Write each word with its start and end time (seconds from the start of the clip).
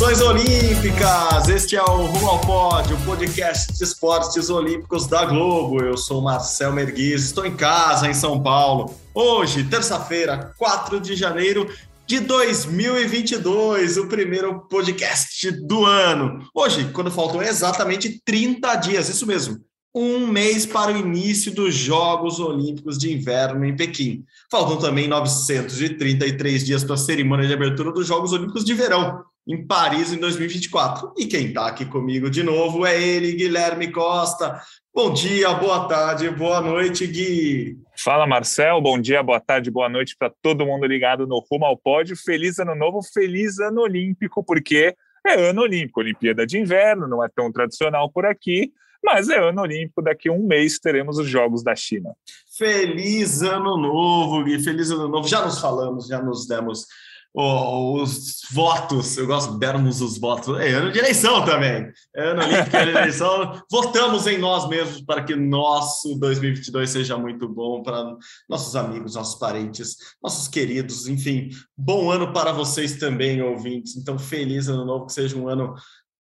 Saudações 0.00 0.22
olímpicas! 0.22 1.48
Este 1.50 1.76
é 1.76 1.82
o 1.82 2.06
Rumo 2.06 2.26
ao 2.26 2.40
Pódio, 2.40 2.96
o 2.96 3.04
podcast 3.04 3.70
de 3.70 3.84
esportes 3.84 4.48
olímpicos 4.48 5.06
da 5.06 5.26
Globo. 5.26 5.78
Eu 5.82 5.94
sou 5.94 6.22
Marcel 6.22 6.72
Merguiz, 6.72 7.22
estou 7.22 7.44
em 7.44 7.54
casa 7.54 8.08
em 8.08 8.14
São 8.14 8.42
Paulo. 8.42 8.94
Hoje, 9.12 9.62
terça-feira, 9.64 10.54
4 10.56 10.98
de 11.00 11.14
janeiro 11.14 11.68
de 12.06 12.18
2022, 12.18 13.98
o 13.98 14.06
primeiro 14.06 14.60
podcast 14.70 15.50
do 15.66 15.84
ano. 15.84 16.48
Hoje, 16.54 16.88
quando 16.94 17.10
faltam 17.10 17.42
exatamente 17.42 18.22
30 18.24 18.76
dias, 18.76 19.10
isso 19.10 19.26
mesmo, 19.26 19.60
um 19.94 20.26
mês 20.26 20.64
para 20.64 20.92
o 20.92 20.96
início 20.96 21.52
dos 21.52 21.74
Jogos 21.74 22.40
Olímpicos 22.40 22.96
de 22.96 23.12
Inverno 23.12 23.66
em 23.66 23.76
Pequim. 23.76 24.24
Faltam 24.50 24.78
também 24.78 25.08
933 25.08 26.64
dias 26.64 26.84
para 26.84 26.94
a 26.94 26.98
cerimônia 26.98 27.46
de 27.46 27.52
abertura 27.52 27.92
dos 27.92 28.06
Jogos 28.06 28.32
Olímpicos 28.32 28.64
de 28.64 28.72
Verão, 28.72 29.24
em 29.52 29.66
Paris, 29.66 30.12
em 30.12 30.18
2024. 30.18 31.12
E 31.18 31.26
quem 31.26 31.48
está 31.48 31.66
aqui 31.66 31.84
comigo 31.84 32.30
de 32.30 32.42
novo 32.42 32.86
é 32.86 33.00
ele, 33.02 33.32
Guilherme 33.32 33.90
Costa. 33.90 34.60
Bom 34.94 35.12
dia, 35.12 35.52
boa 35.54 35.88
tarde, 35.88 36.30
boa 36.30 36.60
noite, 36.60 37.06
Gui. 37.06 37.76
Fala, 37.96 38.26
Marcel. 38.26 38.80
Bom 38.80 39.00
dia, 39.00 39.22
boa 39.22 39.40
tarde, 39.40 39.70
boa 39.70 39.88
noite 39.88 40.16
para 40.16 40.32
todo 40.40 40.64
mundo 40.64 40.86
ligado 40.86 41.26
no 41.26 41.44
Rumo 41.50 41.66
ao 41.66 41.76
Pódio. 41.76 42.16
Feliz 42.16 42.58
ano 42.58 42.74
novo, 42.74 43.00
feliz 43.02 43.58
ano 43.58 43.80
olímpico, 43.80 44.44
porque 44.44 44.94
é 45.26 45.48
ano 45.48 45.62
olímpico, 45.62 46.00
Olimpíada 46.00 46.46
de 46.46 46.58
Inverno, 46.58 47.08
não 47.08 47.24
é 47.24 47.28
tão 47.28 47.50
tradicional 47.50 48.10
por 48.10 48.24
aqui 48.24 48.72
mas 49.02 49.30
é 49.30 49.38
ano 49.38 49.62
olímpico, 49.62 50.02
daqui 50.02 50.28
a 50.28 50.32
um 50.32 50.46
mês 50.46 50.78
teremos 50.78 51.18
os 51.18 51.26
Jogos 51.26 51.62
da 51.62 51.74
China. 51.74 52.14
Feliz 52.56 53.40
ano 53.40 53.78
novo, 53.78 54.44
Gui, 54.44 54.62
feliz 54.62 54.90
ano 54.90 55.08
novo. 55.08 55.26
Já 55.26 55.42
nos 55.42 55.58
falamos, 55.58 56.06
já 56.06 56.20
nos 56.20 56.46
demos 56.46 56.86
os 57.34 58.40
votos, 58.52 59.16
eu 59.16 59.26
gosto 59.26 59.52
de 59.52 59.60
dermos 59.60 60.00
os 60.00 60.18
votos, 60.18 60.58
é 60.58 60.70
ano 60.70 60.90
de 60.90 60.98
eleição 60.98 61.44
também, 61.44 61.90
é 62.14 62.30
ano 62.30 62.42
olímpico 62.42 62.70
de 62.70 62.76
eleição, 62.76 63.62
votamos 63.70 64.26
em 64.26 64.38
nós 64.38 64.68
mesmos 64.68 65.00
para 65.02 65.22
que 65.22 65.36
nosso 65.36 66.18
2022 66.18 66.90
seja 66.90 67.16
muito 67.16 67.48
bom 67.48 67.82
para 67.82 68.16
nossos 68.48 68.74
amigos, 68.74 69.14
nossos 69.14 69.38
parentes, 69.38 69.96
nossos 70.22 70.48
queridos, 70.48 71.06
enfim, 71.06 71.50
bom 71.76 72.10
ano 72.10 72.32
para 72.32 72.50
vocês 72.52 72.98
também, 72.98 73.40
ouvintes, 73.40 73.96
então 73.96 74.18
feliz 74.18 74.68
ano 74.68 74.84
novo, 74.84 75.06
que 75.06 75.12
seja 75.12 75.36
um 75.36 75.48
ano 75.48 75.74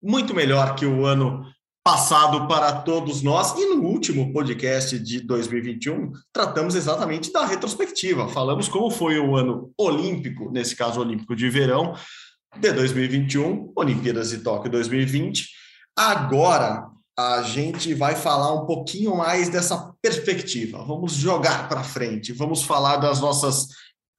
muito 0.03 0.35
melhor 0.35 0.75
que 0.75 0.87
o 0.87 1.07
ano 1.07 1.45
passado 1.89 2.47
para 2.47 2.71
todos 2.83 3.23
nós. 3.23 3.55
E 3.57 3.65
no 3.75 3.83
último 3.83 4.31
podcast 4.31 4.99
de 4.99 5.23
2021, 5.23 6.13
tratamos 6.31 6.75
exatamente 6.75 7.33
da 7.33 7.47
retrospectiva. 7.47 8.29
Falamos 8.29 8.69
como 8.69 8.91
foi 8.91 9.19
o 9.19 9.35
ano 9.35 9.73
olímpico, 9.79 10.51
nesse 10.53 10.77
caso 10.77 11.01
olímpico 11.01 11.35
de 11.35 11.49
verão, 11.49 11.95
de 12.59 12.73
2021, 12.73 13.73
Olimpíadas 13.75 14.29
de 14.29 14.41
Tóquio 14.41 14.71
2020. 14.71 15.49
Agora 15.97 16.91
a 17.19 17.41
gente 17.41 17.95
vai 17.95 18.15
falar 18.15 18.53
um 18.53 18.67
pouquinho 18.67 19.17
mais 19.17 19.49
dessa 19.49 19.91
perspectiva. 20.03 20.85
Vamos 20.85 21.15
jogar 21.15 21.71
para 21.71 21.83
frente, 21.83 22.35
vamos 22.35 22.65
falar 22.65 22.99
das 22.99 23.19
nossas 23.19 23.69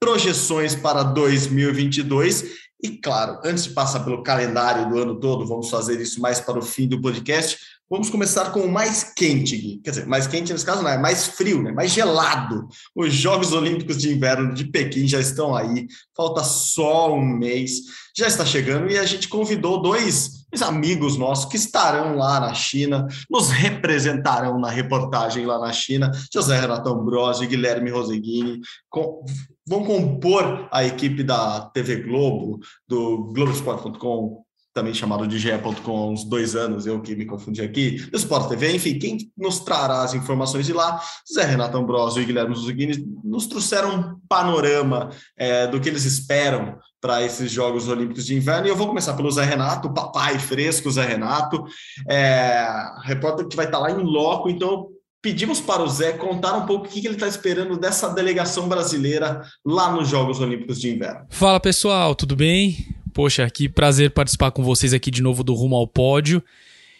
projeções 0.01 0.73
para 0.73 1.03
2022 1.03 2.45
e 2.81 2.97
claro, 2.97 3.39
antes 3.43 3.65
de 3.65 3.71
passar 3.71 4.01
pelo 4.01 4.23
calendário 4.23 4.89
do 4.89 4.97
ano 4.97 5.19
todo, 5.19 5.45
vamos 5.45 5.69
fazer 5.69 5.99
isso 5.99 6.21
mais 6.21 6.39
para 6.39 6.57
o 6.57 6.61
fim 6.61 6.87
do 6.87 7.01
podcast. 7.01 7.57
Vamos 7.89 8.09
começar 8.09 8.51
com 8.51 8.61
o 8.61 8.71
mais 8.71 9.03
quente, 9.03 9.57
Gui. 9.57 9.81
Quer 9.83 9.89
dizer, 9.89 10.05
mais 10.05 10.27
quente 10.27 10.53
nesse 10.53 10.65
caso 10.65 10.83
não, 10.83 10.89
é 10.89 10.97
mais 10.97 11.27
frio, 11.27 11.61
né? 11.61 11.71
mais 11.71 11.91
gelado. 11.91 12.67
Os 12.95 13.13
Jogos 13.13 13.51
Olímpicos 13.51 13.97
de 13.97 14.13
Inverno 14.13 14.53
de 14.53 14.65
Pequim 14.65 15.07
já 15.07 15.19
estão 15.19 15.55
aí, 15.55 15.87
falta 16.15 16.43
só 16.43 17.13
um 17.13 17.25
mês, 17.25 17.81
já 18.15 18.27
está 18.27 18.45
chegando 18.45 18.89
e 18.89 18.97
a 18.97 19.05
gente 19.05 19.27
convidou 19.27 19.81
dois 19.81 20.38
amigos 20.61 21.17
nossos 21.17 21.45
que 21.45 21.57
estarão 21.57 22.15
lá 22.15 22.39
na 22.39 22.53
China, 22.53 23.07
nos 23.29 23.49
representarão 23.49 24.59
na 24.59 24.69
reportagem 24.69 25.45
lá 25.45 25.59
na 25.59 25.71
China, 25.71 26.11
José 26.33 26.59
Renato 26.59 26.89
Ambrosio 26.89 27.47
Guilherme 27.47 27.91
Roseguini, 27.91 28.59
com, 28.89 29.23
vão 29.67 29.83
compor 29.83 30.67
a 30.71 30.83
equipe 30.83 31.23
da 31.23 31.61
TV 31.61 31.97
Globo, 31.97 32.59
do 32.87 33.31
Globoesporte.com, 33.33 34.43
também 34.73 34.93
chamado 34.93 35.27
de 35.27 35.37
GE.com 35.39 35.97
há 35.97 36.07
uns 36.07 36.23
dois 36.23 36.55
anos, 36.55 36.85
eu 36.85 37.01
que 37.01 37.15
me 37.15 37.25
confundi 37.25 37.61
aqui, 37.61 37.97
do 38.09 38.17
Sport 38.17 38.49
TV, 38.49 38.75
enfim, 38.75 38.99
quem 38.99 39.17
nos 39.37 39.59
trará 39.59 40.03
as 40.03 40.13
informações 40.13 40.65
de 40.65 40.73
lá, 40.73 41.01
Zé 41.31 41.43
Renato 41.43 41.77
Ambrosio 41.77 42.21
e 42.21 42.25
Guilherme 42.25 42.55
Zuguini, 42.55 42.93
nos 43.23 43.47
trouxeram 43.47 43.95
um 43.95 44.19
panorama 44.27 45.09
é, 45.37 45.67
do 45.67 45.79
que 45.79 45.89
eles 45.89 46.05
esperam 46.05 46.77
para 47.01 47.23
esses 47.23 47.51
Jogos 47.51 47.87
Olímpicos 47.87 48.25
de 48.25 48.35
Inverno. 48.35 48.67
E 48.67 48.69
eu 48.69 48.75
vou 48.75 48.87
começar 48.87 49.13
pelo 49.13 49.31
Zé 49.31 49.43
Renato, 49.43 49.93
papai 49.93 50.37
fresco 50.37 50.91
Zé 50.91 51.05
Renato, 51.05 51.63
é, 52.07 52.67
repórter 53.03 53.47
que 53.47 53.55
vai 53.55 53.65
estar 53.65 53.79
lá 53.79 53.91
em 53.91 54.03
loco, 54.03 54.49
então 54.49 54.87
pedimos 55.21 55.59
para 55.59 55.81
o 55.81 55.87
Zé 55.87 56.13
contar 56.13 56.55
um 56.55 56.65
pouco 56.65 56.85
o 56.85 56.89
que 56.89 56.99
ele 56.99 57.15
está 57.15 57.27
esperando 57.27 57.77
dessa 57.77 58.09
delegação 58.09 58.67
brasileira 58.67 59.41
lá 59.65 59.91
nos 59.91 60.07
Jogos 60.07 60.39
Olímpicos 60.39 60.79
de 60.79 60.93
Inverno. 60.93 61.25
Fala 61.29 61.59
pessoal, 61.59 62.15
tudo 62.15 62.35
bem? 62.35 62.98
Poxa, 63.19 63.49
que 63.49 63.67
prazer 63.67 64.11
participar 64.11 64.49
com 64.51 64.63
vocês 64.63 64.93
aqui 64.93 65.11
de 65.11 65.21
novo 65.21 65.43
do 65.43 65.53
Rumo 65.53 65.75
ao 65.75 65.85
Pódio. 65.85 66.41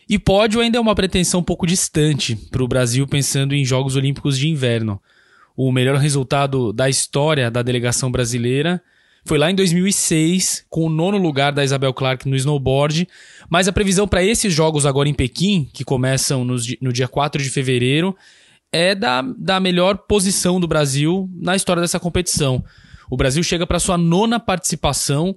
E 0.10 0.20
pódio 0.20 0.60
ainda 0.60 0.78
é 0.78 0.82
uma 0.82 0.94
pretensão 0.94 1.40
um 1.40 1.44
pouco 1.44 1.66
distante 1.66 2.36
para 2.36 2.62
o 2.62 2.68
Brasil 2.68 3.08
pensando 3.08 3.56
em 3.56 3.64
Jogos 3.64 3.96
Olímpicos 3.96 4.38
de 4.38 4.50
Inverno. 4.50 5.02
O 5.56 5.72
melhor 5.72 5.96
resultado 5.96 6.74
da 6.74 6.90
história 6.90 7.50
da 7.50 7.62
delegação 7.62 8.12
brasileira 8.12 8.84
foi 9.24 9.38
lá 9.38 9.50
em 9.50 9.56
2006, 9.56 10.66
com 10.70 10.88
o 10.88 10.90
nono 10.90 11.18
lugar 11.18 11.54
da 11.54 11.64
Isabel 11.64 11.94
Clark 11.94 12.28
no 12.28 12.36
snowboard. 12.36 13.08
Mas 13.50 13.70
a 13.70 13.72
previsão 13.72 14.06
para 14.06 14.22
esses 14.22 14.54
jogos 14.54 14.86
agora 14.86 15.08
em 15.08 15.14
Pequim, 15.14 15.70
que 15.74 15.86
começam 15.86 16.44
no, 16.44 16.58
no 16.82 16.92
dia 16.92 17.08
4 17.08 17.42
de 17.42 17.50
fevereiro, 17.50 18.14
é 18.74 18.94
da, 18.94 19.22
da 19.22 19.58
melhor 19.62 20.00
posição 20.00 20.60
do 20.60 20.68
Brasil 20.68 21.30
na 21.34 21.56
história 21.56 21.80
dessa 21.80 21.98
competição. 21.98 22.62
O 23.10 23.16
Brasil 23.16 23.42
chega 23.42 23.66
para 23.66 23.80
sua 23.80 23.98
nona 23.98 24.38
participação 24.38 25.34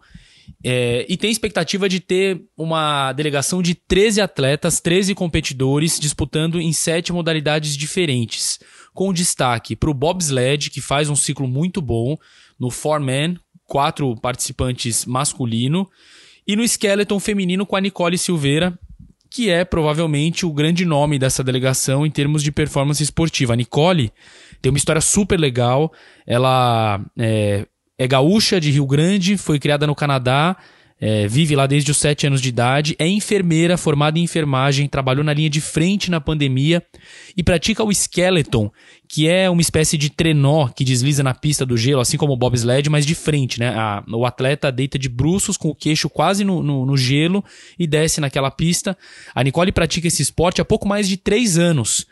é, 0.64 1.04
e 1.08 1.16
tem 1.16 1.30
expectativa 1.30 1.88
de 1.88 2.00
ter 2.00 2.40
uma 2.56 3.12
delegação 3.12 3.60
de 3.60 3.74
13 3.74 4.20
atletas, 4.20 4.80
13 4.80 5.14
competidores, 5.14 5.98
disputando 5.98 6.60
em 6.60 6.72
sete 6.72 7.12
modalidades 7.12 7.76
diferentes, 7.76 8.60
com 8.94 9.12
destaque 9.12 9.74
para 9.74 9.90
o 9.90 9.94
bobsled, 9.94 10.70
que 10.70 10.80
faz 10.80 11.08
um 11.08 11.16
ciclo 11.16 11.48
muito 11.48 11.82
bom, 11.82 12.16
no 12.58 12.70
four-man, 12.70 13.36
quatro 13.66 14.14
participantes 14.20 15.04
masculino, 15.04 15.88
e 16.46 16.54
no 16.56 16.64
skeleton 16.64 17.18
feminino 17.18 17.66
com 17.66 17.76
a 17.76 17.80
Nicole 17.80 18.18
Silveira, 18.18 18.78
que 19.30 19.48
é 19.48 19.64
provavelmente 19.64 20.44
o 20.44 20.52
grande 20.52 20.84
nome 20.84 21.18
dessa 21.18 21.42
delegação 21.42 22.04
em 22.04 22.10
termos 22.10 22.42
de 22.42 22.52
performance 22.52 23.02
esportiva. 23.02 23.54
A 23.54 23.56
Nicole 23.56 24.12
tem 24.60 24.70
uma 24.70 24.76
história 24.76 25.00
super 25.00 25.40
legal, 25.40 25.92
ela 26.26 27.00
é, 27.18 27.66
é 28.02 28.08
gaúcha 28.08 28.60
de 28.60 28.68
Rio 28.72 28.84
Grande, 28.84 29.36
foi 29.36 29.60
criada 29.60 29.86
no 29.86 29.94
Canadá, 29.94 30.56
é, 31.00 31.28
vive 31.28 31.54
lá 31.54 31.68
desde 31.68 31.92
os 31.92 31.98
7 31.98 32.26
anos 32.26 32.40
de 32.40 32.48
idade, 32.48 32.96
é 32.98 33.06
enfermeira, 33.06 33.76
formada 33.76 34.18
em 34.18 34.24
enfermagem, 34.24 34.88
trabalhou 34.88 35.22
na 35.22 35.32
linha 35.32 35.48
de 35.48 35.60
frente 35.60 36.10
na 36.10 36.20
pandemia 36.20 36.82
e 37.36 37.44
pratica 37.44 37.84
o 37.84 37.92
skeleton, 37.92 38.72
que 39.08 39.28
é 39.28 39.48
uma 39.48 39.60
espécie 39.60 39.96
de 39.96 40.10
trenó 40.10 40.66
que 40.66 40.84
desliza 40.84 41.22
na 41.22 41.32
pista 41.32 41.64
do 41.64 41.76
gelo, 41.76 42.00
assim 42.00 42.16
como 42.16 42.32
o 42.32 42.36
bobsled, 42.36 42.90
mas 42.90 43.06
de 43.06 43.14
frente, 43.14 43.60
né? 43.60 43.68
A, 43.68 44.02
o 44.08 44.26
atleta 44.26 44.72
deita 44.72 44.98
de 44.98 45.08
bruços 45.08 45.56
com 45.56 45.68
o 45.68 45.74
queixo 45.74 46.10
quase 46.10 46.42
no, 46.42 46.60
no, 46.60 46.84
no 46.84 46.96
gelo 46.96 47.44
e 47.78 47.86
desce 47.86 48.20
naquela 48.20 48.50
pista. 48.50 48.98
A 49.32 49.44
Nicole 49.44 49.70
pratica 49.70 50.08
esse 50.08 50.22
esporte 50.22 50.60
há 50.60 50.64
pouco 50.64 50.88
mais 50.88 51.08
de 51.08 51.16
3 51.16 51.56
anos. 51.56 52.04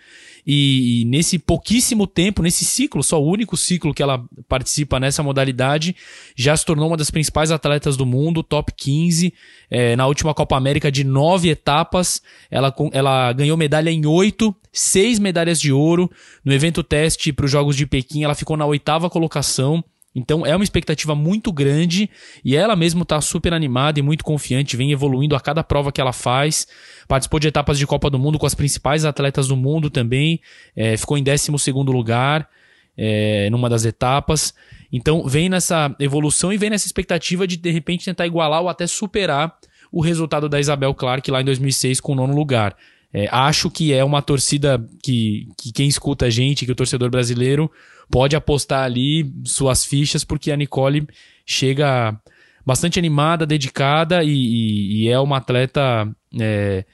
E, 0.47 1.03
e, 1.03 1.05
nesse 1.05 1.39
pouquíssimo 1.39 2.07
tempo, 2.07 2.43
nesse 2.43 2.65
ciclo, 2.65 3.03
só 3.03 3.21
o 3.21 3.27
único 3.27 3.57
ciclo 3.57 3.95
que 3.95 4.03
ela 4.03 4.25
participa 4.49 4.99
nessa 4.99 5.23
modalidade, 5.23 5.95
já 6.37 6.57
se 6.57 6.65
tornou 6.65 6.89
uma 6.89 6.97
das 6.97 7.11
principais 7.11 7.51
atletas 7.51 7.97
do 7.97 8.07
mundo, 8.07 8.43
top 8.43 8.73
15. 8.77 9.33
É, 9.71 9.97
na 9.97 10.07
última 10.07 10.35
Copa 10.35 10.57
América 10.57 10.91
de 10.91 11.05
nove 11.05 11.49
etapas, 11.49 12.23
ela, 12.51 12.75
ela 12.93 13.33
ganhou 13.33 13.57
medalha 13.57 13.91
em 13.91 14.07
oito, 14.07 14.55
seis 14.73 15.19
medalhas 15.19 15.61
de 15.61 15.73
ouro. 15.73 16.11
No 16.45 16.53
evento 16.53 16.83
teste 16.83 17.33
para 17.33 17.45
os 17.45 17.51
Jogos 17.51 17.77
de 17.77 17.87
Pequim, 17.87 18.25
ela 18.25 18.35
ficou 18.35 18.57
na 18.57 18.67
oitava 18.67 19.11
colocação. 19.11 19.85
Então 20.15 20.45
é 20.45 20.55
uma 20.57 20.65
expectativa 20.65 21.15
muito 21.15 21.53
grande 21.53 22.11
e 22.45 22.57
ela 22.57 22.75
mesmo 22.75 23.03
está 23.03 23.21
super 23.21 23.55
animada 23.55 24.01
e 24.01 24.03
muito 24.03 24.25
confiante, 24.25 24.77
vem 24.77 24.91
evoluindo 24.91 25.37
a 25.37 25.41
cada 25.41 25.63
prova 25.63 25.93
que 25.93 26.01
ela 26.01 26.13
faz. 26.13 26.67
Participou 27.07 27.39
de 27.39 27.49
etapas 27.49 27.79
de 27.79 27.87
Copa 27.87 28.11
do 28.11 28.19
Mundo 28.19 28.39
com 28.39 28.47
as 28.47 28.55
principais 28.55 29.05
atletas 29.05 29.47
do 29.47 29.57
mundo 29.57 29.89
também, 29.89 30.41
é, 30.75 30.97
ficou 30.97 31.17
em 31.17 31.23
12 31.23 31.51
lugar 31.87 32.49
é, 32.97 33.49
numa 33.51 33.69
das 33.69 33.85
etapas. 33.85 34.53
Então 34.93 35.27
vem 35.27 35.49
nessa 35.49 35.95
evolução 36.01 36.53
e 36.53 36.59
vem 36.59 36.71
nessa 36.71 36.87
expectativa 36.87 37.47
de 37.47 37.57
de 37.57 37.71
repente 37.71 38.05
tentar 38.05 38.27
igualar 38.27 38.63
ou 38.63 38.69
até 38.69 38.87
superar 38.87 39.57
o 39.93 40.01
resultado 40.01 40.49
da 40.49 40.59
Isabel 40.59 40.95
Clark 40.95 41.31
lá 41.31 41.41
em 41.41 41.45
2006 41.45 42.01
com 42.01 42.13
o 42.13 42.15
nono 42.17 42.35
lugar. 42.35 42.77
É, 43.13 43.29
acho 43.31 43.71
que 43.71 43.93
é 43.93 44.05
uma 44.05 44.23
torcida 44.23 44.85
que, 45.03 45.49
que 45.59 45.73
quem 45.73 45.89
escuta 45.89 46.27
a 46.27 46.31
gente, 46.31 46.65
que 46.65 46.73
o 46.73 46.77
torcedor 46.77 47.11
brasileiro 47.11 47.71
pode 48.11 48.37
apostar 48.37 48.85
ali 48.85 49.33
suas 49.45 49.85
fichas, 49.85 50.25
porque 50.25 50.51
a 50.53 50.57
Nicole 50.57 51.07
chega 51.45 52.17
bastante 52.65 52.99
animada, 52.99 53.47
dedicada 53.47 54.23
e, 54.23 54.31
e, 54.31 55.03
e 55.03 55.09
é 55.09 55.19
uma 55.19 55.39
atleta 55.39 56.09
é, 56.39 56.85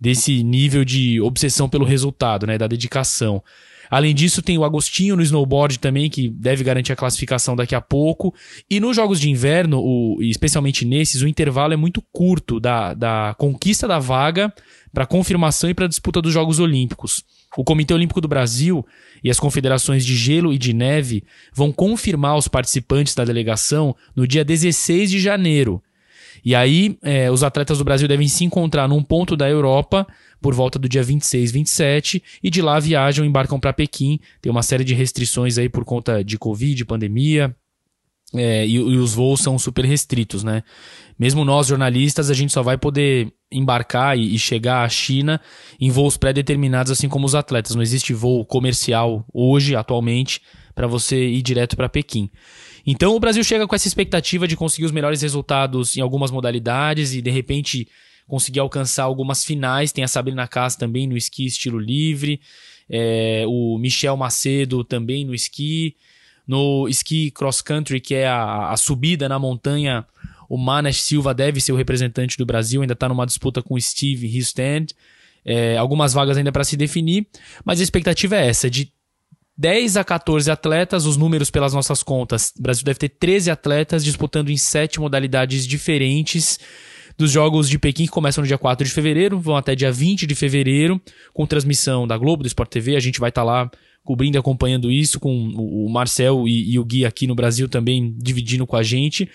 desse 0.00 0.42
nível 0.42 0.84
de 0.84 1.20
obsessão 1.20 1.68
pelo 1.68 1.84
resultado, 1.84 2.46
né, 2.46 2.56
da 2.56 2.66
dedicação. 2.66 3.42
Além 3.90 4.14
disso, 4.14 4.42
tem 4.42 4.58
o 4.58 4.64
Agostinho 4.64 5.16
no 5.16 5.22
snowboard 5.22 5.78
também, 5.78 6.10
que 6.10 6.28
deve 6.28 6.64
garantir 6.64 6.92
a 6.92 6.96
classificação 6.96 7.54
daqui 7.54 7.74
a 7.74 7.80
pouco. 7.80 8.34
E 8.68 8.80
nos 8.80 8.96
jogos 8.96 9.20
de 9.20 9.30
inverno, 9.30 9.80
o, 9.80 10.18
especialmente 10.22 10.84
nesses, 10.84 11.22
o 11.22 11.28
intervalo 11.28 11.72
é 11.72 11.76
muito 11.76 12.02
curto 12.12 12.58
da, 12.58 12.94
da 12.94 13.34
conquista 13.38 13.86
da 13.86 13.98
vaga 13.98 14.52
para 14.96 15.04
confirmação 15.04 15.68
e 15.68 15.74
para 15.74 15.86
disputa 15.86 16.22
dos 16.22 16.32
Jogos 16.32 16.58
Olímpicos. 16.58 17.22
O 17.54 17.62
Comitê 17.62 17.92
Olímpico 17.92 18.18
do 18.18 18.26
Brasil 18.26 18.82
e 19.22 19.30
as 19.30 19.38
confederações 19.38 20.06
de 20.06 20.16
gelo 20.16 20.54
e 20.54 20.58
de 20.58 20.72
neve 20.72 21.22
vão 21.52 21.70
confirmar 21.70 22.34
os 22.34 22.48
participantes 22.48 23.14
da 23.14 23.22
delegação 23.22 23.94
no 24.16 24.26
dia 24.26 24.42
16 24.42 25.10
de 25.10 25.20
janeiro. 25.20 25.82
E 26.42 26.54
aí, 26.54 26.96
é, 27.02 27.30
os 27.30 27.42
atletas 27.42 27.76
do 27.76 27.84
Brasil 27.84 28.08
devem 28.08 28.26
se 28.26 28.42
encontrar 28.42 28.88
num 28.88 29.02
ponto 29.02 29.36
da 29.36 29.46
Europa 29.46 30.06
por 30.40 30.54
volta 30.54 30.78
do 30.78 30.88
dia 30.88 31.02
26, 31.02 31.52
27, 31.52 32.22
e 32.42 32.48
de 32.48 32.62
lá 32.62 32.80
viajam, 32.80 33.22
embarcam 33.22 33.60
para 33.60 33.74
Pequim. 33.74 34.18
Tem 34.40 34.50
uma 34.50 34.62
série 34.62 34.82
de 34.82 34.94
restrições 34.94 35.58
aí 35.58 35.68
por 35.68 35.84
conta 35.84 36.24
de 36.24 36.38
Covid, 36.38 36.86
pandemia, 36.86 37.54
é, 38.34 38.66
e, 38.66 38.74
e, 38.74 38.96
os 38.96 39.14
voos 39.14 39.40
são 39.40 39.58
super 39.58 39.84
restritos, 39.84 40.42
né? 40.42 40.62
Mesmo 41.18 41.44
nós, 41.44 41.66
jornalistas, 41.66 42.30
a 42.30 42.34
gente 42.34 42.52
só 42.52 42.62
vai 42.62 42.76
poder 42.76 43.32
embarcar 43.50 44.18
e, 44.18 44.38
chegar 44.38 44.84
à 44.84 44.88
China 44.88 45.40
em 45.80 45.90
voos 45.90 46.16
pré-determinados, 46.16 46.90
assim 46.90 47.08
como 47.08 47.26
os 47.26 47.34
atletas. 47.34 47.74
Não 47.74 47.82
existe 47.82 48.12
voo 48.12 48.44
comercial 48.44 49.24
hoje, 49.32 49.76
atualmente, 49.76 50.40
para 50.74 50.86
você 50.86 51.26
ir 51.28 51.42
direto 51.42 51.76
para 51.76 51.88
Pequim. 51.88 52.30
Então 52.86 53.16
o 53.16 53.20
Brasil 53.20 53.42
chega 53.42 53.66
com 53.66 53.74
essa 53.74 53.88
expectativa 53.88 54.46
de 54.46 54.56
conseguir 54.56 54.84
os 54.84 54.92
melhores 54.92 55.22
resultados 55.22 55.96
em 55.96 56.00
algumas 56.00 56.30
modalidades 56.30 57.14
e 57.14 57.22
de 57.22 57.30
repente 57.30 57.88
conseguir 58.28 58.60
alcançar 58.60 59.04
algumas 59.04 59.44
finais. 59.44 59.92
Tem 59.92 60.04
a 60.04 60.08
Sabrina 60.08 60.46
Cass 60.46 60.76
também 60.76 61.06
no 61.06 61.16
esqui 61.16 61.46
estilo 61.46 61.78
livre, 61.78 62.40
é, 62.88 63.44
o 63.46 63.78
Michel 63.78 64.16
Macedo 64.16 64.84
também 64.84 65.24
no 65.24 65.34
esqui. 65.34 65.96
No 66.46 66.86
esqui 66.88 67.32
cross 67.32 67.60
country, 67.60 68.00
que 68.00 68.14
é 68.14 68.28
a, 68.28 68.70
a 68.70 68.76
subida 68.76 69.28
na 69.28 69.36
montanha, 69.36 70.06
o 70.48 70.56
Manas 70.56 71.00
Silva 71.00 71.34
deve 71.34 71.60
ser 71.60 71.72
o 71.72 71.76
representante 71.76 72.36
do 72.36 72.46
Brasil, 72.46 72.82
ainda 72.82 72.94
está 72.94 73.08
numa 73.08 73.26
disputa 73.26 73.62
com 73.62 73.74
o 73.74 73.80
Steve 73.80 74.26
Hillstand. 74.26 74.86
É, 75.44 75.76
algumas 75.76 76.12
vagas 76.12 76.36
ainda 76.36 76.50
para 76.50 76.64
se 76.64 76.76
definir, 76.76 77.26
mas 77.64 77.78
a 77.78 77.82
expectativa 77.82 78.34
é 78.34 78.48
essa, 78.48 78.68
de 78.68 78.92
10 79.56 79.96
a 79.96 80.04
14 80.04 80.50
atletas, 80.50 81.06
os 81.06 81.16
números 81.16 81.50
pelas 81.50 81.72
nossas 81.72 82.02
contas. 82.02 82.52
O 82.58 82.62
Brasil 82.62 82.84
deve 82.84 82.98
ter 82.98 83.08
13 83.08 83.50
atletas 83.50 84.04
disputando 84.04 84.50
em 84.50 84.56
sete 84.56 85.00
modalidades 85.00 85.66
diferentes 85.66 86.58
dos 87.16 87.30
Jogos 87.30 87.68
de 87.68 87.78
Pequim, 87.78 88.04
que 88.04 88.10
começam 88.10 88.42
no 88.42 88.48
dia 88.48 88.58
4 88.58 88.86
de 88.86 88.92
fevereiro, 88.92 89.40
vão 89.40 89.56
até 89.56 89.74
dia 89.74 89.90
20 89.90 90.26
de 90.26 90.34
fevereiro, 90.34 91.00
com 91.32 91.46
transmissão 91.46 92.06
da 92.06 92.18
Globo, 92.18 92.42
do 92.42 92.46
Sport 92.46 92.68
TV. 92.68 92.96
A 92.96 93.00
gente 93.00 93.18
vai 93.18 93.30
estar 93.30 93.40
tá 93.40 93.46
lá 93.46 93.70
cobrindo 94.04 94.36
e 94.36 94.38
acompanhando 94.38 94.90
isso, 94.90 95.18
com 95.18 95.48
o 95.56 95.88
Marcel 95.90 96.46
e, 96.46 96.72
e, 96.72 96.78
o 96.78 96.84
Gui 96.84 97.04
aqui 97.04 97.26
no 97.26 97.34
Brasil 97.34 97.68
também 97.68 98.14
dividindo 98.18 98.66
com 98.66 98.76
a 98.76 98.82
gente. 98.82 99.28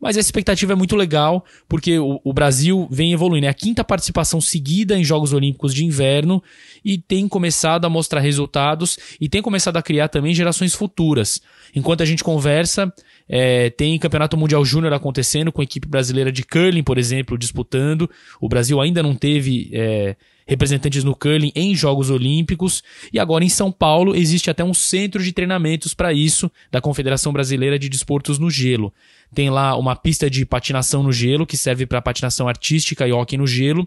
Mas 0.00 0.16
a 0.16 0.20
expectativa 0.20 0.72
é 0.72 0.76
muito 0.76 0.94
legal, 0.94 1.44
porque 1.68 1.98
o, 1.98 2.20
o 2.22 2.32
Brasil 2.32 2.86
vem 2.90 3.12
evoluindo. 3.12 3.46
É 3.46 3.48
a 3.48 3.54
quinta 3.54 3.82
participação 3.82 4.40
seguida 4.40 4.96
em 4.96 5.04
Jogos 5.04 5.32
Olímpicos 5.32 5.74
de 5.74 5.84
Inverno 5.84 6.42
e 6.84 6.98
tem 6.98 7.26
começado 7.28 7.84
a 7.84 7.90
mostrar 7.90 8.20
resultados 8.20 8.98
e 9.20 9.28
tem 9.28 9.42
começado 9.42 9.76
a 9.76 9.82
criar 9.82 10.08
também 10.08 10.34
gerações 10.34 10.74
futuras. 10.74 11.40
Enquanto 11.74 12.02
a 12.02 12.06
gente 12.06 12.22
conversa, 12.22 12.92
é, 13.28 13.70
tem 13.70 13.98
Campeonato 13.98 14.36
Mundial 14.36 14.64
Júnior 14.64 14.92
acontecendo, 14.92 15.52
com 15.52 15.60
a 15.60 15.64
equipe 15.64 15.88
brasileira 15.88 16.30
de 16.30 16.42
curling, 16.44 16.82
por 16.82 16.98
exemplo, 16.98 17.36
disputando. 17.36 18.08
O 18.40 18.48
Brasil 18.48 18.80
ainda 18.80 19.02
não 19.02 19.14
teve. 19.14 19.70
É, 19.72 20.16
representantes 20.48 21.04
no 21.04 21.14
curling 21.14 21.52
em 21.54 21.74
Jogos 21.74 22.08
Olímpicos. 22.08 22.82
E 23.12 23.18
agora 23.18 23.44
em 23.44 23.48
São 23.50 23.70
Paulo 23.70 24.16
existe 24.16 24.50
até 24.50 24.64
um 24.64 24.72
centro 24.72 25.22
de 25.22 25.30
treinamentos 25.30 25.92
para 25.92 26.12
isso 26.12 26.50
da 26.72 26.80
Confederação 26.80 27.32
Brasileira 27.32 27.78
de 27.78 27.88
Desportos 27.88 28.38
no 28.38 28.50
Gelo. 28.50 28.92
Tem 29.34 29.50
lá 29.50 29.76
uma 29.76 29.94
pista 29.94 30.30
de 30.30 30.46
patinação 30.46 31.02
no 31.02 31.12
gelo 31.12 31.46
que 31.46 31.56
serve 31.56 31.84
para 31.84 32.00
patinação 32.00 32.48
artística 32.48 33.06
e 33.06 33.12
hockey 33.12 33.36
no 33.36 33.46
gelo. 33.46 33.86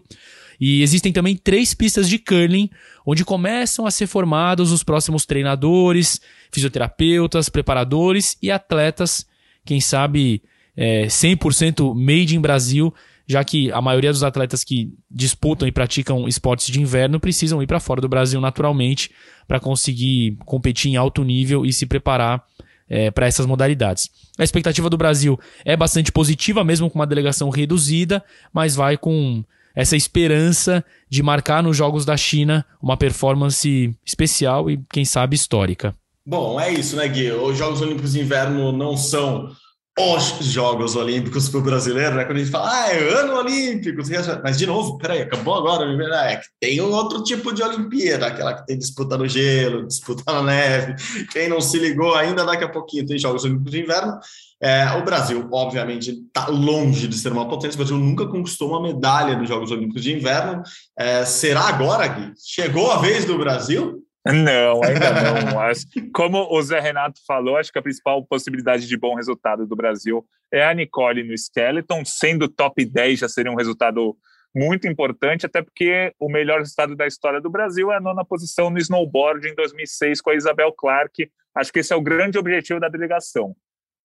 E 0.60 0.82
existem 0.82 1.12
também 1.12 1.34
três 1.34 1.74
pistas 1.74 2.08
de 2.08 2.18
curling, 2.18 2.70
onde 3.04 3.24
começam 3.24 3.84
a 3.84 3.90
ser 3.90 4.06
formados 4.06 4.70
os 4.70 4.84
próximos 4.84 5.26
treinadores, 5.26 6.20
fisioterapeutas, 6.52 7.48
preparadores 7.48 8.36
e 8.40 8.48
atletas, 8.48 9.26
quem 9.64 9.80
sabe 9.80 10.40
é, 10.76 11.06
100% 11.06 11.94
made 11.94 12.36
in 12.36 12.40
Brasil, 12.40 12.94
já 13.26 13.42
que 13.44 13.70
a 13.72 13.80
maioria 13.80 14.10
dos 14.10 14.22
atletas 14.22 14.64
que 14.64 14.92
disputam 15.10 15.66
e 15.66 15.72
praticam 15.72 16.26
esportes 16.26 16.66
de 16.66 16.80
inverno 16.80 17.20
precisam 17.20 17.62
ir 17.62 17.66
para 17.66 17.80
fora 17.80 18.00
do 18.00 18.08
Brasil 18.08 18.40
naturalmente 18.40 19.10
para 19.46 19.60
conseguir 19.60 20.36
competir 20.44 20.92
em 20.92 20.96
alto 20.96 21.24
nível 21.24 21.64
e 21.64 21.72
se 21.72 21.86
preparar 21.86 22.44
é, 22.88 23.10
para 23.10 23.26
essas 23.26 23.46
modalidades. 23.46 24.10
A 24.38 24.44
expectativa 24.44 24.90
do 24.90 24.98
Brasil 24.98 25.38
é 25.64 25.76
bastante 25.76 26.12
positiva, 26.12 26.64
mesmo 26.64 26.90
com 26.90 26.98
uma 26.98 27.06
delegação 27.06 27.48
reduzida, 27.48 28.22
mas 28.52 28.74
vai 28.74 28.96
com 28.96 29.44
essa 29.74 29.96
esperança 29.96 30.84
de 31.08 31.22
marcar 31.22 31.62
nos 31.62 31.76
Jogos 31.76 32.04
da 32.04 32.16
China 32.16 32.64
uma 32.82 32.96
performance 32.96 33.94
especial 34.04 34.70
e, 34.70 34.78
quem 34.90 35.04
sabe, 35.04 35.34
histórica. 35.34 35.94
Bom, 36.24 36.60
é 36.60 36.72
isso, 36.72 36.94
né, 36.96 37.08
Gui? 37.08 37.32
Os 37.32 37.56
Jogos 37.56 37.80
Olímpicos 37.80 38.12
de 38.12 38.20
Inverno 38.20 38.70
não 38.70 38.96
são 38.96 39.50
os 39.98 40.46
Jogos 40.46 40.96
Olímpicos 40.96 41.50
para 41.50 41.58
o 41.60 41.62
brasileiro, 41.62 42.14
né? 42.14 42.24
Quando 42.24 42.38
a 42.38 42.40
gente 42.40 42.50
fala, 42.50 42.70
ah, 42.72 42.92
é 42.92 42.98
ano 43.20 43.36
olímpico, 43.36 44.00
mas 44.42 44.56
de 44.56 44.66
novo, 44.66 44.96
peraí, 44.96 45.20
acabou 45.20 45.54
agora, 45.54 45.84
é 46.30 46.36
que 46.36 46.46
tem 46.58 46.80
um 46.80 46.90
outro 46.90 47.22
tipo 47.22 47.52
de 47.52 47.62
Olimpíada, 47.62 48.26
aquela 48.26 48.54
que 48.54 48.66
tem 48.66 48.78
disputa 48.78 49.18
no 49.18 49.28
gelo, 49.28 49.86
disputa 49.86 50.22
na 50.32 50.42
neve. 50.42 50.94
Quem 51.30 51.46
não 51.48 51.60
se 51.60 51.78
ligou 51.78 52.14
ainda, 52.14 52.44
daqui 52.44 52.64
a 52.64 52.68
pouquinho 52.68 53.06
tem 53.06 53.18
Jogos 53.18 53.44
Olímpicos 53.44 53.70
de 53.70 53.82
Inverno. 53.82 54.18
É, 54.62 54.92
o 54.92 55.04
Brasil, 55.04 55.46
obviamente, 55.52 56.22
está 56.26 56.46
longe 56.46 57.06
de 57.06 57.18
ser 57.18 57.32
uma 57.32 57.48
potência. 57.48 57.74
O 57.74 57.78
Brasil 57.78 57.98
nunca 57.98 58.26
conquistou 58.26 58.70
uma 58.70 58.80
medalha 58.80 59.36
nos 59.36 59.48
Jogos 59.48 59.70
Olímpicos 59.70 60.02
de 60.02 60.14
Inverno. 60.14 60.62
É, 60.98 61.24
será 61.26 61.62
agora, 61.62 62.06
Gui? 62.06 62.32
Chegou 62.38 62.90
a 62.90 62.98
vez 62.98 63.26
do 63.26 63.36
Brasil? 63.36 64.01
Não, 64.24 64.82
ainda 64.84 65.10
não. 65.12 66.12
Como 66.14 66.46
o 66.50 66.62
Zé 66.62 66.78
Renato 66.78 67.20
falou, 67.26 67.56
acho 67.56 67.72
que 67.72 67.78
a 67.78 67.82
principal 67.82 68.24
possibilidade 68.24 68.86
de 68.86 68.96
bom 68.96 69.16
resultado 69.16 69.66
do 69.66 69.74
Brasil 69.74 70.24
é 70.52 70.64
a 70.64 70.72
Nicole 70.72 71.24
no 71.24 71.34
Skeleton, 71.34 72.04
sendo 72.04 72.48
top 72.48 72.84
10 72.84 73.18
já 73.18 73.28
seria 73.28 73.50
um 73.50 73.56
resultado 73.56 74.16
muito 74.54 74.86
importante, 74.86 75.46
até 75.46 75.62
porque 75.62 76.14
o 76.20 76.28
melhor 76.28 76.60
resultado 76.60 76.94
da 76.94 77.06
história 77.06 77.40
do 77.40 77.50
Brasil 77.50 77.90
é 77.90 77.96
a 77.96 78.00
nona 78.00 78.24
posição 78.24 78.70
no 78.70 78.78
snowboard 78.78 79.48
em 79.48 79.54
2006 79.54 80.20
com 80.20 80.30
a 80.30 80.34
Isabel 80.34 80.72
Clark. 80.72 81.30
Acho 81.54 81.72
que 81.72 81.80
esse 81.80 81.92
é 81.92 81.96
o 81.96 82.02
grande 82.02 82.38
objetivo 82.38 82.78
da 82.78 82.88
delegação, 82.88 83.56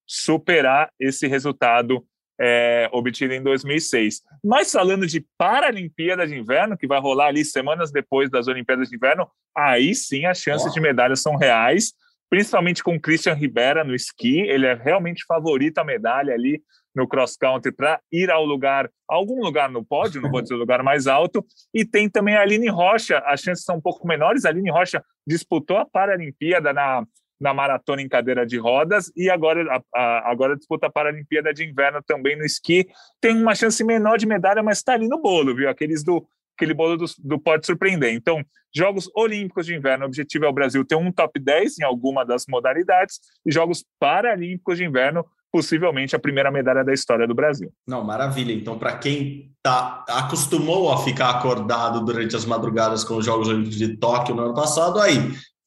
superar 0.06 0.90
esse 1.00 1.28
resultado 1.28 2.06
é, 2.40 2.90
obtida 2.92 3.36
em 3.36 3.42
2006. 3.42 4.22
Mas 4.44 4.72
falando 4.72 5.08
de 5.08 5.26
Paralimpíada 5.38 6.28
de 6.28 6.38
Inverno, 6.38 6.78
que 6.78 6.88
vai 6.88 7.00
rolar 7.00 7.28
ali 7.28 7.44
semanas 7.44 7.92
depois 7.92 8.30
das 8.30 8.48
Olimpíadas 8.48 8.90
de 8.90 8.96
Inverno, 8.96 9.28
aí 9.56 9.94
sim 9.96 10.26
as 10.26 10.40
chances 10.40 10.72
oh. 10.72 10.74
de 10.74 10.80
medalha 10.80 11.16
são 11.16 11.36
reais, 11.36 11.94
principalmente 12.30 12.84
com 12.84 13.00
Christian 13.00 13.34
Ribera 13.34 13.84
no 13.84 13.96
esqui. 13.96 14.42
Ele 14.42 14.66
é 14.66 14.74
realmente 14.74 15.26
favorito 15.26 15.80
a 15.80 15.84
medalha 15.84 16.34
ali 16.34 16.62
no 16.96 17.08
cross 17.08 17.38
country 17.38 17.72
para 17.72 18.00
ir 18.12 18.32
ao 18.32 18.44
lugar, 18.44 18.90
algum 19.08 19.40
lugar 19.44 19.70
no 19.70 19.86
pódio, 19.86 20.20
não 20.20 20.32
vou 20.32 20.42
dizer 20.42 20.56
o 20.56 20.58
lugar 20.58 20.82
mais 20.82 21.06
alto. 21.06 21.46
E 21.72 21.86
tem 21.86 22.10
também 22.10 22.36
a 22.36 22.42
Aline 22.42 22.70
Rocha, 22.70 23.20
as 23.20 23.42
chances 23.42 23.64
são 23.64 23.78
um 23.78 23.82
pouco 23.82 24.08
menores. 24.08 24.46
A 24.46 24.50
Aline 24.50 24.72
Rocha 24.72 25.04
disputou 25.26 25.78
a 25.78 25.86
Paralimpíada 25.86 26.74
na 26.74 27.06
na 27.40 27.54
maratona 27.54 28.02
em 28.02 28.10
cadeira 28.10 28.46
de 28.46 28.58
rodas 28.58 29.12
e 29.16 29.30
agora, 29.30 29.64
a, 29.72 29.82
a, 29.94 30.32
agora 30.32 30.56
disputa 30.56 30.88
a 30.88 30.92
Paralimpíada 30.92 31.54
de 31.54 31.64
Inverno 31.64 32.02
também 32.06 32.36
no 32.36 32.44
esqui. 32.44 32.88
Tem 33.22 33.36
uma 33.36 33.56
chance 33.56 33.84
menor 33.84 34.18
de 34.18 34.26
medalha, 34.26 34.64
mas 34.64 34.80
está 34.80 34.94
ali 34.94 35.08
no 35.08 35.22
bolo, 35.22 35.56
viu? 35.56 35.70
Aqueles 35.70 36.04
do 36.04 36.26
aquele 36.58 36.74
bolo 36.74 36.98
do, 36.98 37.06
do 37.20 37.40
pode 37.40 37.68
surpreender. 37.68 38.12
Então, 38.14 38.44
Jogos 38.76 39.10
Olímpicos 39.16 39.68
de 39.68 39.76
Inverno, 39.76 40.06
o 40.06 40.08
objetivo 40.08 40.46
é 40.46 40.50
o 40.50 40.54
Brasil 40.54 40.84
ter 40.84 40.96
um 40.96 41.12
top 41.12 41.40
10 41.40 41.80
em 41.80 41.84
alguma 41.84 42.26
das 42.26 42.46
modalidades 42.50 43.20
e 43.46 43.52
Jogos 43.52 43.86
Paralímpicos 44.00 44.78
de 44.78 44.84
Inverno, 44.84 45.24
possivelmente 45.52 46.16
a 46.16 46.20
primeira 46.20 46.52
medalha 46.52 46.84
da 46.84 46.94
história 46.94 47.28
do 47.28 47.36
Brasil. 47.36 47.72
Não, 47.88 48.04
maravilha. 48.04 48.52
Então, 48.52 48.78
para 48.78 48.98
quem 48.98 49.52
tá 49.62 50.04
acostumou 50.10 50.92
a 50.92 50.98
ficar 50.98 51.30
acordado 51.30 52.04
durante 52.04 52.36
as 52.36 52.46
madrugadas 52.46 53.04
com 53.04 53.18
os 53.18 53.26
Jogos 53.26 53.48
Olímpicos 53.48 53.78
de 53.78 53.96
Tóquio 53.98 54.36
no 54.36 54.44
ano 54.44 54.54
passado, 54.54 55.00
aí 55.00 55.16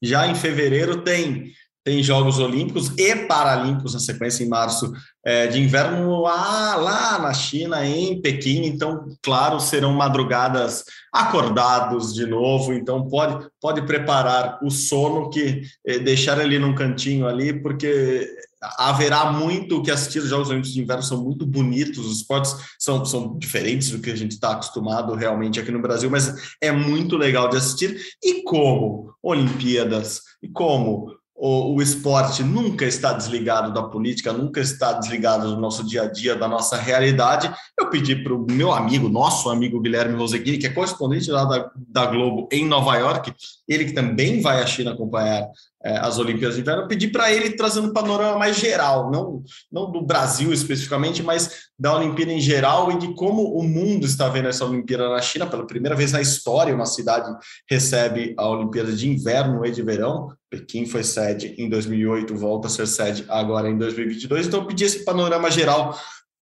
já 0.01 0.27
em 0.27 0.35
fevereiro 0.35 1.03
tem 1.03 1.51
tem 1.83 2.03
Jogos 2.03 2.37
Olímpicos 2.37 2.91
e 2.97 3.15
Paralímpicos 3.15 3.93
na 3.93 3.99
sequência 3.99 4.43
em 4.43 4.49
março 4.49 4.91
é, 5.25 5.47
de 5.47 5.59
inverno 5.59 6.21
lá, 6.21 6.75
lá 6.75 7.19
na 7.19 7.33
China, 7.33 7.85
em 7.85 8.21
Pequim. 8.21 8.65
Então, 8.65 9.05
claro, 9.21 9.59
serão 9.59 9.93
madrugadas 9.93 10.83
acordados 11.11 12.13
de 12.13 12.25
novo. 12.25 12.73
Então, 12.73 13.07
pode, 13.07 13.47
pode 13.59 13.81
preparar 13.83 14.59
o 14.63 14.69
sono 14.69 15.29
que 15.29 15.61
é, 15.85 15.99
deixar 15.99 16.39
ali 16.39 16.59
num 16.59 16.75
cantinho 16.75 17.27
ali, 17.27 17.51
porque 17.51 18.29
haverá 18.77 19.31
muito 19.31 19.77
o 19.77 19.81
que 19.81 19.89
assistir. 19.89 20.19
Os 20.19 20.29
Jogos 20.29 20.49
Olímpicos 20.49 20.73
de 20.73 20.81
Inverno 20.81 21.03
são 21.03 21.23
muito 21.23 21.45
bonitos, 21.45 22.05
os 22.05 22.17
esportes 22.17 22.55
são, 22.77 23.03
são 23.05 23.37
diferentes 23.39 23.89
do 23.89 23.99
que 23.99 24.11
a 24.11 24.15
gente 24.15 24.31
está 24.33 24.51
acostumado 24.51 25.15
realmente 25.15 25.59
aqui 25.59 25.71
no 25.71 25.81
Brasil, 25.81 26.09
mas 26.09 26.55
é 26.61 26.71
muito 26.71 27.17
legal 27.17 27.49
de 27.49 27.57
assistir. 27.57 27.99
E 28.23 28.43
como 28.43 29.13
Olimpíadas, 29.23 30.21
e 30.43 30.47
como 30.47 31.20
o, 31.43 31.73
o, 31.73 31.81
esporte 31.81 32.43
nunca 32.43 32.85
está 32.85 33.13
desligado 33.13 33.73
da 33.73 33.81
política, 33.81 34.31
nunca 34.31 34.59
está 34.59 34.93
desligado 34.93 35.55
do 35.55 35.59
nosso 35.59 35.83
dia 35.83 36.03
a 36.03 36.05
dia, 36.05 36.35
da 36.35 36.47
nossa 36.47 36.77
realidade. 36.77 37.51
Eu 37.79 37.89
pedi 37.89 38.15
para 38.15 38.31
o 38.31 38.45
meu 38.47 38.71
amigo, 38.71 39.09
nosso 39.09 39.49
amigo 39.49 39.81
Guilherme 39.81 40.15
Roseguini, 40.15 40.59
que 40.59 40.67
é 40.67 40.69
correspondente 40.69 41.31
lá 41.31 41.43
da, 41.45 41.71
da 41.75 42.05
Globo 42.05 42.47
em 42.51 42.67
Nova 42.67 42.95
York, 42.95 43.33
ele 43.67 43.85
que 43.85 43.93
também 43.93 44.39
vai 44.39 44.61
à 44.61 44.67
China 44.67 44.91
acompanhar 44.91 45.49
é, 45.83 45.97
as 45.97 46.19
Olimpíadas 46.19 46.55
de 46.55 46.61
Inverno, 46.61 46.83
eu 46.83 46.87
pedi 46.87 47.07
para 47.07 47.31
ele 47.31 47.51
trazendo 47.51 47.89
um 47.89 47.93
panorama 47.93 48.37
mais 48.37 48.55
geral, 48.55 49.09
não, 49.09 49.43
não 49.71 49.91
do 49.91 50.01
Brasil 50.01 50.53
especificamente, 50.53 51.23
mas 51.23 51.69
da 51.77 51.95
Olimpíada 51.95 52.31
em 52.31 52.39
geral 52.39 52.91
e 52.91 52.99
de 52.99 53.13
como 53.15 53.55
o 53.55 53.63
mundo 53.63 54.05
está 54.05 54.29
vendo 54.29 54.47
essa 54.47 54.65
Olimpíada 54.65 55.09
na 55.09 55.21
China. 55.21 55.47
Pela 55.47 55.65
primeira 55.65 55.95
vez 55.95 56.11
na 56.11 56.21
história, 56.21 56.73
uma 56.75 56.85
cidade 56.85 57.31
recebe 57.69 58.35
a 58.37 58.47
Olimpíada 58.47 58.91
de 58.91 59.09
Inverno 59.09 59.65
e 59.65 59.71
de 59.71 59.81
Verão. 59.81 60.31
Pequim 60.49 60.85
foi 60.85 61.03
sede 61.03 61.55
em 61.57 61.67
2008, 61.69 62.35
volta 62.35 62.67
a 62.67 62.69
ser 62.69 62.87
sede 62.87 63.25
agora 63.27 63.69
em 63.69 63.77
2022. 63.77 64.47
Então, 64.47 64.61
eu 64.61 64.67
pedi 64.67 64.83
esse 64.83 65.03
panorama 65.03 65.49
geral 65.49 65.97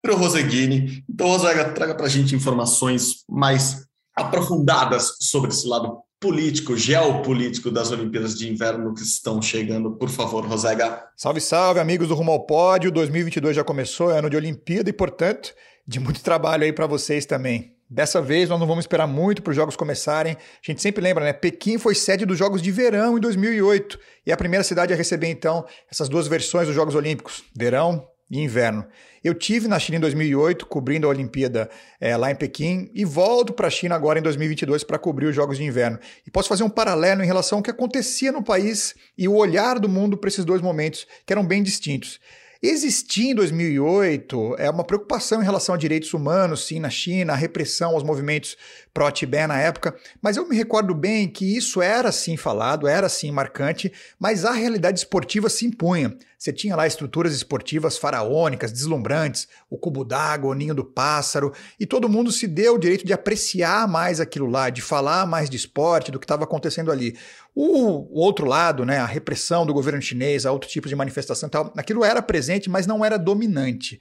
para 0.03 0.13
o 0.13 0.17
Roseguini. 0.17 1.03
Então, 1.09 1.29
Rosega, 1.29 1.73
traga 1.73 1.95
para 1.95 2.07
a 2.07 2.11
gente 2.11 2.35
informações 2.35 3.25
mais 3.29 3.87
aprofundadas 4.15 5.17
sobre 5.21 5.51
esse 5.51 5.67
lado 5.67 6.03
político, 6.23 6.77
geopolítico 6.77 7.69
das 7.69 7.91
Olimpíadas 7.91 8.39
de 8.39 8.49
Inverno 8.49 8.95
que 8.95 9.03
estão 9.03 9.43
chegando. 9.43 9.91
Por 9.97 10.09
favor, 10.09 10.47
Rosega. 10.47 11.05
Salve, 11.17 11.41
salve, 11.41 11.81
amigos 11.81 12.09
do 12.09 12.15
Rumo 12.15 12.31
ao 12.31 12.47
Pódio. 12.47 12.93
2022 12.93 13.57
já 13.57 13.65
começou, 13.65 14.13
é 14.13 14.21
ano 14.21 14.31
de 14.31 14.37
Olimpíada 14.37 14.89
e, 14.89 14.93
portanto, 14.93 15.53
de 15.85 15.99
muito 15.99 16.23
trabalho 16.25 16.63
aí 16.63 16.73
para 16.73 16.87
vocês 16.87 17.27
também. 17.27 17.77
Dessa 17.91 18.23
vez 18.23 18.49
nós 18.49 18.59
não 18.59 18.67
vamos 18.67 18.85
esperar 18.85 19.07
muito 19.07 19.43
para 19.43 19.51
os 19.51 19.57
jogos 19.57 19.75
começarem. 19.75 20.35
A 20.35 20.39
gente 20.63 20.81
sempre 20.81 21.03
lembra, 21.03 21.25
né? 21.25 21.33
Pequim 21.33 21.77
foi 21.77 21.95
sede 21.95 22.25
dos 22.25 22.39
Jogos 22.39 22.63
de 22.63 22.71
Verão 22.71 23.19
em 23.19 23.21
2008 23.21 23.99
e 24.25 24.31
é 24.31 24.35
a 24.35 24.37
primeira 24.37 24.65
cidade 24.65 24.95
a 24.95 24.97
receber 24.97 25.29
então 25.29 25.67
essas 25.91 26.09
duas 26.09 26.29
versões 26.29 26.69
dos 26.69 26.75
Jogos 26.75 26.95
Olímpicos, 26.95 27.43
verão 27.55 28.07
e 28.31 28.41
inverno. 28.41 28.87
Eu 29.23 29.35
tive 29.35 29.69
na 29.69 29.79
China 29.79 29.99
em 29.99 30.01
2008, 30.01 30.67
cobrindo 30.67 31.07
a 31.07 31.11
Olimpíada 31.11 31.71
é, 32.01 32.17
lá 32.17 32.31
em 32.31 32.35
Pequim, 32.35 32.91
e 32.93 33.05
volto 33.05 33.53
para 33.53 33.69
a 33.69 33.71
China 33.71 33.95
agora 33.95 34.19
em 34.19 34.23
2022 34.23 34.83
para 34.83 34.99
cobrir 34.99 35.27
os 35.27 35.35
Jogos 35.35 35.59
de 35.59 35.65
Inverno. 35.65 35.99
E 36.27 36.31
posso 36.31 36.49
fazer 36.49 36.65
um 36.65 36.71
paralelo 36.71 37.23
em 37.23 37.27
relação 37.27 37.59
ao 37.59 37.63
que 37.63 37.71
acontecia 37.71 38.33
no 38.33 38.43
país 38.43 38.95
e 39.17 39.29
o 39.29 39.35
olhar 39.35 39.79
do 39.79 39.89
mundo 39.89 40.17
para 40.17 40.29
esses 40.29 40.45
dois 40.45 40.61
momentos, 40.61 41.07
que 41.25 41.33
eram 41.33 41.47
bem 41.47 41.63
distintos. 41.63 42.19
Existia 42.65 43.33
em 43.33 43.35
2008 43.35 44.55
é 44.57 44.71
uma 44.71 44.85
preocupação 44.85 45.43
em 45.43 45.45
relação 45.45 45.75
a 45.75 45.79
direitos 45.79 46.15
humanos, 46.15 46.65
sim, 46.65 46.79
na 46.79 46.91
China, 46.91 47.33
a 47.33 47.37
repressão 47.37 47.91
aos 47.91 48.05
movimentos 48.05 48.57
pró-Tibé 48.93 49.47
na 49.47 49.59
época, 49.59 49.97
mas 50.21 50.37
eu 50.37 50.49
me 50.49 50.57
recordo 50.57 50.95
bem 50.95 51.29
que 51.29 51.57
isso 51.57 51.81
era 51.81 52.13
sim 52.13 52.37
falado, 52.37 52.87
era 52.87 53.09
sim 53.09 53.31
marcante, 53.31 53.93
mas 54.19 54.45
a 54.45 54.53
realidade 54.53 54.99
esportiva 54.99 55.49
se 55.49 55.65
impunha. 55.67 56.17
Você 56.39 56.53
tinha 56.53 56.75
lá 56.75 56.87
estruturas 56.87 57.33
esportivas 57.33 57.97
faraônicas, 57.97 58.73
deslumbrantes, 58.73 59.47
o 59.71 59.79
cubo 59.79 60.05
d'água, 60.05 60.51
o 60.51 60.55
ninho 60.55 60.75
do 60.75 60.85
pássaro, 60.85 61.53
e 61.79 61.87
todo 61.87 62.09
mundo 62.09 62.33
se 62.33 62.49
deu 62.49 62.75
o 62.75 62.79
direito 62.79 63.07
de 63.07 63.13
apreciar 63.13 63.87
mais 63.87 64.21
aquilo 64.21 64.47
lá, 64.47 64.69
de 64.69 64.83
falar 64.83 65.25
mais 65.25 65.49
de 65.49 65.57
esporte, 65.57 66.11
do 66.11 66.19
que 66.19 66.25
estava 66.25 66.45
acontecendo 66.45 66.91
ali. 66.91 67.17
O, 67.55 68.19
o, 68.19 68.21
outro 68.21 68.45
lado, 68.45 68.85
né, 68.85 68.99
a 68.99 69.07
repressão 69.07 69.65
do 69.65 69.73
governo 69.73 70.03
chinês, 70.03 70.45
a 70.45 70.53
outro 70.53 70.69
tipo 70.69 70.89
de 70.89 70.97
manifestação 70.97 71.47
e 71.47 71.51
tal, 71.51 71.73
aquilo 71.77 72.05
era 72.05 72.21
presente, 72.21 72.69
mas 72.69 72.87
não 72.87 73.05
era 73.05 73.17
dominante. 73.17 74.01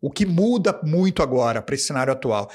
O 0.00 0.10
que 0.10 0.26
muda 0.26 0.80
muito 0.82 1.22
agora 1.22 1.62
para 1.62 1.74
esse 1.74 1.84
cenário 1.84 2.12
atual. 2.12 2.50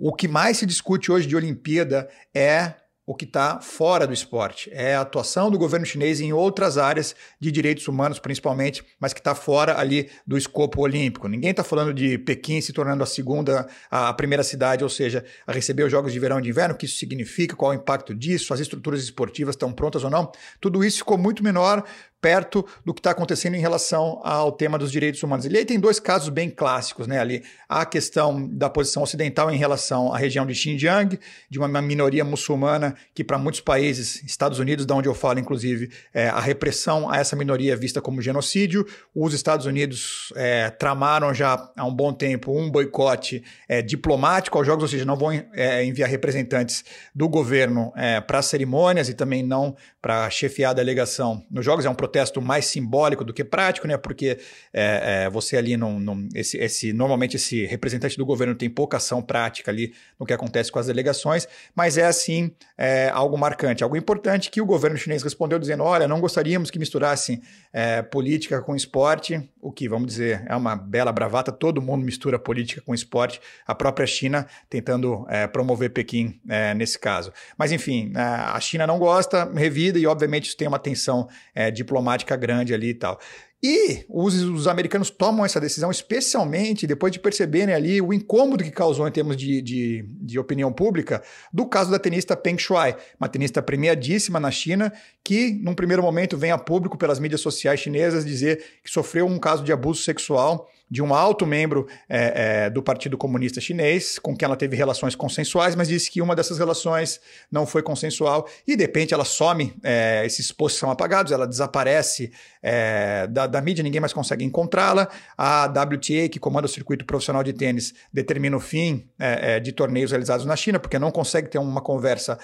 O 0.00 0.14
que 0.14 0.28
mais 0.28 0.58
se 0.58 0.64
discute 0.64 1.10
hoje 1.10 1.26
de 1.26 1.34
Olimpíada 1.34 2.08
é 2.32 2.74
o 3.04 3.16
que 3.16 3.24
está 3.24 3.58
fora 3.60 4.06
do 4.06 4.12
esporte. 4.12 4.70
É 4.72 4.94
a 4.94 5.00
atuação 5.00 5.50
do 5.50 5.58
governo 5.58 5.84
chinês 5.84 6.20
em 6.20 6.32
outras 6.32 6.78
áreas 6.78 7.16
de 7.40 7.50
direitos 7.50 7.88
humanos, 7.88 8.20
principalmente, 8.20 8.84
mas 9.00 9.12
que 9.12 9.18
está 9.18 9.34
fora 9.34 9.76
ali 9.76 10.08
do 10.24 10.38
escopo 10.38 10.82
olímpico. 10.82 11.26
Ninguém 11.26 11.50
está 11.50 11.64
falando 11.64 11.92
de 11.92 12.16
Pequim 12.18 12.60
se 12.60 12.72
tornando 12.72 13.02
a 13.02 13.06
segunda, 13.06 13.66
a 13.90 14.12
primeira 14.12 14.44
cidade, 14.44 14.84
ou 14.84 14.90
seja, 14.90 15.24
a 15.46 15.52
receber 15.52 15.82
os 15.82 15.90
Jogos 15.90 16.12
de 16.12 16.20
Verão 16.20 16.38
e 16.38 16.42
de 16.42 16.50
Inverno, 16.50 16.74
o 16.74 16.78
que 16.78 16.86
isso 16.86 16.98
significa, 16.98 17.56
qual 17.56 17.72
o 17.72 17.74
impacto 17.74 18.14
disso, 18.14 18.54
as 18.54 18.60
estruturas 18.60 19.02
esportivas 19.02 19.54
estão 19.54 19.72
prontas 19.72 20.04
ou 20.04 20.10
não. 20.10 20.30
Tudo 20.60 20.84
isso 20.84 20.98
ficou 20.98 21.18
muito 21.18 21.42
menor 21.42 21.82
perto 22.20 22.66
do 22.84 22.92
que 22.92 23.00
está 23.00 23.10
acontecendo 23.10 23.54
em 23.54 23.60
relação 23.60 24.20
ao 24.24 24.50
tema 24.52 24.78
dos 24.78 24.90
direitos 24.90 25.22
humanos. 25.22 25.46
E 25.46 25.56
aí 25.56 25.64
tem 25.64 25.78
dois 25.78 26.00
casos 26.00 26.28
bem 26.28 26.50
clássicos, 26.50 27.06
né? 27.06 27.18
Ali 27.18 27.44
a 27.68 27.86
questão 27.86 28.48
da 28.48 28.68
posição 28.68 29.02
ocidental 29.02 29.50
em 29.50 29.56
relação 29.56 30.12
à 30.12 30.18
região 30.18 30.44
de 30.44 30.54
Xinjiang, 30.54 31.18
de 31.48 31.58
uma 31.58 31.80
minoria 31.80 32.24
muçulmana 32.24 32.94
que 33.14 33.22
para 33.22 33.38
muitos 33.38 33.60
países, 33.60 34.22
Estados 34.24 34.58
Unidos, 34.58 34.84
da 34.84 34.94
onde 34.94 35.08
eu 35.08 35.14
falo, 35.14 35.38
inclusive, 35.38 35.90
é, 36.12 36.28
a 36.28 36.40
repressão 36.40 37.10
a 37.10 37.18
essa 37.18 37.36
minoria 37.36 37.72
é 37.72 37.76
vista 37.76 38.00
como 38.00 38.20
genocídio. 38.20 38.86
Os 39.14 39.32
Estados 39.34 39.66
Unidos 39.66 40.32
é, 40.34 40.70
tramaram 40.70 41.32
já 41.32 41.70
há 41.76 41.84
um 41.84 41.94
bom 41.94 42.12
tempo 42.12 42.58
um 42.58 42.70
boicote 42.70 43.44
é, 43.68 43.80
diplomático 43.82 44.58
aos 44.58 44.66
jogos, 44.66 44.82
ou 44.82 44.88
seja, 44.88 45.04
não 45.04 45.16
vão 45.16 45.32
é, 45.52 45.84
enviar 45.84 46.08
representantes 46.08 46.84
do 47.14 47.28
governo 47.28 47.92
é, 47.96 48.20
para 48.20 48.42
cerimônias 48.42 49.08
e 49.08 49.14
também 49.14 49.42
não 49.42 49.76
para 50.00 50.28
chefiar 50.30 50.70
a 50.70 50.74
delegação 50.74 51.44
nos 51.50 51.64
jogos. 51.64 51.84
É 51.84 51.90
um 51.90 51.94
protesto 52.08 52.40
mais 52.40 52.64
simbólico 52.64 53.22
do 53.22 53.34
que 53.34 53.44
prático, 53.44 53.86
né? 53.86 53.98
Porque 53.98 54.38
é, 54.72 55.24
é, 55.26 55.30
você 55.30 55.58
ali 55.58 55.76
não, 55.76 56.00
não 56.00 56.26
esse, 56.34 56.56
esse, 56.56 56.92
normalmente 56.92 57.36
esse 57.36 57.66
representante 57.66 58.16
do 58.16 58.24
governo 58.24 58.54
tem 58.54 58.70
pouca 58.70 58.96
ação 58.96 59.20
prática 59.20 59.70
ali 59.70 59.92
no 60.18 60.24
que 60.24 60.32
acontece 60.32 60.72
com 60.72 60.78
as 60.78 60.86
delegações, 60.86 61.46
mas 61.74 61.98
é 61.98 62.06
assim 62.06 62.50
é, 62.78 63.10
algo 63.10 63.36
marcante, 63.36 63.84
algo 63.84 63.96
importante 63.96 64.50
que 64.50 64.60
o 64.60 64.66
governo 64.66 64.96
chinês 64.96 65.22
respondeu 65.22 65.58
dizendo: 65.58 65.82
olha, 65.82 66.08
não 66.08 66.20
gostaríamos 66.20 66.70
que 66.70 66.78
misturassem 66.78 67.42
é, 67.72 68.02
política 68.02 68.60
com 68.62 68.74
esporte, 68.74 69.48
o 69.60 69.70
que 69.72 69.88
vamos 69.88 70.08
dizer 70.08 70.44
é 70.46 70.56
uma 70.56 70.76
bela 70.76 71.12
bravata. 71.12 71.52
Todo 71.52 71.82
mundo 71.82 72.04
mistura 72.04 72.38
política 72.38 72.80
com 72.80 72.94
esporte. 72.94 73.40
A 73.66 73.74
própria 73.74 74.06
China 74.06 74.46
tentando 74.70 75.26
é, 75.28 75.46
promover 75.46 75.90
Pequim 75.90 76.40
é, 76.48 76.74
nesse 76.74 76.98
caso. 76.98 77.32
Mas 77.56 77.72
enfim, 77.72 78.12
é, 78.14 78.20
a 78.20 78.60
China 78.60 78.86
não 78.86 78.98
gosta, 78.98 79.50
revida 79.52 79.98
e 79.98 80.06
obviamente 80.06 80.46
isso 80.46 80.56
tem 80.56 80.68
uma 80.68 80.78
tensão 80.78 81.28
diplomática 81.74 81.98
diplomática 81.98 82.36
grande 82.36 82.74
ali 82.74 82.90
e 82.90 82.94
tal. 82.94 83.18
E 83.60 84.04
os, 84.08 84.34
os, 84.34 84.68
americanos 84.68 85.10
tomam 85.10 85.44
essa 85.44 85.60
decisão, 85.60 85.90
especialmente 85.90 86.86
depois 86.86 87.12
de 87.12 87.18
perceberem 87.18 87.74
ali 87.74 88.00
o 88.00 88.12
incômodo 88.12 88.62
que 88.62 88.70
causou 88.70 89.06
em 89.08 89.10
termos 89.10 89.36
de, 89.36 89.60
de, 89.60 90.04
de, 90.08 90.38
opinião 90.38 90.72
pública 90.72 91.20
do 91.52 91.66
caso 91.66 91.90
da 91.90 91.98
tenista 91.98 92.36
Peng 92.36 92.56
Shuai, 92.56 92.96
uma 93.18 93.28
tenista 93.28 93.60
premiadíssima 93.60 94.38
na 94.38 94.52
China, 94.52 94.92
que 95.24 95.58
num 95.60 95.74
primeiro 95.74 96.04
momento 96.04 96.36
vem 96.36 96.52
a 96.52 96.58
público 96.58 96.96
pelas 96.96 97.18
mídias 97.18 97.40
sociais 97.40 97.80
chinesas 97.80 98.24
dizer 98.24 98.62
que 98.84 98.90
sofreu 98.90 99.26
um 99.26 99.40
caso 99.40 99.64
de 99.64 99.72
abuso 99.72 100.02
sexual 100.04 100.70
de 100.90 101.02
um 101.02 101.14
alto 101.14 101.46
membro 101.46 101.86
é, 102.08 102.64
é, 102.66 102.70
do 102.70 102.82
Partido 102.82 103.18
Comunista 103.18 103.60
Chinês, 103.60 104.18
com 104.18 104.36
quem 104.36 104.46
ela 104.46 104.56
teve 104.56 104.76
relações 104.76 105.14
consensuais, 105.14 105.74
mas 105.74 105.88
disse 105.88 106.10
que 106.10 106.22
uma 106.22 106.34
dessas 106.34 106.58
relações 106.58 107.20
não 107.50 107.66
foi 107.66 107.82
consensual 107.82 108.48
e 108.66 108.74
de 108.76 108.82
repente 108.82 109.12
ela 109.12 109.24
some, 109.24 109.74
é, 109.82 110.22
esses 110.24 110.50
posts 110.50 110.80
são 110.80 110.90
apagados, 110.90 111.32
ela 111.32 111.46
desaparece 111.46 112.32
é, 112.62 113.26
da, 113.26 113.46
da, 113.46 113.60
mídia, 113.60 113.82
ninguém 113.82 114.00
mais 114.00 114.12
consegue 114.12 114.44
encontrá-la. 114.44 115.08
A 115.36 115.66
WTA, 115.66 116.28
que 116.30 116.38
comanda 116.38 116.66
o 116.66 116.68
circuito 116.68 117.04
profissional 117.04 117.42
de 117.42 117.52
tênis, 117.52 117.94
determina 118.12 118.56
o 118.56 118.60
fim 118.60 119.08
é, 119.18 119.56
é, 119.56 119.60
de 119.60 119.72
torneios 119.72 120.10
realizados 120.10 120.46
na 120.46 120.56
China, 120.56 120.78
porque 120.78 120.98
não 120.98 121.10
consegue 121.10 121.48
ter 121.48 121.58
uma 121.58 121.80
conversa 121.80 122.38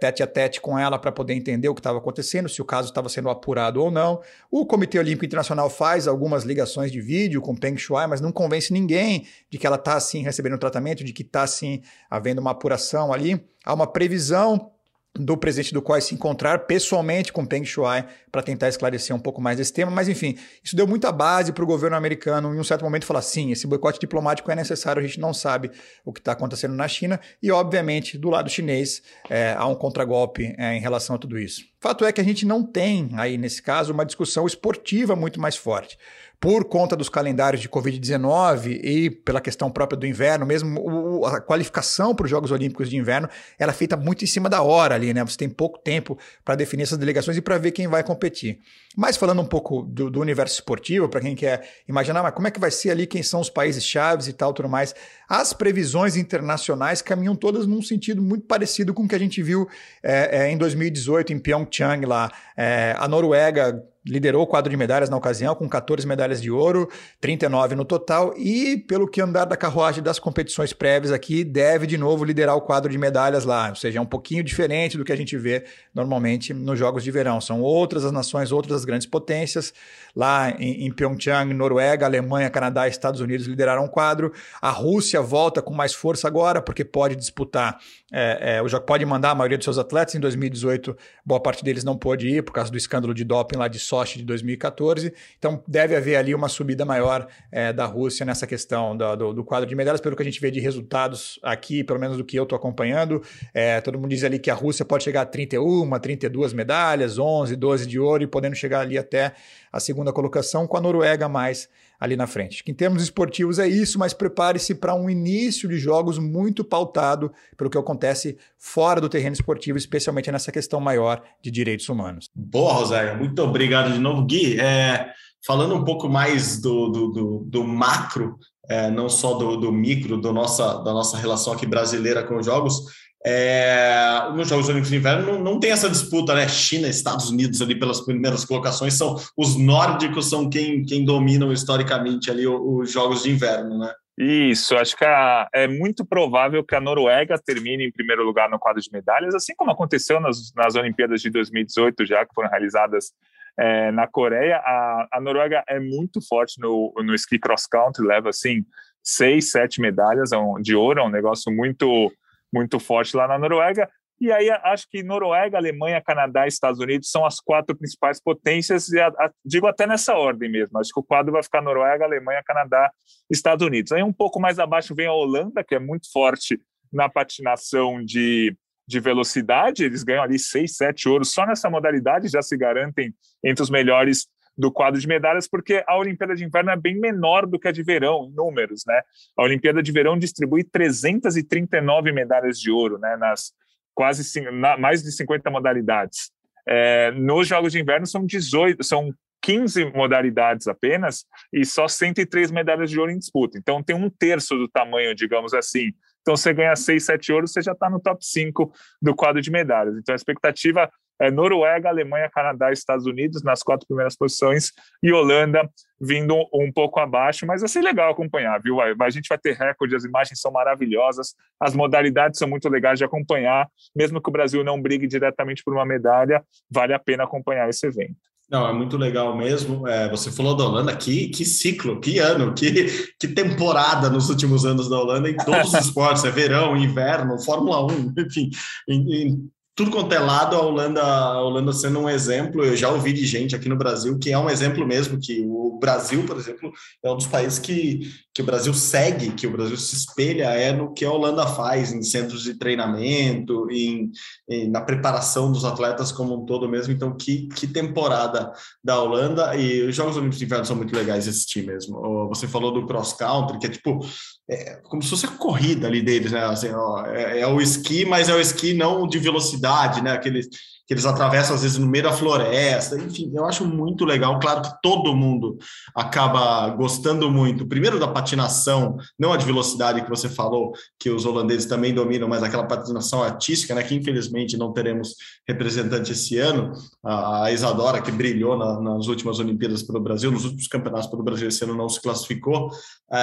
tete 0.00 0.22
a 0.22 0.26
tete 0.26 0.62
com 0.62 0.78
ela 0.78 0.98
para 0.98 1.12
poder 1.12 1.34
entender 1.34 1.68
o 1.68 1.74
que 1.74 1.80
estava 1.80 1.98
acontecendo, 1.98 2.48
se 2.48 2.60
o 2.60 2.64
caso 2.64 2.88
estava 2.88 3.08
sendo 3.08 3.28
apurado 3.28 3.82
ou 3.82 3.90
não. 3.90 4.20
O 4.50 4.64
Comitê 4.64 4.98
Olímpico 4.98 5.26
Internacional 5.26 5.68
faz 5.68 6.08
algumas 6.08 6.42
ligações 6.42 6.90
de 6.90 7.00
vídeo 7.02 7.40
com 7.42 7.54
Peng 7.54 7.77
Shuai, 7.78 8.06
mas 8.06 8.20
não 8.20 8.32
convence 8.32 8.72
ninguém 8.72 9.26
de 9.50 9.58
que 9.58 9.66
ela 9.66 9.76
está 9.76 9.94
assim 9.94 10.22
recebendo 10.22 10.58
tratamento, 10.58 11.04
de 11.04 11.12
que 11.12 11.22
está 11.22 11.42
assim 11.42 11.82
havendo 12.10 12.40
uma 12.40 12.50
apuração 12.50 13.12
ali. 13.12 13.44
Há 13.64 13.74
uma 13.74 13.86
previsão 13.86 14.72
do 15.18 15.36
presidente 15.36 15.74
do 15.74 15.82
COI 15.82 16.00
se 16.00 16.14
encontrar 16.14 16.60
pessoalmente 16.60 17.32
com 17.32 17.44
Peng 17.44 17.64
Shuai 17.64 18.06
para 18.30 18.42
tentar 18.42 18.68
esclarecer 18.68 19.14
um 19.14 19.18
pouco 19.18 19.40
mais 19.40 19.56
desse 19.56 19.72
tema, 19.72 19.90
mas 19.90 20.08
enfim, 20.08 20.38
isso 20.62 20.76
deu 20.76 20.86
muita 20.86 21.10
base 21.10 21.52
para 21.52 21.64
o 21.64 21.66
governo 21.66 21.96
americano 21.96 22.54
em 22.54 22.58
um 22.58 22.64
certo 22.64 22.84
momento 22.84 23.04
falar 23.04 23.22
sim, 23.22 23.50
esse 23.50 23.66
boicote 23.66 23.98
diplomático 23.98 24.50
é 24.50 24.54
necessário, 24.54 25.02
a 25.02 25.06
gente 25.06 25.18
não 25.18 25.34
sabe 25.34 25.70
o 26.04 26.12
que 26.12 26.20
está 26.20 26.32
acontecendo 26.32 26.74
na 26.74 26.86
China 26.86 27.18
e 27.42 27.50
obviamente 27.50 28.16
do 28.16 28.30
lado 28.30 28.48
chinês 28.48 29.02
é, 29.28 29.54
há 29.56 29.66
um 29.66 29.74
contragolpe 29.74 30.54
é, 30.56 30.76
em 30.76 30.80
relação 30.80 31.16
a 31.16 31.18
tudo 31.18 31.38
isso. 31.38 31.64
Fato 31.80 32.04
é 32.04 32.12
que 32.12 32.20
a 32.20 32.24
gente 32.24 32.44
não 32.44 32.62
tem 32.62 33.10
aí 33.14 33.38
nesse 33.38 33.62
caso 33.62 33.92
uma 33.92 34.04
discussão 34.04 34.46
esportiva 34.46 35.16
muito 35.16 35.40
mais 35.40 35.56
forte. 35.56 35.98
Por 36.40 36.64
conta 36.66 36.94
dos 36.94 37.08
calendários 37.08 37.60
de 37.60 37.68
Covid-19 37.68 38.80
e 38.82 39.10
pela 39.10 39.40
questão 39.40 39.70
própria 39.70 39.98
do 39.98 40.06
inverno, 40.06 40.46
mesmo 40.46 40.80
o, 40.80 41.26
a 41.26 41.40
qualificação 41.40 42.14
para 42.14 42.24
os 42.24 42.30
Jogos 42.30 42.52
Olímpicos 42.52 42.88
de 42.88 42.96
Inverno, 42.96 43.28
ela 43.58 43.72
é 43.72 43.74
feita 43.74 43.96
muito 43.96 44.22
em 44.22 44.26
cima 44.26 44.48
da 44.48 44.62
hora 44.62 44.94
ali, 44.94 45.12
né? 45.12 45.24
Você 45.24 45.36
tem 45.36 45.48
pouco 45.48 45.78
tempo 45.78 46.16
para 46.44 46.54
definir 46.54 46.84
essas 46.84 46.96
delegações 46.96 47.36
e 47.36 47.40
para 47.40 47.58
ver 47.58 47.72
quem 47.72 47.88
vai 47.88 48.04
competir. 48.04 48.60
Mas 48.96 49.16
falando 49.16 49.42
um 49.42 49.46
pouco 49.46 49.82
do, 49.82 50.08
do 50.10 50.20
universo 50.20 50.54
esportivo, 50.54 51.08
para 51.08 51.20
quem 51.20 51.34
quer 51.34 51.68
imaginar, 51.88 52.22
mas 52.22 52.32
como 52.32 52.46
é 52.46 52.52
que 52.52 52.60
vai 52.60 52.70
ser 52.70 52.90
ali, 52.90 53.06
quem 53.06 53.22
são 53.22 53.40
os 53.40 53.50
países 53.50 53.84
chaves 53.84 54.28
e 54.28 54.32
tal, 54.32 54.52
tudo 54.52 54.68
mais, 54.68 54.94
as 55.28 55.52
previsões 55.52 56.16
internacionais 56.16 57.02
caminham 57.02 57.34
todas 57.34 57.66
num 57.66 57.82
sentido 57.82 58.22
muito 58.22 58.46
parecido 58.46 58.94
com 58.94 59.04
o 59.04 59.08
que 59.08 59.14
a 59.14 59.18
gente 59.18 59.42
viu 59.42 59.68
é, 60.02 60.44
é, 60.44 60.50
em 60.50 60.56
2018 60.56 61.32
em 61.32 61.38
Pyeongchang 61.38 62.06
lá. 62.06 62.30
É, 62.56 62.94
a 62.96 63.08
Noruega 63.08 63.84
liderou 64.08 64.42
o 64.42 64.46
quadro 64.46 64.70
de 64.70 64.76
medalhas 64.76 65.10
na 65.10 65.16
ocasião, 65.16 65.54
com 65.54 65.68
14 65.68 66.06
medalhas 66.06 66.40
de 66.40 66.50
ouro, 66.50 66.88
39 67.20 67.74
no 67.74 67.84
total, 67.84 68.34
e 68.36 68.76
pelo 68.76 69.06
que 69.06 69.20
andar 69.20 69.44
da 69.44 69.56
carruagem 69.56 70.02
das 70.02 70.18
competições 70.18 70.72
prévias 70.72 71.12
aqui, 71.12 71.44
deve 71.44 71.86
de 71.86 71.98
novo 71.98 72.24
liderar 72.24 72.56
o 72.56 72.60
quadro 72.60 72.90
de 72.90 72.98
medalhas 72.98 73.44
lá, 73.44 73.68
ou 73.68 73.76
seja, 73.76 73.98
é 73.98 74.02
um 74.02 74.06
pouquinho 74.06 74.42
diferente 74.42 74.96
do 74.96 75.04
que 75.04 75.12
a 75.12 75.16
gente 75.16 75.36
vê 75.36 75.64
normalmente 75.94 76.54
nos 76.54 76.78
Jogos 76.78 77.04
de 77.04 77.10
Verão. 77.10 77.40
São 77.40 77.60
outras 77.60 78.04
as 78.04 78.12
nações, 78.12 78.52
outras 78.52 78.76
as 78.76 78.84
grandes 78.84 79.06
potências. 79.06 79.72
Lá 80.14 80.50
em, 80.58 80.86
em 80.86 80.92
Pyeongchang, 80.92 81.52
Noruega, 81.54 82.06
Alemanha, 82.06 82.50
Canadá 82.50 82.86
e 82.86 82.90
Estados 82.90 83.20
Unidos 83.20 83.46
lideraram 83.46 83.84
o 83.84 83.88
quadro. 83.88 84.32
A 84.60 84.70
Rússia 84.70 85.20
volta 85.20 85.62
com 85.62 85.74
mais 85.74 85.94
força 85.94 86.26
agora, 86.26 86.60
porque 86.60 86.84
pode 86.84 87.14
disputar, 87.14 87.78
é, 88.12 88.58
é, 88.58 88.80
pode 88.80 89.04
mandar 89.04 89.30
a 89.30 89.34
maioria 89.34 89.56
dos 89.56 89.64
seus 89.64 89.78
atletas. 89.78 90.14
Em 90.14 90.20
2018, 90.20 90.96
boa 91.24 91.40
parte 91.40 91.62
deles 91.62 91.84
não 91.84 91.96
pôde 91.96 92.28
ir 92.28 92.42
por 92.42 92.52
causa 92.52 92.70
do 92.70 92.76
escândalo 92.76 93.14
de 93.14 93.24
doping 93.24 93.58
lá 93.58 93.68
de 93.68 93.78
De 94.04 94.24
2014. 94.24 95.12
Então 95.38 95.62
deve 95.66 95.96
haver 95.96 96.16
ali 96.16 96.34
uma 96.34 96.48
subida 96.48 96.84
maior 96.84 97.26
é, 97.50 97.72
da 97.72 97.84
Rússia 97.86 98.24
nessa 98.24 98.46
questão 98.46 98.96
do, 98.96 99.16
do, 99.16 99.32
do, 99.34 99.44
quadro 99.44 99.68
de 99.68 99.74
medalhas, 99.74 100.00
pelo 100.00 100.16
que 100.16 100.22
a 100.22 100.24
gente 100.24 100.40
vê 100.40 100.50
de 100.50 100.60
resultados 100.60 101.38
aqui, 101.42 101.82
pelo 101.82 101.98
menos 101.98 102.16
do 102.16 102.24
que 102.24 102.38
eu 102.38 102.44
estou 102.44 102.56
acompanhando. 102.56 103.22
É, 103.52 103.80
todo 103.80 103.98
mundo 103.98 104.10
diz 104.10 104.24
ali 104.24 104.38
que 104.38 104.50
a 104.50 104.54
Rússia 104.54 104.84
pode 104.84 105.04
chegar 105.04 105.22
a 105.22 105.26
31, 105.26 105.98
32 105.98 106.52
medalhas, 106.52 107.18
11, 107.18 107.56
12 107.56 107.86
de 107.86 107.98
ouro 107.98 108.22
e 108.22 108.26
podendo 108.26 108.54
chegar 108.54 108.80
ali 108.80 108.98
até 108.98 109.32
a 109.72 109.80
segunda 109.80 110.12
colocação, 110.12 110.66
com 110.66 110.76
a 110.76 110.80
Noruega 110.80 111.28
mais 111.28 111.68
ali 111.98 112.16
na 112.16 112.26
frente. 112.26 112.62
Em 112.66 112.74
termos 112.74 113.02
esportivos 113.02 113.58
é 113.58 113.66
isso, 113.66 113.98
mas 113.98 114.12
prepare-se 114.12 114.74
para 114.74 114.94
um 114.94 115.10
início 115.10 115.68
de 115.68 115.78
jogos 115.78 116.18
muito 116.18 116.64
pautado 116.64 117.32
pelo 117.56 117.68
que 117.68 117.78
acontece 117.78 118.38
fora 118.56 119.00
do 119.00 119.08
terreno 119.08 119.34
esportivo, 119.34 119.76
especialmente 119.76 120.30
nessa 120.30 120.52
questão 120.52 120.80
maior 120.80 121.22
de 121.42 121.50
direitos 121.50 121.88
humanos. 121.88 122.30
Boa, 122.34 122.74
Rosário, 122.74 123.18
muito 123.18 123.42
obrigado 123.42 123.92
de 123.92 123.98
novo, 123.98 124.24
Gui. 124.24 124.60
É, 124.60 125.12
falando 125.44 125.74
um 125.74 125.84
pouco 125.84 126.08
mais 126.08 126.60
do, 126.60 126.88
do, 126.88 127.08
do, 127.08 127.44
do 127.46 127.64
macro, 127.64 128.38
é, 128.68 128.90
não 128.90 129.08
só 129.08 129.34
do, 129.34 129.56
do 129.56 129.72
micro, 129.72 130.18
do 130.18 130.32
nossa, 130.32 130.78
da 130.82 130.92
nossa 130.92 131.16
relação 131.16 131.52
aqui 131.52 131.66
brasileira 131.66 132.22
com 132.22 132.36
os 132.36 132.46
jogos, 132.46 132.84
é, 133.26 134.30
nos 134.34 134.48
Jogos 134.48 134.66
Olímpicos 134.68 134.90
de 134.90 134.96
Inverno 134.96 135.32
não, 135.32 135.42
não, 135.42 135.60
tem 135.60 135.72
essa 135.72 135.90
disputa, 135.90 136.34
né? 136.34 136.48
China, 136.48 136.88
Estados 136.88 137.30
Unidos 137.30 137.60
ali 137.60 137.76
pelas 137.76 138.00
primeiras 138.00 138.44
colocações 138.44 138.94
são 138.94 139.16
os 139.36 139.56
nórdicos 139.56 140.30
são 140.30 140.48
quem, 140.48 140.84
quem 140.84 141.04
dominam 141.04 141.52
historicamente 141.52 142.30
ali 142.30 142.46
os, 142.46 142.60
os 142.60 142.92
Jogos 142.92 143.24
de 143.24 143.30
Inverno, 143.30 143.78
né? 143.78 143.92
Isso, 144.20 144.76
acho 144.76 144.96
que 144.96 145.04
a, 145.04 145.48
é 145.54 145.68
muito 145.68 146.04
provável 146.04 146.64
que 146.64 146.74
a 146.74 146.80
Noruega 146.80 147.38
termine 147.38 147.86
em 147.86 147.92
primeiro 147.92 148.24
lugar 148.24 148.50
no 148.50 148.58
quadro 148.58 148.82
de 148.82 148.90
medalhas, 148.92 149.32
assim 149.32 149.54
como 149.56 149.70
aconteceu 149.70 150.20
nas, 150.20 150.52
nas 150.56 150.74
Olimpíadas 150.74 151.20
de 151.20 151.30
2018, 151.30 152.04
já 152.04 152.26
que 152.26 152.34
foram 152.34 152.50
realizadas 152.50 153.12
é, 153.56 153.92
na 153.92 154.08
Coreia. 154.08 154.56
A, 154.56 155.08
a, 155.12 155.20
Noruega 155.20 155.62
é 155.68 155.78
muito 155.78 156.20
forte 156.26 156.60
no, 156.60 156.92
no 156.96 157.14
esqui 157.14 157.38
cross 157.38 157.66
country, 157.66 158.04
leva 158.04 158.30
assim 158.30 158.64
seis, 159.04 159.52
sete 159.52 159.80
medalhas 159.80 160.30
de 160.62 160.74
ouro, 160.74 161.00
é 161.00 161.04
um 161.04 161.10
negócio 161.10 161.52
muito 161.52 162.12
muito 162.52 162.78
forte 162.78 163.16
lá 163.16 163.26
na 163.28 163.38
Noruega. 163.38 163.88
E 164.20 164.32
aí 164.32 164.50
acho 164.50 164.88
que 164.90 165.02
Noruega, 165.02 165.56
Alemanha, 165.56 166.02
Canadá 166.02 166.44
e 166.44 166.48
Estados 166.48 166.80
Unidos 166.80 167.08
são 167.10 167.24
as 167.24 167.38
quatro 167.38 167.76
principais 167.76 168.20
potências, 168.20 168.88
e 168.88 168.98
a, 168.98 169.06
a, 169.06 169.30
digo 169.44 169.66
até 169.68 169.86
nessa 169.86 170.14
ordem 170.14 170.50
mesmo. 170.50 170.78
Acho 170.78 170.90
que 170.92 170.98
o 171.00 171.04
quadro 171.04 171.32
vai 171.32 171.42
ficar 171.42 171.62
Noruega, 171.62 172.04
Alemanha, 172.04 172.42
Canadá, 172.44 172.90
Estados 173.30 173.64
Unidos. 173.64 173.92
Aí 173.92 174.02
um 174.02 174.12
pouco 174.12 174.40
mais 174.40 174.58
abaixo 174.58 174.94
vem 174.94 175.06
a 175.06 175.12
Holanda, 175.12 175.62
que 175.62 175.74
é 175.74 175.78
muito 175.78 176.10
forte 176.10 176.60
na 176.92 177.08
patinação 177.08 178.04
de, 178.04 178.56
de 178.88 178.98
velocidade. 178.98 179.84
Eles 179.84 180.02
ganham 180.02 180.24
ali 180.24 180.38
seis, 180.38 180.76
sete 180.76 181.08
ouros 181.08 181.32
só 181.32 181.46
nessa 181.46 181.70
modalidade, 181.70 182.26
já 182.28 182.42
se 182.42 182.56
garantem 182.56 183.14
entre 183.44 183.62
os 183.62 183.70
melhores 183.70 184.26
do 184.58 184.72
quadro 184.72 185.00
de 185.00 185.06
medalhas, 185.06 185.46
porque 185.46 185.84
a 185.86 185.96
Olimpíada 185.96 186.34
de 186.34 186.44
Inverno 186.44 186.70
é 186.70 186.76
bem 186.76 186.98
menor 186.98 187.46
do 187.46 187.60
que 187.60 187.68
a 187.68 187.72
de 187.72 187.84
verão, 187.84 188.24
em 188.24 188.34
números, 188.34 188.82
né? 188.84 189.00
A 189.38 189.44
Olimpíada 189.44 189.80
de 189.80 189.92
Verão 189.92 190.18
distribui 190.18 190.64
339 190.64 192.10
medalhas 192.10 192.58
de 192.58 192.68
ouro, 192.68 192.98
né? 192.98 193.16
Nas 193.16 193.52
quase 193.94 194.40
na, 194.50 194.76
mais 194.76 195.02
de 195.02 195.12
50 195.12 195.48
modalidades. 195.48 196.32
É, 196.66 197.12
nos 197.12 197.46
Jogos 197.46 197.72
de 197.72 197.80
Inverno 197.80 198.06
são 198.06 198.26
18, 198.26 198.82
são 198.82 199.12
15 199.42 199.92
modalidades 199.92 200.66
apenas 200.66 201.24
e 201.52 201.64
só 201.64 201.86
103 201.86 202.50
medalhas 202.50 202.90
de 202.90 202.98
ouro 202.98 203.12
em 203.12 203.18
disputa. 203.18 203.56
Então 203.56 203.82
tem 203.82 203.94
um 203.94 204.10
terço 204.10 204.56
do 204.56 204.68
tamanho, 204.68 205.14
digamos 205.14 205.54
assim. 205.54 205.92
Então 206.20 206.36
você 206.36 206.52
ganha 206.52 206.74
6, 206.74 207.04
7 207.04 207.32
ouros, 207.32 207.52
você 207.52 207.62
já 207.62 207.72
está 207.72 207.88
no 207.88 208.00
top 208.00 208.24
5 208.24 208.72
do 209.00 209.14
quadro 209.14 209.40
de 209.40 209.50
medalhas. 209.50 209.96
Então 209.96 210.12
a 210.12 210.16
expectativa 210.16 210.90
é, 211.20 211.30
Noruega, 211.30 211.88
Alemanha, 211.88 212.30
Canadá 212.30 212.72
Estados 212.72 213.06
Unidos 213.06 213.42
nas 213.42 213.62
quatro 213.62 213.86
primeiras 213.86 214.16
posições 214.16 214.72
e 215.02 215.12
Holanda 215.12 215.68
vindo 216.00 216.34
um 216.54 216.70
pouco 216.72 217.00
abaixo, 217.00 217.44
mas 217.44 217.60
vai 217.60 217.68
ser 217.68 217.80
legal 217.80 218.12
acompanhar, 218.12 218.60
viu? 218.60 218.80
A 218.80 219.10
gente 219.10 219.28
vai 219.28 219.38
ter 219.38 219.56
recorde, 219.56 219.96
as 219.96 220.04
imagens 220.04 220.40
são 220.40 220.52
maravilhosas, 220.52 221.34
as 221.60 221.74
modalidades 221.74 222.38
são 222.38 222.48
muito 222.48 222.68
legais 222.68 222.98
de 222.98 223.04
acompanhar, 223.04 223.68
mesmo 223.96 224.22
que 224.22 224.28
o 224.28 224.32
Brasil 224.32 224.62
não 224.62 224.80
brigue 224.80 225.06
diretamente 225.06 225.62
por 225.64 225.74
uma 225.74 225.84
medalha, 225.84 226.42
vale 226.70 226.94
a 226.94 226.98
pena 226.98 227.24
acompanhar 227.24 227.68
esse 227.68 227.86
evento. 227.86 228.16
Não, 228.50 228.66
é 228.66 228.72
muito 228.72 228.96
legal 228.96 229.36
mesmo. 229.36 229.86
É, 229.86 230.08
você 230.08 230.32
falou 230.32 230.56
da 230.56 230.64
Holanda, 230.64 230.96
que, 230.96 231.28
que 231.28 231.44
ciclo, 231.44 232.00
que 232.00 232.18
ano, 232.18 232.54
que, 232.54 233.12
que 233.20 233.28
temporada 233.28 234.08
nos 234.08 234.30
últimos 234.30 234.64
anos 234.64 234.88
da 234.88 234.98
Holanda 234.98 235.28
em 235.28 235.36
todos 235.36 235.74
os 235.74 235.80
esportes, 235.86 236.24
é 236.24 236.30
verão, 236.30 236.74
inverno, 236.74 237.38
Fórmula 237.38 237.84
1, 237.84 238.14
enfim, 238.18 238.48
em, 238.88 239.12
em 239.12 239.50
tudo 239.78 239.92
quanto 239.92 240.12
é 240.12 240.18
lado, 240.18 240.56
a 240.56 240.60
Holanda, 240.60 241.00
a 241.00 241.40
Holanda 241.40 241.72
sendo 241.72 242.00
um 242.00 242.08
exemplo, 242.08 242.64
eu 242.64 242.76
já 242.76 242.90
ouvi 242.90 243.12
de 243.12 243.24
gente 243.24 243.54
aqui 243.54 243.68
no 243.68 243.76
Brasil 243.76 244.18
que 244.18 244.32
é 244.32 244.36
um 244.36 244.50
exemplo 244.50 244.84
mesmo, 244.84 245.20
que 245.20 245.46
o 245.46 245.78
Brasil, 245.78 246.26
por 246.26 246.36
exemplo, 246.36 246.72
é 247.00 247.08
um 247.08 247.16
dos 247.16 247.28
países 247.28 247.60
que, 247.60 248.00
que 248.34 248.42
o 248.42 248.44
Brasil 248.44 248.74
segue, 248.74 249.30
que 249.30 249.46
o 249.46 249.52
Brasil 249.52 249.76
se 249.76 249.94
espelha 249.94 250.46
é 250.46 250.72
no 250.72 250.92
que 250.92 251.04
a 251.04 251.12
Holanda 251.12 251.46
faz 251.46 251.92
em 251.92 252.02
centros 252.02 252.42
de 252.42 252.54
treinamento, 252.54 253.70
em, 253.70 254.10
em 254.50 254.68
na 254.68 254.80
preparação 254.80 255.52
dos 255.52 255.64
atletas 255.64 256.10
como 256.10 256.42
um 256.42 256.44
todo 256.44 256.68
mesmo. 256.68 256.92
Então, 256.92 257.16
que, 257.16 257.46
que 257.46 257.68
temporada 257.68 258.52
da 258.82 259.00
Holanda 259.00 259.54
e 259.54 259.82
os 259.82 259.94
Jogos 259.94 260.16
Olímpicos 260.16 260.40
de 260.40 260.44
Inverno 260.44 260.64
são 260.64 260.74
muito 260.74 260.96
legais 260.96 261.22
de 261.22 261.30
assistir 261.30 261.64
mesmo. 261.64 262.28
Você 262.30 262.48
falou 262.48 262.72
do 262.72 262.84
cross 262.84 263.12
country, 263.12 263.60
que 263.60 263.66
é 263.66 263.70
tipo 263.70 264.00
é 264.48 264.76
como 264.84 265.02
se 265.02 265.10
fosse 265.10 265.26
a 265.26 265.30
corrida 265.30 265.86
ali 265.86 266.00
deles, 266.00 266.32
né? 266.32 266.44
Assim, 266.44 266.70
ó, 266.70 267.04
é, 267.06 267.40
é, 267.40 267.46
o 267.46 267.60
esqui, 267.60 268.04
mas 268.04 268.28
é 268.28 268.34
o 268.34 268.40
esqui 268.40 268.72
não 268.72 269.06
de 269.06 269.18
velocidade, 269.18 270.02
né? 270.02 270.12
Aqueles 270.12 270.48
que 270.88 270.94
eles 270.94 271.04
atravessam 271.04 271.54
às 271.54 271.62
vezes 271.62 271.76
no 271.76 271.86
meio 271.86 272.04
da 272.04 272.12
floresta. 272.12 272.96
Enfim, 272.96 273.30
eu 273.34 273.44
acho 273.44 273.62
muito 273.66 274.06
legal. 274.06 274.40
Claro 274.40 274.62
que 274.62 274.70
todo 274.82 275.14
mundo 275.14 275.58
acaba 275.94 276.66
gostando 276.70 277.30
muito, 277.30 277.66
primeiro 277.66 278.00
da 278.00 278.08
patinação, 278.08 278.96
não 279.18 279.30
a 279.30 279.36
de 279.36 279.44
velocidade 279.44 280.00
que 280.00 280.08
você 280.08 280.30
falou, 280.30 280.72
que 280.98 281.10
os 281.10 281.26
holandeses 281.26 281.66
também 281.66 281.92
dominam, 281.92 282.26
mas 282.26 282.42
aquela 282.42 282.66
patinação 282.66 283.22
artística, 283.22 283.74
né? 283.74 283.82
Que 283.82 283.94
infelizmente 283.94 284.56
não 284.56 284.72
teremos 284.72 285.14
representante 285.46 286.12
esse 286.12 286.38
ano. 286.38 286.72
A 287.04 287.52
Isadora, 287.52 288.00
que 288.00 288.10
brilhou 288.10 288.56
na, 288.56 288.80
nas 288.80 289.08
últimas 289.08 289.38
Olimpíadas 289.38 289.82
pelo 289.82 290.00
Brasil, 290.00 290.30
nos 290.30 290.46
últimos 290.46 290.68
campeonatos 290.68 291.08
pelo 291.10 291.22
Brasil 291.22 291.48
esse 291.48 291.62
ano 291.64 291.76
não 291.76 291.90
se 291.90 292.00
classificou. 292.00 292.70
É, 293.12 293.18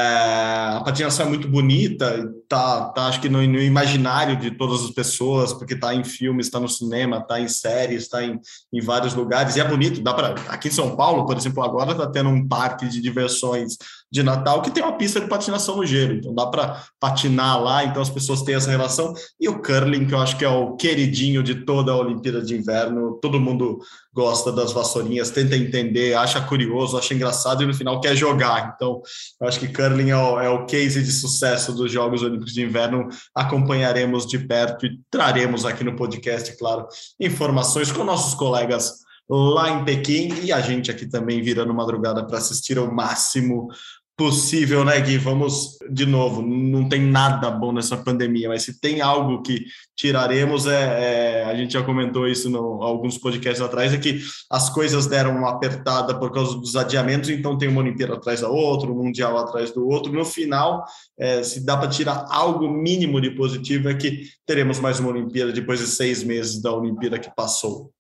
a 0.76 0.82
patinação 0.86 1.26
é 1.26 1.30
muito 1.30 1.48
bonita, 1.48 2.32
tá, 2.56 2.90
tá 2.90 3.08
acho 3.08 3.20
que 3.20 3.28
no, 3.28 3.46
no 3.46 3.62
imaginário 3.62 4.38
de 4.38 4.52
todas 4.52 4.84
as 4.84 4.92
pessoas, 4.92 5.52
porque 5.52 5.74
está 5.74 5.94
em 5.94 6.04
filmes, 6.04 6.48
está 6.48 6.60
no 6.60 6.70
cinema, 6.70 7.18
está 7.18 7.40
em 7.40 7.48
séries, 7.48 8.04
está 8.04 8.24
em, 8.24 8.40
em 8.72 8.82
vários 8.82 9.14
lugares, 9.14 9.56
e 9.56 9.60
é 9.60 9.68
bonito, 9.68 10.02
dá 10.02 10.14
para. 10.14 10.36
Aqui 10.48 10.70
em 10.70 10.72
São 10.72 10.96
Paulo, 10.96 11.26
por 11.26 11.36
exemplo, 11.36 11.62
agora 11.62 11.92
está 11.92 12.08
tendo 12.08 12.30
um 12.30 12.48
parque 12.48 12.88
de 12.88 13.02
diversões 13.02 13.78
de 14.12 14.24
Natal 14.24 14.62
que 14.62 14.72
tem 14.72 14.84
uma 14.84 14.98
pista 14.98 15.20
de 15.20 15.28
patinação 15.28 15.78
no 15.78 15.86
gelo, 15.86 16.14
então 16.14 16.34
dá 16.34 16.46
para 16.46 16.84
patinar 17.00 17.62
lá, 17.62 17.84
então 17.84 18.02
as 18.02 18.10
pessoas 18.10 18.42
têm 18.42 18.56
essa 18.56 18.70
relação. 18.70 19.14
E 19.40 19.50
o 19.50 19.62
curling, 19.62 20.06
que 20.06 20.14
eu 20.14 20.20
acho 20.20 20.38
que 20.38 20.46
é 20.46 20.50
o 20.50 20.76
queridinho 20.76 21.44
de 21.44 21.66
toda 21.66 21.92
a 21.92 21.98
Olimpíada 21.98 22.42
de 22.42 22.56
Inverno, 22.56 23.20
todo 23.22 23.40
mundo 23.40 23.80
gosta 24.14 24.52
das 24.52 24.72
vassourinhas, 24.72 25.32
tenta 25.32 25.58
entender, 25.58 26.14
acha 26.14 26.40
curioso, 26.40 26.98
acha 26.98 27.14
engraçado 27.14 27.64
e 27.64 27.66
no 27.66 27.74
final 27.74 28.00
quer 28.00 28.16
jogar. 28.16 28.74
Então, 28.76 29.02
eu 29.42 29.48
acho 29.48 29.60
que 29.60 29.68
curling 29.68 30.12
é 30.12 30.18
o, 30.18 30.40
é 30.40 30.50
o 30.50 30.66
case 30.66 31.04
de 31.04 31.12
sucesso 31.12 31.74
dos 31.74 31.92
Jogos 31.92 32.22
Olímpicos 32.22 32.54
de 32.54 32.64
Inverno. 32.64 33.10
Acompanharemos 33.34 34.26
de 34.26 34.40
perto 34.40 34.86
e 34.86 35.00
traremos 35.12 35.66
aqui 35.66 35.84
no 35.84 35.96
podcast, 35.96 36.56
claro, 36.58 36.88
informações 37.20 37.92
com 37.92 38.04
nossos 38.04 38.34
colegas 38.34 39.05
lá 39.30 39.70
em 39.72 39.86
Pequim 39.86 40.30
e 40.44 40.52
a 40.52 40.62
gente 40.62 40.92
aqui 40.92 41.08
também 41.08 41.42
virando 41.42 41.74
madrugada 41.74 42.26
para 42.26 42.38
assistir 42.38 42.78
ao 42.78 42.92
máximo 42.92 43.70
possível, 44.18 44.86
né, 44.86 45.00
Gui? 45.02 45.18
Vamos, 45.18 45.78
de 45.90 46.06
novo, 46.06 46.42
não 46.42 46.88
tem 46.88 47.02
nada 47.02 47.52
bom 47.52 47.74
nessa 47.74 47.98
pandemia, 47.98 48.48
mas 48.48 48.64
se 48.64 48.80
tem 48.80 49.02
algo 49.02 49.42
que 49.42 49.66
tiraremos, 49.96 50.66
é, 50.68 51.42
é 51.42 51.44
a 51.44 51.54
gente 51.54 51.74
já 51.74 51.84
comentou 51.84 52.26
isso 52.26 52.50
em 52.50 52.56
alguns 52.56 53.18
podcasts 53.18 53.62
atrás, 53.62 53.94
é 53.94 53.98
que 53.98 54.22
as 54.50 54.70
coisas 54.70 55.06
deram 55.06 55.36
uma 55.36 55.50
apertada 55.50 56.18
por 56.18 56.32
causa 56.32 56.58
dos 56.58 56.78
adiamentos, 56.78 57.30
então 57.30 57.58
tem 57.58 57.68
uma 57.68 57.82
Olimpíada 57.82 58.14
atrás 58.14 58.40
da 58.40 58.50
outra, 58.50 58.90
um 58.90 58.96
Mundial 58.96 59.38
atrás 59.38 59.72
do 59.72 59.86
outro. 59.86 60.14
No 60.14 60.24
final, 60.24 60.86
é, 61.20 61.44
se 61.44 61.66
dá 61.66 61.76
para 61.76 61.90
tirar 61.90 62.26
algo 62.30 62.70
mínimo 62.70 63.20
de 63.20 63.32
positivo, 63.32 63.90
é 63.90 63.96
que 63.96 64.24
teremos 64.46 64.80
mais 64.80 65.00
uma 65.00 65.10
Olimpíada 65.10 65.52
depois 65.52 65.80
de 65.80 65.88
seis 65.88 66.24
meses 66.24 66.62
da 66.62 66.74
Olimpíada 66.74 67.20
que 67.20 67.30
passou. 67.36 67.92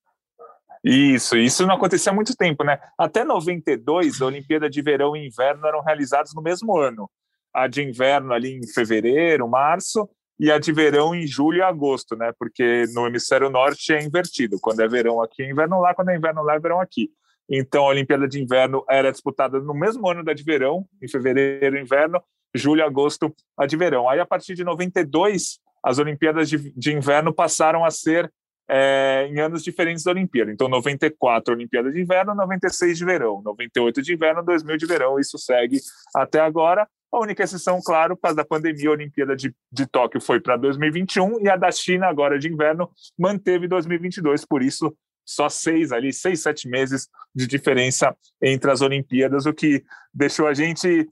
Isso, 0.88 1.36
isso 1.36 1.66
não 1.66 1.74
acontecia 1.74 2.12
há 2.12 2.16
muito 2.16 2.36
tempo, 2.36 2.64
né? 2.64 2.78
Até 2.96 3.24
92, 3.24 4.22
a 4.22 4.28
Olimpíada 4.28 4.70
de 4.70 4.84
Verão 4.84 5.16
e 5.16 5.26
Inverno 5.26 5.66
eram 5.68 5.82
realizadas 5.82 6.32
no 6.36 6.44
mesmo 6.44 6.78
ano. 6.78 7.10
A 7.52 7.68
de 7.68 7.82
inverno 7.82 8.32
ali 8.32 8.54
em 8.54 8.68
fevereiro, 8.68 9.50
março, 9.50 10.08
e 10.40 10.52
a 10.52 10.60
de 10.60 10.72
verão 10.72 11.16
em 11.16 11.26
julho 11.26 11.60
e 11.60 11.62
agosto, 11.62 12.16
né? 12.16 12.32
Porque 12.38 12.84
no 12.94 13.08
hemisfério 13.08 13.50
norte 13.50 13.94
é 13.94 14.04
invertido. 14.04 14.60
Quando 14.62 14.82
é 14.82 14.88
verão 14.88 15.24
aqui, 15.24 15.42
é 15.42 15.50
inverno 15.50 15.80
lá, 15.80 15.96
quando 15.96 16.10
é 16.10 16.18
inverno 16.18 16.44
lá, 16.44 16.56
é 16.56 16.60
verão 16.60 16.80
aqui. 16.80 17.10
Então 17.50 17.86
a 17.86 17.90
Olimpíada 17.90 18.28
de 18.28 18.42
Inverno 18.42 18.84
era 18.90 19.12
disputada 19.12 19.60
no 19.60 19.74
mesmo 19.74 20.08
ano 20.08 20.24
da 20.24 20.34
de 20.34 20.44
verão, 20.44 20.86
em 21.02 21.08
fevereiro, 21.08 21.80
inverno, 21.80 22.22
julho, 22.54 22.84
agosto, 22.84 23.34
a 23.58 23.66
de 23.66 23.78
verão. 23.78 24.10
Aí 24.10 24.20
a 24.20 24.26
partir 24.26 24.54
de 24.54 24.64
92, 24.64 25.60
as 25.84 25.98
Olimpíadas 25.98 26.50
de, 26.50 26.72
de 26.76 26.94
Inverno 26.94 27.34
passaram 27.34 27.86
a 27.86 27.92
ser 27.92 28.32
é, 28.68 29.28
em 29.30 29.40
anos 29.40 29.64
diferentes 29.64 30.04
da 30.04 30.12
Olimpíada. 30.12 30.52
Então, 30.52 30.68
94 30.68 31.54
Olimpíada 31.54 31.92
de 31.92 32.02
Inverno, 32.02 32.34
96 32.36 32.98
de 32.98 33.06
verão, 33.06 33.42
98 33.44 34.02
de 34.02 34.14
inverno, 34.14 34.44
2000 34.44 34.78
de 34.78 34.86
verão. 34.86 35.20
Isso 35.20 35.38
segue 35.38 35.80
até 36.16 36.40
agora. 36.40 36.88
A 37.12 37.20
única 37.20 37.44
exceção, 37.44 37.80
claro, 37.84 38.16
por 38.16 38.24
causa 38.24 38.36
da 38.36 38.46
pandemia, 38.46 38.90
a 38.90 38.94
Olimpíada 38.94 39.36
de, 39.36 39.54
de 39.72 39.86
Tóquio 39.86 40.20
foi 40.20 40.42
para 40.42 40.58
2021 40.58 41.40
e 41.42 41.50
a 41.50 41.56
da 41.56 41.72
China, 41.72 42.08
agora 42.08 42.38
de 42.38 42.50
inverno, 42.50 42.90
manteve 43.18 43.68
2022. 43.68 44.44
Por 44.46 44.62
isso, 44.62 44.94
só 45.26 45.48
seis 45.48 45.92
ali, 45.92 46.12
seis, 46.12 46.42
sete 46.42 46.68
meses 46.68 47.08
de 47.34 47.48
diferença 47.48 48.16
entre 48.42 48.70
as 48.70 48.82
Olimpíadas, 48.82 49.46
o 49.46 49.54
que 49.54 49.84
deixou 50.14 50.48
a 50.48 50.54
gente 50.54 51.08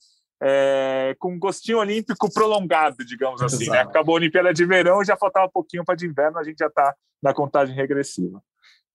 é, 0.45 1.15
com 1.17 1.33
um 1.33 1.39
gostinho 1.39 1.79
olímpico 1.79 2.31
prolongado, 2.31 2.97
digamos 3.05 3.41
assim. 3.41 3.69
Né? 3.69 3.79
Acabou 3.79 4.15
a 4.15 4.17
Olimpíada 4.17 4.53
de 4.53 4.65
verão, 4.65 5.03
já 5.03 5.15
faltava 5.15 5.45
um 5.45 5.51
pouquinho 5.51 5.85
para 5.85 5.95
de 5.95 6.05
inverno, 6.05 6.37
a 6.37 6.43
gente 6.43 6.57
já 6.59 6.67
está 6.67 6.93
na 7.21 7.33
contagem 7.33 7.73
regressiva. 7.73 8.43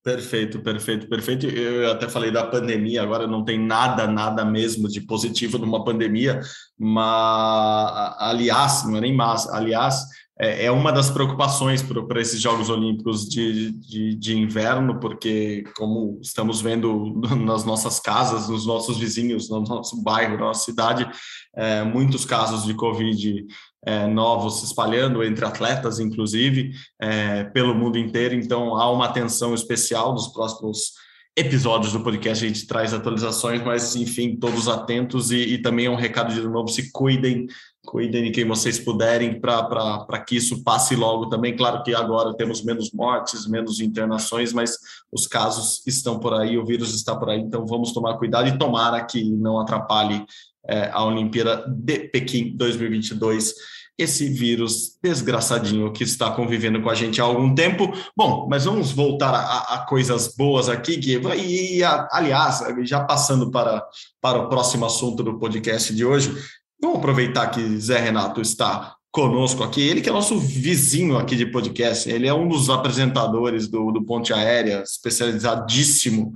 Perfeito, 0.04 0.60
perfeito, 0.60 1.08
perfeito. 1.08 1.46
Eu 1.46 1.90
até 1.90 2.08
falei 2.08 2.30
da 2.30 2.46
pandemia, 2.46 3.02
agora 3.02 3.26
não 3.26 3.44
tem 3.44 3.58
nada, 3.58 4.06
nada 4.06 4.44
mesmo 4.44 4.88
de 4.88 5.00
positivo 5.00 5.58
numa 5.58 5.84
pandemia, 5.84 6.40
mas, 6.78 8.14
aliás, 8.18 8.84
não 8.86 8.96
é 8.96 9.00
nem 9.00 9.14
mas, 9.14 9.48
aliás, 9.48 10.04
é, 10.40 10.66
é 10.66 10.70
uma 10.70 10.92
das 10.92 11.10
preocupações 11.10 11.82
para 11.82 12.20
esses 12.20 12.40
Jogos 12.40 12.70
Olímpicos 12.70 13.28
de, 13.28 13.72
de, 13.72 14.14
de, 14.14 14.38
inverno, 14.38 15.00
porque, 15.00 15.64
como 15.76 16.18
estamos 16.22 16.60
vendo 16.60 17.20
nas 17.44 17.64
nossas 17.64 17.98
casas, 17.98 18.48
nos 18.48 18.64
nossos 18.64 18.98
vizinhos, 18.98 19.50
no 19.50 19.60
nosso 19.60 20.00
bairro, 20.02 20.38
na 20.38 20.46
nossa 20.46 20.64
cidade, 20.64 21.08
é, 21.56 21.82
muitos 21.82 22.24
casos 22.24 22.64
de 22.64 22.74
Covid 22.74 23.46
é, 23.84 24.06
novos 24.06 24.60
se 24.60 24.66
espalhando 24.66 25.24
entre 25.24 25.44
atletas, 25.44 25.98
inclusive, 25.98 26.72
é, 27.00 27.44
pelo 27.44 27.74
mundo 27.74 27.98
inteiro. 27.98 28.34
Então, 28.34 28.76
há 28.76 28.90
uma 28.90 29.06
atenção 29.06 29.54
especial 29.54 30.14
dos 30.14 30.28
próximos 30.28 30.92
episódios 31.36 31.92
do 31.92 32.00
podcast. 32.00 32.44
A 32.44 32.48
gente 32.48 32.66
traz 32.66 32.92
atualizações, 32.92 33.62
mas, 33.62 33.94
enfim, 33.96 34.36
todos 34.36 34.68
atentos 34.68 35.30
e, 35.30 35.54
e 35.54 35.58
também 35.58 35.86
é 35.86 35.90
um 35.90 35.96
recado 35.96 36.34
de 36.34 36.40
novo: 36.42 36.68
se 36.68 36.90
cuidem, 36.92 37.46
cuidem 37.88 38.24
de 38.24 38.30
quem 38.30 38.46
vocês 38.46 38.78
puderem 38.78 39.40
para 39.40 40.24
que 40.26 40.36
isso 40.36 40.62
passe 40.62 40.94
logo 40.94 41.26
também. 41.26 41.56
Claro 41.56 41.82
que 41.82 41.94
agora 41.94 42.36
temos 42.36 42.62
menos 42.62 42.92
mortes, 42.92 43.48
menos 43.48 43.80
internações, 43.80 44.52
mas 44.52 44.76
os 45.10 45.26
casos 45.26 45.82
estão 45.86 46.18
por 46.18 46.34
aí, 46.34 46.58
o 46.58 46.66
vírus 46.66 46.94
está 46.94 47.16
por 47.16 47.30
aí, 47.30 47.40
então 47.40 47.66
vamos 47.66 47.92
tomar 47.92 48.18
cuidado 48.18 48.48
e 48.48 48.58
tomara 48.58 49.02
que 49.04 49.24
não 49.24 49.58
atrapalhe 49.58 50.24
é, 50.66 50.90
a 50.92 51.02
Olimpíada 51.04 51.64
de 51.66 52.00
Pequim 52.10 52.54
2022 52.54 53.54
esse 53.98 54.28
vírus 54.28 54.96
desgraçadinho 55.02 55.92
que 55.92 56.04
está 56.04 56.30
convivendo 56.30 56.80
com 56.80 56.88
a 56.88 56.94
gente 56.94 57.20
há 57.20 57.24
algum 57.24 57.52
tempo. 57.52 57.92
Bom, 58.16 58.46
mas 58.48 58.64
vamos 58.64 58.92
voltar 58.92 59.34
a, 59.34 59.74
a 59.74 59.86
coisas 59.86 60.36
boas 60.36 60.68
aqui, 60.68 60.96
Gui. 60.96 61.20
E, 61.36 61.82
aliás, 61.82 62.62
já 62.84 63.02
passando 63.02 63.50
para, 63.50 63.84
para 64.20 64.38
o 64.38 64.48
próximo 64.48 64.86
assunto 64.86 65.24
do 65.24 65.36
podcast 65.36 65.92
de 65.92 66.04
hoje, 66.04 66.32
vamos 66.80 66.98
aproveitar 66.98 67.48
que 67.48 67.78
Zé 67.78 67.98
Renato 67.98 68.40
está 68.40 68.94
conosco 69.10 69.62
aqui. 69.62 69.80
Ele 69.80 70.00
que 70.00 70.08
é 70.08 70.12
nosso 70.12 70.38
vizinho 70.38 71.16
aqui 71.16 71.36
de 71.36 71.46
podcast, 71.46 72.08
ele 72.08 72.26
é 72.26 72.34
um 72.34 72.48
dos 72.48 72.70
apresentadores 72.70 73.68
do, 73.68 73.90
do 73.90 74.04
Ponte 74.04 74.32
Aérea, 74.32 74.82
especializadíssimo 74.82 76.32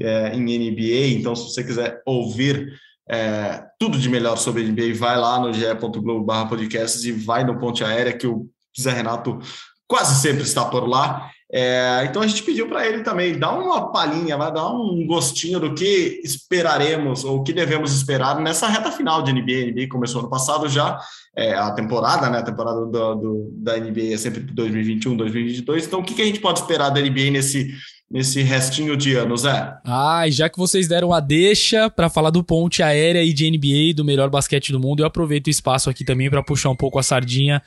é, 0.00 0.34
em 0.34 0.42
NBA. 0.42 1.18
Então, 1.18 1.34
se 1.36 1.44
você 1.44 1.62
quiser 1.62 2.02
ouvir 2.06 2.72
é, 3.08 3.62
tudo 3.78 3.98
de 3.98 4.08
melhor 4.08 4.36
sobre 4.36 4.64
NBA, 4.64 4.94
vai 4.94 5.16
lá 5.16 5.38
no 5.38 5.52
ge.globo.com 5.52 6.48
podcasts 6.48 7.04
e 7.04 7.12
vai 7.12 7.44
no 7.44 7.58
Ponte 7.58 7.84
Aérea, 7.84 8.16
que 8.16 8.26
o 8.26 8.48
Zé 8.78 8.92
Renato 8.92 9.38
quase 9.86 10.20
sempre 10.20 10.42
está 10.42 10.64
por 10.64 10.88
lá. 10.88 11.30
É, 11.52 12.04
então 12.08 12.22
a 12.22 12.26
gente 12.26 12.42
pediu 12.42 12.68
para 12.68 12.86
ele 12.86 13.02
também 13.02 13.38
dar 13.38 13.52
uma 13.52 13.92
palhinha, 13.92 14.36
vai 14.36 14.52
dar 14.52 14.70
um 14.70 15.06
gostinho 15.06 15.60
do 15.60 15.74
que 15.74 16.20
esperaremos 16.24 17.22
ou 17.22 17.38
o 17.38 17.42
que 17.44 17.52
devemos 17.52 17.94
esperar 17.94 18.40
nessa 18.40 18.66
reta 18.66 18.90
final 18.90 19.22
de 19.22 19.32
NBA. 19.32 19.70
NBA 19.70 19.88
começou 19.88 20.20
ano 20.20 20.30
passado 20.30 20.68
já, 20.68 20.98
é, 21.36 21.54
a 21.54 21.70
temporada, 21.72 22.28
né? 22.28 22.38
A 22.38 22.42
temporada 22.42 22.80
do, 22.86 23.14
do, 23.14 23.50
da 23.58 23.76
NBA 23.76 24.14
é 24.14 24.16
sempre 24.16 24.40
2021, 24.40 25.16
2022. 25.16 25.86
Então 25.86 26.00
o 26.00 26.02
que, 26.02 26.14
que 26.14 26.22
a 26.22 26.26
gente 26.26 26.40
pode 26.40 26.60
esperar 26.60 26.90
da 26.90 27.00
NBA 27.00 27.30
nesse 27.30 27.72
nesse 28.10 28.42
restinho 28.42 28.96
de 28.96 29.14
ano, 29.14 29.36
Zé? 29.36 29.74
Ah, 29.84 30.24
já 30.28 30.48
que 30.48 30.58
vocês 30.58 30.86
deram 30.86 31.12
a 31.12 31.18
deixa 31.18 31.90
para 31.90 32.08
falar 32.08 32.30
do 32.30 32.44
ponte 32.44 32.82
aérea 32.82 33.24
e 33.24 33.32
de 33.32 33.50
NBA, 33.50 33.94
do 33.96 34.04
melhor 34.04 34.30
basquete 34.30 34.70
do 34.70 34.78
mundo, 34.78 35.00
eu 35.00 35.06
aproveito 35.06 35.48
o 35.48 35.50
espaço 35.50 35.90
aqui 35.90 36.04
também 36.04 36.30
para 36.30 36.42
puxar 36.42 36.70
um 36.70 36.76
pouco 36.76 36.98
a 36.98 37.02
sardinha 37.02 37.60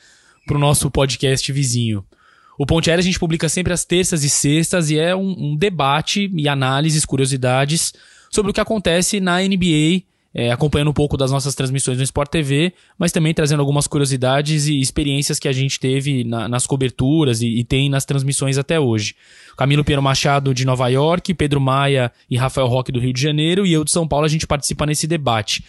pro 0.46 0.58
nosso 0.58 0.90
podcast 0.90 1.52
vizinho. 1.52 2.04
O 2.58 2.66
Ponte 2.66 2.90
Aérea 2.90 3.00
a 3.00 3.04
gente 3.04 3.18
publica 3.18 3.48
sempre 3.48 3.72
às 3.72 3.84
terças 3.84 4.24
e 4.24 4.28
sextas 4.28 4.90
e 4.90 4.98
é 4.98 5.14
um, 5.14 5.34
um 5.38 5.56
debate 5.56 6.30
e 6.34 6.48
análises, 6.48 7.04
curiosidades 7.04 7.94
sobre 8.30 8.50
o 8.50 8.54
que 8.54 8.60
acontece 8.60 9.20
na 9.20 9.38
NBA 9.40 10.02
é, 10.34 10.52
acompanhando 10.52 10.90
um 10.90 10.94
pouco 10.94 11.16
das 11.16 11.30
nossas 11.30 11.54
transmissões 11.54 11.96
no 11.96 12.04
Sport 12.04 12.30
TV, 12.30 12.72
mas 12.98 13.10
também 13.10 13.32
trazendo 13.32 13.60
algumas 13.60 13.86
curiosidades 13.86 14.66
e 14.66 14.78
experiências 14.78 15.38
que 15.38 15.48
a 15.48 15.52
gente 15.52 15.80
teve 15.80 16.22
na, 16.22 16.48
nas 16.48 16.66
coberturas 16.66 17.40
e, 17.40 17.48
e, 17.58 17.64
tem 17.64 17.88
nas 17.88 18.04
transmissões 18.04 18.58
até 18.58 18.78
hoje. 18.78 19.14
Camilo 19.56 19.82
Piero 19.82 20.02
Machado 20.02 20.52
de 20.52 20.64
Nova 20.64 20.86
York, 20.88 21.32
Pedro 21.34 21.60
Maia 21.60 22.12
e 22.30 22.36
Rafael 22.36 22.66
Roque 22.66 22.92
do 22.92 23.00
Rio 23.00 23.12
de 23.12 23.20
Janeiro 23.20 23.66
e 23.66 23.72
eu 23.72 23.82
de 23.82 23.90
São 23.90 24.06
Paulo 24.06 24.26
a 24.26 24.28
gente 24.28 24.46
participa 24.46 24.84
nesse 24.84 25.06
debate. 25.06 25.64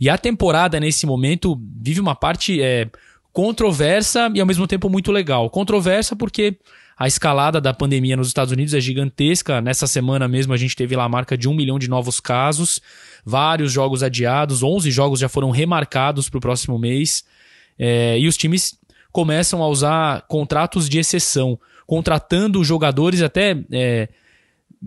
E 0.00 0.08
a 0.08 0.16
temporada 0.16 0.78
nesse 0.78 1.06
momento 1.06 1.60
vive 1.80 2.00
uma 2.00 2.14
parte 2.14 2.62
é, 2.62 2.88
controversa 3.34 4.30
e 4.32 4.40
ao 4.40 4.46
mesmo 4.46 4.64
tempo 4.64 4.88
muito 4.88 5.10
legal. 5.10 5.50
Controversa 5.50 6.14
porque 6.14 6.56
a 6.96 7.08
escalada 7.08 7.60
da 7.60 7.74
pandemia 7.74 8.16
nos 8.16 8.28
Estados 8.28 8.52
Unidos 8.52 8.72
é 8.72 8.80
gigantesca. 8.80 9.60
Nessa 9.60 9.88
semana 9.88 10.28
mesmo 10.28 10.54
a 10.54 10.56
gente 10.56 10.76
teve 10.76 10.94
lá 10.94 11.02
a 11.02 11.08
marca 11.08 11.36
de 11.36 11.48
um 11.48 11.52
milhão 11.52 11.76
de 11.76 11.90
novos 11.90 12.20
casos, 12.20 12.80
vários 13.26 13.72
jogos 13.72 14.04
adiados, 14.04 14.62
11 14.62 14.88
jogos 14.92 15.18
já 15.18 15.28
foram 15.28 15.50
remarcados 15.50 16.28
para 16.28 16.38
o 16.38 16.40
próximo 16.40 16.78
mês. 16.78 17.24
É, 17.76 18.16
e 18.20 18.28
os 18.28 18.36
times 18.36 18.78
começam 19.10 19.64
a 19.64 19.68
usar 19.68 20.22
contratos 20.28 20.88
de 20.88 21.00
exceção, 21.00 21.58
contratando 21.88 22.62
jogadores 22.62 23.20
até. 23.20 23.58
É, 23.72 24.08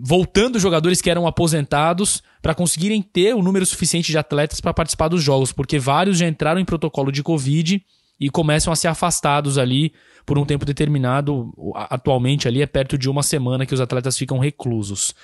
voltando 0.00 0.60
jogadores 0.60 1.02
que 1.02 1.10
eram 1.10 1.26
aposentados 1.26 2.22
para 2.40 2.54
conseguirem 2.54 3.02
ter 3.02 3.34
o 3.34 3.42
número 3.42 3.66
suficiente 3.66 4.12
de 4.12 4.16
atletas 4.16 4.60
para 4.60 4.72
participar 4.72 5.08
dos 5.08 5.22
jogos, 5.22 5.50
porque 5.50 5.76
vários 5.76 6.16
já 6.16 6.28
entraram 6.28 6.60
em 6.60 6.64
protocolo 6.64 7.10
de 7.10 7.20
Covid 7.20 7.84
e 8.20 8.28
começam 8.30 8.72
a 8.72 8.76
ser 8.76 8.88
afastados 8.88 9.58
ali 9.58 9.92
por 10.26 10.38
um 10.38 10.44
tempo 10.44 10.64
determinado. 10.64 11.52
Atualmente 11.74 12.46
ali 12.46 12.60
é 12.60 12.66
perto 12.66 12.98
de 12.98 13.08
uma 13.08 13.22
semana 13.22 13.64
que 13.64 13.72
os 13.72 13.80
atletas 13.80 14.18
ficam 14.18 14.38
reclusos. 14.38 15.14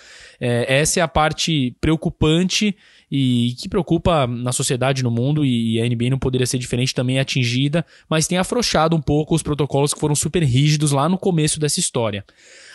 É, 0.41 0.81
essa 0.81 1.01
é 1.01 1.03
a 1.03 1.09
parte 1.09 1.77
preocupante 1.81 2.77
e 3.11 3.55
que 3.61 3.69
preocupa 3.69 4.27
na 4.27 4.53
sociedade, 4.53 5.03
no 5.03 5.11
mundo, 5.11 5.45
e 5.45 5.81
a 5.81 5.89
NBA 5.89 6.11
não 6.11 6.19
poderia 6.19 6.47
ser 6.47 6.59
diferente, 6.59 6.95
também 6.95 7.19
é 7.19 7.21
atingida, 7.21 7.85
mas 8.09 8.27
tem 8.27 8.39
afrouxado 8.39 8.97
um 8.97 9.01
pouco 9.01 9.35
os 9.35 9.43
protocolos 9.43 9.93
que 9.93 10.01
foram 10.01 10.15
super 10.15 10.43
rígidos 10.43 10.91
lá 10.91 11.09
no 11.09 11.19
começo 11.19 11.61
dessa 11.61 11.79
história. 11.79 12.25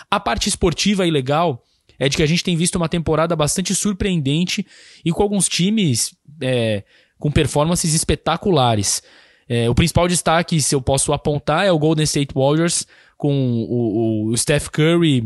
A 0.09 0.19
parte 0.19 0.47
esportiva 0.47 1.07
e 1.07 1.11
legal 1.11 1.63
é 1.97 2.07
de 2.07 2.15
que 2.15 2.23
a 2.23 2.27
gente 2.27 2.43
tem 2.43 2.55
visto 2.55 2.75
uma 2.75 2.87
temporada 2.87 3.35
bastante 3.35 3.75
surpreendente 3.75 4.65
e 5.03 5.11
com 5.11 5.21
alguns 5.21 5.49
times 5.49 6.15
é, 6.41 6.83
com 7.17 7.29
performances 7.29 7.93
espetaculares. 7.93 9.03
É, 9.49 9.67
o 9.67 9.73
principal 9.73 10.07
destaque, 10.07 10.61
se 10.61 10.75
eu 10.75 10.81
posso 10.81 11.11
apontar, 11.11 11.65
é 11.65 11.71
o 11.71 11.79
Golden 11.79 12.03
State 12.03 12.33
Warriors, 12.35 12.85
com 13.17 13.65
o, 13.67 14.29
o 14.29 14.37
Steph 14.37 14.67
Curry 14.69 15.23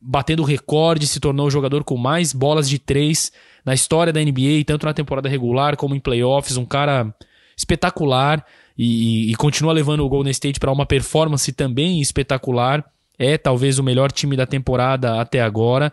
batendo 0.00 0.42
recorde, 0.44 1.06
se 1.06 1.20
tornou 1.20 1.46
o 1.46 1.50
jogador 1.50 1.84
com 1.84 1.96
mais 1.96 2.32
bolas 2.32 2.68
de 2.68 2.78
três 2.78 3.32
na 3.64 3.74
história 3.74 4.12
da 4.12 4.22
NBA, 4.22 4.64
tanto 4.64 4.86
na 4.86 4.94
temporada 4.94 5.28
regular 5.28 5.76
como 5.76 5.94
em 5.94 6.00
playoffs. 6.00 6.56
Um 6.56 6.64
cara 6.64 7.12
espetacular 7.56 8.44
e, 8.78 9.30
e 9.30 9.34
continua 9.34 9.72
levando 9.72 10.04
o 10.04 10.08
Golden 10.08 10.30
State 10.30 10.60
para 10.60 10.70
uma 10.70 10.86
performance 10.86 11.52
também 11.52 12.00
espetacular. 12.00 12.84
É 13.18 13.36
talvez 13.36 13.78
o 13.78 13.82
melhor 13.82 14.12
time 14.12 14.36
da 14.36 14.46
temporada 14.46 15.20
até 15.20 15.40
agora. 15.40 15.92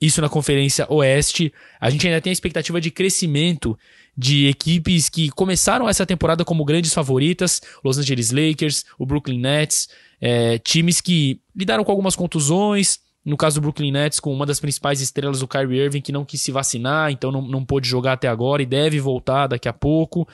Isso 0.00 0.20
na 0.20 0.28
Conferência 0.28 0.86
Oeste. 0.90 1.52
A 1.80 1.88
gente 1.88 2.06
ainda 2.06 2.20
tem 2.20 2.30
a 2.30 2.32
expectativa 2.32 2.80
de 2.80 2.90
crescimento 2.90 3.78
de 4.16 4.46
equipes 4.46 5.08
que 5.08 5.30
começaram 5.30 5.88
essa 5.88 6.06
temporada 6.06 6.44
como 6.44 6.64
grandes 6.64 6.92
favoritas: 6.92 7.60
Los 7.82 7.98
Angeles 7.98 8.30
Lakers, 8.30 8.84
o 8.98 9.06
Brooklyn 9.06 9.38
Nets, 9.38 9.88
é, 10.20 10.58
times 10.58 11.00
que 11.00 11.40
lidaram 11.54 11.84
com 11.84 11.90
algumas 11.90 12.16
contusões. 12.16 13.04
No 13.24 13.36
caso 13.36 13.56
do 13.56 13.62
Brooklyn 13.62 13.90
Nets, 13.90 14.20
com 14.20 14.32
uma 14.32 14.46
das 14.46 14.60
principais 14.60 15.00
estrelas, 15.00 15.42
o 15.42 15.48
Kyrie 15.48 15.80
Irving, 15.80 16.00
que 16.00 16.12
não 16.12 16.24
quis 16.24 16.40
se 16.40 16.52
vacinar, 16.52 17.10
então 17.10 17.32
não, 17.32 17.42
não 17.42 17.64
pôde 17.64 17.88
jogar 17.88 18.12
até 18.12 18.28
agora 18.28 18.62
e 18.62 18.66
deve 18.66 19.00
voltar 19.00 19.48
daqui 19.48 19.68
a 19.68 19.72
pouco. 19.72 20.28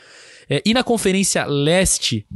É, 0.49 0.61
e 0.63 0.75
na 0.75 0.85
Conferência 0.85 1.47
Leste, 1.47 2.27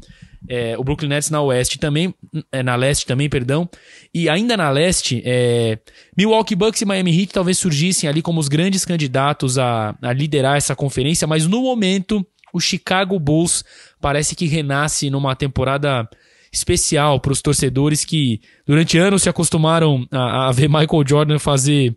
é, 0.48 0.76
o 0.78 0.84
Brooklyn 0.84 1.08
Nets 1.08 1.30
na 1.30 1.40
Oeste 1.40 1.78
também, 1.78 2.14
é, 2.52 2.62
na 2.62 2.76
Leste 2.76 3.06
também, 3.06 3.28
perdão, 3.28 3.68
e 4.14 4.28
ainda 4.28 4.56
na 4.56 4.70
Leste, 4.70 5.22
é, 5.24 5.78
Milwaukee 6.16 6.54
Bucks 6.54 6.80
e 6.80 6.84
Miami 6.84 7.18
Heat 7.18 7.32
talvez 7.32 7.58
surgissem 7.58 8.08
ali 8.08 8.22
como 8.22 8.40
os 8.40 8.48
grandes 8.48 8.84
candidatos 8.84 9.58
a, 9.58 9.96
a 10.00 10.12
liderar 10.12 10.56
essa 10.56 10.76
conferência, 10.76 11.26
mas 11.26 11.46
no 11.46 11.62
momento 11.62 12.24
o 12.52 12.60
Chicago 12.60 13.18
Bulls 13.18 13.64
parece 14.00 14.34
que 14.34 14.46
renasce 14.46 15.10
numa 15.10 15.34
temporada 15.36 16.08
especial 16.52 17.20
para 17.20 17.32
os 17.32 17.42
torcedores 17.42 18.04
que 18.04 18.40
durante 18.66 18.96
anos 18.98 19.22
se 19.22 19.28
acostumaram 19.28 20.06
a, 20.10 20.48
a, 20.48 20.52
ver 20.52 20.68
Michael 20.68 21.04
Jordan 21.06 21.38
fazer 21.38 21.94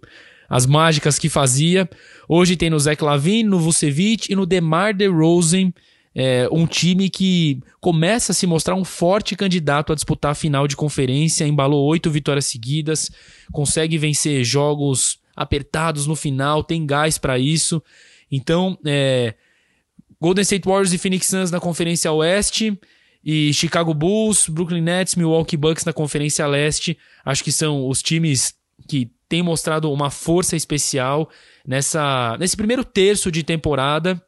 as 0.50 0.66
mágicas 0.66 1.18
que 1.18 1.30
fazia. 1.30 1.90
Hoje 2.28 2.58
tem 2.58 2.70
no 2.70 2.80
Zach 2.80 3.02
Lavine, 3.04 3.48
no 3.48 3.60
Vucevic 3.60 4.32
e 4.32 4.36
no 4.36 4.46
DeMar 4.46 4.94
DeRozan, 4.94 5.72
é, 6.20 6.50
um 6.52 6.68
time 6.68 7.10
que 7.10 7.62
começa 7.80 8.34
a 8.34 8.36
se 8.36 8.46
mostrar 8.46 8.76
um 8.76 8.84
forte 8.84 9.38
candidato 9.38 9.94
a 9.94 9.96
disputar 9.96 10.32
a 10.32 10.36
final 10.36 10.68
de 10.68 10.76
conferência, 10.76 11.48
embalou 11.48 11.86
oito 11.86 12.12
vitórias 12.12 12.46
seguidas, 12.46 13.10
consegue 13.54 13.98
vencer 13.98 14.44
jogos 14.44 15.18
apertados 15.34 16.06
no 16.06 16.18
final, 16.18 16.62
tem 16.62 16.86
gás 16.86 17.18
para 17.18 17.40
isso. 17.40 17.82
Então, 18.30 18.78
é, 18.86 19.34
Golden 20.20 20.42
State 20.42 20.68
Warriors 20.68 20.92
e 20.92 20.98
Phoenix 20.98 21.28
Suns 21.28 21.52
na 21.52 21.60
Conferência 21.62 22.12
Oeste, 22.12 22.78
e 23.24 23.54
Chicago 23.54 23.94
Bulls, 23.94 24.50
Brooklyn 24.50 24.82
Nets, 24.82 25.16
Milwaukee 25.16 25.58
Bucks 25.58 25.86
na 25.86 25.94
Conferência 25.94 26.46
Leste. 26.48 26.98
Acho 27.24 27.44
que 27.44 27.52
são 27.52 27.88
os 27.88 28.02
times 28.02 28.54
que 28.88 29.10
têm 29.28 29.42
mostrado 29.42 29.92
uma 29.92 30.10
força 30.10 30.56
especial 30.56 31.30
nessa, 31.66 32.36
nesse 32.40 32.58
primeiro 32.58 32.84
terço 32.84 33.32
de 33.32 33.44
temporada 33.44 34.22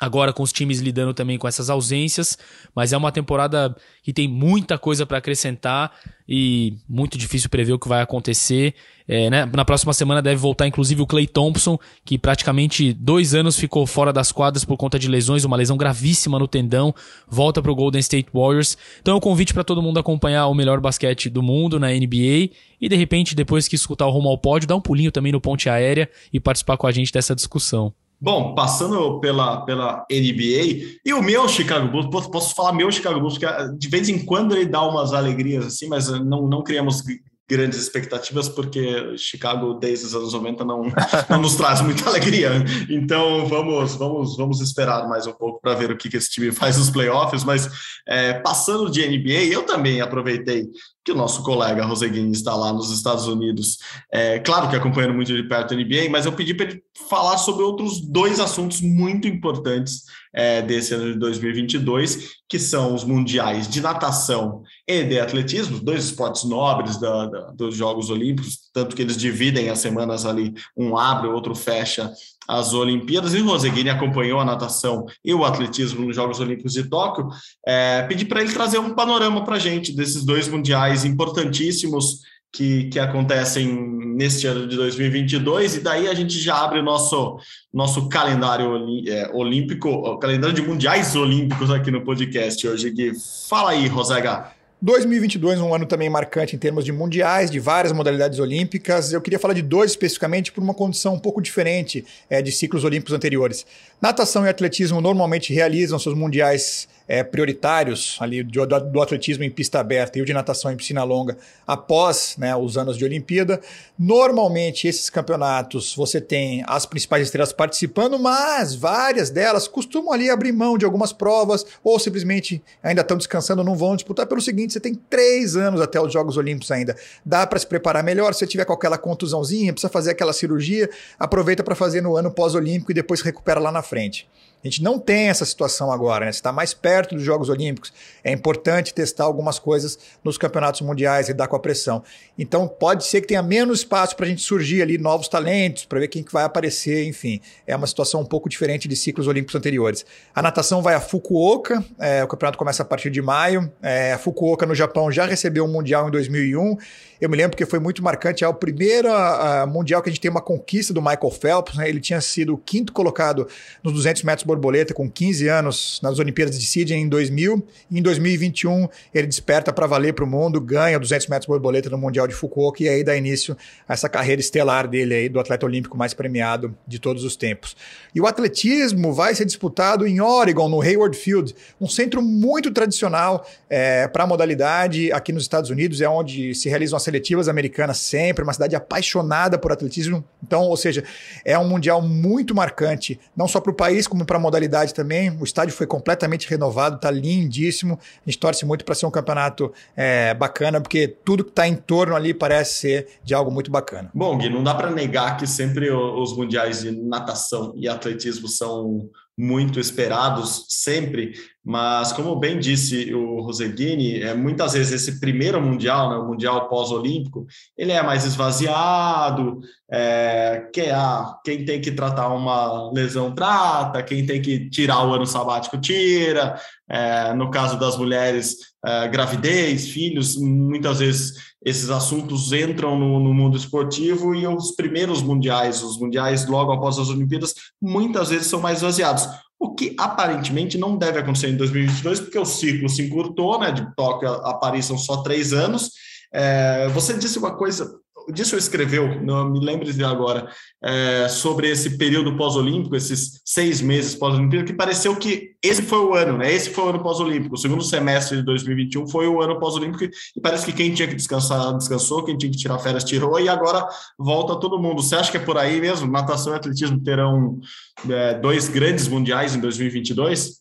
agora 0.00 0.32
com 0.32 0.42
os 0.42 0.52
times 0.52 0.80
lidando 0.80 1.12
também 1.12 1.36
com 1.36 1.46
essas 1.46 1.68
ausências, 1.68 2.38
mas 2.74 2.92
é 2.92 2.96
uma 2.96 3.12
temporada 3.12 3.76
que 4.02 4.14
tem 4.14 4.26
muita 4.26 4.78
coisa 4.78 5.04
para 5.04 5.18
acrescentar 5.18 5.92
e 6.26 6.78
muito 6.88 7.18
difícil 7.18 7.50
prever 7.50 7.74
o 7.74 7.78
que 7.78 7.88
vai 7.88 8.00
acontecer. 8.00 8.74
É, 9.06 9.28
né? 9.28 9.44
Na 9.52 9.64
próxima 9.64 9.92
semana 9.92 10.22
deve 10.22 10.36
voltar, 10.36 10.66
inclusive, 10.66 11.02
o 11.02 11.06
Clay 11.06 11.26
Thompson, 11.26 11.76
que 12.04 12.16
praticamente 12.16 12.92
dois 12.92 13.34
anos 13.34 13.58
ficou 13.58 13.84
fora 13.84 14.12
das 14.12 14.30
quadras 14.32 14.64
por 14.64 14.76
conta 14.76 14.98
de 14.98 15.08
lesões, 15.08 15.44
uma 15.44 15.56
lesão 15.56 15.76
gravíssima 15.76 16.38
no 16.38 16.46
tendão, 16.46 16.94
volta 17.28 17.60
para 17.60 17.72
o 17.72 17.74
Golden 17.74 17.98
State 18.00 18.28
Warriors. 18.32 18.78
Então 19.02 19.14
é 19.14 19.16
um 19.16 19.20
convite 19.20 19.52
para 19.52 19.64
todo 19.64 19.82
mundo 19.82 19.98
acompanhar 19.98 20.46
o 20.46 20.54
melhor 20.54 20.80
basquete 20.80 21.28
do 21.28 21.42
mundo 21.42 21.78
na 21.78 21.88
NBA 21.88 22.50
e, 22.80 22.88
de 22.88 22.96
repente, 22.96 23.34
depois 23.34 23.66
que 23.68 23.74
escutar 23.74 24.06
o 24.06 24.10
Rumo 24.10 24.28
ao 24.28 24.38
Pódio, 24.38 24.68
dar 24.68 24.76
um 24.76 24.80
pulinho 24.80 25.10
também 25.10 25.32
no 25.32 25.40
Ponte 25.40 25.68
Aérea 25.68 26.08
e 26.32 26.38
participar 26.38 26.76
com 26.76 26.86
a 26.86 26.92
gente 26.92 27.12
dessa 27.12 27.34
discussão. 27.34 27.92
Bom, 28.20 28.54
passando 28.54 29.18
pela, 29.18 29.64
pela 29.64 30.04
NBA, 30.10 31.00
e 31.04 31.14
o 31.14 31.22
meu 31.22 31.48
Chicago 31.48 31.88
Bulls, 31.88 32.10
posso, 32.10 32.30
posso 32.30 32.54
falar 32.54 32.74
meu 32.74 32.92
Chicago 32.92 33.18
Bulls, 33.18 33.38
que 33.38 33.46
ah, 33.46 33.72
de 33.76 33.88
vez 33.88 34.10
em 34.10 34.18
quando 34.24 34.54
ele 34.54 34.66
dá 34.66 34.82
umas 34.82 35.14
alegrias 35.14 35.64
assim, 35.64 35.88
mas 35.88 36.08
não, 36.08 36.46
não 36.46 36.62
criamos 36.62 37.02
grandes 37.50 37.80
expectativas, 37.80 38.48
porque 38.48 39.16
Chicago, 39.16 39.74
desde 39.74 40.06
os 40.06 40.14
anos 40.14 40.32
90, 40.32 40.64
não, 40.64 40.82
não 41.28 41.40
nos 41.40 41.56
traz 41.56 41.80
muita 41.80 42.08
alegria. 42.08 42.52
Então, 42.88 43.46
vamos, 43.46 43.96
vamos, 43.96 44.36
vamos 44.36 44.60
esperar 44.60 45.08
mais 45.08 45.26
um 45.26 45.32
pouco 45.32 45.60
para 45.60 45.74
ver 45.74 45.90
o 45.90 45.96
que, 45.96 46.08
que 46.08 46.16
esse 46.16 46.30
time 46.30 46.52
faz 46.52 46.78
nos 46.78 46.90
playoffs. 46.90 47.42
Mas, 47.42 47.68
é, 48.06 48.34
passando 48.34 48.88
de 48.88 49.04
NBA, 49.04 49.52
eu 49.52 49.64
também 49.64 50.00
aproveitei 50.00 50.68
que 51.04 51.12
o 51.12 51.14
nosso 51.14 51.42
colega 51.42 51.84
Roseguin 51.84 52.30
está 52.30 52.54
lá 52.54 52.72
nos 52.72 52.90
Estados 52.90 53.26
Unidos, 53.26 53.78
é, 54.12 54.38
claro 54.38 54.68
que 54.68 54.76
acompanhando 54.76 55.14
muito 55.14 55.34
de 55.34 55.42
perto 55.44 55.72
a 55.72 55.76
NBA, 55.76 56.10
mas 56.10 56.26
eu 56.26 56.32
pedi 56.32 56.54
para 56.54 56.66
ele 56.66 56.82
falar 57.08 57.38
sobre 57.38 57.62
outros 57.62 58.00
dois 58.00 58.38
assuntos 58.38 58.80
muito 58.80 59.26
importantes 59.26 60.04
é, 60.32 60.62
desse 60.62 60.94
ano 60.94 61.12
de 61.12 61.18
2022, 61.18 62.40
que 62.48 62.58
são 62.58 62.94
os 62.94 63.04
mundiais 63.04 63.68
de 63.68 63.80
natação 63.80 64.62
e 64.86 65.02
de 65.04 65.18
atletismo, 65.18 65.80
dois 65.80 66.04
esportes 66.04 66.44
nobres 66.44 66.98
da, 66.98 67.26
da, 67.26 67.40
dos 67.50 67.74
Jogos 67.74 68.10
Olímpicos, 68.10 68.58
tanto 68.72 68.94
que 68.94 69.02
eles 69.02 69.16
dividem 69.16 69.68
as 69.70 69.78
semanas 69.78 70.26
ali, 70.26 70.52
um 70.76 70.96
abre, 70.96 71.28
o 71.28 71.34
outro 71.34 71.54
fecha 71.54 72.12
as 72.50 72.74
Olimpíadas, 72.74 73.32
e 73.32 73.40
o 73.40 73.46
Roseguini 73.46 73.90
acompanhou 73.90 74.40
a 74.40 74.44
natação 74.44 75.06
e 75.24 75.32
o 75.32 75.44
atletismo 75.44 76.04
nos 76.04 76.16
Jogos 76.16 76.40
Olímpicos 76.40 76.72
de 76.72 76.88
Tóquio, 76.88 77.28
é, 77.64 78.02
pedi 78.02 78.24
para 78.24 78.42
ele 78.42 78.52
trazer 78.52 78.78
um 78.78 78.90
panorama 78.90 79.44
para 79.44 79.54
a 79.54 79.58
gente 79.58 79.92
desses 79.92 80.24
dois 80.24 80.48
mundiais 80.48 81.04
importantíssimos 81.04 82.22
que, 82.52 82.88
que 82.88 82.98
acontecem 82.98 83.72
neste 84.16 84.48
ano 84.48 84.66
de 84.66 84.76
2022, 84.76 85.76
e 85.76 85.80
daí 85.80 86.08
a 86.08 86.14
gente 86.14 86.38
já 86.40 86.56
abre 86.56 86.80
o 86.80 86.82
nosso, 86.82 87.38
nosso 87.72 88.08
calendário 88.08 88.84
é, 89.06 89.30
olímpico, 89.32 89.88
o 89.88 90.18
calendário 90.18 90.54
de 90.54 90.62
mundiais 90.62 91.14
olímpicos 91.14 91.70
aqui 91.70 91.92
no 91.92 92.02
podcast 92.02 92.66
hoje. 92.66 92.90
Gui. 92.90 93.12
Fala 93.48 93.70
aí, 93.70 93.86
Rosega. 93.86 94.59
2022, 94.82 95.60
um 95.60 95.74
ano 95.74 95.84
também 95.84 96.08
marcante 96.08 96.56
em 96.56 96.58
termos 96.58 96.86
de 96.86 96.90
mundiais, 96.90 97.50
de 97.50 97.60
várias 97.60 97.92
modalidades 97.92 98.38
olímpicas. 98.38 99.12
Eu 99.12 99.20
queria 99.20 99.38
falar 99.38 99.52
de 99.52 99.60
dois 99.60 99.90
especificamente 99.90 100.50
por 100.50 100.64
uma 100.64 100.72
condição 100.72 101.12
um 101.14 101.18
pouco 101.18 101.42
diferente 101.42 102.02
é, 102.30 102.40
de 102.40 102.50
ciclos 102.50 102.82
olímpicos 102.82 103.12
anteriores. 103.12 103.66
Natação 104.00 104.46
e 104.46 104.48
atletismo 104.48 104.98
normalmente 104.98 105.52
realizam 105.52 105.98
seus 105.98 106.14
mundiais 106.14 106.88
é, 107.10 107.24
prioritários 107.24 108.16
ali 108.20 108.40
do, 108.40 108.64
do, 108.64 109.02
atletismo 109.02 109.42
em 109.42 109.50
pista 109.50 109.80
aberta 109.80 110.16
e 110.16 110.22
o 110.22 110.24
de 110.24 110.32
natação 110.32 110.70
em 110.70 110.76
piscina 110.76 111.02
longa 111.02 111.36
após 111.66 112.36
né, 112.38 112.54
os 112.54 112.78
anos 112.78 112.96
de 112.96 113.04
Olimpíada. 113.04 113.60
Normalmente, 113.98 114.86
esses 114.86 115.10
campeonatos 115.10 115.92
você 115.96 116.20
tem 116.20 116.62
as 116.68 116.86
principais 116.86 117.24
estrelas 117.24 117.52
participando, 117.52 118.16
mas 118.16 118.76
várias 118.76 119.28
delas 119.28 119.66
costumam 119.66 120.12
ali 120.12 120.30
abrir 120.30 120.52
mão 120.52 120.78
de 120.78 120.84
algumas 120.84 121.12
provas 121.12 121.66
ou 121.82 121.98
simplesmente 121.98 122.62
ainda 122.80 123.00
estão 123.00 123.16
descansando, 123.16 123.64
não 123.64 123.74
vão 123.74 123.96
disputar. 123.96 124.24
Pelo 124.24 124.40
seguinte, 124.40 124.72
você 124.72 124.78
tem 124.78 124.94
três 124.94 125.56
anos 125.56 125.80
até 125.80 126.00
os 126.00 126.12
Jogos 126.12 126.36
Olímpicos 126.36 126.70
ainda. 126.70 126.94
Dá 127.26 127.44
para 127.44 127.58
se 127.58 127.66
preparar 127.66 128.04
melhor. 128.04 128.34
Se 128.34 128.46
tiver 128.46 128.64
com 128.64 128.72
aquela 128.72 128.96
contusãozinha, 128.96 129.72
precisa 129.72 129.92
fazer 129.92 130.12
aquela 130.12 130.32
cirurgia, 130.32 130.88
aproveita 131.18 131.64
para 131.64 131.74
fazer 131.74 132.00
no 132.00 132.16
ano 132.16 132.30
pós-olímpico 132.30 132.92
e 132.92 132.94
depois 132.94 133.20
recupera 133.20 133.58
lá 133.58 133.72
na 133.72 133.82
frente. 133.90 134.30
A 134.62 134.68
gente 134.68 134.82
não 134.82 134.98
tem 134.98 135.30
essa 135.30 135.44
situação 135.46 135.90
agora, 135.90 136.26
né? 136.26 136.32
Você 136.32 136.38
está 136.38 136.52
mais 136.52 136.74
perto 136.74 137.14
dos 137.14 137.24
Jogos 137.24 137.48
Olímpicos. 137.48 137.90
É 138.22 138.30
importante 138.30 138.92
testar 138.92 139.24
algumas 139.24 139.58
coisas 139.58 139.98
nos 140.22 140.36
campeonatos 140.36 140.82
mundiais, 140.82 141.28
lidar 141.28 141.48
com 141.48 141.56
a 141.56 141.58
pressão. 141.58 142.02
Então, 142.38 142.68
pode 142.68 143.06
ser 143.06 143.22
que 143.22 143.28
tenha 143.28 143.42
menos 143.42 143.78
espaço 143.78 144.14
para 144.14 144.26
a 144.26 144.28
gente 144.28 144.42
surgir 144.42 144.82
ali 144.82 144.98
novos 144.98 145.28
talentos, 145.28 145.86
para 145.86 146.00
ver 146.00 146.08
quem 146.08 146.22
que 146.22 146.30
vai 146.30 146.44
aparecer, 146.44 147.06
enfim. 147.06 147.40
É 147.66 147.74
uma 147.74 147.86
situação 147.86 148.20
um 148.20 148.24
pouco 148.24 148.50
diferente 148.50 148.86
de 148.86 148.94
ciclos 148.94 149.26
olímpicos 149.26 149.54
anteriores. 149.54 150.04
A 150.34 150.42
natação 150.42 150.82
vai 150.82 150.94
a 150.94 151.00
Fukuoka, 151.00 151.82
é, 151.98 152.22
o 152.22 152.28
campeonato 152.28 152.58
começa 152.58 152.82
a 152.82 152.86
partir 152.86 153.08
de 153.08 153.22
maio. 153.22 153.72
É, 153.82 154.12
a 154.12 154.18
Fukuoka, 154.18 154.66
no 154.66 154.74
Japão, 154.74 155.10
já 155.10 155.24
recebeu 155.24 155.64
um 155.64 155.68
Mundial 155.68 156.08
em 156.08 156.10
2001 156.10 156.76
eu 157.20 157.28
me 157.28 157.36
lembro 157.36 157.56
que 157.56 157.66
foi 157.66 157.78
muito 157.78 158.02
marcante. 158.02 158.42
É 158.42 158.48
o 158.48 158.54
primeiro 158.54 159.08
uh, 159.08 159.66
mundial 159.66 160.00
que 160.02 160.08
a 160.08 160.12
gente 160.12 160.20
tem 160.20 160.30
uma 160.30 160.40
conquista 160.40 160.94
do 160.94 161.02
Michael 161.02 161.30
Phelps. 161.30 161.76
Né? 161.76 161.88
Ele 161.88 162.00
tinha 162.00 162.20
sido 162.20 162.54
o 162.54 162.58
quinto 162.58 162.92
colocado 162.92 163.46
nos 163.82 163.92
200 163.92 164.22
metros 164.22 164.46
borboleta 164.46 164.94
com 164.94 165.10
15 165.10 165.48
anos 165.48 166.00
nas 166.02 166.18
Olimpíadas 166.18 166.58
de 166.58 166.64
Sydney 166.64 167.00
em 167.00 167.08
2000. 167.08 167.62
E 167.90 167.98
em 167.98 168.02
2021 168.02 168.88
ele 169.12 169.26
desperta 169.26 169.72
para 169.72 169.86
valer 169.86 170.14
para 170.14 170.24
o 170.24 170.26
mundo, 170.26 170.60
ganha 170.60 170.98
200 170.98 171.26
metros 171.28 171.46
borboleta 171.46 171.90
no 171.90 171.98
Mundial 171.98 172.26
de 172.26 172.34
Fukuoka 172.34 172.82
e 172.82 172.88
aí 172.88 173.04
dá 173.04 173.14
início 173.14 173.56
a 173.86 173.92
essa 173.92 174.08
carreira 174.08 174.40
estelar 174.40 174.88
dele 174.88 175.14
aí 175.14 175.28
do 175.28 175.38
atleta 175.38 175.66
olímpico 175.66 175.98
mais 175.98 176.14
premiado 176.14 176.74
de 176.86 176.98
todos 176.98 177.22
os 177.22 177.36
tempos. 177.36 177.76
E 178.14 178.20
o 178.20 178.26
atletismo 178.26 179.12
vai 179.12 179.34
ser 179.34 179.44
disputado 179.44 180.06
em 180.06 180.20
Oregon, 180.20 180.68
no 180.68 180.80
Hayward 180.80 181.16
Field, 181.16 181.54
um 181.80 181.88
centro 181.88 182.22
muito 182.22 182.70
tradicional 182.70 183.46
é, 183.68 184.08
para 184.08 184.24
a 184.24 184.26
modalidade 184.26 185.12
aqui 185.12 185.32
nos 185.32 185.42
Estados 185.42 185.68
Unidos, 185.68 186.00
é 186.00 186.08
onde 186.08 186.54
se 186.54 186.68
realizam 186.68 186.96
as 186.96 187.09
seletivas 187.10 187.48
americanas 187.48 187.98
sempre, 187.98 188.44
uma 188.44 188.52
cidade 188.52 188.76
apaixonada 188.76 189.58
por 189.58 189.72
atletismo, 189.72 190.24
Então, 190.42 190.62
ou 190.62 190.76
seja, 190.76 191.04
é 191.44 191.58
um 191.58 191.68
mundial 191.68 192.00
muito 192.00 192.54
marcante, 192.54 193.18
não 193.36 193.48
só 193.48 193.60
para 193.60 193.70
o 193.70 193.74
país, 193.74 194.06
como 194.06 194.24
para 194.24 194.36
a 194.36 194.40
modalidade 194.40 194.94
também. 194.94 195.30
O 195.40 195.44
estádio 195.44 195.74
foi 195.74 195.86
completamente 195.86 196.48
renovado, 196.48 196.96
está 196.96 197.10
lindíssimo. 197.10 197.98
A 198.26 198.30
gente 198.30 198.38
torce 198.38 198.64
muito 198.64 198.84
para 198.84 198.94
ser 198.94 199.06
um 199.06 199.10
campeonato 199.10 199.72
é, 199.96 200.32
bacana, 200.34 200.80
porque 200.80 201.08
tudo 201.08 201.44
que 201.44 201.50
está 201.50 201.66
em 201.66 201.74
torno 201.74 202.14
ali 202.14 202.32
parece 202.32 202.74
ser 202.74 203.08
de 203.24 203.34
algo 203.34 203.50
muito 203.50 203.70
bacana. 203.70 204.10
Bom, 204.14 204.38
Gui, 204.38 204.48
não 204.48 204.62
dá 204.62 204.74
para 204.74 204.90
negar 204.90 205.36
que 205.36 205.46
sempre 205.46 205.90
os 205.90 206.36
mundiais 206.36 206.80
de 206.82 206.90
natação 206.92 207.72
e 207.76 207.88
atletismo 207.88 208.48
são 208.48 209.10
muito 209.36 209.80
esperados 209.80 210.66
sempre, 210.68 211.32
mas 211.64 212.12
como 212.12 212.36
bem 212.36 212.58
disse 212.58 213.12
o 213.14 213.40
Roseguini, 213.42 214.22
é, 214.22 214.34
muitas 214.34 214.72
vezes 214.72 214.92
esse 214.92 215.20
primeiro 215.20 215.60
mundial, 215.60 216.08
né, 216.08 216.16
o 216.16 216.26
mundial 216.26 216.68
pós-olímpico, 216.68 217.46
ele 217.76 217.92
é 217.92 218.02
mais 218.02 218.24
esvaziado, 218.24 219.60
é, 219.90 220.68
quem, 220.72 220.90
ah, 220.90 221.36
quem 221.44 221.64
tem 221.64 221.80
que 221.80 221.92
tratar 221.92 222.28
uma 222.28 222.90
lesão 222.92 223.34
trata, 223.34 224.02
quem 224.02 224.24
tem 224.24 224.40
que 224.40 224.70
tirar 224.70 225.06
o 225.06 225.12
ano 225.12 225.26
sabático 225.26 225.78
tira, 225.78 226.58
é, 226.88 227.34
no 227.34 227.50
caso 227.50 227.78
das 227.78 227.96
mulheres, 227.96 228.56
é, 228.84 229.08
gravidez, 229.08 229.88
filhos, 229.88 230.36
muitas 230.36 231.00
vezes 231.00 231.50
esses 231.62 231.90
assuntos 231.90 232.52
entram 232.52 232.98
no, 232.98 233.20
no, 233.20 233.34
mundo 233.34 233.56
esportivo 233.56 234.34
e 234.34 234.46
os 234.46 234.72
primeiros 234.72 235.20
mundiais, 235.20 235.82
os 235.82 235.98
mundiais 235.98 236.46
logo 236.46 236.72
após 236.72 236.98
as 236.98 237.10
Olimpíadas, 237.10 237.54
muitas 237.80 238.30
vezes 238.30 238.46
são 238.46 238.60
mais 238.60 238.78
esvaziados. 238.78 239.28
O 239.60 239.74
que 239.74 239.94
aparentemente 239.98 240.78
não 240.78 240.96
deve 240.96 241.18
acontecer 241.18 241.50
em 241.50 241.56
2022, 241.56 242.20
porque 242.20 242.38
o 242.38 242.46
ciclo 242.46 242.88
se 242.88 243.02
encurtou, 243.02 243.60
né? 243.60 243.70
De 243.70 243.94
Tóquio 243.94 244.30
a 244.30 244.54
Paris 244.54 244.86
são 244.86 244.96
só 244.96 245.18
três 245.18 245.52
anos. 245.52 245.90
É, 246.32 246.88
você 246.88 247.12
disse 247.12 247.38
uma 247.38 247.54
coisa 247.54 247.92
disso 248.32 248.56
escreveu, 248.56 249.22
não 249.22 249.50
me 249.50 249.64
lembro 249.64 249.92
de 249.92 250.04
agora, 250.04 250.48
é, 250.82 251.28
sobre 251.28 251.68
esse 251.70 251.96
período 251.96 252.36
pós-olímpico, 252.36 252.96
esses 252.96 253.40
seis 253.44 253.80
meses 253.80 254.14
pós-olímpico, 254.14 254.64
que 254.64 254.72
pareceu 254.72 255.16
que 255.16 255.54
esse 255.62 255.82
foi 255.82 255.98
o 255.98 256.14
ano, 256.14 256.38
né? 256.38 256.52
Esse 256.52 256.70
foi 256.70 256.84
o 256.84 256.88
ano 256.88 257.02
pós-olímpico. 257.02 257.54
O 257.54 257.58
segundo 257.58 257.82
semestre 257.82 258.38
de 258.38 258.42
2021 258.44 259.08
foi 259.08 259.26
o 259.26 259.40
ano 259.40 259.58
pós-olímpico 259.58 260.04
e 260.04 260.40
parece 260.40 260.64
que 260.64 260.72
quem 260.72 260.92
tinha 260.92 261.08
que 261.08 261.14
descansar, 261.14 261.76
descansou, 261.76 262.24
quem 262.24 262.36
tinha 262.36 262.50
que 262.50 262.58
tirar 262.58 262.78
férias, 262.78 263.04
tirou, 263.04 263.38
e 263.38 263.48
agora 263.48 263.86
volta 264.18 264.58
todo 264.58 264.80
mundo. 264.80 265.02
Você 265.02 265.16
acha 265.16 265.30
que 265.30 265.36
é 265.36 265.40
por 265.40 265.58
aí 265.58 265.80
mesmo? 265.80 266.10
Natação 266.10 266.52
e 266.52 266.56
atletismo 266.56 267.02
terão 267.02 267.60
é, 268.08 268.34
dois 268.34 268.68
grandes 268.68 269.06
mundiais 269.08 269.54
em 269.54 269.60
2022? 269.60 270.60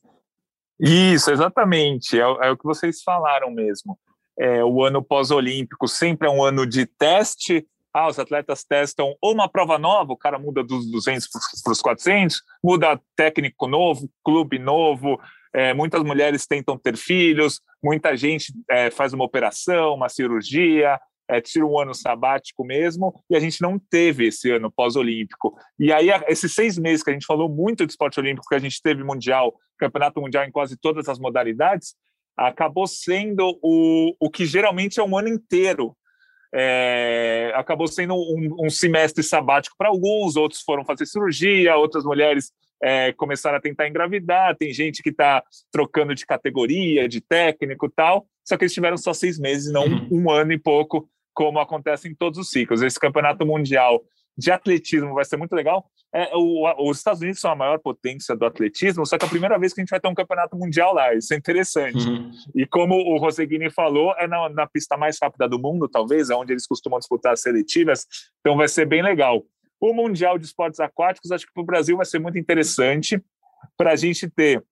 Isso, 0.79 1.31
exatamente. 1.31 2.19
É, 2.19 2.23
é 2.23 2.51
o 2.51 2.57
que 2.57 2.63
vocês 2.63 3.01
falaram 3.03 3.51
mesmo 3.51 3.97
é, 4.39 4.63
o 4.63 4.83
ano 4.83 5.03
pós-olímpico 5.03 5.87
sempre 5.87 6.27
é 6.27 6.31
um 6.31 6.41
ano 6.41 6.65
de 6.65 6.85
teste. 6.85 7.67
Ah, 7.93 8.07
os 8.07 8.17
atletas 8.17 8.63
testam 8.63 9.15
ou 9.19 9.33
uma 9.33 9.49
prova 9.49 9.77
nova, 9.77 10.13
o 10.13 10.17
cara 10.17 10.39
muda 10.39 10.63
dos 10.63 10.89
200 10.89 11.27
para 11.63 11.73
os 11.73 11.81
400, 11.81 12.41
muda 12.63 13.01
técnico 13.15 13.67
novo, 13.67 14.09
clube 14.23 14.57
novo. 14.57 15.19
É, 15.53 15.73
muitas 15.73 16.03
mulheres 16.03 16.45
tentam 16.45 16.77
ter 16.77 16.95
filhos, 16.95 17.59
muita 17.83 18.15
gente 18.15 18.53
é, 18.69 18.91
faz 18.91 19.13
uma 19.13 19.25
operação, 19.25 19.95
uma 19.95 20.07
cirurgia, 20.07 20.99
é, 21.27 21.41
tira 21.41 21.65
um 21.65 21.79
ano 21.79 21.93
sabático 21.93 22.63
mesmo, 22.63 23.13
e 23.27 23.35
a 23.35 23.39
gente 23.39 23.59
não 23.59 23.79
teve 23.79 24.27
esse 24.27 24.51
ano 24.51 24.71
pós-olímpico. 24.71 25.57
E 25.79 25.91
aí, 25.91 26.09
esses 26.27 26.53
seis 26.53 26.77
meses 26.77 27.03
que 27.03 27.09
a 27.09 27.13
gente 27.13 27.25
falou 27.25 27.49
muito 27.49 27.85
de 27.85 27.91
esporte 27.91 28.19
olímpico, 28.19 28.47
que 28.47 28.55
a 28.55 28.59
gente 28.59 28.79
teve 28.81 29.03
mundial, 29.03 29.55
campeonato 29.77 30.21
mundial 30.21 30.45
em 30.45 30.51
quase 30.51 30.77
todas 30.77 31.09
as 31.09 31.17
modalidades, 31.17 31.95
acabou 32.47 32.87
sendo 32.87 33.59
o, 33.61 34.15
o 34.19 34.29
que 34.29 34.45
geralmente 34.45 34.99
é 34.99 35.03
um 35.03 35.17
ano 35.17 35.27
inteiro. 35.27 35.95
É, 36.53 37.51
acabou 37.55 37.87
sendo 37.87 38.15
um, 38.15 38.65
um 38.65 38.69
semestre 38.69 39.23
sabático 39.23 39.75
para 39.77 39.89
alguns, 39.89 40.35
outros 40.35 40.61
foram 40.61 40.83
fazer 40.83 41.05
cirurgia, 41.05 41.75
outras 41.75 42.03
mulheres 42.03 42.51
é, 42.81 43.13
começaram 43.13 43.57
a 43.57 43.61
tentar 43.61 43.87
engravidar, 43.87 44.55
tem 44.57 44.73
gente 44.73 45.03
que 45.03 45.09
está 45.09 45.43
trocando 45.71 46.15
de 46.15 46.25
categoria, 46.25 47.07
de 47.07 47.21
técnico 47.21 47.85
e 47.85 47.91
tal, 47.91 48.25
só 48.43 48.57
que 48.57 48.63
eles 48.63 48.73
tiveram 48.73 48.97
só 48.97 49.13
seis 49.13 49.37
meses, 49.37 49.71
não 49.71 49.85
um, 49.85 50.07
um 50.11 50.31
ano 50.31 50.51
e 50.51 50.57
pouco, 50.57 51.07
como 51.33 51.59
acontece 51.59 52.07
em 52.07 52.15
todos 52.15 52.39
os 52.39 52.49
ciclos. 52.49 52.81
Esse 52.81 52.99
campeonato 52.99 53.45
mundial 53.45 54.01
de 54.39 54.51
atletismo 54.51 55.13
vai 55.13 55.25
ser 55.25 55.35
muito 55.35 55.53
legal. 55.53 55.85
É, 56.13 56.31
o, 56.33 56.89
os 56.89 56.97
Estados 56.97 57.21
Unidos 57.21 57.41
são 57.41 57.51
a 57.51 57.55
maior 57.55 57.77
potência 57.77 58.35
do 58.35 58.45
atletismo, 58.45 59.05
só 59.05 59.17
que 59.17 59.25
é 59.25 59.27
a 59.27 59.29
primeira 59.29 59.59
vez 59.59 59.73
que 59.73 59.81
a 59.81 59.83
gente 59.83 59.91
vai 59.91 59.99
ter 59.99 60.07
um 60.07 60.15
campeonato 60.15 60.55
mundial 60.57 60.93
lá, 60.93 61.13
isso 61.13 61.33
é 61.33 61.37
interessante. 61.37 62.07
Uhum. 62.07 62.31
E 62.55 62.65
como 62.65 62.95
o 62.95 63.17
Roseguini 63.17 63.69
falou, 63.69 64.15
é 64.17 64.27
na, 64.27 64.47
na, 64.49 64.65
pista 64.65 64.95
mais 64.95 65.17
rápida 65.21 65.47
do 65.47 65.59
mundo, 65.59 65.89
talvez, 65.89 66.29
é 66.29 66.35
onde 66.35 66.53
eles 66.53 66.65
costumam 66.65 66.99
disputar 66.99 67.33
as 67.33 67.41
seletivas, 67.41 68.07
então 68.39 68.55
vai 68.55 68.69
ser 68.69 68.85
bem 68.85 69.03
legal. 69.03 69.43
O 69.79 69.93
Mundial 69.93 70.37
de 70.37 70.45
Esportes 70.45 70.79
Aquáticos, 70.79 71.31
acho 71.31 71.45
que 71.45 71.53
para 71.53 71.63
o 71.63 71.65
Brasil 71.65 71.97
vai 71.97 72.05
ser 72.05 72.19
muito 72.19 72.37
interessante 72.37 73.21
para 73.77 73.91
a 73.91 73.95
gente 73.95 74.29
ter 74.29 74.63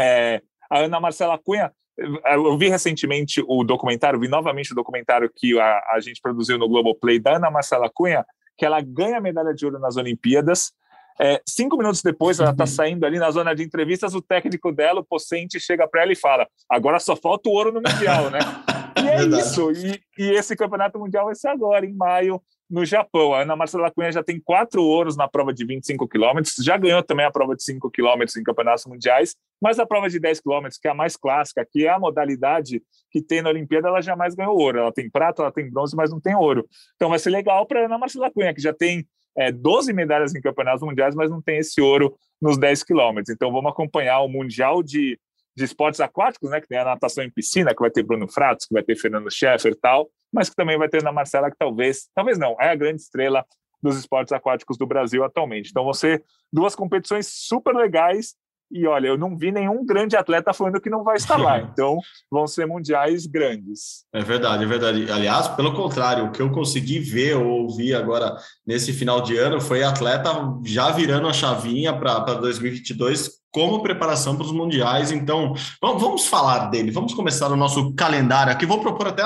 é, 0.00 0.40
a 0.70 0.78
Ana 0.78 0.98
Marcela 0.98 1.38
Cunha. 1.38 1.70
Eu 1.98 2.56
vi 2.56 2.68
recentemente 2.68 3.44
o 3.46 3.62
documentário, 3.62 4.18
vi 4.18 4.26
novamente 4.26 4.72
o 4.72 4.74
documentário 4.74 5.30
que 5.34 5.58
a, 5.60 5.92
a 5.94 6.00
gente 6.00 6.20
produziu 6.20 6.58
no 6.58 6.68
Globoplay 6.68 7.18
da 7.18 7.36
Ana 7.36 7.50
Marcela 7.50 7.90
Cunha, 7.92 8.24
que 8.62 8.66
ela 8.66 8.80
ganha 8.80 9.18
a 9.18 9.20
medalha 9.20 9.52
de 9.52 9.66
ouro 9.66 9.80
nas 9.80 9.96
Olimpíadas. 9.96 10.72
É, 11.20 11.42
cinco 11.44 11.76
minutos 11.76 12.00
depois, 12.00 12.38
ela 12.38 12.52
está 12.52 12.62
uhum. 12.62 12.68
saindo 12.68 13.04
ali 13.04 13.18
na 13.18 13.28
zona 13.28 13.56
de 13.56 13.64
entrevistas, 13.64 14.14
o 14.14 14.22
técnico 14.22 14.70
dela, 14.70 15.00
o 15.00 15.04
Pocente, 15.04 15.58
chega 15.58 15.88
para 15.88 16.02
ela 16.02 16.12
e 16.12 16.16
fala: 16.16 16.46
agora 16.70 17.00
só 17.00 17.16
falta 17.16 17.48
o 17.48 17.52
ouro 17.52 17.72
no 17.72 17.82
Mundial, 17.82 18.30
né? 18.30 18.38
E 19.02 19.08
é 19.08 19.16
Verdade. 19.16 19.42
isso. 19.42 19.72
E, 19.72 20.00
e, 20.16 20.30
esse 20.30 20.54
campeonato 20.54 20.96
mundial 20.96 21.24
vai 21.24 21.34
ser 21.34 21.48
agora, 21.48 21.84
em 21.84 21.92
maio, 21.92 22.40
no 22.72 22.86
Japão. 22.86 23.34
A 23.34 23.42
Ana 23.42 23.54
Marcela 23.54 23.90
Cunha 23.90 24.10
já 24.10 24.22
tem 24.22 24.40
quatro 24.40 24.82
ouros 24.82 25.14
na 25.14 25.28
prova 25.28 25.52
de 25.52 25.62
25 25.64 26.08
quilômetros, 26.08 26.54
já 26.64 26.78
ganhou 26.78 27.02
também 27.02 27.26
a 27.26 27.30
prova 27.30 27.54
de 27.54 27.62
5 27.62 27.90
quilômetros 27.90 28.34
em 28.36 28.42
campeonatos 28.42 28.86
mundiais, 28.86 29.36
mas 29.60 29.78
a 29.78 29.84
prova 29.84 30.08
de 30.08 30.18
10 30.18 30.40
quilômetros, 30.40 30.78
que 30.78 30.88
é 30.88 30.90
a 30.90 30.94
mais 30.94 31.14
clássica, 31.14 31.66
que 31.70 31.86
é 31.86 31.90
a 31.90 31.98
modalidade 31.98 32.82
que 33.10 33.20
tem 33.20 33.42
na 33.42 33.50
Olimpíada, 33.50 33.88
ela 33.88 34.00
jamais 34.00 34.34
ganhou 34.34 34.58
ouro. 34.58 34.78
Ela 34.78 34.92
tem 34.92 35.10
prata, 35.10 35.42
ela 35.42 35.52
tem 35.52 35.70
bronze, 35.70 35.94
mas 35.94 36.10
não 36.10 36.18
tem 36.18 36.34
ouro. 36.34 36.66
Então 36.96 37.10
vai 37.10 37.18
ser 37.18 37.28
legal 37.28 37.66
para 37.66 37.82
a 37.82 37.84
Ana 37.84 37.98
Marcela 37.98 38.30
Cunha, 38.30 38.54
que 38.54 38.62
já 38.62 38.72
tem 38.72 39.06
é, 39.36 39.52
12 39.52 39.92
medalhas 39.92 40.34
em 40.34 40.40
campeonatos 40.40 40.82
mundiais, 40.82 41.14
mas 41.14 41.30
não 41.30 41.42
tem 41.42 41.58
esse 41.58 41.80
ouro 41.80 42.16
nos 42.40 42.56
10 42.56 42.82
quilômetros. 42.84 43.28
Então 43.28 43.52
vamos 43.52 43.70
acompanhar 43.70 44.20
o 44.20 44.28
Mundial 44.28 44.82
de 44.82 45.18
de 45.54 45.64
esportes 45.64 46.00
aquáticos, 46.00 46.50
né? 46.50 46.62
Que 46.62 46.68
tem 46.68 46.78
a 46.78 46.84
natação 46.86 47.22
em 47.22 47.30
piscina, 47.30 47.74
que 47.74 47.80
vai 47.80 47.90
ter 47.90 48.02
Bruno 48.02 48.26
Fratos, 48.26 48.66
que 48.66 48.72
vai 48.72 48.82
ter 48.82 48.96
Fernando 48.96 49.30
Scheffer 49.30 49.72
e 49.72 49.78
tal, 49.78 50.10
mas 50.32 50.48
que 50.48 50.56
também 50.56 50.78
vai 50.78 50.88
ter 50.88 51.02
na 51.02 51.12
Marcela, 51.12 51.50
que 51.50 51.56
talvez, 51.58 52.08
talvez 52.14 52.38
não, 52.38 52.56
é 52.60 52.70
a 52.70 52.74
grande 52.74 53.02
estrela 53.02 53.44
dos 53.82 53.98
esportes 53.98 54.32
aquáticos 54.32 54.78
do 54.78 54.86
Brasil 54.86 55.24
atualmente. 55.24 55.70
Então 55.70 55.84
vão 55.84 55.92
ser 55.92 56.24
duas 56.52 56.74
competições 56.74 57.26
super 57.28 57.74
legais 57.74 58.34
e 58.74 58.86
olha, 58.86 59.08
eu 59.08 59.18
não 59.18 59.36
vi 59.36 59.52
nenhum 59.52 59.84
grande 59.84 60.16
atleta 60.16 60.54
falando 60.54 60.80
que 60.80 60.88
não 60.88 61.04
vai 61.04 61.16
estar 61.16 61.36
lá. 61.36 61.60
Então, 61.72 61.98
vão 62.30 62.46
ser 62.46 62.66
mundiais 62.66 63.26
grandes. 63.26 64.04
É 64.12 64.22
verdade, 64.22 64.64
é 64.64 64.66
verdade. 64.66 65.10
Aliás, 65.10 65.48
pelo 65.48 65.74
contrário, 65.74 66.26
o 66.26 66.32
que 66.32 66.40
eu 66.40 66.50
consegui 66.50 66.98
ver 66.98 67.36
ou 67.36 67.62
ouvir 67.62 67.94
agora 67.94 68.34
nesse 68.66 68.92
final 68.92 69.20
de 69.20 69.36
ano 69.36 69.60
foi 69.60 69.82
atleta 69.82 70.30
já 70.64 70.90
virando 70.90 71.28
a 71.28 71.32
chavinha 71.32 71.92
para 71.92 72.34
2022 72.34 73.41
como 73.52 73.82
preparação 73.82 74.34
para 74.34 74.46
os 74.46 74.52
mundiais. 74.52 75.12
Então, 75.12 75.54
vamos 75.80 76.26
falar 76.26 76.70
dele. 76.70 76.90
Vamos 76.90 77.12
começar 77.12 77.52
o 77.52 77.56
nosso 77.56 77.92
calendário 77.94 78.52
aqui. 78.52 78.64
Vou 78.64 78.80
propor 78.80 79.08
até 79.08 79.22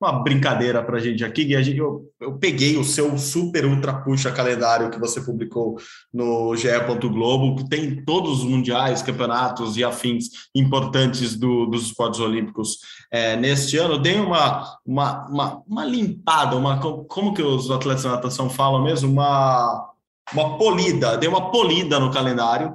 uma 0.00 0.12
brincadeira 0.22 0.82
para 0.82 0.96
a 0.96 1.00
gente 1.00 1.24
aqui. 1.24 1.52
Eu, 1.52 2.04
eu 2.20 2.38
peguei 2.38 2.76
o 2.78 2.84
seu 2.84 3.16
super 3.18 3.66
ultra 3.66 3.92
puxa 3.92 4.32
calendário 4.32 4.90
que 4.90 4.98
você 4.98 5.20
publicou 5.20 5.76
no 6.12 6.56
GE. 6.56 6.68
Globo, 7.06 7.56
que 7.56 7.68
tem 7.68 8.04
todos 8.04 8.38
os 8.38 8.44
mundiais, 8.44 9.02
campeonatos 9.02 9.76
e 9.76 9.84
afins 9.84 10.26
importantes 10.54 11.36
do, 11.36 11.66
dos 11.66 11.86
esportes 11.86 12.20
olímpicos 12.20 12.78
é, 13.10 13.36
neste 13.36 13.76
ano. 13.76 13.98
Dei 13.98 14.18
uma, 14.18 14.64
uma, 14.84 15.26
uma, 15.28 15.62
uma 15.66 15.84
limpada, 15.84 16.56
uma, 16.56 16.78
como 16.78 17.34
que 17.34 17.42
os 17.42 17.70
atletas 17.70 18.02
de 18.02 18.08
natação 18.08 18.48
falam 18.48 18.82
mesmo? 18.82 19.12
Uma 19.12 19.95
uma 20.32 20.58
polida, 20.58 21.16
dei 21.16 21.28
uma 21.28 21.50
polida 21.50 22.00
no 22.00 22.10
calendário, 22.10 22.74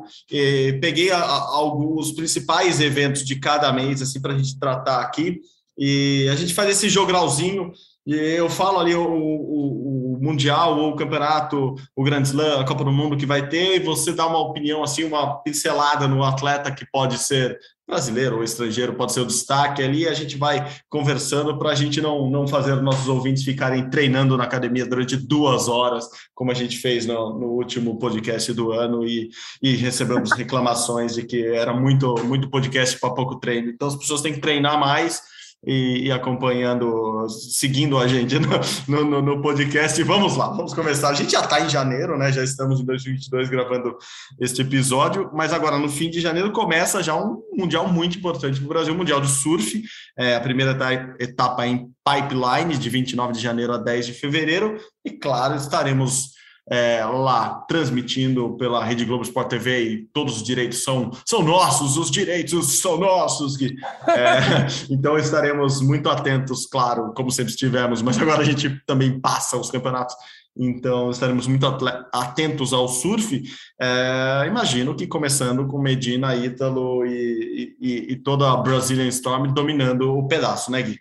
peguei 0.79 1.11
a, 1.11 1.17
a, 1.17 1.55
alguns 1.55 2.11
principais 2.11 2.79
eventos 2.79 3.25
de 3.25 3.35
cada 3.37 3.71
mês 3.73 4.01
assim 4.01 4.21
para 4.21 4.33
a 4.33 4.37
gente 4.37 4.57
tratar 4.59 5.01
aqui. 5.01 5.41
E 5.77 6.27
a 6.31 6.35
gente 6.35 6.53
faz 6.53 6.69
esse 6.69 6.89
jogralzinho 6.89 7.71
e 8.05 8.15
eu 8.15 8.49
falo 8.49 8.79
ali 8.79 8.95
o, 8.95 9.03
o, 9.03 10.15
o, 10.15 10.19
Mundial 10.21 10.77
ou 10.77 10.91
o 10.91 10.95
Campeonato, 10.95 11.75
o 11.95 12.03
Grand 12.03 12.21
Slam, 12.23 12.59
a 12.59 12.65
Copa 12.65 12.83
do 12.83 12.91
Mundo 12.91 13.17
que 13.17 13.25
vai 13.25 13.47
ter, 13.47 13.77
e 13.77 13.79
você 13.79 14.13
dá 14.13 14.27
uma 14.27 14.39
opinião, 14.39 14.83
assim, 14.83 15.03
uma 15.03 15.41
pincelada 15.41 16.07
no 16.07 16.23
atleta 16.23 16.71
que 16.71 16.85
pode 16.91 17.17
ser 17.17 17.57
brasileiro 17.91 18.37
ou 18.37 18.43
estrangeiro, 18.43 18.93
pode 18.93 19.11
ser 19.11 19.19
o 19.19 19.25
destaque 19.25 19.83
ali, 19.83 20.07
a 20.07 20.13
gente 20.13 20.37
vai 20.37 20.65
conversando 20.89 21.59
para 21.59 21.71
a 21.71 21.75
gente 21.75 21.99
não, 21.99 22.29
não 22.29 22.47
fazer 22.47 22.81
nossos 22.81 23.09
ouvintes 23.09 23.43
ficarem 23.43 23.89
treinando 23.89 24.37
na 24.37 24.45
academia 24.45 24.85
durante 24.85 25.17
duas 25.17 25.67
horas, 25.67 26.07
como 26.33 26.51
a 26.51 26.53
gente 26.53 26.77
fez 26.77 27.05
no, 27.05 27.37
no 27.37 27.47
último 27.47 27.99
podcast 27.99 28.53
do 28.53 28.71
ano, 28.71 29.05
e, 29.05 29.29
e 29.61 29.75
recebemos 29.75 30.31
reclamações 30.31 31.15
de 31.15 31.23
que 31.23 31.45
era 31.45 31.73
muito, 31.73 32.15
muito 32.23 32.49
podcast 32.49 32.97
para 32.97 33.13
pouco 33.13 33.35
treino. 33.41 33.69
Então 33.69 33.89
as 33.89 33.95
pessoas 33.97 34.21
têm 34.21 34.31
que 34.31 34.39
treinar 34.39 34.79
mais 34.79 35.21
e, 35.65 36.07
e 36.07 36.11
acompanhando, 36.11 37.27
seguindo 37.29 37.97
a 37.97 38.07
gente 38.07 38.39
no, 38.87 39.03
no, 39.03 39.21
no, 39.21 39.41
podcast. 39.41 40.01
Vamos 40.03 40.35
lá, 40.35 40.49
vamos 40.49 40.73
começar. 40.73 41.09
A 41.09 41.13
gente 41.13 41.31
já 41.31 41.41
está 41.41 41.61
em 41.61 41.69
janeiro, 41.69 42.17
né? 42.17 42.31
Já 42.31 42.43
estamos 42.43 42.79
em 42.79 42.85
2022 42.85 43.49
gravando 43.49 43.95
este 44.39 44.61
episódio, 44.61 45.29
mas 45.33 45.53
agora 45.53 45.77
no 45.77 45.89
fim 45.89 46.09
de 46.09 46.19
janeiro 46.19 46.51
começa 46.51 47.03
já 47.03 47.15
um 47.15 47.41
mundial 47.53 47.87
muito 47.87 48.17
importante 48.17 48.57
para 48.57 48.65
o 48.65 48.69
Brasil, 48.69 48.93
o 48.93 48.97
Mundial 48.97 49.21
de 49.21 49.29
Surf, 49.29 49.83
é, 50.17 50.35
a 50.35 50.41
primeira 50.41 50.75
etapa 51.19 51.67
em 51.67 51.87
Pipeline, 52.03 52.77
de 52.77 52.89
29 52.89 53.33
de 53.33 53.39
janeiro 53.39 53.73
a 53.73 53.77
10 53.77 54.07
de 54.07 54.13
fevereiro, 54.13 54.77
e 55.05 55.11
claro, 55.11 55.55
estaremos 55.55 56.40
é, 56.69 57.03
lá 57.03 57.65
transmitindo 57.67 58.55
pela 58.57 58.83
Rede 58.83 59.05
Globo 59.05 59.23
Sport 59.23 59.49
TV 59.49 59.83
e 59.83 59.97
todos 60.13 60.37
os 60.37 60.43
direitos 60.43 60.83
são, 60.83 61.11
são 61.25 61.41
nossos, 61.41 61.97
os 61.97 62.09
direitos 62.11 62.79
são 62.79 62.97
nossos. 62.97 63.59
É, 63.61 64.67
então 64.89 65.17
estaremos 65.17 65.81
muito 65.81 66.09
atentos, 66.09 66.65
claro, 66.65 67.13
como 67.13 67.31
sempre 67.31 67.51
estivemos, 67.51 68.01
mas 68.01 68.17
agora 68.17 68.41
a 68.41 68.45
gente 68.45 68.81
também 68.85 69.19
passa 69.19 69.57
os 69.57 69.71
campeonatos 69.71 70.15
então 70.57 71.09
estaremos 71.09 71.47
muito 71.47 71.65
atentos 72.11 72.73
ao 72.73 72.85
surf. 72.87 73.41
É, 73.79 74.43
imagino 74.47 74.93
que 74.93 75.07
começando 75.07 75.65
com 75.65 75.79
Medina, 75.79 76.35
Ítalo 76.35 77.05
e, 77.05 77.75
e, 77.79 78.11
e, 78.11 78.15
toda 78.17 78.51
a 78.51 78.57
Brazilian 78.57 79.07
Storm 79.07 79.53
dominando 79.53 80.13
o 80.13 80.27
pedaço, 80.27 80.69
né, 80.69 80.81
Gui? 80.81 80.99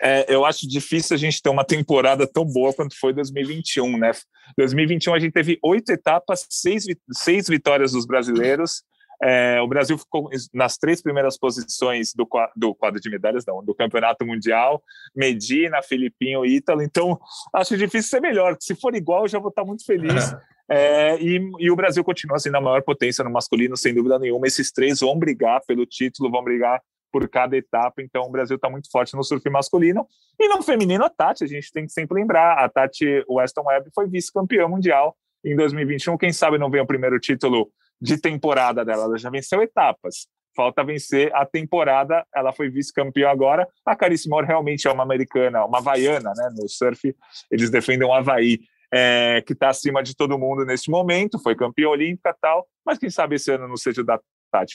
é, 0.00 0.26
eu 0.28 0.44
acho 0.44 0.68
difícil 0.68 1.14
a 1.14 1.18
gente 1.18 1.40
ter 1.40 1.48
uma 1.48 1.64
temporada 1.64 2.26
tão 2.26 2.44
boa 2.44 2.72
quanto 2.72 2.98
foi 2.98 3.12
2021, 3.12 3.96
né? 3.96 4.12
2021 4.56 5.14
a 5.14 5.18
gente 5.18 5.32
teve 5.32 5.58
oito 5.62 5.90
etapas, 5.90 6.46
seis, 6.50 6.84
seis 7.12 7.48
vitórias 7.48 7.92
dos 7.92 8.06
brasileiros. 8.06 8.82
É, 9.22 9.60
o 9.60 9.68
Brasil 9.68 9.96
ficou 9.96 10.28
nas 10.52 10.76
três 10.76 11.00
primeiras 11.00 11.38
posições 11.38 12.12
do, 12.14 12.28
do 12.56 12.74
quadro 12.74 13.00
de 13.00 13.08
medalhas, 13.08 13.44
não, 13.46 13.64
do 13.64 13.74
campeonato 13.74 14.26
mundial, 14.26 14.82
Medina, 15.14 15.82
Filipinho 15.82 16.44
e 16.44 16.56
Ítalo. 16.56 16.82
Então, 16.82 17.18
acho 17.54 17.76
difícil 17.76 18.10
ser 18.10 18.20
melhor. 18.20 18.56
Se 18.60 18.74
for 18.74 18.94
igual, 18.94 19.22
eu 19.22 19.28
já 19.28 19.38
vou 19.38 19.48
estar 19.48 19.64
muito 19.64 19.84
feliz. 19.84 20.34
É, 20.68 21.16
e, 21.20 21.38
e, 21.58 21.70
o 21.70 21.76
Brasil 21.76 22.02
continua 22.02 22.38
sendo 22.38 22.56
a 22.56 22.60
maior 22.60 22.82
potência 22.82 23.22
no 23.22 23.30
masculino, 23.30 23.76
sem 23.76 23.94
dúvida 23.94 24.18
nenhuma. 24.18 24.46
Esses 24.46 24.72
três 24.72 25.00
vão 25.00 25.18
brigar 25.18 25.60
pelo 25.66 25.84
título, 25.84 26.30
vão 26.30 26.42
brigar 26.42 26.80
por 27.14 27.28
cada 27.28 27.56
etapa, 27.56 28.02
então 28.02 28.24
o 28.24 28.28
Brasil 28.28 28.56
está 28.56 28.68
muito 28.68 28.90
forte 28.90 29.14
no 29.14 29.22
surf 29.22 29.48
masculino. 29.48 30.04
E 30.36 30.48
no 30.48 30.60
feminino, 30.64 31.04
a 31.04 31.08
Tati, 31.08 31.44
a 31.44 31.46
gente 31.46 31.70
tem 31.70 31.86
que 31.86 31.92
sempre 31.92 32.20
lembrar, 32.20 32.58
a 32.58 32.68
Tati 32.68 33.24
Weston 33.30 33.62
Webb 33.66 33.88
foi 33.94 34.08
vice-campeã 34.08 34.66
mundial 34.66 35.16
em 35.44 35.54
2021, 35.54 36.16
quem 36.18 36.32
sabe 36.32 36.58
não 36.58 36.68
vem 36.68 36.80
o 36.80 36.86
primeiro 36.86 37.20
título 37.20 37.70
de 38.00 38.20
temporada 38.20 38.84
dela, 38.84 39.04
ela 39.04 39.16
já 39.16 39.30
venceu 39.30 39.62
etapas, 39.62 40.26
falta 40.56 40.82
vencer 40.82 41.32
a 41.36 41.46
temporada, 41.46 42.26
ela 42.34 42.52
foi 42.52 42.68
vice-campeã 42.68 43.30
agora, 43.30 43.68
a 43.86 43.94
Carice 43.94 44.28
Moore 44.28 44.48
realmente 44.48 44.88
é 44.88 44.90
uma 44.90 45.04
americana, 45.04 45.64
uma 45.64 45.78
havaiana, 45.78 46.32
né, 46.36 46.50
no 46.56 46.68
surf, 46.68 47.14
eles 47.48 47.70
defendem 47.70 48.08
o 48.08 48.12
Havaí, 48.12 48.58
é, 48.92 49.40
que 49.46 49.52
está 49.52 49.68
acima 49.68 50.02
de 50.02 50.16
todo 50.16 50.36
mundo 50.36 50.64
neste 50.64 50.90
momento, 50.90 51.38
foi 51.38 51.54
campeã 51.54 51.90
olímpica 51.90 52.34
tal, 52.40 52.66
mas 52.84 52.98
quem 52.98 53.08
sabe 53.08 53.36
esse 53.36 53.52
ano 53.52 53.68
não 53.68 53.76
seja 53.76 54.02
da 54.02 54.18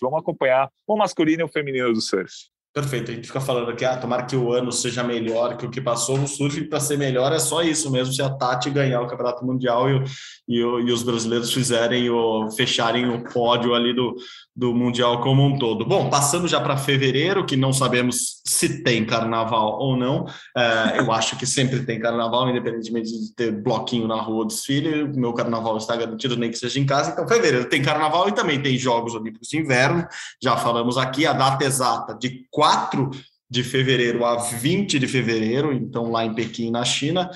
Vamos 0.01 0.19
acompanhar 0.19 0.69
o 0.85 0.97
masculino 0.97 1.41
e 1.41 1.45
o 1.45 1.47
feminino 1.47 1.93
do 1.93 2.01
surf. 2.01 2.33
Perfeito, 2.71 3.09
a 3.09 3.15
gente 3.15 3.25
fica 3.25 3.41
falando 3.41 3.71
aqui, 3.71 3.83
ah, 3.83 3.97
tomara 3.97 4.25
que 4.25 4.35
o 4.35 4.53
ano 4.53 4.71
seja 4.71 5.03
melhor 5.03 5.57
que 5.57 5.65
o 5.65 5.71
que 5.71 5.81
passou 5.81 6.19
no 6.19 6.27
surf, 6.27 6.63
para 6.65 6.79
ser 6.79 6.99
melhor 6.99 7.33
é 7.33 7.39
só 7.39 7.63
isso 7.63 7.89
mesmo, 7.91 8.13
se 8.13 8.21
a 8.21 8.29
Tati 8.29 8.69
ganhar 8.69 9.01
o 9.01 9.07
Campeonato 9.07 9.43
Mundial 9.43 9.89
e, 9.89 10.03
e, 10.47 10.59
e 10.59 10.91
os 10.91 11.01
brasileiros 11.01 11.51
fizerem 11.51 12.11
o 12.11 12.47
fecharem 12.51 13.09
o 13.09 13.23
pódio 13.23 13.73
ali 13.73 13.91
do, 13.91 14.15
do 14.55 14.71
Mundial 14.71 15.19
como 15.21 15.43
um 15.43 15.57
todo. 15.57 15.83
Bom, 15.83 16.11
passando 16.11 16.47
já 16.47 16.61
para 16.61 16.77
fevereiro, 16.77 17.43
que 17.43 17.55
não 17.55 17.73
sabemos 17.73 18.39
se 18.45 18.83
tem 18.83 19.03
carnaval 19.03 19.79
ou 19.79 19.97
não, 19.97 20.25
é, 20.55 20.99
eu 20.99 21.11
acho 21.11 21.37
que 21.37 21.47
sempre 21.47 21.83
tem 21.85 21.99
carnaval, 21.99 22.49
independentemente 22.49 23.09
de 23.09 23.33
ter 23.33 23.51
bloquinho 23.51 24.07
na 24.07 24.21
rua, 24.21 24.45
desfile, 24.45 25.03
o 25.03 25.19
meu 25.19 25.33
carnaval 25.33 25.75
está 25.77 25.95
garantido, 25.95 26.37
nem 26.37 26.51
que 26.51 26.57
seja 26.57 26.79
em 26.79 26.85
casa. 26.85 27.11
Então, 27.11 27.27
fevereiro 27.27 27.67
tem 27.67 27.81
carnaval 27.81 28.29
e 28.29 28.31
também 28.31 28.61
tem 28.61 28.77
Jogos 28.77 29.15
Olímpicos 29.15 29.47
de 29.47 29.57
Inverno, 29.57 30.07
já 30.43 30.55
falamos 30.55 30.97
aqui, 30.97 31.25
a 31.25 31.33
data 31.33 31.65
exata 31.65 32.13
de 32.13 32.45
4 32.59 33.09
de 33.49 33.63
fevereiro 33.63 34.25
a 34.25 34.35
20 34.35 34.99
de 34.99 35.07
fevereiro, 35.07 35.71
então 35.71 36.11
lá 36.11 36.25
em 36.25 36.35
Pequim, 36.35 36.69
na 36.69 36.83
China. 36.83 37.31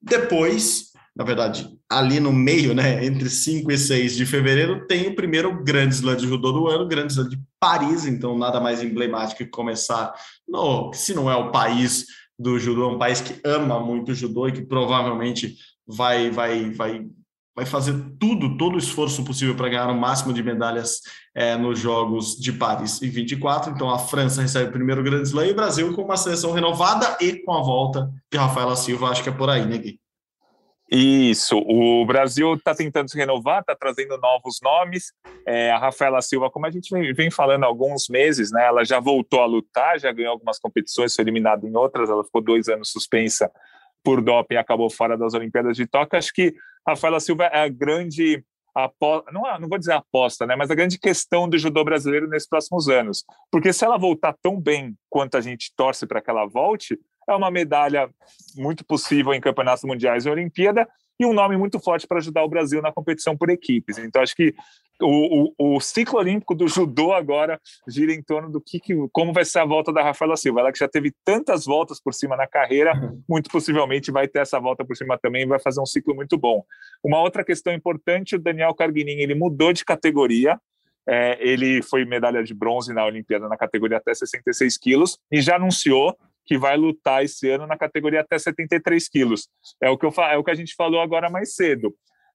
Depois, 0.00 0.92
na 1.14 1.24
verdade, 1.24 1.68
ali 1.90 2.18
no 2.18 2.32
meio, 2.32 2.74
né, 2.74 3.04
entre 3.04 3.28
5 3.28 3.70
e 3.70 3.76
6 3.76 4.16
de 4.16 4.24
fevereiro, 4.24 4.86
tem 4.86 5.08
o 5.08 5.14
primeiro 5.14 5.62
grande 5.62 5.96
slam 5.96 6.16
de 6.16 6.26
judô 6.26 6.52
do 6.52 6.68
ano, 6.68 6.88
grande 6.88 7.12
slam 7.12 7.28
de 7.28 7.38
Paris, 7.60 8.06
então 8.06 8.38
nada 8.38 8.60
mais 8.60 8.82
emblemático 8.82 9.44
que 9.44 9.50
começar, 9.50 10.14
no, 10.48 10.90
se 10.94 11.12
não 11.12 11.30
é 11.30 11.36
o 11.36 11.52
país 11.52 12.06
do 12.38 12.58
judô, 12.58 12.84
é 12.84 12.94
um 12.94 12.98
país 12.98 13.20
que 13.20 13.38
ama 13.44 13.78
muito 13.78 14.12
o 14.12 14.14
judô 14.14 14.48
e 14.48 14.52
que 14.52 14.62
provavelmente 14.62 15.54
vai, 15.86 16.30
vai, 16.30 16.70
vai, 16.70 17.06
vai 17.54 17.66
fazer 17.66 17.94
tudo, 18.18 18.56
todo 18.56 18.74
o 18.74 18.78
esforço 18.78 19.24
possível 19.24 19.54
para 19.54 19.68
ganhar 19.68 19.88
o 19.88 19.98
máximo 19.98 20.32
de 20.32 20.42
medalhas 20.42 21.00
é, 21.34 21.56
nos 21.56 21.78
Jogos 21.78 22.36
de 22.36 22.52
Paris 22.52 23.02
em 23.02 23.10
24. 23.10 23.72
Então 23.72 23.90
a 23.90 23.98
França 23.98 24.42
recebe 24.42 24.70
o 24.70 24.72
primeiro 24.72 25.02
grande 25.02 25.28
slam 25.28 25.46
e 25.46 25.52
o 25.52 25.56
Brasil 25.56 25.94
com 25.94 26.02
uma 26.02 26.16
seleção 26.16 26.52
renovada 26.52 27.16
e 27.20 27.42
com 27.42 27.52
a 27.52 27.62
volta 27.62 28.10
de 28.30 28.38
Rafaela 28.38 28.76
Silva, 28.76 29.08
acho 29.08 29.22
que 29.22 29.28
é 29.28 29.32
por 29.32 29.50
aí, 29.50 29.66
né, 29.66 29.78
Gui? 29.78 30.00
Isso, 30.94 31.56
o 31.56 32.04
Brasil 32.04 32.52
está 32.52 32.74
tentando 32.74 33.10
se 33.10 33.16
renovar, 33.16 33.60
está 33.60 33.74
trazendo 33.74 34.18
novos 34.18 34.58
nomes. 34.62 35.14
É, 35.46 35.70
a 35.70 35.78
Rafaela 35.78 36.20
Silva, 36.20 36.50
como 36.50 36.66
a 36.66 36.70
gente 36.70 36.90
vem, 37.14 37.30
falando 37.30 37.64
há 37.64 37.66
alguns 37.66 38.10
meses, 38.10 38.52
né, 38.52 38.66
ela 38.66 38.84
já 38.84 39.00
voltou 39.00 39.40
a 39.40 39.46
lutar, 39.46 39.98
já 39.98 40.12
ganhou 40.12 40.32
algumas 40.32 40.58
competições, 40.58 41.14
foi 41.14 41.24
eliminada 41.24 41.66
em 41.66 41.74
outras, 41.74 42.10
ela 42.10 42.22
ficou 42.22 42.42
dois 42.42 42.68
anos 42.68 42.90
suspensa 42.90 43.50
por 44.04 44.20
doping 44.20 44.54
e 44.54 44.58
acabou 44.58 44.90
fora 44.90 45.16
das 45.16 45.32
Olimpíadas 45.32 45.78
de 45.78 45.86
Tóquio. 45.86 46.18
Acho 46.18 46.32
que 46.32 46.54
Rafaela 46.86 47.20
Silva 47.20 47.44
é 47.44 47.64
a 47.64 47.68
grande 47.68 48.44
aposta, 48.74 49.30
não, 49.30 49.42
não 49.60 49.68
vou 49.68 49.78
dizer 49.78 49.92
aposta, 49.92 50.46
né, 50.46 50.56
mas 50.56 50.70
a 50.70 50.74
grande 50.74 50.98
questão 50.98 51.48
do 51.48 51.58
judô 51.58 51.84
brasileiro 51.84 52.28
nesses 52.28 52.48
próximos 52.48 52.88
anos. 52.88 53.24
Porque 53.50 53.72
se 53.72 53.84
ela 53.84 53.98
voltar 53.98 54.34
tão 54.42 54.58
bem 54.58 54.96
quanto 55.10 55.36
a 55.36 55.40
gente 55.40 55.72
torce 55.76 56.06
para 56.06 56.20
que 56.20 56.30
ela 56.30 56.46
volte, 56.46 56.98
é 57.28 57.34
uma 57.34 57.50
medalha 57.50 58.10
muito 58.56 58.84
possível 58.84 59.32
em 59.34 59.40
campeonatos 59.40 59.84
mundiais 59.84 60.24
e 60.24 60.30
Olimpíada 60.30 60.88
e 61.20 61.26
um 61.26 61.32
nome 61.32 61.56
muito 61.56 61.78
forte 61.78 62.06
para 62.06 62.18
ajudar 62.18 62.42
o 62.42 62.48
Brasil 62.48 62.82
na 62.82 62.90
competição 62.90 63.36
por 63.36 63.50
equipes. 63.50 63.98
Então, 63.98 64.22
acho 64.22 64.34
que 64.34 64.54
o, 65.02 65.52
o, 65.58 65.76
o, 65.76 65.80
ciclo 65.80 66.18
olímpico 66.18 66.54
do 66.54 66.68
judô 66.68 67.12
agora 67.12 67.60
gira 67.88 68.12
em 68.12 68.22
torno 68.22 68.50
do 68.50 68.60
que, 68.60 68.80
que, 68.80 68.94
como 69.12 69.32
vai 69.32 69.44
ser 69.44 69.58
a 69.58 69.64
volta 69.64 69.92
da 69.92 70.02
Rafaela 70.02 70.36
Silva. 70.36 70.60
Ela 70.60 70.72
que 70.72 70.78
já 70.78 70.88
teve 70.88 71.12
tantas 71.24 71.64
voltas 71.64 72.00
por 72.00 72.14
cima 72.14 72.36
na 72.36 72.46
carreira, 72.46 72.92
muito 73.28 73.50
possivelmente 73.50 74.10
vai 74.10 74.28
ter 74.28 74.40
essa 74.40 74.58
volta 74.58 74.84
por 74.84 74.96
cima 74.96 75.18
também 75.18 75.42
e 75.42 75.46
vai 75.46 75.58
fazer 75.58 75.80
um 75.80 75.86
ciclo 75.86 76.14
muito 76.14 76.38
bom. 76.38 76.64
Uma 77.02 77.20
outra 77.20 77.44
questão 77.44 77.72
importante, 77.72 78.36
o 78.36 78.38
Daniel 78.38 78.74
Carguinin, 78.74 79.20
ele 79.20 79.34
mudou 79.34 79.72
de 79.72 79.84
categoria, 79.84 80.58
é, 81.06 81.36
ele 81.40 81.82
foi 81.82 82.04
medalha 82.04 82.42
de 82.44 82.54
bronze 82.54 82.92
na 82.92 83.04
Olimpíada 83.04 83.48
na 83.48 83.56
categoria 83.56 83.98
até 83.98 84.14
66 84.14 84.78
quilos 84.78 85.18
e 85.30 85.40
já 85.40 85.56
anunciou 85.56 86.16
que 86.44 86.58
vai 86.58 86.76
lutar 86.76 87.24
esse 87.24 87.48
ano 87.48 87.66
na 87.66 87.76
categoria 87.76 88.20
até 88.20 88.38
73 88.38 89.08
quilos. 89.08 89.48
É 89.80 89.88
o 89.90 89.96
que, 89.96 90.06
eu, 90.06 90.12
é 90.24 90.36
o 90.36 90.44
que 90.44 90.50
a 90.50 90.54
gente 90.54 90.74
falou 90.74 91.00
agora 91.00 91.30
mais 91.30 91.54
cedo. 91.54 91.94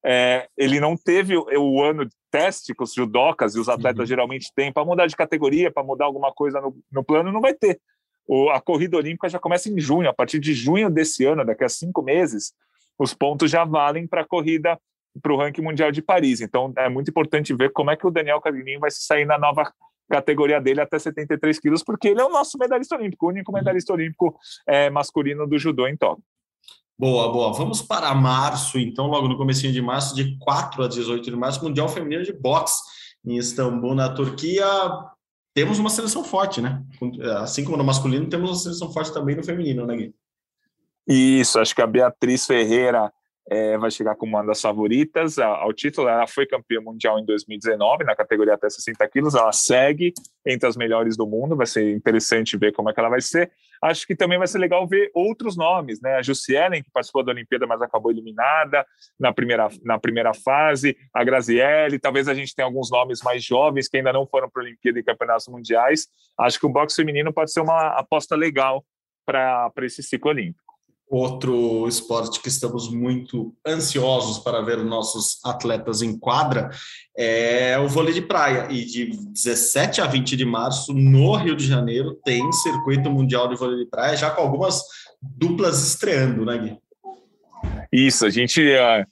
É, 0.10 0.48
ele 0.56 0.80
não 0.80 0.96
teve 0.96 1.36
o, 1.36 1.46
o, 1.60 1.84
ano 1.84 2.06
de 2.06 2.16
teste 2.32 2.74
que 2.74 2.82
os 2.82 2.94
judocas 2.94 3.56
e 3.56 3.60
os 3.60 3.68
atletas 3.68 4.00
uhum. 4.00 4.06
geralmente 4.06 4.54
têm 4.56 4.72
para 4.72 4.86
mudar 4.86 5.06
de 5.06 5.18
categoria, 5.18 5.70
para 5.70 5.84
mudar 5.84 6.06
alguma 6.06 6.32
coisa 6.32 6.62
no, 6.62 6.74
no 6.90 7.04
plano, 7.04 7.30
não 7.30 7.42
vai 7.42 7.54
ter. 7.54 7.78
O, 8.26 8.50
a 8.50 8.62
corrida 8.62 8.96
olímpica 8.96 9.28
já 9.28 9.38
começa 9.38 9.70
em 9.70 9.78
junho, 9.78 10.08
a 10.08 10.14
partir 10.14 10.40
de 10.40 10.54
junho 10.54 10.90
desse 10.90 11.26
ano, 11.26 11.46
daqui 11.46 11.66
a 11.66 11.70
cinco 11.70 12.02
meses, 12.02 12.54
os 12.98 13.14
pontos 13.14 13.52
já 13.52 13.66
valem 13.66 14.08
para 14.08 14.22
a 14.22 14.26
corrida 14.26 14.80
para 15.22 15.34
o 15.34 15.38
ranking 15.38 15.62
mundial 15.62 15.92
de 15.92 16.02
Paris. 16.02 16.40
Então 16.40 16.72
é 16.78 16.88
muito 16.88 17.10
importante 17.10 17.54
ver 17.54 17.74
como 17.74 17.92
é 17.92 17.98
que 17.98 18.08
o 18.08 18.12
Daniel 18.12 18.40
Carlinin 18.40 18.80
vai 18.80 18.92
se 18.92 19.02
sair 19.02 19.26
na 19.26 19.38
nova 19.38 19.70
categoria 20.10 20.62
dele 20.62 20.80
até 20.80 20.98
73 20.98 21.60
quilos, 21.60 21.84
porque 21.84 22.08
ele 22.08 22.22
é 22.22 22.24
o 22.24 22.30
nosso 22.30 22.58
medalhista 22.58 22.96
olímpico, 22.96 23.26
o 23.26 23.30
único 23.30 23.52
medalhista 23.52 23.92
olímpico 23.92 24.38
é, 24.66 24.90
masculino 24.90 25.46
do 25.46 25.60
judô 25.60 25.86
em 25.86 25.98
Tóquio. 25.98 26.24
Boa, 27.00 27.32
boa. 27.32 27.54
Vamos 27.54 27.82
para 27.82 28.14
março, 28.16 28.80
então, 28.80 29.06
logo 29.06 29.28
no 29.28 29.38
comecinho 29.38 29.72
de 29.72 29.82
março, 29.82 30.16
de 30.16 30.36
4 30.40 30.84
a 30.84 30.88
18 30.88 31.24
de 31.24 31.36
março, 31.36 31.64
Mundial 31.64 31.88
Feminino 31.88 32.24
de 32.24 32.34
Boxe 32.34 32.82
em 33.24 33.38
Istambul, 33.38 33.94
na 33.94 34.10
Turquia. 34.10 34.66
Temos 35.54 35.78
uma 35.78 35.92
seleção 35.92 36.24
forte, 36.24 36.60
né? 36.60 36.84
Assim 37.40 37.64
como 37.64 37.78
no 37.78 37.84
masculino, 37.84 38.28
temos 38.28 38.50
uma 38.50 38.56
seleção 38.56 38.92
forte 38.92 39.14
também 39.14 39.36
no 39.36 39.44
feminino, 39.44 39.86
né, 39.86 39.96
Gui? 39.96 40.16
Isso, 41.08 41.60
acho 41.60 41.76
que 41.76 41.82
a 41.82 41.88
Beatriz 41.88 42.46
Ferreira 42.48 43.14
é, 43.50 43.78
vai 43.78 43.90
chegar 43.90 44.16
como 44.16 44.36
uma 44.36 44.46
das 44.46 44.62
favoritas 44.62 45.40
ao 45.40 45.72
título. 45.72 46.10
Ela 46.10 46.28
foi 46.28 46.46
campeã 46.46 46.82
mundial 46.82 47.18
em 47.18 47.26
2019 47.26 48.04
na 48.04 48.16
categoria 48.16 48.56
até 48.56 48.70
60 48.70 49.08
quilos. 49.08 49.36
Ela 49.36 49.54
segue 49.54 50.14
entre 50.46 50.68
as 50.68 50.76
melhores 50.76 51.16
do 51.16 51.26
mundo. 51.26 51.56
Vai 51.56 51.66
ser 51.66 51.96
interessante 51.96 52.58
ver 52.58 52.74
como 52.74 52.90
é 52.90 52.94
que 52.94 53.00
ela 53.00 53.10
vai 53.10 53.22
ser. 53.22 53.52
Acho 53.82 54.06
que 54.06 54.16
também 54.16 54.38
vai 54.38 54.48
ser 54.48 54.58
legal 54.58 54.86
ver 54.88 55.12
outros 55.14 55.56
nomes, 55.56 56.02
né? 56.02 56.16
A 56.16 56.22
Jussielen, 56.22 56.84
que 56.84 56.92
participou 56.92 57.24
da 57.24 57.32
Olimpíada, 57.32 57.66
mas 57.66 57.82
acabou 57.82 58.12
eliminada 58.12 58.86
na 59.20 59.32
primeira, 59.32 59.70
na 59.84 59.98
primeira 59.98 60.34
fase. 60.34 60.98
A 61.14 61.24
Grazielli. 61.24 62.00
Talvez 62.00 62.28
a 62.28 62.34
gente 62.34 62.54
tenha 62.54 62.66
alguns 62.66 62.92
nomes 62.92 63.22
mais 63.24 63.44
jovens 63.44 63.88
que 63.88 63.98
ainda 63.98 64.12
não 64.12 64.28
foram 64.28 64.50
para 64.50 64.62
a 64.62 64.66
Olimpíada 64.66 65.00
e 65.00 65.04
Campeonatos 65.04 65.48
Mundiais. 65.48 66.08
Acho 66.38 66.60
que 66.60 66.66
o 66.66 66.70
boxe 66.70 66.98
feminino 66.98 67.32
pode 67.32 67.52
ser 67.52 67.62
uma 67.62 67.98
aposta 67.98 68.36
legal 68.36 68.84
para 69.26 69.72
esse 69.84 70.04
ciclo 70.04 70.32
olímpico. 70.32 70.67
Outro 71.10 71.88
esporte 71.88 72.42
que 72.42 72.50
estamos 72.50 72.92
muito 72.92 73.56
ansiosos 73.66 74.40
para 74.40 74.62
ver 74.62 74.84
nossos 74.84 75.40
atletas 75.46 76.02
em 76.02 76.20
quadra 76.20 76.70
é 77.18 77.80
o 77.80 77.88
vôlei 77.88 78.14
de 78.14 78.22
praia. 78.22 78.68
E 78.70 78.84
de 78.84 79.06
17 79.32 80.02
a 80.02 80.06
20 80.06 80.36
de 80.36 80.44
março, 80.46 80.94
no 80.94 81.34
Rio 81.36 81.56
de 81.56 81.66
Janeiro, 81.66 82.20
tem 82.26 82.52
circuito 82.52 83.10
mundial 83.10 83.48
de 83.48 83.56
vôlei 83.56 83.86
de 83.86 83.90
praia, 83.90 84.18
já 84.18 84.32
com 84.32 84.42
algumas 84.42 84.84
duplas 85.22 85.82
estreando, 85.88 86.44
né, 86.44 86.58
Gui? 86.58 86.78
Isso, 87.92 88.26
a 88.26 88.30
gente 88.30 88.62
uh, 88.62 89.06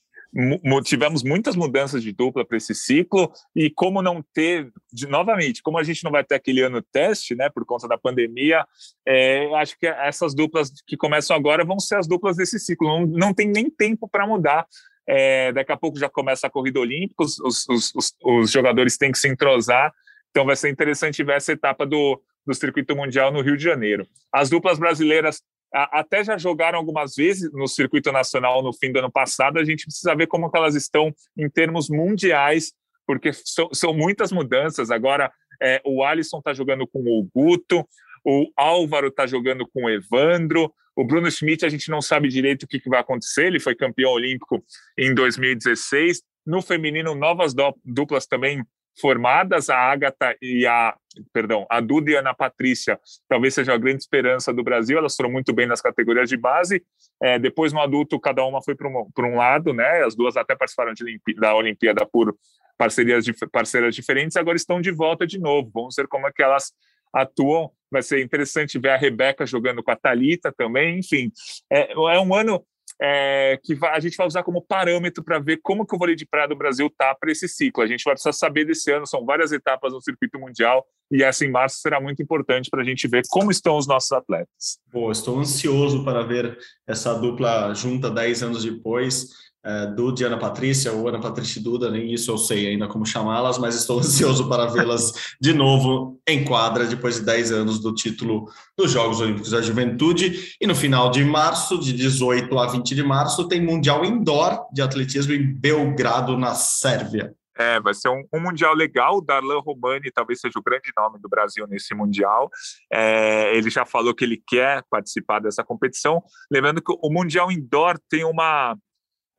tivemos 0.84 1.24
muitas 1.24 1.56
mudanças 1.56 2.04
de 2.04 2.12
dupla 2.12 2.46
para 2.46 2.58
esse 2.58 2.76
ciclo 2.76 3.32
e 3.56 3.70
como 3.70 4.02
não 4.02 4.22
ter, 4.34 4.70
de, 4.92 5.08
novamente, 5.08 5.64
como 5.64 5.78
a 5.78 5.84
gente 5.84 6.04
não 6.04 6.12
vai 6.12 6.24
ter 6.24 6.36
aquele 6.36 6.62
ano 6.62 6.82
teste, 6.82 7.36
né, 7.36 7.50
por 7.50 7.66
conta 7.66 7.88
da 7.88 7.98
pandemia, 7.98 8.66
é, 9.08 9.50
acho 9.56 9.80
que 9.80 9.88
essas 9.88 10.36
duplas 10.36 10.72
que 10.86 10.98
começam 10.98 11.36
agora 11.36 11.64
vão 11.64 11.80
ser 11.80 11.98
as 11.98 12.08
duplas 12.08 12.36
desse 12.36 12.60
ciclo. 12.60 12.88
Não, 12.88 13.06
não 13.06 13.34
tem 13.34 13.48
nem 13.48 13.70
tempo 13.70 14.10
para 14.10 14.28
mudar. 14.28 14.68
É, 15.08 15.54
daqui 15.54 15.72
a 15.72 15.78
pouco 15.78 16.00
já 16.00 16.10
começa 16.10 16.48
a 16.48 16.50
corrida 16.50 16.80
olímpica, 16.80 17.24
os, 17.24 17.40
os, 17.40 17.66
os, 17.70 18.14
os, 18.24 18.52
jogadores 18.52 18.98
têm 18.98 19.12
que 19.12 19.20
se 19.20 19.30
entrosar. 19.30 19.94
Então 20.32 20.46
vai 20.46 20.56
ser 20.56 20.70
interessante 20.70 21.24
ver 21.24 21.38
essa 21.38 21.54
etapa 21.54 21.86
do, 21.86 22.22
do 22.46 22.54
circuito 22.54 22.96
mundial 22.96 23.32
no 23.32 23.42
Rio 23.42 23.56
de 23.56 23.64
Janeiro. 23.64 24.06
As 24.34 24.50
duplas 24.50 24.78
brasileiras 24.78 25.42
até 25.76 26.24
já 26.24 26.38
jogaram 26.38 26.80
algumas 26.80 27.16
vezes 27.16 27.52
no 27.52 27.68
circuito 27.68 28.12
nacional 28.12 28.64
no 28.64 28.74
fim 28.74 28.92
do 28.92 29.00
ano 29.00 29.12
passado. 29.12 29.60
A 29.60 29.64
gente 29.66 29.86
precisa 29.86 30.16
ver 30.16 30.28
como 30.28 30.50
elas 30.54 30.76
estão 30.76 31.14
em 31.38 31.50
termos 31.50 31.90
mundiais, 31.90 32.74
porque 33.06 33.32
são, 33.34 33.70
são 33.74 33.94
muitas 33.94 34.32
mudanças. 34.32 34.90
Agora, 34.90 35.32
é, 35.62 35.82
o 35.86 36.04
Alisson 36.04 36.40
está 36.40 36.54
jogando 36.54 36.88
com 36.88 37.00
o 37.00 37.30
Guto, 37.34 37.86
o 38.24 38.50
Álvaro 38.56 39.08
está 39.08 39.28
jogando 39.28 39.68
com 39.68 39.84
o 39.84 39.90
Evandro, 39.90 40.74
o 40.96 41.04
Bruno 41.04 41.30
Schmidt, 41.30 41.66
a 41.66 41.70
gente 41.70 41.92
não 41.92 42.02
sabe 42.02 42.30
direito 42.30 42.64
o 42.64 42.68
que, 42.68 42.80
que 42.80 42.90
vai 42.90 43.02
acontecer. 43.02 43.48
Ele 43.48 43.60
foi 43.60 43.76
campeão 43.76 44.12
olímpico 44.12 44.64
em 44.98 45.14
2016. 45.14 46.24
No 46.46 46.62
feminino, 46.62 47.14
novas 47.14 47.54
duplas 47.84 48.26
também 48.26 48.64
formadas, 49.00 49.70
a 49.70 49.78
Agatha 49.78 50.36
e 50.41 50.66
a, 50.66 50.96
perdão, 51.34 51.66
a 51.70 51.80
Duda 51.80 52.12
e 52.12 52.16
a 52.16 52.20
Ana 52.20 52.34
Patrícia, 52.34 53.00
talvez 53.28 53.54
seja 53.54 53.74
a 53.74 53.78
grande 53.78 54.02
esperança 54.02 54.54
do 54.54 54.64
Brasil, 54.64 54.98
elas 54.98 55.16
foram 55.16 55.32
muito 55.32 55.54
bem 55.54 55.66
nas 55.66 55.82
categorias 55.82 56.30
de 56.30 56.38
base, 56.38 56.84
é, 57.22 57.38
depois 57.38 57.74
no 57.74 57.82
adulto 57.82 58.20
cada 58.20 58.43
uma 58.46 58.62
foi 58.62 58.76
para 58.76 58.88
um, 58.88 59.10
um 59.20 59.36
lado, 59.36 59.74
né, 59.74 60.04
as 60.04 60.16
duas 60.16 60.38
até 60.38 60.56
participaram 60.56 60.93
da 61.38 61.56
Olimpíada 61.56 62.06
por 62.06 62.36
parcerias, 62.78 63.26
parceiras 63.52 63.96
diferentes, 63.96 64.38
agora 64.38 64.58
estão 64.58 64.82
de 64.82 64.91
volta 64.91 65.26
de 65.28 65.39
novo, 65.39 65.70
vamos 65.74 65.96
ver 65.96 66.08
como 66.08 66.28
é 66.28 66.32
que 66.32 66.43
elas 66.43 66.74
atuam, 67.14 67.72
vai 67.89 68.02
ser 68.02 68.22
interessante 68.22 68.78
ver 68.78 68.89
a 68.89 68.98
Rebeca 68.98 69.46
jogando 69.46 69.82
com 69.82 69.91
a 69.91 69.96
Talita 69.96 70.52
também, 70.52 71.00
enfim, 71.00 71.32
é, 71.72 71.93
é 71.93 72.20
um 72.20 72.34
ano 72.34 72.66
é, 73.02 73.60
que 73.64 73.78
a 73.86 74.00
gente 74.00 74.16
vai 74.16 74.28
usar 74.28 74.43
como 74.43 74.62
parâmetro 74.62 75.24
para 75.24 75.39
ver 75.39 75.60
como 75.62 75.86
que 75.86 75.96
o 75.96 75.98
vôlei 75.98 76.16
de 76.16 76.26
praia 76.26 76.48
do 76.48 76.56
Brasil 76.56 76.88
está 76.88 77.14
para 77.16 77.32
esse 77.32 77.48
ciclo. 77.48 77.84
A 77.84 77.88
gente 77.88 78.04
vai 78.04 78.14
precisar 78.14 78.34
saber 78.34 78.66
desse 78.66 78.91
ano, 78.91 79.06
são 79.06 79.26
várias 79.26 79.52
etapas 79.52 79.93
no 79.93 80.02
circuito 80.02 80.39
mundial, 80.39 80.86
e 81.12 81.24
essa 81.24 81.46
em 81.46 81.52
março 81.52 81.78
será 81.80 82.00
muito 82.00 82.22
importante 82.22 82.70
para 82.70 82.82
a 82.82 82.86
gente 82.86 83.08
ver 83.08 83.24
como 83.30 83.52
estão 83.52 83.78
os 83.78 83.88
nossos 83.88 84.12
atletas. 84.12 84.80
Estou 85.12 85.39
ansioso 85.39 86.04
para 86.04 86.24
ver 86.24 86.58
essa 86.88 87.14
dupla 87.14 87.74
junta 87.74 88.10
10 88.10 88.43
anos 88.43 88.64
depois 88.64 89.45
é, 89.66 89.88
Duda 89.88 90.22
e 90.22 90.26
Ana 90.26 90.38
Patrícia, 90.38 90.91
ou 90.91 91.07
Ana 91.07 91.20
Patrícia 91.20 91.61
Duda, 91.61 91.89
nem 91.89 92.13
isso 92.13 92.30
eu 92.30 92.38
sei 92.38 92.68
ainda 92.68 92.88
como 92.88 93.05
chamá-las, 93.05 93.57
mas 93.57 93.76
estou 93.76 93.97
ansioso 93.99 94.47
para 94.47 94.68
vê-las 94.68 95.36
de 95.41 95.53
novo 95.53 96.20
em 96.28 96.45
quadra 96.45 96.86
depois 96.86 97.16
de 97.16 97.22
10 97.22 97.51
anos 97.51 97.80
do 97.80 97.93
título 97.93 98.47
dos 98.78 98.91
Jogos 98.91 99.20
Olímpicos 99.20 99.49
da 99.49 99.61
Juventude. 99.61 100.55
E 100.61 100.68
no 100.68 100.76
final 100.76 101.09
de 101.09 101.24
março, 101.26 101.80
de 101.80 101.93
18 101.93 102.57
a 102.59 102.68
20 102.68 102.93
de 102.93 103.03
março, 103.03 103.47
tem 103.47 103.59
Mundial 103.59 104.05
Indoor 104.05 104.68
de 104.72 104.84
Atletismo 104.84 105.34
em 105.34 105.53
Belgrado, 105.53 106.38
na 106.38 106.53
Sérvia. 106.53 107.34
É, 107.57 107.80
vai 107.80 107.93
ser 107.93 108.09
um, 108.09 108.24
um, 108.34 108.39
mundial 108.39 108.76
legal. 108.76 109.22
Darlan 109.22 109.59
Romani 109.59 110.11
talvez 110.11 110.41
seja 110.41 110.59
o 110.59 110.61
grande 110.61 110.91
nome 110.97 111.20
do 111.20 111.30
Brasil 111.30 111.66
nesse 111.68 111.95
mundial. 111.95 112.49
É, 112.91 113.55
ele 113.55 113.70
já 113.70 113.86
falou 113.86 114.13
que 114.13 114.26
ele 114.26 114.41
quer 114.45 114.84
participar 114.89 115.39
dessa 115.39 115.63
competição. 115.63 116.22
Lembrando 116.51 116.82
que 116.82 116.91
o 116.91 117.09
mundial 117.09 117.51
indoor 117.51 117.97
tem 118.09 118.26
uma 118.26 118.76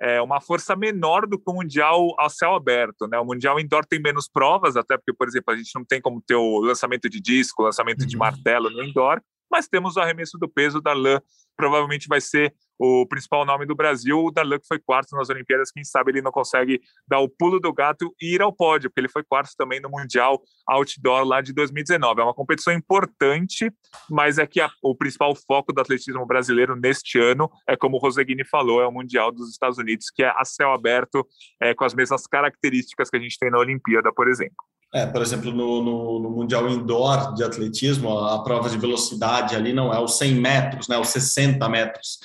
é, 0.01 0.21
uma 0.21 0.41
força 0.41 0.77
menor 0.77 1.27
do 1.27 1.39
que 1.39 1.51
o 1.51 1.55
Mundial 1.55 2.15
ao 2.19 2.29
céu 2.29 2.55
aberto. 2.55 3.07
Né? 3.09 3.19
O 3.19 3.25
Mundial 3.25 3.59
Indoor 3.59 3.85
tem 3.85 4.01
menos 4.01 4.29
provas, 4.29 4.77
até 4.77 4.97
porque, 4.97 5.13
por 5.13 5.27
exemplo, 5.27 5.55
a 5.55 5.57
gente 5.57 5.75
não 5.75 5.85
tem 5.85 6.01
como 6.01 6.21
ter 6.21 6.35
o 6.35 6.61
lançamento 6.61 7.09
de 7.09 7.21
disco, 7.21 7.63
lançamento 7.63 8.07
de 8.07 8.17
uhum. 8.17 8.21
martelo 8.21 8.71
no 8.71 8.83
Indoor, 8.83 9.21
mas 9.51 9.69
temos 9.69 9.97
o 9.97 10.01
arremesso 10.01 10.39
do 10.39 10.49
peso 10.49 10.81
da 10.81 10.93
LAN, 10.93 11.21
provavelmente 11.57 12.07
vai 12.07 12.21
ser 12.21 12.55
o 12.79 13.07
principal 13.07 13.45
nome 13.45 13.65
do 13.65 13.75
Brasil, 13.75 14.19
o 14.19 14.31
Darlan 14.31 14.59
que 14.59 14.67
foi 14.67 14.79
quarto 14.79 15.17
nas 15.17 15.31
Olimpíadas, 15.31 15.71
quem 15.71 15.83
sabe 15.83 16.11
ele 16.11 16.23
não 16.23 16.31
consegue 16.31 16.81
dar 17.09 17.21
o 17.21 17.29
pulo 17.29 17.59
do 17.59 17.73
gato 17.73 18.15
e 18.21 18.35
ir 18.35 18.43
ao 18.43 18.53
pódio, 18.53 18.91
porque 18.91 19.01
ele 19.01 19.09
foi 19.09 19.25
quarto 19.25 19.53
também 19.57 19.81
no 19.81 19.89
Mundial 19.89 20.43
Outdoor 20.69 21.25
lá 21.25 21.41
de 21.41 21.53
2019. 21.55 22.21
É 22.21 22.25
uma 22.25 22.35
competição 22.35 22.73
importante, 22.73 23.73
mas 24.11 24.39
é 24.39 24.47
que 24.47 24.61
a, 24.61 24.71
o 24.83 24.95
principal 24.95 25.35
foco 25.35 25.73
do 25.73 25.81
atletismo 25.81 26.27
brasileiro 26.27 26.77
neste 26.77 27.19
ano 27.19 27.51
é, 27.67 27.77
como 27.77 27.97
o 27.97 28.01
Roseguini 28.01 28.45
falou, 28.45 28.83
é 28.83 28.87
o 28.87 28.93
Mundial 28.93 29.33
dos 29.33 29.51
Estados 29.51 29.79
Unidos, 29.79 30.11
que 30.15 30.23
é 30.23 30.29
a 30.29 30.45
céu 30.45 30.73
aberto, 30.73 31.27
é, 31.61 31.75
com 31.75 31.85
as 31.85 31.95
mesmas 31.95 32.27
características 32.27 33.09
que 33.09 33.17
a 33.17 33.21
gente 33.21 33.39
tem 33.39 33.51
na 33.51 33.59
Olimpíada, 33.59 34.13
por 34.13 34.29
exemplo. 34.29 34.57
É, 34.95 35.05
por 35.05 35.21
exemplo, 35.21 35.51
no, 35.51 35.83
no, 35.83 36.19
no, 36.21 36.31
Mundial 36.31 36.69
Indoor 36.69 37.35
de 37.35 37.43
Atletismo, 37.45 38.19
a, 38.19 38.37
a 38.37 38.39
prova 38.43 38.71
de 38.71 38.79
velocidade 38.79 39.55
ali 39.55 39.73
não 39.73 39.93
é 39.93 40.01
os 40.01 40.17
100 40.17 40.35
metros, 40.35 40.89
né, 40.89 40.97
os 40.99 41.09
60 41.09 41.69
metros 41.69 42.19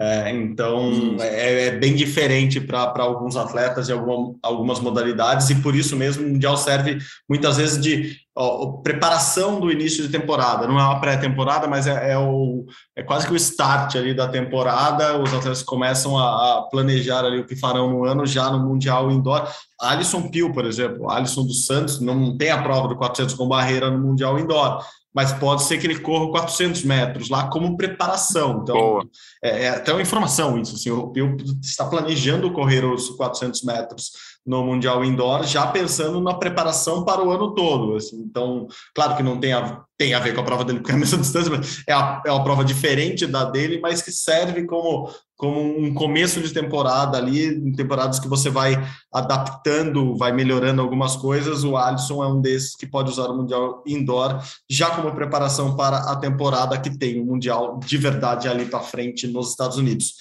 é, 0.00 0.30
então 0.30 1.16
é, 1.18 1.66
é, 1.66 1.70
bem 1.72 1.96
diferente 1.96 2.60
para 2.60 2.92
alguns 2.98 3.36
atletas 3.36 3.88
e 3.88 3.92
alguma, 3.92 4.32
algumas 4.44 4.78
modalidades, 4.78 5.50
e 5.50 5.56
por 5.56 5.74
isso 5.74 5.96
mesmo 5.96 6.24
o 6.24 6.30
Mundial 6.30 6.56
serve 6.56 6.98
muitas 7.28 7.56
vezes 7.56 7.80
de 7.82 8.16
ó, 8.36 8.74
preparação 8.80 9.58
do 9.58 9.72
início 9.72 10.04
de 10.04 10.08
temporada. 10.08 10.68
Não 10.68 10.78
é 10.78 10.82
uma 10.84 11.00
pré-temporada, 11.00 11.66
mas 11.66 11.88
é, 11.88 12.12
é, 12.12 12.16
o, 12.16 12.64
é 12.94 13.02
quase 13.02 13.26
que 13.26 13.32
o 13.32 13.36
start 13.36 13.96
ali 13.96 14.14
da 14.14 14.28
temporada. 14.28 15.20
Os 15.20 15.34
atletas 15.34 15.64
começam 15.64 16.16
a, 16.16 16.58
a, 16.58 16.62
planejar 16.70 17.24
ali 17.24 17.40
o 17.40 17.46
que 17.46 17.56
farão 17.56 17.90
no 17.90 18.04
ano 18.04 18.24
já 18.24 18.48
no 18.52 18.64
Mundial 18.64 19.10
Indoor. 19.10 19.48
Alisson 19.80 20.28
Pio, 20.28 20.52
por 20.52 20.64
exemplo, 20.64 21.10
Alisson 21.10 21.44
dos 21.44 21.66
Santos 21.66 22.00
não 22.00 22.36
tem 22.36 22.50
a 22.50 22.62
prova 22.62 22.86
do 22.86 22.96
400 22.96 23.34
com 23.34 23.48
barreira 23.48 23.90
no 23.90 23.98
Mundial 23.98 24.38
Indoor 24.38 24.80
mas 25.14 25.32
pode 25.32 25.62
ser 25.62 25.78
que 25.78 25.86
ele 25.86 26.00
corra 26.00 26.30
400 26.30 26.84
metros 26.84 27.28
lá 27.28 27.48
como 27.48 27.76
preparação. 27.76 28.60
Então, 28.62 29.00
é, 29.42 29.64
é, 29.64 29.68
até 29.70 29.92
uma 29.92 30.02
informação 30.02 30.58
isso. 30.58 30.74
Assim, 30.74 30.90
o 30.90 31.08
Pio 31.08 31.36
está 31.62 31.86
planejando 31.86 32.52
correr 32.52 32.84
os 32.84 33.10
400 33.10 33.62
metros 33.62 34.12
no 34.48 34.64
Mundial 34.64 35.04
Indoor, 35.04 35.44
já 35.44 35.66
pensando 35.66 36.22
na 36.22 36.32
preparação 36.32 37.04
para 37.04 37.22
o 37.22 37.30
ano 37.30 37.54
todo. 37.54 37.96
Assim. 37.96 38.16
Então, 38.16 38.66
claro 38.94 39.14
que 39.14 39.22
não 39.22 39.38
tem 39.38 39.52
a, 39.52 39.82
tem 39.98 40.14
a 40.14 40.18
ver 40.18 40.34
com 40.34 40.40
a 40.40 40.44
prova 40.44 40.64
dele, 40.64 40.78
porque 40.78 40.90
é 40.90 40.94
a 40.94 40.98
mesma 40.98 41.18
distância, 41.20 41.50
mas 41.54 41.82
é, 41.86 41.92
a, 41.92 42.22
é 42.24 42.32
uma 42.32 42.42
prova 42.42 42.64
diferente 42.64 43.26
da 43.26 43.44
dele, 43.44 43.78
mas 43.78 44.00
que 44.00 44.10
serve 44.10 44.64
como, 44.64 45.10
como 45.36 45.60
um 45.60 45.92
começo 45.92 46.40
de 46.40 46.50
temporada 46.50 47.18
ali, 47.18 47.44
em 47.44 47.72
temporadas 47.72 48.18
que 48.18 48.26
você 48.26 48.48
vai 48.48 48.82
adaptando, 49.12 50.16
vai 50.16 50.32
melhorando 50.32 50.80
algumas 50.80 51.14
coisas. 51.14 51.62
O 51.62 51.76
Alisson 51.76 52.24
é 52.24 52.28
um 52.28 52.40
desses 52.40 52.74
que 52.74 52.86
pode 52.86 53.10
usar 53.10 53.26
o 53.26 53.36
Mundial 53.36 53.82
Indoor 53.86 54.42
já 54.66 54.90
como 54.92 55.14
preparação 55.14 55.76
para 55.76 56.10
a 56.10 56.16
temporada 56.16 56.80
que 56.80 56.96
tem 56.96 57.20
o 57.20 57.26
Mundial 57.26 57.78
de 57.84 57.98
verdade 57.98 58.48
ali 58.48 58.64
para 58.64 58.80
frente 58.80 59.26
nos 59.26 59.50
Estados 59.50 59.76
Unidos. 59.76 60.14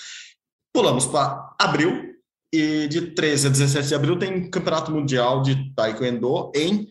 Pulamos 0.74 1.06
para 1.06 1.56
abril, 1.58 2.17
e 2.54 2.88
de 2.88 3.12
13 3.12 3.48
a 3.48 3.50
17 3.50 3.88
de 3.88 3.96
abril 3.96 4.18
tem 4.18 4.50
Campeonato 4.50 4.92
Mundial 4.92 5.42
de 5.42 5.74
Taekwondo 5.74 6.52
em, 6.56 6.88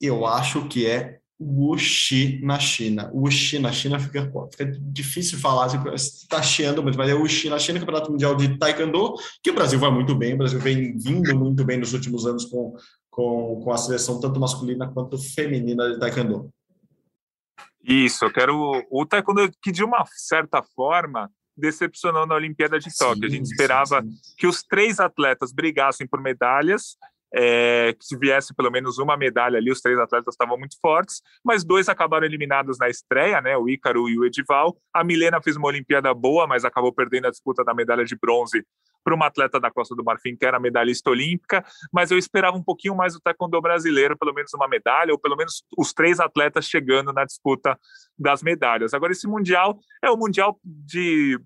eu 0.00 0.26
acho 0.26 0.66
que 0.68 0.86
é 0.86 1.18
Wuxi 1.40 2.40
na 2.42 2.58
China. 2.58 3.10
Wuxi 3.14 3.60
na 3.60 3.70
China 3.70 4.00
fica, 4.00 4.28
fica 4.50 4.66
difícil 4.80 5.38
falar, 5.38 5.68
está 5.94 6.42
chiando, 6.42 6.82
mas 6.82 6.96
é 7.08 7.14
Wuxi 7.14 7.48
na 7.48 7.58
China, 7.58 7.78
Campeonato 7.78 8.10
Mundial 8.10 8.34
de 8.34 8.58
Taekwondo, 8.58 9.14
que 9.42 9.50
o 9.50 9.54
Brasil 9.54 9.78
vai 9.78 9.90
muito 9.90 10.14
bem, 10.16 10.34
o 10.34 10.38
Brasil 10.38 10.58
vem 10.58 10.96
vindo 10.98 11.36
muito 11.36 11.64
bem 11.64 11.78
nos 11.78 11.92
últimos 11.92 12.26
anos 12.26 12.44
com, 12.46 12.76
com, 13.08 13.60
com 13.62 13.72
a 13.72 13.76
seleção 13.76 14.20
tanto 14.20 14.40
masculina 14.40 14.88
quanto 14.92 15.16
feminina 15.16 15.92
de 15.92 16.00
Taekwondo. 16.00 16.50
Isso, 17.84 18.24
eu 18.24 18.32
quero 18.32 18.84
o 18.90 19.06
Taekwondo 19.06 19.48
que 19.62 19.70
de 19.70 19.84
uma 19.84 20.04
certa 20.16 20.60
forma 20.62 21.30
decepcionou 21.58 22.26
na 22.26 22.34
Olimpíada 22.34 22.78
de 22.78 22.88
Tóquio. 22.96 23.26
a 23.26 23.30
gente 23.30 23.46
esperava 23.46 24.02
sim, 24.02 24.10
sim. 24.10 24.34
que 24.36 24.46
os 24.46 24.62
três 24.62 25.00
atletas 25.00 25.52
brigassem 25.52 26.06
por 26.06 26.20
medalhas, 26.20 26.96
é, 27.34 27.94
que 27.98 28.04
se 28.04 28.16
viesse 28.16 28.54
pelo 28.54 28.70
menos 28.70 28.98
uma 28.98 29.16
medalha 29.16 29.58
ali, 29.58 29.70
os 29.70 29.80
três 29.80 29.98
atletas 29.98 30.34
estavam 30.34 30.58
muito 30.58 30.76
fortes, 30.80 31.20
mas 31.44 31.64
dois 31.64 31.88
acabaram 31.88 32.26
eliminados 32.26 32.78
na 32.78 32.88
estreia, 32.88 33.40
né? 33.40 33.56
O 33.56 33.68
Ícaro 33.68 34.08
e 34.08 34.18
o 34.18 34.24
Edival. 34.24 34.76
A 34.94 35.04
Milena 35.04 35.42
fez 35.42 35.56
uma 35.56 35.68
Olimpíada 35.68 36.12
boa, 36.14 36.46
mas 36.46 36.64
acabou 36.64 36.92
perdendo 36.92 37.26
a 37.26 37.30
disputa 37.30 37.62
da 37.62 37.74
medalha 37.74 38.04
de 38.04 38.16
bronze 38.16 38.64
para 39.04 39.14
uma 39.14 39.26
atleta 39.26 39.58
da 39.58 39.70
Costa 39.70 39.94
do 39.94 40.04
Marfim, 40.04 40.36
que 40.36 40.44
era 40.44 40.60
medalhista 40.60 41.10
olímpica, 41.10 41.64
mas 41.92 42.10
eu 42.10 42.18
esperava 42.18 42.56
um 42.56 42.62
pouquinho 42.62 42.94
mais 42.94 43.14
do 43.14 43.20
taekwondo 43.20 43.60
brasileiro, 43.60 44.16
pelo 44.16 44.34
menos 44.34 44.52
uma 44.54 44.68
medalha, 44.68 45.12
ou 45.12 45.18
pelo 45.18 45.36
menos 45.36 45.64
os 45.76 45.92
três 45.92 46.20
atletas 46.20 46.66
chegando 46.66 47.12
na 47.12 47.24
disputa 47.24 47.78
das 48.18 48.42
medalhas. 48.42 48.92
Agora, 48.92 49.12
esse 49.12 49.26
Mundial 49.26 49.78
é 50.02 50.10
o 50.10 50.16
Mundial 50.16 50.58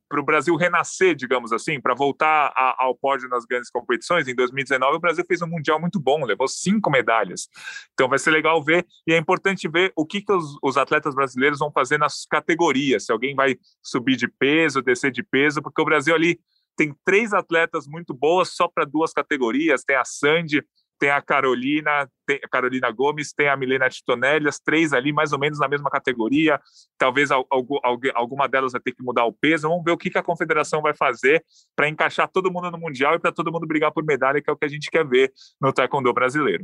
para 0.09 0.21
o 0.21 0.25
Brasil 0.25 0.57
renascer, 0.57 1.15
digamos 1.15 1.53
assim, 1.53 1.81
para 1.81 1.95
voltar 1.95 2.53
a, 2.57 2.85
ao 2.85 2.97
pódio 2.97 3.29
nas 3.29 3.45
grandes 3.45 3.71
competições. 3.71 4.27
Em 4.27 4.35
2019, 4.35 4.97
o 4.97 5.01
Brasil 5.01 5.25
fez 5.27 5.43
um 5.43 5.47
Mundial 5.47 5.81
muito 5.81 6.01
bom, 6.01 6.25
levou 6.25 6.49
cinco 6.49 6.91
medalhas. 6.91 7.49
Então, 7.93 8.09
vai 8.09 8.19
ser 8.19 8.31
legal 8.31 8.63
ver, 8.63 8.87
e 9.07 9.13
é 9.13 9.19
importante 9.19 9.69
ver 9.69 9.93
o 9.95 10.07
que, 10.07 10.23
que 10.23 10.33
os, 10.33 10.57
os 10.63 10.77
atletas 10.77 11.15
brasileiros 11.15 11.59
vão 11.59 11.71
fazer 11.71 11.99
nas 11.99 12.27
categorias, 12.27 13.07
se 13.07 13.13
alguém 13.13 13.35
vai 13.35 13.57
subir 13.83 14.17
de 14.17 14.29
peso, 14.29 14.83
descer 14.83 15.11
de 15.11 15.23
peso, 15.23 15.63
porque 15.63 15.81
o 15.81 15.85
Brasil 15.85 16.15
ali 16.15 16.41
tem 16.77 16.95
três 17.05 17.33
atletas 17.33 17.87
muito 17.87 18.14
boas 18.14 18.55
só 18.55 18.68
para 18.68 18.85
duas 18.85 19.12
categorias. 19.12 19.85
Tem 19.85 19.97
a 19.97 20.05
Sandy, 20.05 20.64
tem 20.99 21.11
a 21.11 21.20
Carolina, 21.20 22.09
tem 22.25 22.39
a 22.45 22.49
Carolina 22.49 22.89
Gomes, 22.93 23.33
tem 23.33 23.49
a 23.49 23.57
Milena 23.57 23.91
Titonelli, 23.91 24.47
as 24.49 24.61
três 24.61 24.93
ali 24.93 25.12
mais 25.12 25.33
ou 25.33 25.39
menos 25.39 25.59
na 25.59 25.66
mesma 25.66 25.91
categoria. 25.91 26.61
Talvez 26.97 27.31
alguma 27.33 28.49
delas 28.49 28.70
vai 28.70 28.81
ter 28.81 28.93
que 28.93 29.03
mudar 29.03 29.25
o 29.25 29.33
peso. 29.33 29.68
Vamos 29.68 29.83
ver 29.83 29.91
o 29.91 29.97
que 29.97 30.16
a 30.16 30.23
confederação 30.23 30.81
vai 30.81 30.95
fazer 30.95 31.45
para 31.75 31.89
encaixar 31.89 32.29
todo 32.29 32.53
mundo 32.53 32.70
no 32.70 32.79
Mundial 32.79 33.16
e 33.16 33.18
para 33.18 33.33
todo 33.33 33.51
mundo 33.51 33.66
brigar 33.66 33.91
por 33.93 34.05
medalha, 34.05 34.41
que 34.41 34.49
é 34.49 34.53
o 34.53 34.57
que 34.57 34.64
a 34.64 34.68
gente 34.68 34.91
quer 34.91 35.05
ver 35.05 35.33
no 35.61 35.73
Taekwondo 35.73 36.12
brasileiro. 36.12 36.62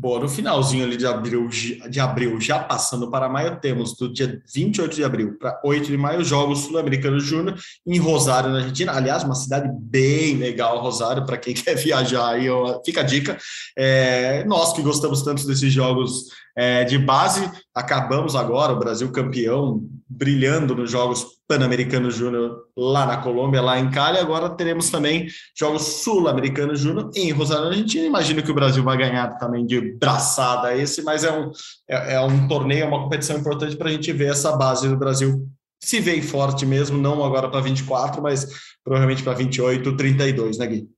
Bom, 0.00 0.20
no 0.20 0.28
finalzinho 0.28 0.84
ali 0.84 0.96
de 0.96 1.04
abril, 1.04 1.48
de 1.90 1.98
abril, 1.98 2.40
já 2.40 2.60
passando 2.60 3.10
para 3.10 3.28
maio, 3.28 3.58
temos 3.60 3.96
do 3.96 4.08
dia 4.08 4.40
28 4.54 4.94
de 4.94 5.02
abril 5.02 5.36
para 5.36 5.60
8 5.64 5.88
de 5.88 5.96
maio, 5.96 6.22
Jogos 6.22 6.60
Sul-Americanos 6.60 7.24
Júnior 7.24 7.58
em 7.84 7.98
Rosário, 7.98 8.48
na 8.48 8.58
Argentina. 8.58 8.92
Aliás, 8.92 9.24
uma 9.24 9.34
cidade 9.34 9.68
bem 9.72 10.36
legal, 10.36 10.80
Rosário, 10.80 11.26
para 11.26 11.36
quem 11.36 11.52
quer 11.52 11.74
viajar 11.74 12.28
aí, 12.28 12.46
fica 12.86 13.00
a 13.00 13.02
dica. 13.02 13.36
É, 13.76 14.44
nós 14.44 14.72
que 14.72 14.82
gostamos 14.82 15.22
tanto 15.22 15.44
desses 15.44 15.72
jogos 15.72 16.26
é, 16.56 16.84
de 16.84 16.96
base, 16.96 17.50
acabamos 17.78 18.34
agora, 18.34 18.72
o 18.72 18.78
Brasil 18.78 19.10
campeão, 19.12 19.82
brilhando 20.08 20.74
nos 20.74 20.90
Jogos 20.90 21.24
Pan-Americanos 21.46 22.14
Júnior 22.14 22.64
lá 22.76 23.06
na 23.06 23.18
Colômbia, 23.18 23.62
lá 23.62 23.78
em 23.78 23.90
Cali. 23.90 24.18
Agora 24.18 24.50
teremos 24.50 24.90
também 24.90 25.28
Jogos 25.56 26.02
Sul-Americanos 26.02 26.80
Júnior 26.80 27.10
em 27.14 27.30
Rosário, 27.30 27.68
Argentina. 27.68 28.04
Imagino 28.04 28.42
que 28.42 28.50
o 28.50 28.54
Brasil 28.54 28.82
vai 28.82 28.96
ganhar 28.96 29.38
também 29.38 29.64
de 29.64 29.96
braçada 29.96 30.76
esse, 30.76 31.02
mas 31.02 31.22
é 31.22 31.32
um, 31.32 31.50
é, 31.88 32.14
é 32.14 32.20
um 32.20 32.48
torneio, 32.48 32.84
é 32.84 32.86
uma 32.86 33.04
competição 33.04 33.38
importante 33.38 33.76
para 33.76 33.88
a 33.88 33.92
gente 33.92 34.12
ver 34.12 34.32
essa 34.32 34.56
base 34.56 34.88
do 34.88 34.96
Brasil 34.96 35.46
se 35.80 36.00
vê 36.00 36.20
forte 36.20 36.66
mesmo, 36.66 36.98
não 36.98 37.24
agora 37.24 37.48
para 37.48 37.60
24, 37.60 38.20
mas 38.20 38.46
provavelmente 38.82 39.22
para 39.22 39.34
28, 39.34 39.96
32, 39.96 40.58
né, 40.58 40.66
Gui? 40.66 40.88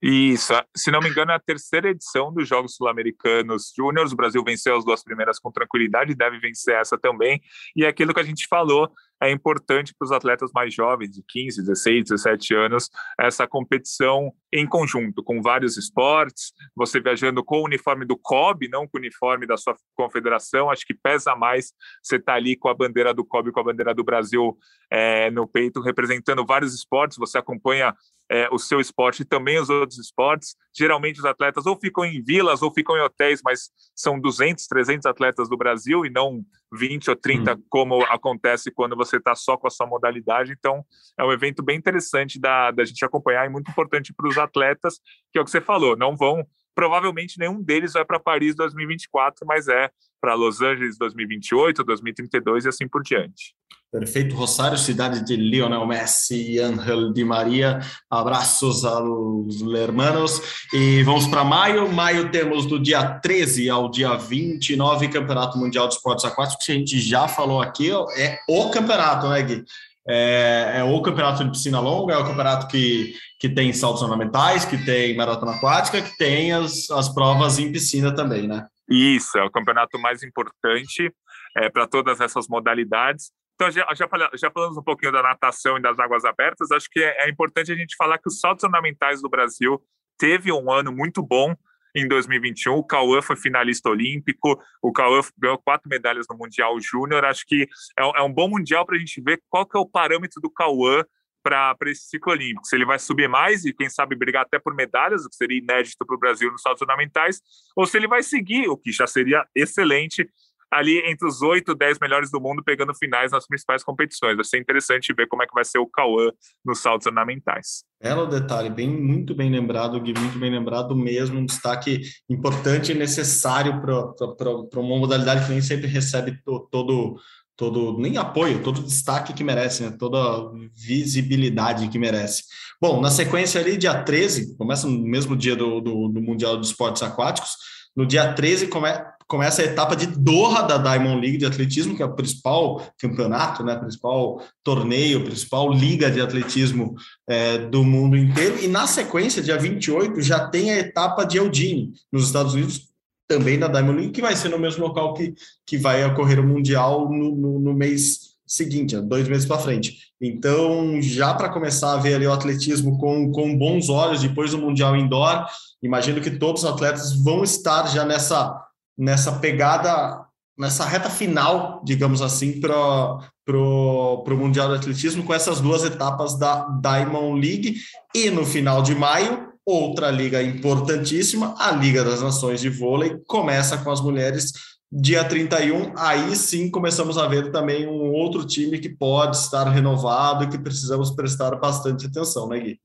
Isso, 0.00 0.52
se 0.76 0.92
não 0.92 1.00
me 1.00 1.08
engano, 1.08 1.32
é 1.32 1.34
a 1.34 1.40
terceira 1.40 1.90
edição 1.90 2.32
dos 2.32 2.48
Jogos 2.48 2.76
Sul-Americanos 2.76 3.72
Júniors. 3.76 4.12
O 4.12 4.16
Brasil 4.16 4.42
venceu 4.44 4.76
as 4.76 4.84
duas 4.84 5.02
primeiras 5.02 5.40
com 5.40 5.50
tranquilidade, 5.50 6.14
deve 6.14 6.38
vencer 6.38 6.76
essa 6.76 6.96
também. 6.96 7.40
E 7.74 7.84
é 7.84 7.88
aquilo 7.88 8.14
que 8.14 8.20
a 8.20 8.24
gente 8.24 8.46
falou, 8.48 8.92
é 9.22 9.30
importante 9.30 9.94
para 9.98 10.06
os 10.06 10.12
atletas 10.12 10.50
mais 10.54 10.72
jovens, 10.72 11.10
de 11.10 11.22
15, 11.26 11.62
16, 11.62 12.04
17 12.04 12.54
anos, 12.54 12.88
essa 13.18 13.46
competição 13.46 14.32
em 14.52 14.66
conjunto, 14.66 15.22
com 15.22 15.42
vários 15.42 15.76
esportes, 15.76 16.52
você 16.74 17.00
viajando 17.00 17.44
com 17.44 17.60
o 17.60 17.64
uniforme 17.64 18.04
do 18.04 18.16
COB, 18.16 18.68
não 18.68 18.86
com 18.86 18.96
o 18.96 19.00
uniforme 19.00 19.46
da 19.46 19.56
sua 19.56 19.76
confederação, 19.94 20.70
acho 20.70 20.86
que 20.86 20.94
pesa 20.94 21.34
mais 21.34 21.72
você 22.02 22.16
estar 22.16 22.32
tá 22.32 22.36
ali 22.36 22.56
com 22.56 22.68
a 22.68 22.74
bandeira 22.74 23.12
do 23.12 23.24
COB, 23.24 23.52
com 23.52 23.60
a 23.60 23.64
bandeira 23.64 23.94
do 23.94 24.04
Brasil 24.04 24.56
é, 24.90 25.30
no 25.30 25.46
peito, 25.46 25.80
representando 25.80 26.46
vários 26.46 26.74
esportes, 26.74 27.18
você 27.18 27.38
acompanha 27.38 27.94
é, 28.30 28.48
o 28.52 28.58
seu 28.58 28.80
esporte 28.80 29.22
e 29.22 29.24
também 29.24 29.58
os 29.58 29.70
outros 29.70 29.98
esportes. 29.98 30.54
Geralmente 30.76 31.18
os 31.18 31.24
atletas 31.24 31.66
ou 31.66 31.76
ficam 31.76 32.04
em 32.04 32.22
vilas 32.22 32.62
ou 32.62 32.72
ficam 32.72 32.96
em 32.96 33.00
hotéis, 33.00 33.40
mas 33.42 33.70
são 33.94 34.20
200, 34.20 34.66
300 34.66 35.06
atletas 35.06 35.48
do 35.48 35.56
Brasil 35.56 36.04
e 36.04 36.10
não 36.10 36.44
20 36.72 37.10
ou 37.10 37.16
30, 37.16 37.54
hum. 37.54 37.62
como 37.68 38.02
acontece 38.04 38.70
quando 38.70 38.94
você 38.94 39.07
está 39.16 39.34
só 39.34 39.56
com 39.56 39.66
a 39.66 39.70
sua 39.70 39.86
modalidade. 39.86 40.52
Então, 40.52 40.84
é 41.18 41.24
um 41.24 41.32
evento 41.32 41.62
bem 41.62 41.76
interessante 41.76 42.38
da, 42.38 42.70
da 42.70 42.84
gente 42.84 43.04
acompanhar 43.04 43.46
e 43.46 43.48
muito 43.48 43.70
importante 43.70 44.12
para 44.12 44.28
os 44.28 44.38
atletas, 44.38 45.00
que 45.32 45.38
é 45.38 45.42
o 45.42 45.44
que 45.44 45.50
você 45.50 45.60
falou, 45.60 45.96
não 45.96 46.16
vão 46.16 46.46
provavelmente 46.78 47.40
nenhum 47.40 47.60
deles 47.60 47.94
vai 47.94 48.04
para 48.04 48.20
Paris 48.20 48.54
2024, 48.54 49.44
mas 49.44 49.66
é 49.66 49.90
para 50.20 50.34
Los 50.34 50.62
Angeles 50.62 50.96
2028, 50.96 51.82
2032 51.82 52.66
e 52.66 52.68
assim 52.68 52.86
por 52.86 53.02
diante. 53.02 53.52
Perfeito, 53.90 54.36
Rosário, 54.36 54.76
cidade 54.76 55.24
de 55.24 55.34
Lionel 55.34 55.86
Messi 55.86 56.52
e 56.52 56.58
Angel 56.60 57.10
Di 57.10 57.24
Maria. 57.24 57.80
Abraços 58.10 58.84
aos 58.84 59.62
hermanos. 59.62 60.66
E 60.74 61.02
vamos 61.04 61.26
para 61.26 61.42
maio. 61.42 61.90
Maio 61.90 62.30
temos 62.30 62.66
do 62.66 62.78
dia 62.78 63.18
13 63.18 63.70
ao 63.70 63.90
dia 63.90 64.14
29 64.14 65.08
Campeonato 65.08 65.56
Mundial 65.56 65.88
de 65.88 65.94
Esportes 65.94 66.26
Aquáticos, 66.26 66.66
que 66.66 66.72
a 66.72 66.74
gente 66.74 67.00
já 67.00 67.26
falou 67.26 67.62
aqui. 67.62 67.90
É 68.18 68.38
o 68.46 68.68
campeonato, 68.70 69.26
né, 69.30 69.42
Gui? 69.42 69.64
É, 70.06 70.74
é, 70.76 70.84
o 70.84 71.00
campeonato 71.00 71.42
de 71.42 71.50
piscina 71.50 71.80
longa, 71.80 72.12
é 72.12 72.18
o 72.18 72.26
campeonato 72.26 72.68
que, 72.68 73.14
que 73.40 73.48
tem 73.48 73.72
saltos 73.72 74.02
ornamentais, 74.02 74.66
que 74.66 74.76
tem 74.84 75.16
maratona 75.16 75.52
aquática, 75.52 76.02
que 76.02 76.16
tem 76.18 76.52
as, 76.52 76.90
as 76.90 77.08
provas 77.08 77.58
em 77.58 77.72
piscina 77.72 78.14
também, 78.14 78.46
né? 78.46 78.66
Isso, 78.88 79.36
é 79.38 79.44
o 79.44 79.50
campeonato 79.50 79.98
mais 79.98 80.22
importante 80.22 81.10
é, 81.56 81.70
para 81.70 81.86
todas 81.86 82.20
essas 82.20 82.48
modalidades. 82.48 83.30
Então, 83.60 83.72
já, 83.72 83.84
já, 83.92 84.08
já, 84.34 84.50
falamos 84.52 84.78
um 84.78 84.82
pouquinho 84.84 85.10
da 85.10 85.20
natação 85.20 85.76
e 85.78 85.82
das 85.82 85.98
águas 85.98 86.24
abertas. 86.24 86.70
Acho 86.70 86.88
que 86.88 87.00
é, 87.00 87.26
é 87.26 87.28
importante 87.28 87.72
a 87.72 87.74
gente 87.74 87.96
falar 87.96 88.16
que 88.18 88.28
os 88.28 88.38
saltos 88.38 88.62
ornamentais 88.62 89.20
do 89.20 89.28
Brasil 89.28 89.82
teve 90.16 90.52
um 90.52 90.70
ano 90.70 90.92
muito 90.92 91.20
bom 91.20 91.56
em 91.92 92.06
2021. 92.06 92.74
O 92.74 92.84
Cauã 92.84 93.20
foi 93.20 93.34
finalista 93.34 93.90
olímpico, 93.90 94.62
o 94.80 94.92
Cauã 94.92 95.20
ganhou 95.36 95.58
quatro 95.58 95.88
medalhas 95.88 96.26
no 96.30 96.36
Mundial 96.36 96.78
Júnior. 96.80 97.24
Acho 97.24 97.44
que 97.44 97.68
é, 97.98 98.20
é, 98.20 98.22
um 98.22 98.32
bom 98.32 98.48
Mundial 98.48 98.86
para 98.86 98.94
a 98.94 98.98
gente 98.98 99.20
ver 99.20 99.42
qual 99.50 99.66
que 99.66 99.76
é 99.76 99.80
o 99.80 99.88
parâmetro 99.88 100.40
do 100.40 100.48
Cauã 100.48 101.02
para 101.42 101.76
esse 101.86 102.10
ciclo 102.10 102.32
olímpico. 102.32 102.64
Se 102.64 102.76
ele 102.76 102.84
vai 102.84 103.00
subir 103.00 103.28
mais 103.28 103.64
e, 103.64 103.72
quem 103.72 103.90
sabe, 103.90 104.14
brigar 104.14 104.42
até 104.42 104.60
por 104.60 104.72
medalhas, 104.72 105.24
o 105.24 105.28
que 105.28 105.34
seria 105.34 105.58
inédito 105.58 106.06
para 106.06 106.14
o 106.14 106.18
Brasil 106.18 106.52
nos 106.52 106.62
saltos 106.62 106.82
ornamentais, 106.82 107.40
ou 107.74 107.86
se 107.86 107.96
ele 107.96 108.06
vai 108.06 108.22
seguir, 108.22 108.68
o 108.68 108.76
que 108.76 108.92
já 108.92 109.06
seria 109.06 109.44
excelente, 109.52 110.28
ali 110.70 110.98
entre 111.10 111.26
os 111.26 111.42
oito, 111.42 111.74
dez 111.74 111.98
melhores 112.00 112.30
do 112.30 112.40
mundo, 112.40 112.62
pegando 112.62 112.94
finais 112.94 113.32
nas 113.32 113.46
principais 113.46 113.82
competições. 113.82 114.36
Vai 114.36 114.44
ser 114.44 114.58
interessante 114.58 115.12
ver 115.14 115.26
como 115.26 115.42
é 115.42 115.46
que 115.46 115.54
vai 115.54 115.64
ser 115.64 115.78
o 115.78 115.86
Cauã 115.86 116.30
nos 116.64 116.80
saltos 116.80 117.06
ornamentais. 117.06 117.84
Belo 118.00 118.26
detalhe, 118.26 118.70
bem, 118.70 118.88
muito 118.88 119.34
bem 119.34 119.50
lembrado, 119.50 120.00
Gui, 120.00 120.14
muito 120.18 120.38
bem 120.38 120.50
lembrado 120.50 120.94
mesmo, 120.94 121.38
um 121.38 121.44
destaque 121.44 122.00
importante 122.28 122.92
e 122.92 122.94
necessário 122.94 123.80
para 123.80 124.80
uma 124.80 124.98
modalidade 124.98 125.46
que 125.46 125.50
nem 125.50 125.62
sempre 125.62 125.86
recebe 125.86 126.38
todo 126.70 127.18
todo 127.58 127.98
nem 127.98 128.16
apoio, 128.16 128.62
todo 128.62 128.84
destaque 128.84 129.32
que 129.32 129.42
merece, 129.42 129.82
né? 129.82 129.90
toda 129.98 130.48
visibilidade 130.72 131.88
que 131.88 131.98
merece. 131.98 132.44
Bom, 132.80 133.00
na 133.00 133.10
sequência 133.10 133.60
ali, 133.60 133.76
dia 133.76 134.00
13, 134.00 134.56
começa 134.56 134.86
no 134.86 134.96
mesmo 135.00 135.36
dia 135.36 135.56
do, 135.56 135.80
do, 135.80 136.08
do 136.08 136.22
Mundial 136.22 136.56
dos 136.56 136.68
Esportes 136.68 137.02
Aquáticos, 137.02 137.56
no 137.96 138.06
dia 138.06 138.32
13 138.32 138.68
come, 138.68 138.88
começa 139.28 139.60
a 139.60 139.66
etapa 139.66 139.94
de 139.94 140.06
Doha 140.06 140.62
da 140.62 140.78
Diamond 140.78 141.20
League 141.20 141.36
de 141.36 141.44
atletismo, 141.44 141.94
que 141.94 142.02
é 142.02 142.06
o 142.06 142.14
principal 142.14 142.82
campeonato, 142.98 143.62
né, 143.62 143.76
principal 143.76 144.42
torneio, 144.64 145.22
principal 145.22 145.70
liga 145.70 146.10
de 146.10 146.20
atletismo 146.20 146.96
é, 147.28 147.58
do 147.58 147.84
mundo 147.84 148.16
inteiro. 148.16 148.58
E 148.64 148.66
na 148.66 148.86
sequência, 148.86 149.42
dia 149.42 149.58
28, 149.58 150.22
já 150.22 150.48
tem 150.48 150.70
a 150.70 150.78
etapa 150.78 151.24
de 151.24 151.36
Eugene, 151.36 151.92
nos 152.10 152.24
Estados 152.24 152.54
Unidos, 152.54 152.88
também 153.28 153.58
na 153.58 153.68
Diamond 153.68 153.98
League, 153.98 154.12
que 154.12 154.22
vai 154.22 154.34
ser 154.34 154.48
no 154.48 154.58
mesmo 154.58 154.86
local 154.86 155.12
que, 155.12 155.34
que 155.66 155.76
vai 155.76 156.02
ocorrer 156.06 156.40
o 156.40 156.46
Mundial 156.46 157.10
no, 157.10 157.36
no, 157.36 157.60
no 157.60 157.74
mês 157.74 158.28
seguinte, 158.46 158.98
dois 158.98 159.28
meses 159.28 159.46
para 159.46 159.58
frente. 159.58 159.98
Então, 160.18 161.02
já 161.02 161.34
para 161.34 161.50
começar 161.50 161.92
a 161.92 161.98
ver 161.98 162.14
ali 162.14 162.26
o 162.26 162.32
atletismo 162.32 162.96
com, 162.96 163.30
com 163.30 163.56
bons 163.56 163.90
olhos 163.90 164.22
depois 164.22 164.52
do 164.52 164.58
Mundial 164.58 164.96
Indoor, 164.96 165.44
imagino 165.82 166.22
que 166.22 166.30
todos 166.30 166.64
os 166.64 166.70
atletas 166.70 167.12
vão 167.12 167.44
estar 167.44 167.86
já 167.88 168.06
nessa 168.06 168.67
nessa 168.98 169.32
pegada, 169.32 170.26
nessa 170.58 170.84
reta 170.84 171.08
final, 171.08 171.80
digamos 171.84 172.20
assim, 172.20 172.60
para 172.60 173.56
o 173.56 174.24
Mundial 174.36 174.70
de 174.70 174.74
Atletismo, 174.74 175.22
com 175.22 175.32
essas 175.32 175.60
duas 175.60 175.84
etapas 175.84 176.36
da 176.36 176.66
Diamond 176.82 177.40
League. 177.40 177.76
E 178.14 178.28
no 178.28 178.44
final 178.44 178.82
de 178.82 178.94
maio, 178.94 179.52
outra 179.64 180.10
liga 180.10 180.42
importantíssima, 180.42 181.54
a 181.58 181.70
Liga 181.70 182.02
das 182.02 182.20
Nações 182.20 182.60
de 182.60 182.68
Vôlei, 182.68 183.18
começa 183.26 183.78
com 183.78 183.90
as 183.90 184.00
mulheres 184.00 184.52
dia 184.90 185.22
31, 185.22 185.92
aí 185.98 186.34
sim 186.34 186.70
começamos 186.70 187.18
a 187.18 187.28
ver 187.28 187.52
também 187.52 187.86
um 187.86 188.10
outro 188.10 188.46
time 188.46 188.78
que 188.78 188.88
pode 188.88 189.36
estar 189.36 189.64
renovado 189.64 190.44
e 190.44 190.48
que 190.48 190.56
precisamos 190.56 191.10
prestar 191.10 191.54
bastante 191.56 192.06
atenção, 192.06 192.48
né, 192.48 192.58
Gui? 192.58 192.80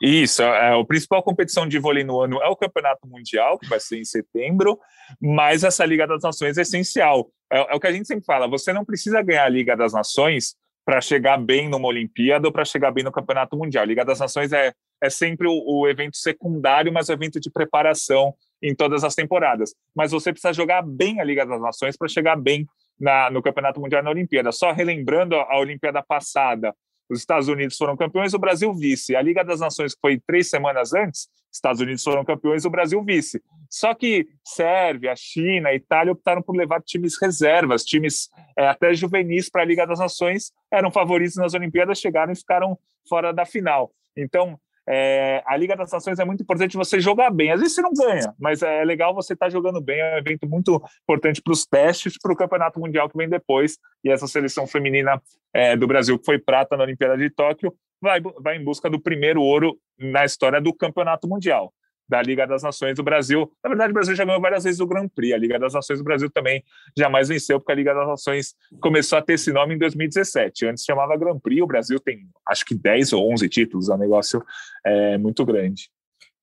Isso, 0.00 0.42
é, 0.42 0.80
a 0.80 0.84
principal 0.84 1.22
competição 1.22 1.68
de 1.68 1.78
vôlei 1.78 2.02
no 2.02 2.20
ano 2.20 2.40
é 2.42 2.48
o 2.48 2.56
Campeonato 2.56 3.06
Mundial, 3.06 3.58
que 3.58 3.68
vai 3.68 3.78
ser 3.78 3.98
em 3.98 4.04
setembro, 4.04 4.78
mas 5.20 5.62
essa 5.62 5.84
Liga 5.84 6.06
das 6.06 6.22
Nações 6.22 6.56
é 6.56 6.62
essencial. 6.62 7.30
É, 7.52 7.72
é 7.72 7.74
o 7.74 7.80
que 7.80 7.86
a 7.86 7.92
gente 7.92 8.06
sempre 8.06 8.24
fala: 8.24 8.48
você 8.48 8.72
não 8.72 8.84
precisa 8.84 9.20
ganhar 9.20 9.44
a 9.44 9.48
Liga 9.48 9.76
das 9.76 9.92
Nações 9.92 10.56
para 10.84 11.00
chegar 11.00 11.36
bem 11.36 11.68
numa 11.68 11.86
Olimpíada 11.86 12.48
ou 12.48 12.52
para 12.52 12.64
chegar 12.64 12.90
bem 12.90 13.04
no 13.04 13.12
Campeonato 13.12 13.56
Mundial. 13.56 13.84
A 13.84 13.86
Liga 13.86 14.04
das 14.04 14.20
Nações 14.20 14.52
é, 14.52 14.72
é 15.02 15.10
sempre 15.10 15.46
o, 15.46 15.52
o 15.52 15.88
evento 15.88 16.16
secundário, 16.16 16.92
mas 16.92 17.08
o 17.08 17.12
evento 17.12 17.38
de 17.38 17.50
preparação 17.50 18.34
em 18.62 18.74
todas 18.74 19.04
as 19.04 19.14
temporadas. 19.14 19.74
Mas 19.94 20.12
você 20.12 20.32
precisa 20.32 20.52
jogar 20.52 20.82
bem 20.82 21.20
a 21.20 21.24
Liga 21.24 21.44
das 21.44 21.60
Nações 21.60 21.96
para 21.96 22.08
chegar 22.08 22.36
bem 22.36 22.66
na, 22.98 23.30
no 23.30 23.42
Campeonato 23.42 23.80
Mundial 23.80 24.00
e 24.00 24.04
na 24.04 24.10
Olimpíada. 24.10 24.50
Só 24.52 24.72
relembrando 24.72 25.34
a 25.36 25.58
Olimpíada 25.58 26.02
passada, 26.02 26.74
os 27.10 27.18
Estados 27.18 27.48
Unidos 27.48 27.76
foram 27.76 27.96
campeões, 27.96 28.32
o 28.34 28.38
Brasil 28.38 28.72
vice. 28.72 29.16
A 29.16 29.22
Liga 29.22 29.44
das 29.44 29.60
Nações, 29.60 29.94
que 29.94 30.00
foi 30.00 30.20
três 30.24 30.48
semanas 30.48 30.94
antes, 30.94 31.28
Estados 31.52 31.80
Unidos 31.80 32.04
foram 32.04 32.24
campeões, 32.24 32.64
o 32.64 32.70
Brasil 32.70 33.02
vice. 33.02 33.42
Só 33.68 33.94
que 33.94 34.28
Sérvia, 34.44 35.14
China, 35.16 35.74
Itália 35.74 36.12
optaram 36.12 36.42
por 36.42 36.56
levar 36.56 36.80
times 36.82 37.20
reservas, 37.20 37.84
times 37.84 38.28
é, 38.56 38.68
até 38.68 38.94
juvenis 38.94 39.50
para 39.50 39.62
a 39.62 39.64
Liga 39.64 39.86
das 39.86 39.98
Nações, 39.98 40.52
eram 40.72 40.90
favoritos 40.90 41.36
nas 41.36 41.54
Olimpíadas, 41.54 41.98
chegaram 41.98 42.32
e 42.32 42.36
ficaram 42.36 42.78
fora 43.08 43.32
da 43.32 43.44
final. 43.44 43.92
Então, 44.16 44.58
é, 44.88 45.42
a 45.46 45.56
Liga 45.56 45.76
das 45.76 45.92
Nações 45.92 46.18
é 46.18 46.24
muito 46.24 46.42
importante 46.42 46.76
você 46.76 47.00
jogar 47.00 47.30
bem. 47.30 47.52
Às 47.52 47.60
vezes 47.60 47.74
você 47.74 47.82
não 47.82 47.92
ganha, 47.92 48.34
mas 48.38 48.62
é 48.62 48.84
legal 48.84 49.14
você 49.14 49.34
estar 49.34 49.46
tá 49.46 49.50
jogando 49.50 49.80
bem. 49.80 50.00
É 50.00 50.14
um 50.14 50.18
evento 50.18 50.48
muito 50.48 50.82
importante 51.02 51.42
para 51.42 51.52
os 51.52 51.66
testes, 51.66 52.18
para 52.20 52.32
o 52.32 52.36
Campeonato 52.36 52.80
Mundial 52.80 53.08
que 53.08 53.16
vem 53.16 53.28
depois. 53.28 53.78
E 54.04 54.10
essa 54.10 54.26
seleção 54.26 54.66
feminina 54.66 55.20
é, 55.52 55.76
do 55.76 55.86
Brasil, 55.86 56.18
que 56.18 56.24
foi 56.24 56.38
prata 56.38 56.76
na 56.76 56.84
Olimpíada 56.84 57.16
de 57.16 57.30
Tóquio, 57.30 57.74
vai, 58.00 58.20
vai 58.20 58.56
em 58.56 58.64
busca 58.64 58.88
do 58.88 59.00
primeiro 59.00 59.42
ouro 59.42 59.78
na 59.98 60.24
história 60.24 60.60
do 60.60 60.74
Campeonato 60.74 61.28
Mundial 61.28 61.72
da 62.10 62.20
Liga 62.20 62.44
das 62.44 62.64
Nações 62.64 62.96
do 62.96 63.04
Brasil. 63.04 63.50
Na 63.62 63.70
verdade, 63.70 63.92
o 63.92 63.94
Brasil 63.94 64.16
já 64.16 64.24
ganhou 64.24 64.40
várias 64.40 64.64
vezes 64.64 64.80
o 64.80 64.86
Grand 64.86 65.08
Prix. 65.08 65.32
A 65.32 65.38
Liga 65.38 65.60
das 65.60 65.74
Nações 65.74 66.00
do 66.00 66.04
Brasil 66.04 66.28
também 66.28 66.64
jamais 66.98 67.28
venceu, 67.28 67.60
porque 67.60 67.70
a 67.70 67.74
Liga 67.76 67.94
das 67.94 68.08
Nações 68.08 68.54
começou 68.80 69.16
a 69.16 69.22
ter 69.22 69.34
esse 69.34 69.52
nome 69.52 69.76
em 69.76 69.78
2017. 69.78 70.66
Antes 70.66 70.84
chamava 70.84 71.16
Grand 71.16 71.38
Prix. 71.38 71.62
O 71.62 71.66
Brasil 71.68 72.00
tem, 72.00 72.28
acho 72.48 72.64
que 72.64 72.74
10 72.74 73.12
ou 73.12 73.32
11 73.32 73.48
títulos. 73.48 73.88
É 73.88 73.94
um 73.94 73.98
negócio 73.98 74.42
é, 74.84 75.16
muito 75.18 75.44
grande. 75.44 75.88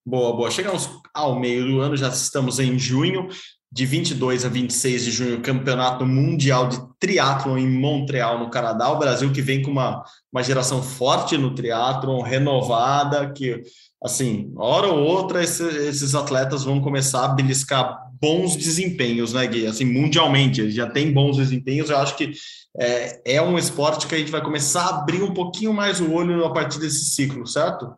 Boa, 0.05 0.34
boa. 0.34 0.49
Chegamos 0.49 0.89
ao 1.13 1.38
meio 1.38 1.65
do 1.65 1.82
ano, 1.82 1.97
já 1.97 2.07
estamos 2.07 2.59
em 2.59 2.80
junho 2.80 3.28
de 3.72 3.86
22 3.86 4.45
a 4.45 4.49
26 4.49 5.03
de 5.03 5.11
junho, 5.11 5.41
Campeonato 5.41 6.05
Mundial 6.05 6.68
de 6.68 6.80
Triatlon 6.99 7.57
em 7.57 7.68
Montreal, 7.68 8.39
no 8.39 8.49
Canadá. 8.49 8.89
O 8.89 8.97
Brasil 8.97 9.32
que 9.32 9.41
vem 9.41 9.61
com 9.61 9.72
uma, 9.72 10.03
uma 10.32 10.41
geração 10.41 10.82
forte 10.82 11.38
no 11.38 11.53
triatlon, 11.53 12.22
renovada, 12.22 13.32
que, 13.32 13.61
assim, 14.01 14.51
hora 14.55 14.88
ou 14.88 14.99
outra, 14.99 15.43
esse, 15.43 15.63
esses 15.63 16.15
atletas 16.15 16.63
vão 16.63 16.82
começar 16.82 17.26
a 17.26 17.30
beliscar 17.30 18.07
bons 18.20 18.55
desempenhos, 18.55 19.34
né, 19.34 19.45
Gui? 19.45 19.68
Assim, 19.68 19.86
mundialmente, 19.86 20.72
já 20.72 20.89
tem 20.89 21.11
bons 21.11 21.38
desempenhos. 21.38 21.89
Eu 21.89 21.97
acho 21.97 22.15
que 22.15 22.32
é, 22.80 23.36
é 23.36 23.41
um 23.41 23.57
esporte 23.57 24.07
que 24.07 24.15
a 24.15 24.18
gente 24.18 24.32
vai 24.32 24.41
começar 24.41 24.86
a 24.86 24.99
abrir 24.99 25.22
um 25.22 25.34
pouquinho 25.34 25.74
mais 25.74 25.99
o 25.99 26.11
olho 26.11 26.45
a 26.45 26.53
partir 26.53 26.80
desse 26.80 27.05
ciclo, 27.05 27.45
certo? 27.45 27.93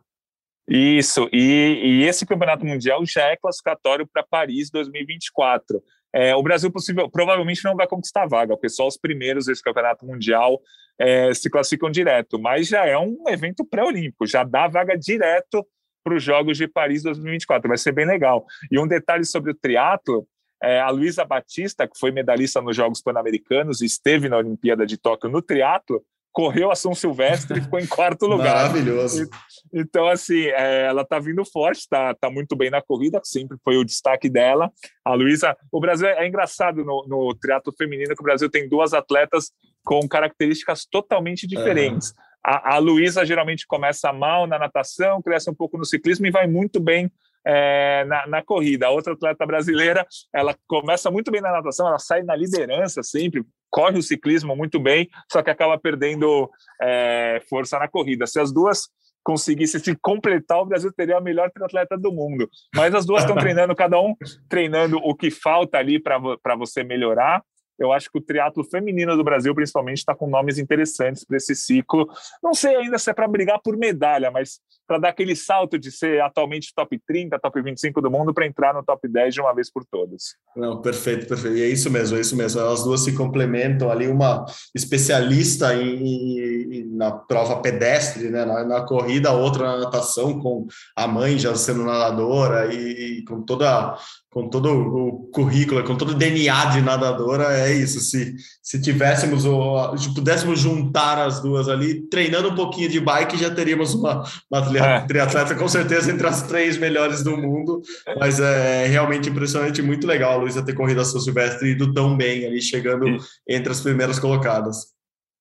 Isso, 0.69 1.27
e, 1.33 1.81
e, 1.83 2.03
esse 2.03 2.27
campeonato 2.27 2.63
mundial 2.63 3.03
já 3.03 3.23
é 3.23 3.35
classificatório 3.35 4.05
para 4.05 4.21
Paris 4.21 4.69
2024. 4.69 5.81
É, 6.13 6.35
o 6.35 6.43
Brasil 6.43 6.71
possível, 6.71 7.09
provavelmente 7.09 7.63
não 7.63 7.75
vai 7.75 7.87
conquistar 7.87 8.27
vaga, 8.27 8.55
porque 8.55 8.69
só 8.69 8.87
os 8.87 8.95
primeiros 8.95 9.45
desse 9.45 9.63
campeonato 9.63 10.05
mundial 10.05 10.61
é, 10.99 11.33
se 11.33 11.49
classificam 11.49 11.89
direto, 11.89 12.39
mas 12.39 12.67
já 12.67 12.85
é 12.85 12.95
um 12.97 13.23
evento 13.27 13.65
pré-olímpico, 13.65 14.27
já 14.27 14.43
dá 14.43 14.67
vaga 14.67 14.95
direto 14.95 15.65
para 16.03 16.15
os 16.15 16.23
Jogos 16.23 16.57
de 16.57 16.67
Paris 16.67 17.01
2024, 17.01 17.67
vai 17.67 17.77
ser 17.77 17.91
bem 17.91 18.05
legal. 18.05 18.45
E 18.71 18.79
um 18.79 18.87
detalhe 18.87 19.25
sobre 19.25 19.51
o 19.51 19.55
triatlo, 19.55 20.27
é, 20.61 20.79
a 20.79 20.89
Luísa 20.89 21.25
Batista, 21.25 21.87
que 21.87 21.97
foi 21.97 22.11
medalhista 22.11 22.61
nos 22.61 22.75
Jogos 22.75 23.01
Pan-Americanos 23.01 23.81
e 23.81 23.85
esteve 23.85 24.29
na 24.29 24.37
Olimpíada 24.37 24.85
de 24.85 24.97
Tóquio 24.97 25.31
no 25.31 25.41
triatlo, 25.41 26.03
correu 26.31 26.71
a 26.71 26.75
São 26.75 26.93
Silvestre 26.93 27.59
e 27.59 27.61
ficou 27.61 27.79
em 27.79 27.87
quarto 27.87 28.25
lugar. 28.25 28.55
Maravilhoso. 28.55 29.29
Então, 29.73 30.07
assim, 30.07 30.45
é, 30.45 30.85
ela 30.85 31.05
tá 31.05 31.19
vindo 31.19 31.43
forte, 31.45 31.87
tá, 31.89 32.13
tá 32.13 32.29
muito 32.29 32.55
bem 32.55 32.69
na 32.69 32.81
corrida, 32.81 33.19
sempre 33.23 33.57
foi 33.63 33.77
o 33.77 33.83
destaque 33.83 34.29
dela. 34.29 34.71
A 35.03 35.13
Luísa, 35.13 35.55
o 35.71 35.79
Brasil 35.79 36.07
é, 36.07 36.23
é 36.23 36.27
engraçado 36.27 36.83
no, 36.83 37.05
no 37.07 37.35
triatlo 37.35 37.73
feminino 37.77 38.15
que 38.15 38.21
o 38.21 38.23
Brasil 38.23 38.49
tem 38.49 38.69
duas 38.69 38.93
atletas 38.93 39.51
com 39.83 40.07
características 40.07 40.85
totalmente 40.85 41.47
diferentes. 41.47 42.09
Uhum. 42.09 42.15
A, 42.45 42.75
a 42.75 42.77
Luísa 42.77 43.25
geralmente 43.25 43.67
começa 43.67 44.13
mal 44.13 44.47
na 44.47 44.57
natação, 44.57 45.21
cresce 45.21 45.49
um 45.49 45.55
pouco 45.55 45.77
no 45.77 45.85
ciclismo 45.85 46.25
e 46.25 46.31
vai 46.31 46.47
muito 46.47 46.79
bem 46.79 47.11
é, 47.49 48.05
na, 48.05 48.27
na, 48.27 48.43
corrida. 48.43 48.85
A 48.85 48.91
outra 48.91 49.13
atleta 49.13 49.43
brasileira, 49.45 50.05
ela 50.31 50.55
começa 50.67 51.09
muito 51.09 51.31
bem 51.31 51.41
na 51.41 51.51
natação, 51.51 51.87
ela 51.87 51.97
sai 51.97 52.21
na 52.21 52.35
liderança 52.35 53.01
sempre, 53.01 53.43
corre 53.71 53.97
o 53.97 54.03
ciclismo 54.03 54.55
muito 54.55 54.79
bem, 54.79 55.09
só 55.31 55.41
que 55.41 55.49
acaba 55.49 55.79
perdendo 55.79 56.47
é, 56.79 57.41
força 57.49 57.79
na 57.79 57.87
corrida. 57.87 58.27
Se 58.27 58.39
as 58.39 58.53
duas 58.53 58.87
conseguissem 59.23 59.79
se 59.79 59.95
completar, 59.95 60.59
o 60.59 60.65
Brasil 60.65 60.93
teria 60.95 61.17
a 61.17 61.21
melhor 61.21 61.51
atleta 61.61 61.97
do 61.97 62.11
mundo. 62.11 62.47
Mas 62.75 62.93
as 62.93 63.05
duas 63.05 63.23
estão 63.23 63.35
treinando, 63.37 63.75
cada 63.75 63.99
um 63.99 64.15
treinando 64.47 64.97
o 64.97 65.15
que 65.15 65.31
falta 65.31 65.79
ali 65.79 65.99
para 65.99 66.55
você 66.55 66.83
melhorar 66.83 67.43
eu 67.79 67.91
acho 67.91 68.11
que 68.11 68.17
o 68.17 68.21
triatlo 68.21 68.63
feminino 68.63 69.15
do 69.15 69.23
Brasil, 69.23 69.55
principalmente, 69.55 69.99
está 69.99 70.13
com 70.13 70.29
nomes 70.29 70.57
interessantes 70.57 71.23
para 71.23 71.37
esse 71.37 71.55
ciclo. 71.55 72.07
Não 72.43 72.53
sei 72.53 72.75
ainda 72.75 72.97
se 72.97 73.09
é 73.09 73.13
para 73.13 73.27
brigar 73.27 73.59
por 73.63 73.77
medalha, 73.77 74.29
mas 74.29 74.59
para 74.89 74.97
dar 74.97 75.09
aquele 75.09 75.35
salto 75.35 75.77
de 75.77 75.91
ser 75.91 76.19
atualmente 76.19 76.73
top 76.75 76.99
30, 77.05 77.37
top 77.39 77.61
25 77.61 78.01
do 78.01 78.09
mundo 78.09 78.33
para 78.33 78.47
entrar 78.47 78.73
no 78.73 78.83
top 78.83 79.07
10 79.07 79.35
de 79.35 79.39
uma 79.39 79.53
vez 79.53 79.71
por 79.71 79.85
todas. 79.85 80.35
Não, 80.55 80.81
perfeito, 80.81 81.27
perfeito. 81.27 81.57
E 81.57 81.61
é 81.61 81.67
isso 81.67 81.91
mesmo, 81.91 82.17
é 82.17 82.21
isso 82.21 82.35
mesmo. 82.35 82.59
As 82.61 82.83
duas 82.83 83.01
se 83.01 83.15
complementam 83.15 83.91
ali, 83.91 84.07
uma 84.07 84.45
especialista 84.75 85.75
em, 85.75 86.39
em 86.39 86.89
na 86.95 87.11
prova 87.11 87.61
pedestre, 87.61 88.29
né, 88.29 88.43
na, 88.43 88.65
na, 88.65 88.81
corrida, 88.81 89.31
outra 89.31 89.63
na 89.63 89.77
natação, 89.85 90.39
com 90.39 90.65
a 90.95 91.07
mãe 91.07 91.37
já 91.37 91.53
sendo 91.55 91.83
nadadora 91.83 92.73
e, 92.73 93.19
e 93.19 93.23
com 93.23 93.43
toda 93.43 93.95
com 94.29 94.47
todo 94.47 94.71
o 94.71 95.29
currículo, 95.31 95.83
com 95.83 95.95
todo 95.95 96.11
o 96.11 96.15
DNA 96.15 96.65
de 96.65 96.81
nadadora, 96.81 97.45
é 97.57 97.73
isso. 97.73 97.99
Se, 97.99 98.35
se 98.61 98.79
tivéssemos, 98.79 99.43
o, 99.43 99.97
se 99.97 100.13
pudéssemos 100.13 100.59
juntar 100.59 101.17
as 101.17 101.41
duas 101.41 101.67
ali, 101.67 102.07
treinando 102.09 102.49
um 102.49 102.55
pouquinho 102.55 102.89
de 102.89 102.99
bike, 102.99 103.37
já 103.37 103.49
teríamos 103.49 103.95
uma, 103.95 104.23
uma 104.51 104.77
é. 104.77 105.01
triatleta 105.07 105.55
com 105.55 105.67
certeza 105.67 106.11
entre 106.11 106.27
as 106.27 106.43
três 106.43 106.77
melhores 106.77 107.23
do 107.23 107.35
mundo. 107.35 107.81
Mas 108.19 108.39
é 108.39 108.85
realmente 108.85 109.29
impressionante, 109.29 109.81
muito 109.81 110.05
legal 110.05 110.33
a 110.33 110.37
Luísa 110.43 110.63
ter 110.63 110.73
corrido 110.73 111.01
a 111.01 111.05
São 111.05 111.19
Silvestre 111.19 111.69
e 111.69 111.71
ido 111.71 111.91
tão 111.91 112.15
bem 112.15 112.45
ali, 112.45 112.61
chegando 112.61 113.17
entre 113.47 113.71
as 113.71 113.81
primeiras 113.81 114.19
colocadas. 114.19 114.98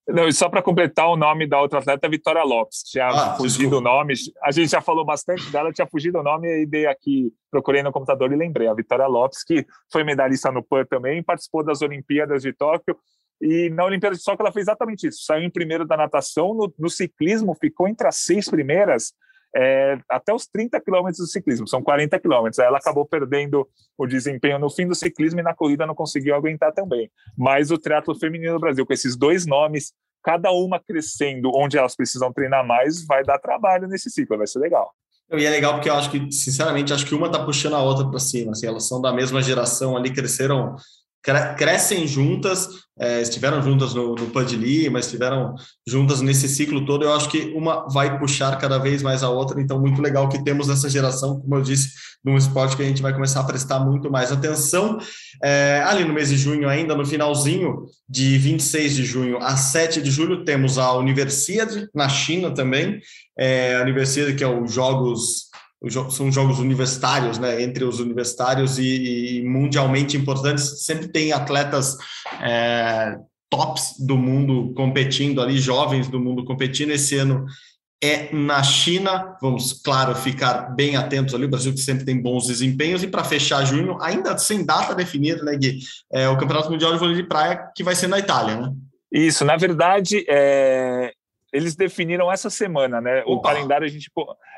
Não, 0.09 0.27
e 0.27 0.33
só 0.33 0.49
para 0.49 0.63
completar 0.63 1.07
o 1.09 1.17
nome 1.17 1.47
da 1.47 1.61
outra 1.61 1.81
atleta, 1.81 2.09
Vitória 2.09 2.43
Lopes. 2.43 2.83
Tinha 2.83 3.09
ah, 3.09 3.37
fugido 3.37 3.77
o 3.77 3.81
nome. 3.81 4.15
A 4.43 4.51
gente 4.51 4.71
já 4.71 4.81
falou 4.81 5.05
bastante 5.05 5.51
dela, 5.51 5.71
tinha 5.71 5.87
fugido 5.87 6.19
o 6.19 6.23
nome 6.23 6.63
e 6.63 6.67
dei 6.67 6.87
aqui, 6.87 7.31
procurei 7.51 7.83
no 7.83 7.93
computador 7.93 8.33
e 8.33 8.37
lembrei. 8.37 8.69
A 8.69 8.75
Vitória 8.75 9.07
Lopes, 9.07 9.45
que 9.45 9.67
foi 9.93 10.05
medalhista 10.05 10.51
no 10.51 10.63
PAN 10.63 10.87
também, 10.87 11.23
participou 11.23 11.63
das 11.63 11.83
Olimpíadas 11.83 12.41
de 12.41 12.55
Tóquio. 12.55 12.97
E 13.39 13.69
na 13.69 13.85
Olimpíada 13.85 14.17
de 14.17 14.25
Tóquio 14.25 14.43
ela 14.43 14.53
fez 14.53 14.65
exatamente 14.65 15.07
isso. 15.07 15.25
Saiu 15.25 15.45
em 15.45 15.51
primeiro 15.51 15.87
da 15.87 15.97
natação, 15.97 16.55
no, 16.55 16.73
no 16.79 16.89
ciclismo 16.89 17.55
ficou 17.55 17.87
entre 17.87 18.09
as 18.09 18.17
seis 18.17 18.49
primeiras 18.49 19.13
é, 19.55 19.99
até 20.09 20.33
os 20.33 20.47
30 20.47 20.81
quilômetros 20.81 21.19
do 21.19 21.27
ciclismo, 21.27 21.67
são 21.67 21.83
40 21.83 22.19
quilômetros. 22.19 22.59
Ela 22.59 22.79
acabou 22.79 23.07
perdendo 23.07 23.67
o 23.97 24.07
desempenho 24.07 24.59
no 24.59 24.71
fim 24.71 24.87
do 24.87 24.95
ciclismo 24.95 25.41
e 25.41 25.43
na 25.43 25.55
corrida 25.55 25.87
não 25.87 25.95
conseguiu 25.95 26.35
aguentar 26.35 26.73
também. 26.73 27.11
Mas 27.37 27.71
o 27.71 27.79
triatlo 27.79 28.15
feminino 28.15 28.55
do 28.55 28.61
Brasil, 28.61 28.87
com 28.87 28.93
esses 28.93 29.17
dois 29.17 29.47
nomes, 29.47 29.93
cada 30.23 30.51
uma 30.51 30.81
crescendo 30.81 31.51
onde 31.55 31.79
elas 31.79 31.97
precisam 31.97 32.33
treinar 32.33 32.67
mais, 32.67 33.07
vai 33.07 33.25
dar 33.25 33.39
trabalho 33.39 33.89
nesse 33.89 34.11
ciclo, 34.11 34.37
vai 34.37 34.47
ser 34.47 34.59
legal. 34.59 34.93
E 35.31 35.45
é 35.45 35.51
legal 35.51 35.75
porque 35.75 35.91
eu 35.91 35.95
acho 35.95 36.11
que, 36.11 36.33
sinceramente, 36.33 36.93
acho 36.93 37.05
que 37.05 37.15
uma 37.15 37.31
tá 37.31 37.45
puxando 37.45 37.75
a 37.75 37.83
outra 37.83 38.09
para 38.09 38.19
cima. 38.19 38.53
Assim, 38.53 38.67
elas 38.67 38.89
são 38.89 39.01
da 39.01 39.13
mesma 39.13 39.43
geração 39.43 39.95
ali, 39.95 40.11
cresceram 40.11 40.75
crescem 41.23 42.07
juntas, 42.07 42.69
é, 42.99 43.21
estiveram 43.23 43.63
juntas 43.63 43.95
no, 43.95 44.15
no 44.15 44.27
Padili, 44.27 44.89
mas 44.91 45.05
estiveram 45.05 45.55
juntas 45.87 46.21
nesse 46.21 46.49
ciclo 46.49 46.85
todo. 46.85 47.05
Eu 47.05 47.13
acho 47.13 47.29
que 47.29 47.53
uma 47.55 47.87
vai 47.89 48.19
puxar 48.19 48.57
cada 48.57 48.79
vez 48.79 49.03
mais 49.03 49.23
a 49.23 49.29
outra, 49.29 49.61
então 49.61 49.81
muito 49.81 50.03
legal 50.03 50.29
que 50.29 50.43
temos 50.43 50.69
essa 50.69 50.89
geração, 50.89 51.41
como 51.41 51.57
eu 51.57 51.63
disse, 51.63 51.91
num 52.25 52.37
esporte 52.37 52.77
que 52.77 52.83
a 52.83 52.87
gente 52.87 53.03
vai 53.03 53.13
começar 53.13 53.41
a 53.41 53.45
prestar 53.45 53.81
muito 53.81 54.11
mais 54.11 54.33
atenção. 54.33 54.99
É, 55.43 55.83
ali 55.87 56.05
no 56.05 56.13
mês 56.13 56.31
de 56.31 56.37
junho, 56.37 56.69
ainda 56.69 56.97
no 56.97 57.07
finalzinho, 57.07 57.85
de 58.09 58.37
26 58.39 58.95
de 58.95 59.05
junho 59.05 59.39
a 59.39 59.57
7 59.57 60.03
de 60.03 60.11
julho, 60.11 60.45
temos 60.45 60.79
a 60.79 60.93
Universidade 60.95 61.89
na 61.95 62.09
China 62.09 62.53
também, 62.53 63.01
é, 63.39 63.77
a 63.77 63.83
Universidade 63.83 64.35
que 64.35 64.43
é 64.43 64.49
os 64.49 64.73
Jogos 64.73 65.48
são 66.11 66.31
jogos 66.31 66.59
universitários, 66.59 67.39
né? 67.39 67.63
Entre 67.63 67.85
os 67.85 68.01
universitários 68.01 68.79
e, 68.79 69.39
e 69.39 69.45
mundialmente 69.45 70.17
importantes, 70.17 70.85
sempre 70.85 71.09
tem 71.09 71.33
atletas 71.33 71.97
é, 72.43 73.17
tops 73.49 73.95
do 73.99 74.17
mundo 74.17 74.73
competindo 74.75 75.41
ali, 75.41 75.59
jovens 75.59 76.09
do 76.09 76.19
mundo 76.19 76.45
competindo. 76.45 76.91
Esse 76.91 77.17
ano 77.17 77.47
é 78.03 78.35
na 78.35 78.63
China. 78.63 79.37
Vamos, 79.41 79.73
claro, 79.73 80.15
ficar 80.15 80.75
bem 80.75 80.97
atentos 80.97 81.35
ali. 81.35 81.45
O 81.45 81.51
Brasil 81.51 81.73
que 81.73 81.81
sempre 81.81 82.05
tem 82.05 82.21
bons 82.21 82.47
desempenhos. 82.47 83.03
E 83.03 83.09
para 83.09 83.25
fechar 83.25 83.65
junho, 83.65 83.99
ainda 84.01 84.37
sem 84.39 84.65
data 84.65 84.95
definida, 84.95 85.43
né, 85.45 85.57
Gui? 85.57 85.79
É 86.13 86.29
o 86.29 86.37
Campeonato 86.37 86.71
Mundial 86.71 86.93
de 86.93 86.99
Vôlei 86.99 87.17
de 87.17 87.25
Praia, 87.25 87.71
que 87.75 87.85
vai 87.85 87.95
ser 87.95 88.09
na 88.09 88.19
Itália, 88.19 88.57
né? 88.57 88.73
Isso, 89.11 89.45
na 89.45 89.57
verdade, 89.57 90.25
é, 90.29 91.13
eles 91.53 91.75
definiram 91.75 92.31
essa 92.31 92.51
semana, 92.51 93.01
né? 93.01 93.23
Opa. 93.25 93.33
O 93.33 93.41
calendário 93.41 93.87
a 93.87 93.89
gente. 93.89 94.11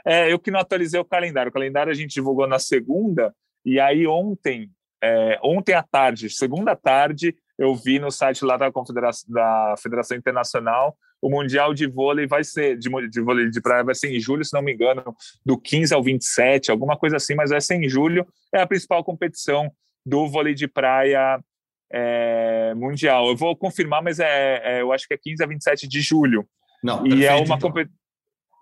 É, 0.07 0.32
eu 0.32 0.38
que 0.38 0.51
não 0.51 0.61
atualizei 0.61 0.98
o 0.98 1.05
calendário. 1.05 1.51
O 1.51 1.53
calendário 1.53 1.90
a 1.90 1.94
gente 1.94 2.14
divulgou 2.14 2.46
na 2.46 2.59
segunda, 2.59 3.34
e 3.64 3.78
aí 3.78 4.07
ontem, 4.07 4.70
é, 5.03 5.38
ontem 5.42 5.74
à 5.74 5.82
tarde, 5.82 6.30
segunda 6.30 6.74
tarde, 6.74 7.34
eu 7.59 7.74
vi 7.74 7.98
no 7.98 8.11
site 8.11 8.44
lá 8.44 8.57
da 8.57 8.72
Confederação 8.72 9.32
da 9.32 9.74
Federação 9.78 10.16
Internacional 10.16 10.96
o 11.20 11.28
Mundial 11.28 11.74
de 11.74 11.86
Vôlei 11.86 12.26
vai 12.26 12.42
ser, 12.42 12.78
de, 12.78 12.88
de 13.09 13.20
vôlei 13.20 13.51
de 13.51 13.61
praia 13.61 13.84
vai 13.84 13.94
ser 13.94 14.14
em 14.14 14.18
julho, 14.18 14.44
se 14.44 14.55
não 14.55 14.62
me 14.62 14.72
engano, 14.72 15.14
do 15.44 15.59
15 15.59 15.94
ao 15.94 16.03
27, 16.03 16.70
alguma 16.70 16.96
coisa 16.96 17.16
assim, 17.16 17.34
mas 17.34 17.51
vai 17.51 17.61
ser 17.61 17.74
em 17.74 17.88
julho, 17.88 18.26
é 18.55 18.61
a 18.61 18.66
principal 18.66 19.05
competição 19.05 19.70
do 20.05 20.26
vôlei 20.28 20.55
de 20.55 20.66
praia 20.66 21.38
é, 21.92 22.72
mundial. 22.74 23.28
Eu 23.28 23.36
vou 23.36 23.55
confirmar, 23.55 24.03
mas 24.03 24.18
é, 24.18 24.61
é, 24.64 24.80
eu 24.80 24.92
acho 24.92 25.07
que 25.07 25.14
é 25.14 25.18
15 25.18 25.44
a 25.44 25.46
27 25.46 25.88
de 25.88 26.01
julho. 26.01 26.46
Não, 26.82 27.07
e 27.07 27.26
é 27.26 27.34
uma 27.34 27.57
então. 27.57 27.59
competição 27.59 27.99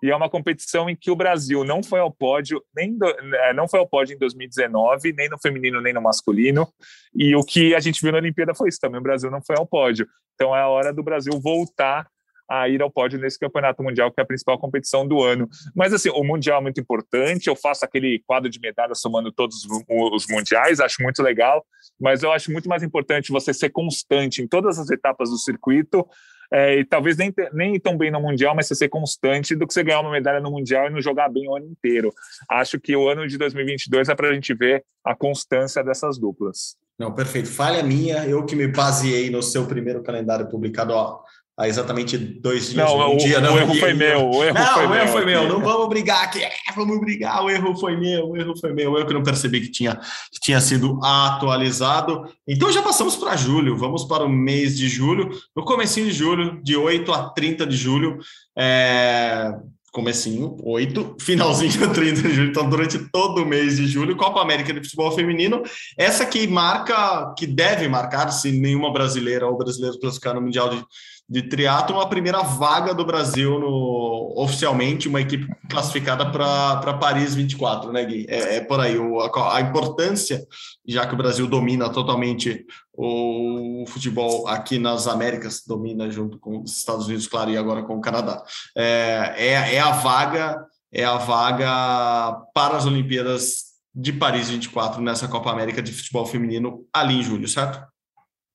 e 0.01 0.09
é 0.09 0.15
uma 0.15 0.29
competição 0.29 0.89
em 0.89 0.95
que 0.95 1.11
o 1.11 1.15
Brasil 1.15 1.63
não 1.63 1.83
foi 1.83 1.99
ao 1.99 2.11
pódio, 2.11 2.63
nem 2.75 2.97
do, 2.97 3.05
é, 3.07 3.53
não 3.53 3.67
foi 3.67 3.79
ao 3.79 3.87
pódio 3.87 4.15
em 4.15 4.17
2019, 4.17 5.13
nem 5.13 5.29
no 5.29 5.37
feminino, 5.39 5.81
nem 5.81 5.93
no 5.93 6.01
masculino. 6.01 6.67
E 7.13 7.35
o 7.35 7.43
que 7.43 7.75
a 7.75 7.79
gente 7.79 8.01
viu 8.01 8.11
na 8.11 8.17
Olimpíada 8.17 8.55
foi 8.55 8.69
isso 8.69 8.79
também: 8.79 8.99
o 8.99 9.03
Brasil 9.03 9.29
não 9.29 9.41
foi 9.41 9.55
ao 9.57 9.67
pódio. 9.67 10.07
Então 10.35 10.55
é 10.55 10.61
a 10.61 10.67
hora 10.67 10.93
do 10.93 11.03
Brasil 11.03 11.33
voltar 11.39 12.07
a 12.49 12.67
ir 12.67 12.81
ao 12.81 12.89
pódio 12.89 13.19
nesse 13.19 13.37
campeonato 13.37 13.83
mundial, 13.83 14.11
que 14.11 14.19
é 14.19 14.23
a 14.23 14.25
principal 14.25 14.57
competição 14.57 15.07
do 15.07 15.21
ano. 15.21 15.47
Mas, 15.75 15.93
assim, 15.93 16.09
o 16.09 16.23
mundial 16.23 16.59
é 16.59 16.63
muito 16.63 16.81
importante. 16.81 17.47
Eu 17.47 17.55
faço 17.55 17.85
aquele 17.85 18.23
quadro 18.25 18.49
de 18.49 18.59
medalhas 18.59 18.99
somando 18.99 19.31
todos 19.31 19.67
os 19.87 20.25
mundiais, 20.27 20.79
acho 20.79 21.03
muito 21.03 21.21
legal. 21.21 21.63
Mas 22.01 22.23
eu 22.23 22.31
acho 22.31 22.51
muito 22.51 22.67
mais 22.67 22.81
importante 22.81 23.31
você 23.31 23.53
ser 23.53 23.69
constante 23.69 24.41
em 24.41 24.47
todas 24.47 24.79
as 24.79 24.89
etapas 24.89 25.29
do 25.29 25.37
circuito. 25.37 26.07
É, 26.51 26.79
e 26.79 26.85
talvez 26.85 27.15
nem, 27.15 27.33
nem 27.53 27.79
tão 27.79 27.97
bem 27.97 28.09
no 28.09 28.19
Mundial, 28.19 28.55
mas 28.55 28.67
você 28.67 28.75
ser 28.75 28.89
constante 28.89 29.55
do 29.55 29.67
que 29.67 29.73
você 29.73 29.83
ganhar 29.83 30.01
uma 30.01 30.11
medalha 30.11 30.39
no 30.39 30.51
Mundial 30.51 30.87
e 30.87 30.89
não 30.89 31.01
jogar 31.01 31.29
bem 31.29 31.47
o 31.47 31.55
ano 31.55 31.67
inteiro. 31.67 32.11
Acho 32.49 32.79
que 32.79 32.95
o 32.95 33.07
ano 33.07 33.27
de 33.27 33.37
2022 33.37 34.09
é 34.09 34.15
para 34.15 34.29
a 34.29 34.33
gente 34.33 34.53
ver 34.53 34.83
a 35.03 35.15
constância 35.15 35.83
dessas 35.83 36.17
duplas. 36.17 36.75
Não, 36.99 37.13
perfeito. 37.13 37.49
Falha 37.49 37.81
minha, 37.81 38.25
eu 38.25 38.45
que 38.45 38.55
me 38.55 38.67
baseei 38.67 39.29
no 39.29 39.41
seu 39.41 39.65
primeiro 39.65 40.03
calendário 40.03 40.49
publicado, 40.49 40.93
ó, 40.93 41.21
há 41.57 41.65
exatamente 41.65 42.17
dois 42.17 42.71
dias. 42.71 42.75
Não, 42.75 43.11
um 43.11 43.13
o, 43.13 43.17
dia, 43.17 43.39
não, 43.39 43.55
o 43.55 43.57
erro 43.57 43.73
foi 43.75 43.93
meu. 43.93 44.29
O 44.29 44.43
erro 44.43 44.53
não, 44.53 44.73
foi 44.73 44.85
o 44.85 44.89
meu. 44.89 44.99
erro 44.99 45.11
foi 45.11 45.25
meu. 45.25 45.47
Não 45.47 45.61
vamos 45.61 45.87
brigar 45.87 46.25
aqui. 46.25 46.43
É, 46.43 46.51
vamos 46.75 46.99
brigar. 46.99 47.41
O 47.43 47.49
erro 47.49 47.73
foi 47.77 47.95
meu. 47.95 48.31
O 48.31 48.37
erro 48.37 48.53
foi 48.59 48.73
meu. 48.73 48.97
Eu 48.97 49.07
que 49.07 49.13
não 49.13 49.23
percebi 49.23 49.61
que 49.61 49.71
tinha, 49.71 49.95
que 49.95 50.41
tinha 50.41 50.59
sido 50.59 50.99
atualizado. 51.01 52.25
Então 52.45 52.69
já 52.69 52.81
passamos 52.81 53.15
para 53.15 53.37
julho. 53.37 53.77
Vamos 53.77 54.03
para 54.03 54.25
o 54.25 54.29
mês 54.29 54.77
de 54.77 54.89
julho. 54.89 55.29
No 55.55 55.63
comecinho 55.63 56.05
de 56.05 56.11
julho, 56.11 56.61
de 56.61 56.75
8 56.75 57.13
a 57.13 57.29
30 57.29 57.65
de 57.65 57.77
julho. 57.77 58.17
É 58.57 59.53
comecinho, 59.91 60.57
8, 60.63 61.15
finalzinho 61.19 61.93
30 61.93 62.21
de 62.21 62.33
julho, 62.33 62.49
então 62.49 62.69
durante 62.69 62.99
todo 63.11 63.43
o 63.43 63.45
mês 63.45 63.77
de 63.77 63.87
julho, 63.87 64.15
Copa 64.15 64.41
América 64.41 64.73
de 64.73 64.81
Futebol 64.81 65.11
Feminino, 65.11 65.63
essa 65.97 66.25
que 66.25 66.47
marca, 66.47 67.33
que 67.37 67.47
deve 67.47 67.87
marcar, 67.87 68.29
se 68.31 68.51
nenhuma 68.51 68.91
brasileira 68.91 69.47
ou 69.47 69.57
brasileiro 69.57 69.99
classificar 69.99 70.33
no 70.33 70.41
Mundial 70.41 70.69
de, 70.69 70.85
de 71.29 71.43
triatlo, 71.43 71.99
a 71.99 72.07
primeira 72.07 72.41
vaga 72.41 72.91
do 72.91 73.05
Brasil 73.05 73.59
no, 73.59 74.33
oficialmente, 74.35 75.07
uma 75.07 75.21
equipe 75.21 75.47
classificada 75.69 76.25
para 76.31 76.93
Paris 76.95 77.35
24, 77.35 77.91
né, 77.91 78.03
Gui? 78.03 78.25
É, 78.27 78.55
é 78.55 78.61
por 78.61 78.79
aí, 78.79 78.97
o, 78.97 79.19
a, 79.19 79.57
a, 79.57 79.61
importância, 79.61 80.43
já 80.87 81.05
que 81.05 81.13
o 81.13 81.17
Brasil 81.17 81.47
domina 81.47 81.87
totalmente 81.89 82.65
o, 82.91 83.83
o, 83.83 83.85
futebol 83.85 84.47
aqui 84.47 84.79
nas 84.79 85.07
Américas, 85.07 85.61
domina 85.67 86.09
junto 86.09 86.39
com 86.39 86.63
os 86.63 86.77
Estados 86.77 87.05
Unidos, 87.05 87.27
claro, 87.27 87.51
e 87.51 87.57
agora 87.57 87.83
com 87.83 87.95
o 87.95 88.01
Canadá. 88.01 88.43
É, 88.75 89.35
é, 89.37 89.75
é 89.75 89.79
a 89.79 89.91
vaga, 89.91 90.65
é 90.91 91.05
a 91.05 91.17
vaga 91.17 92.41
para 92.55 92.75
as 92.75 92.87
Olimpíadas 92.87 93.69
de 93.93 94.13
Paris 94.13 94.49
24 94.49 94.99
nessa 94.99 95.27
Copa 95.27 95.51
América 95.51 95.81
de 95.81 95.91
futebol 95.91 96.25
feminino 96.25 96.85
ali 96.91 97.19
em 97.19 97.23
julho, 97.23 97.47
certo? 97.47 97.88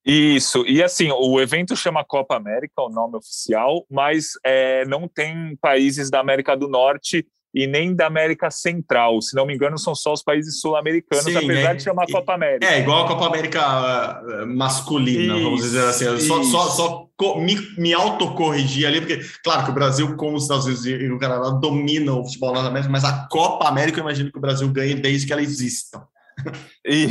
Isso, 0.05 0.65
e 0.67 0.83
assim, 0.83 1.11
o 1.11 1.41
evento 1.41 1.75
chama 1.75 2.05
Copa 2.05 2.37
América, 2.37 2.83
o 2.83 2.91
nome 2.91 3.17
oficial, 3.17 3.87
mas 3.91 4.33
é, 4.45 4.85
não 4.85 5.09
tem 5.09 5.57
países 5.61 6.11
da 6.11 6.21
América 6.21 6.55
do 6.55 6.69
Norte 6.69 7.27
e 7.55 7.67
nem 7.67 7.95
da 7.95 8.07
América 8.07 8.51
Central. 8.51 9.23
Se 9.23 9.37
não 9.37 9.47
me 9.47 9.55
engano, 9.55 9.79
são 9.79 9.95
só 9.95 10.13
os 10.13 10.23
países 10.23 10.61
sul-americanos, 10.61 11.35
apesar 11.35 11.71
é, 11.71 11.75
de 11.75 11.83
chamar 11.85 12.07
Copa 12.11 12.35
América. 12.35 12.67
É, 12.67 12.81
igual 12.81 13.05
a 13.05 13.09
Copa 13.09 13.27
América 13.27 14.23
uh, 14.23 14.47
masculina, 14.47 15.35
isso, 15.35 15.45
vamos 15.45 15.63
dizer 15.63 15.85
assim. 15.85 16.21
Só, 16.21 16.43
só, 16.43 16.69
só 16.69 17.09
me, 17.39 17.57
me 17.79 17.95
autocorrigir 17.95 18.89
ali, 18.89 19.01
porque, 19.01 19.21
claro, 19.43 19.65
que 19.65 19.71
o 19.71 19.75
Brasil, 19.75 20.17
como 20.17 20.37
os 20.37 20.43
Estados 20.43 20.67
Unidos 20.67 20.85
e 20.85 21.11
o 21.11 21.19
Canadá, 21.19 21.51
dominam 21.51 22.21
o 22.21 22.25
futebol 22.25 22.53
nas 22.53 22.67
Américas, 22.67 22.91
mas 22.91 23.05
a 23.05 23.27
Copa 23.31 23.69
América, 23.69 24.01
eu 24.01 24.03
imagino 24.03 24.33
que 24.33 24.39
o 24.39 24.43
Brasil 24.43 24.69
ganhe 24.69 24.95
desde 24.95 25.27
que 25.27 25.33
ela 25.33 25.43
exista. 25.43 26.03
E, 26.87 27.09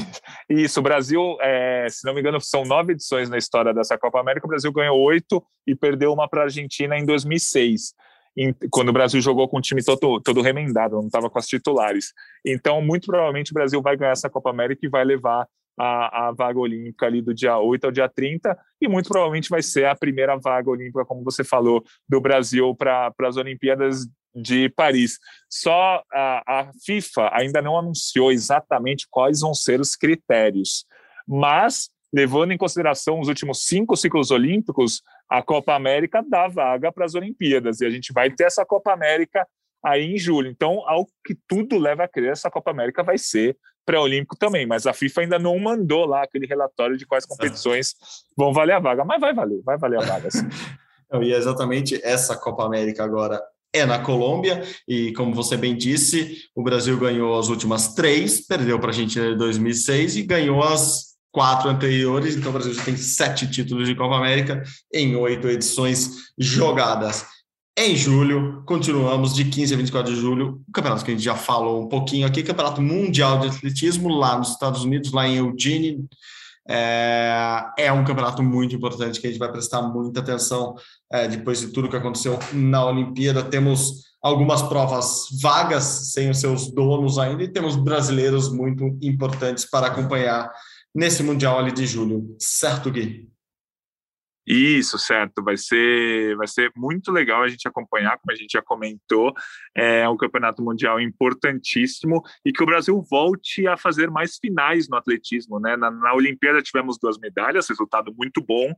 isso, 0.49 0.79
o 0.79 0.83
Brasil, 0.83 1.37
é, 1.41 1.87
se 1.89 2.05
não 2.05 2.13
me 2.13 2.19
engano, 2.19 2.39
são 2.39 2.63
nove 2.63 2.93
edições 2.93 3.29
na 3.29 3.37
história 3.37 3.73
dessa 3.73 3.97
Copa 3.97 4.19
América. 4.19 4.45
O 4.45 4.49
Brasil 4.49 4.71
ganhou 4.71 4.99
oito 4.99 5.43
e 5.65 5.75
perdeu 5.75 6.13
uma 6.13 6.27
para 6.27 6.41
a 6.41 6.43
Argentina 6.43 6.97
em 6.97 7.05
2006, 7.05 7.93
em, 8.37 8.53
quando 8.69 8.89
o 8.89 8.93
Brasil 8.93 9.19
jogou 9.21 9.47
com 9.47 9.57
o 9.57 9.61
time 9.61 9.83
todo, 9.83 10.21
todo 10.21 10.41
remendado, 10.41 10.95
não 10.95 11.07
estava 11.07 11.29
com 11.29 11.39
as 11.39 11.47
titulares. 11.47 12.13
Então, 12.45 12.81
muito 12.81 13.07
provavelmente, 13.07 13.51
o 13.51 13.53
Brasil 13.53 13.81
vai 13.81 13.97
ganhar 13.97 14.11
essa 14.11 14.29
Copa 14.29 14.49
América 14.49 14.85
e 14.85 14.89
vai 14.89 15.03
levar 15.03 15.47
a, 15.77 16.27
a, 16.27 16.31
vaga 16.31 16.59
olímpica 16.59 17.05
ali 17.05 17.21
do 17.21 17.33
dia 17.33 17.57
8 17.57 17.85
ao 17.85 17.91
dia 17.91 18.07
30, 18.07 18.57
e 18.79 18.87
muito 18.87 19.09
provavelmente 19.09 19.49
vai 19.49 19.61
ser 19.61 19.85
a 19.85 19.95
primeira 19.95 20.37
vaga 20.37 20.69
olímpica, 20.69 21.05
como 21.05 21.23
você 21.23 21.43
falou, 21.43 21.83
do 22.07 22.21
Brasil 22.21 22.75
para 22.75 23.11
as 23.21 23.37
Olimpíadas 23.37 24.05
de 24.35 24.69
Paris. 24.69 25.19
Só 25.49 26.03
a, 26.11 26.61
a, 26.61 26.71
FIFA 26.85 27.29
ainda 27.33 27.61
não 27.61 27.77
anunciou 27.77 28.31
exatamente 28.31 29.07
quais 29.09 29.41
vão 29.41 29.53
ser 29.53 29.79
os 29.79 29.95
critérios, 29.95 30.85
mas 31.27 31.89
levando 32.13 32.51
em 32.51 32.57
consideração 32.57 33.19
os 33.19 33.27
últimos 33.27 33.65
cinco 33.65 33.95
ciclos 33.95 34.29
olímpicos, 34.29 35.01
a 35.27 35.41
Copa 35.41 35.73
América 35.73 36.23
dá 36.27 36.47
vaga 36.47 36.91
para 36.91 37.05
as 37.05 37.15
Olimpíadas 37.15 37.81
e 37.81 37.85
a 37.85 37.89
gente 37.89 38.13
vai 38.13 38.29
ter 38.29 38.43
essa 38.43 38.63
Copa 38.63 38.93
América 38.93 39.47
aí 39.83 40.13
em 40.13 40.17
julho. 40.17 40.49
Então, 40.49 40.87
ao 40.87 41.05
que 41.25 41.35
tudo 41.47 41.77
leva 41.77 42.03
a 42.03 42.07
crer, 42.07 42.31
essa 42.31 42.51
Copa 42.51 42.69
América 42.71 43.03
vai 43.03 43.17
ser 43.17 43.57
pré-olímpico 43.85 44.37
também, 44.37 44.65
mas 44.65 44.87
a 44.87 44.93
FIFA 44.93 45.21
ainda 45.21 45.39
não 45.39 45.57
mandou 45.59 46.05
lá 46.05 46.23
aquele 46.23 46.45
relatório 46.45 46.95
de 46.95 47.05
quais 47.05 47.25
competições 47.25 47.95
vão 48.37 48.53
valer 48.53 48.73
a 48.73 48.79
vaga, 48.79 49.03
mas 49.03 49.19
vai 49.19 49.33
valer, 49.33 49.61
vai 49.63 49.77
valer 49.77 49.99
a 49.99 50.05
vaga. 50.05 50.31
Sim. 50.31 50.47
e 51.21 51.33
é 51.33 51.37
exatamente 51.37 51.99
essa 52.03 52.37
Copa 52.37 52.63
América 52.63 53.03
agora 53.03 53.41
é 53.73 53.85
na 53.85 53.97
Colômbia, 53.99 54.63
e 54.87 55.11
como 55.13 55.33
você 55.33 55.57
bem 55.57 55.75
disse, 55.75 56.43
o 56.55 56.61
Brasil 56.61 56.97
ganhou 56.97 57.37
as 57.37 57.49
últimas 57.49 57.95
três, 57.95 58.45
perdeu 58.45 58.77
para 58.77 58.89
a 58.89 58.91
Argentina 58.91 59.25
em 59.25 59.37
2006 59.37 60.15
e 60.15 60.21
ganhou 60.21 60.61
as 60.61 61.13
quatro 61.31 61.67
anteriores, 61.67 62.35
então 62.35 62.51
o 62.51 62.53
Brasil 62.53 62.73
já 62.73 62.83
tem 62.83 62.95
sete 62.95 63.49
títulos 63.49 63.87
de 63.87 63.95
Copa 63.95 64.15
América 64.15 64.61
em 64.93 65.15
oito 65.15 65.47
edições 65.47 66.31
jogadas. 66.37 67.25
Em 67.75 67.95
julho, 67.95 68.61
continuamos 68.67 69.33
de 69.33 69.45
15 69.45 69.73
a 69.73 69.77
24 69.77 70.13
de 70.13 70.21
julho, 70.21 70.61
o 70.69 70.71
campeonato 70.71 71.03
que 71.03 71.09
a 71.09 71.13
gente 71.15 71.23
já 71.23 71.35
falou 71.35 71.83
um 71.83 71.89
pouquinho 71.89 72.27
aqui, 72.27 72.43
Campeonato 72.43 72.79
Mundial 72.79 73.39
de 73.39 73.47
Atletismo 73.47 74.09
lá 74.09 74.37
nos 74.37 74.51
Estados 74.51 74.83
Unidos, 74.83 75.11
lá 75.11 75.27
em 75.27 75.37
Eugene, 75.37 76.07
é, 76.69 77.65
é, 77.77 77.91
um 77.91 78.05
campeonato 78.05 78.41
muito 78.41 78.75
importante 78.75 79.19
que 79.19 79.27
a 79.27 79.29
gente 79.29 79.39
vai 79.39 79.51
prestar 79.51 79.81
muita 79.81 80.19
atenção 80.19 80.75
é, 81.13 81.27
depois 81.27 81.59
de 81.59 81.67
tudo 81.67 81.87
que 81.87 81.95
aconteceu 81.95 82.39
na 82.51 82.83
Olimpíada. 82.83 83.43
Temos 83.43 84.03
algumas 84.19 84.63
provas 84.63 85.27
vagas 85.41 85.83
sem 86.11 86.29
os 86.31 86.39
seus 86.39 86.73
donos 86.73 87.19
ainda 87.19 87.43
e 87.43 87.51
temos 87.51 87.75
brasileiros 87.75 88.51
muito 88.51 88.97
importantes 88.99 89.69
para 89.69 89.87
acompanhar 89.87 90.51
nesse 90.93 91.21
Mundial 91.21 91.59
ali 91.59 91.71
de 91.71 91.85
julho. 91.85 92.35
Certo, 92.39 92.89
Gui? 92.89 93.31
Isso, 94.45 94.97
certo. 94.97 95.41
Vai 95.41 95.55
ser, 95.55 96.35
vai 96.35 96.47
ser 96.47 96.71
muito 96.75 97.11
legal 97.11 97.43
a 97.43 97.47
gente 97.47 97.67
acompanhar, 97.67 98.17
como 98.17 98.31
a 98.31 98.35
gente 98.35 98.51
já 98.53 98.61
comentou. 98.61 99.33
É 99.73 100.07
um 100.09 100.17
campeonato 100.17 100.61
mundial 100.61 100.99
importantíssimo 100.99 102.21
e 102.43 102.51
que 102.51 102.61
o 102.61 102.65
Brasil 102.65 103.01
volte 103.09 103.65
a 103.67 103.77
fazer 103.77 104.09
mais 104.09 104.37
finais 104.37 104.89
no 104.89 104.97
atletismo. 104.97 105.59
Né? 105.59 105.77
Na, 105.77 105.89
na 105.89 106.13
Olimpíada 106.13 106.61
tivemos 106.61 106.97
duas 106.97 107.17
medalhas, 107.17 107.69
resultado 107.69 108.13
muito 108.17 108.41
bom. 108.41 108.73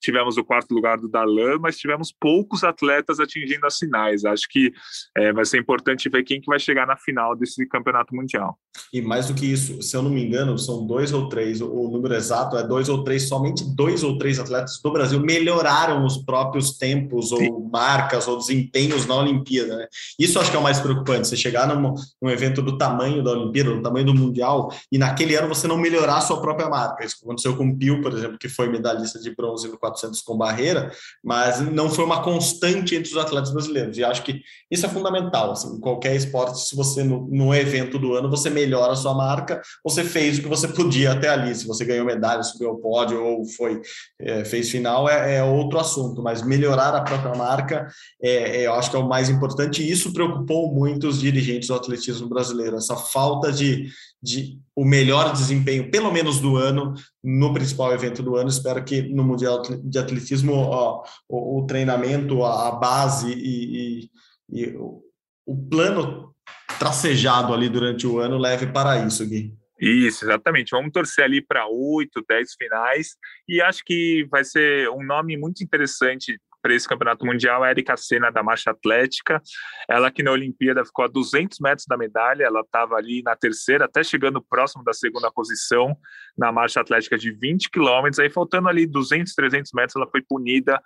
Tivemos 0.00 0.36
o 0.36 0.44
quarto 0.44 0.72
lugar 0.72 0.98
do 0.98 1.08
Darlan, 1.08 1.58
mas 1.60 1.76
tivemos 1.76 2.14
poucos 2.18 2.64
atletas 2.64 3.20
atingindo 3.20 3.66
as 3.66 3.78
finais. 3.78 4.24
Acho 4.24 4.46
que 4.48 4.72
é, 5.16 5.32
vai 5.32 5.44
ser 5.44 5.58
importante 5.58 6.08
ver 6.08 6.22
quem 6.22 6.40
que 6.40 6.46
vai 6.46 6.58
chegar 6.58 6.86
na 6.86 6.96
final 6.96 7.36
desse 7.36 7.66
campeonato 7.66 8.14
mundial. 8.14 8.58
E 8.92 9.00
mais 9.00 9.26
do 9.26 9.34
que 9.34 9.46
isso, 9.46 9.80
se 9.82 9.96
eu 9.96 10.02
não 10.02 10.10
me 10.10 10.22
engano, 10.22 10.58
são 10.58 10.86
dois 10.86 11.12
ou 11.12 11.28
três, 11.28 11.60
o 11.60 11.88
número 11.90 12.14
exato 12.14 12.56
é 12.56 12.66
dois 12.66 12.88
ou 12.88 13.02
três, 13.02 13.28
somente 13.28 13.64
dois 13.74 14.02
ou 14.02 14.18
três 14.18 14.38
atletas 14.38 14.80
do 14.82 14.90
Brasil 14.90 15.20
melhoraram 15.20 16.04
os 16.04 16.18
próprios 16.18 16.76
tempos 16.76 17.30
Sim. 17.30 17.50
ou 17.50 17.68
marcas 17.68 18.28
ou 18.28 18.36
desempenhos 18.36 19.06
na 19.06 19.16
Olimpíada. 19.16 19.76
Né? 19.76 19.86
Isso 20.18 20.38
acho 20.38 20.50
que 20.50 20.56
é 20.56 20.60
o 20.60 20.62
mais 20.62 20.80
preocupante, 20.80 21.28
você 21.28 21.36
chegar 21.36 21.66
num, 21.66 21.94
num 22.20 22.30
evento 22.30 22.62
do 22.62 22.76
tamanho 22.76 23.22
da 23.22 23.32
Olimpíada, 23.32 23.74
do 23.74 23.82
tamanho 23.82 24.06
do 24.06 24.14
Mundial, 24.14 24.72
e 24.90 24.98
naquele 24.98 25.34
ano 25.34 25.48
você 25.48 25.66
não 25.66 25.78
melhorar 25.78 26.18
a 26.18 26.20
sua 26.20 26.40
própria 26.40 26.68
marca. 26.68 27.04
Isso 27.04 27.16
aconteceu 27.22 27.56
com 27.56 27.68
o 27.68 27.76
Pio, 27.76 28.00
por 28.00 28.12
exemplo, 28.12 28.38
que 28.38 28.48
foi 28.48 28.68
medalhista 28.68 29.18
de 29.18 29.34
bronze 29.34 29.68
no 29.68 29.78
400 29.86 30.20
com 30.22 30.36
barreira, 30.36 30.92
mas 31.22 31.60
não 31.60 31.88
foi 31.88 32.04
uma 32.04 32.22
constante 32.22 32.94
entre 32.94 33.10
os 33.10 33.16
atletas 33.16 33.52
brasileiros. 33.52 33.96
E 33.96 34.04
acho 34.04 34.22
que 34.22 34.42
isso 34.70 34.84
é 34.84 34.88
fundamental. 34.88 35.52
Assim, 35.52 35.76
em 35.76 35.80
qualquer 35.80 36.14
esporte, 36.16 36.60
se 36.60 36.74
você 36.74 37.02
no, 37.02 37.26
no 37.28 37.54
evento 37.54 37.98
do 37.98 38.14
ano 38.14 38.30
você 38.30 38.50
melhora 38.50 38.92
a 38.92 38.96
sua 38.96 39.14
marca, 39.14 39.60
você 39.84 40.04
fez 40.04 40.38
o 40.38 40.42
que 40.42 40.48
você 40.48 40.68
podia 40.68 41.12
até 41.12 41.28
ali. 41.28 41.54
Se 41.54 41.66
você 41.66 41.84
ganhou 41.84 42.04
medalha, 42.04 42.42
subiu 42.42 42.70
ao 42.70 42.78
pódio 42.78 43.22
ou 43.22 43.44
foi 43.44 43.80
é, 44.20 44.44
fez 44.44 44.70
final, 44.70 45.08
é, 45.08 45.36
é, 45.36 45.44
outro 45.44 45.78
assunto. 45.78 46.22
Mas 46.22 46.42
melhorar 46.42 46.94
a 46.94 47.02
própria 47.02 47.34
marca, 47.34 47.86
é, 48.22 48.62
é, 48.62 48.66
eu 48.66 48.74
acho 48.74 48.90
que 48.90 48.96
é 48.96 49.00
o 49.00 49.08
mais 49.08 49.28
importante. 49.28 49.82
E 49.82 49.90
isso 49.90 50.12
preocupou 50.12 50.72
muito 50.72 51.06
os 51.06 51.20
dirigentes 51.20 51.68
do 51.68 51.74
atletismo 51.74 52.28
brasileiro. 52.28 52.76
Essa 52.76 52.96
falta 52.96 53.52
de 53.52 53.88
de 54.22 54.60
o 54.74 54.84
melhor 54.84 55.32
desempenho, 55.32 55.90
pelo 55.90 56.12
menos 56.12 56.40
do 56.40 56.56
ano, 56.56 56.94
no 57.22 57.52
principal 57.54 57.92
evento 57.92 58.22
do 58.22 58.36
ano. 58.36 58.48
Espero 58.48 58.84
que 58.84 59.02
no 59.02 59.24
Mundial 59.24 59.62
de 59.62 59.98
Atletismo 59.98 60.52
ó, 60.52 61.02
o, 61.28 61.60
o, 61.60 61.66
treinamento, 61.66 62.44
a, 62.44 62.72
base 62.72 63.32
e, 63.32 64.00
e, 64.00 64.10
e 64.50 64.76
o, 64.76 65.02
o 65.46 65.56
plano 65.68 66.34
tracejado 66.78 67.54
ali 67.54 67.68
durante 67.68 68.06
o 68.06 68.18
ano 68.18 68.36
leve 68.36 68.66
para 68.66 69.04
isso, 69.04 69.26
Gui. 69.26 69.56
Isso, 69.80 70.24
exatamente. 70.24 70.70
Vamos 70.70 70.92
torcer 70.92 71.24
ali 71.24 71.42
para 71.42 71.66
oito, 71.68 72.24
dez 72.26 72.54
finais. 72.54 73.16
E 73.46 73.60
acho 73.60 73.82
que 73.84 74.26
vai 74.30 74.42
ser 74.42 74.88
um 74.90 75.04
nome 75.04 75.36
muito 75.36 75.62
interessante 75.62 76.38
para 76.66 76.74
esse 76.74 76.88
campeonato 76.88 77.24
mundial 77.24 77.62
a 77.62 77.70
Erika 77.70 77.96
Senna 77.96 78.28
da 78.28 78.42
marcha 78.42 78.72
atlética. 78.72 79.40
Ela 79.88 80.10
que 80.10 80.20
na 80.20 80.32
Olimpíada 80.32 80.84
ficou 80.84 81.04
a 81.04 81.08
200 81.08 81.60
metros 81.60 81.86
da 81.86 81.96
medalha, 81.96 82.42
ela 82.42 82.60
estava 82.60 82.96
ali 82.96 83.22
na 83.22 83.36
terceira, 83.36 83.84
até 83.84 84.02
chegando 84.02 84.42
próximo 84.42 84.82
da 84.82 84.92
segunda 84.92 85.30
posição 85.30 85.96
na 86.36 86.50
marcha 86.50 86.80
atlética 86.80 87.16
de 87.16 87.30
20 87.30 87.70
quilômetros. 87.70 88.18
Aí 88.18 88.28
faltando 88.28 88.68
ali 88.68 88.84
200, 88.84 89.32
300 89.32 89.70
metros, 89.74 89.94
ela 89.94 90.10
foi 90.10 90.22
punida 90.22 90.82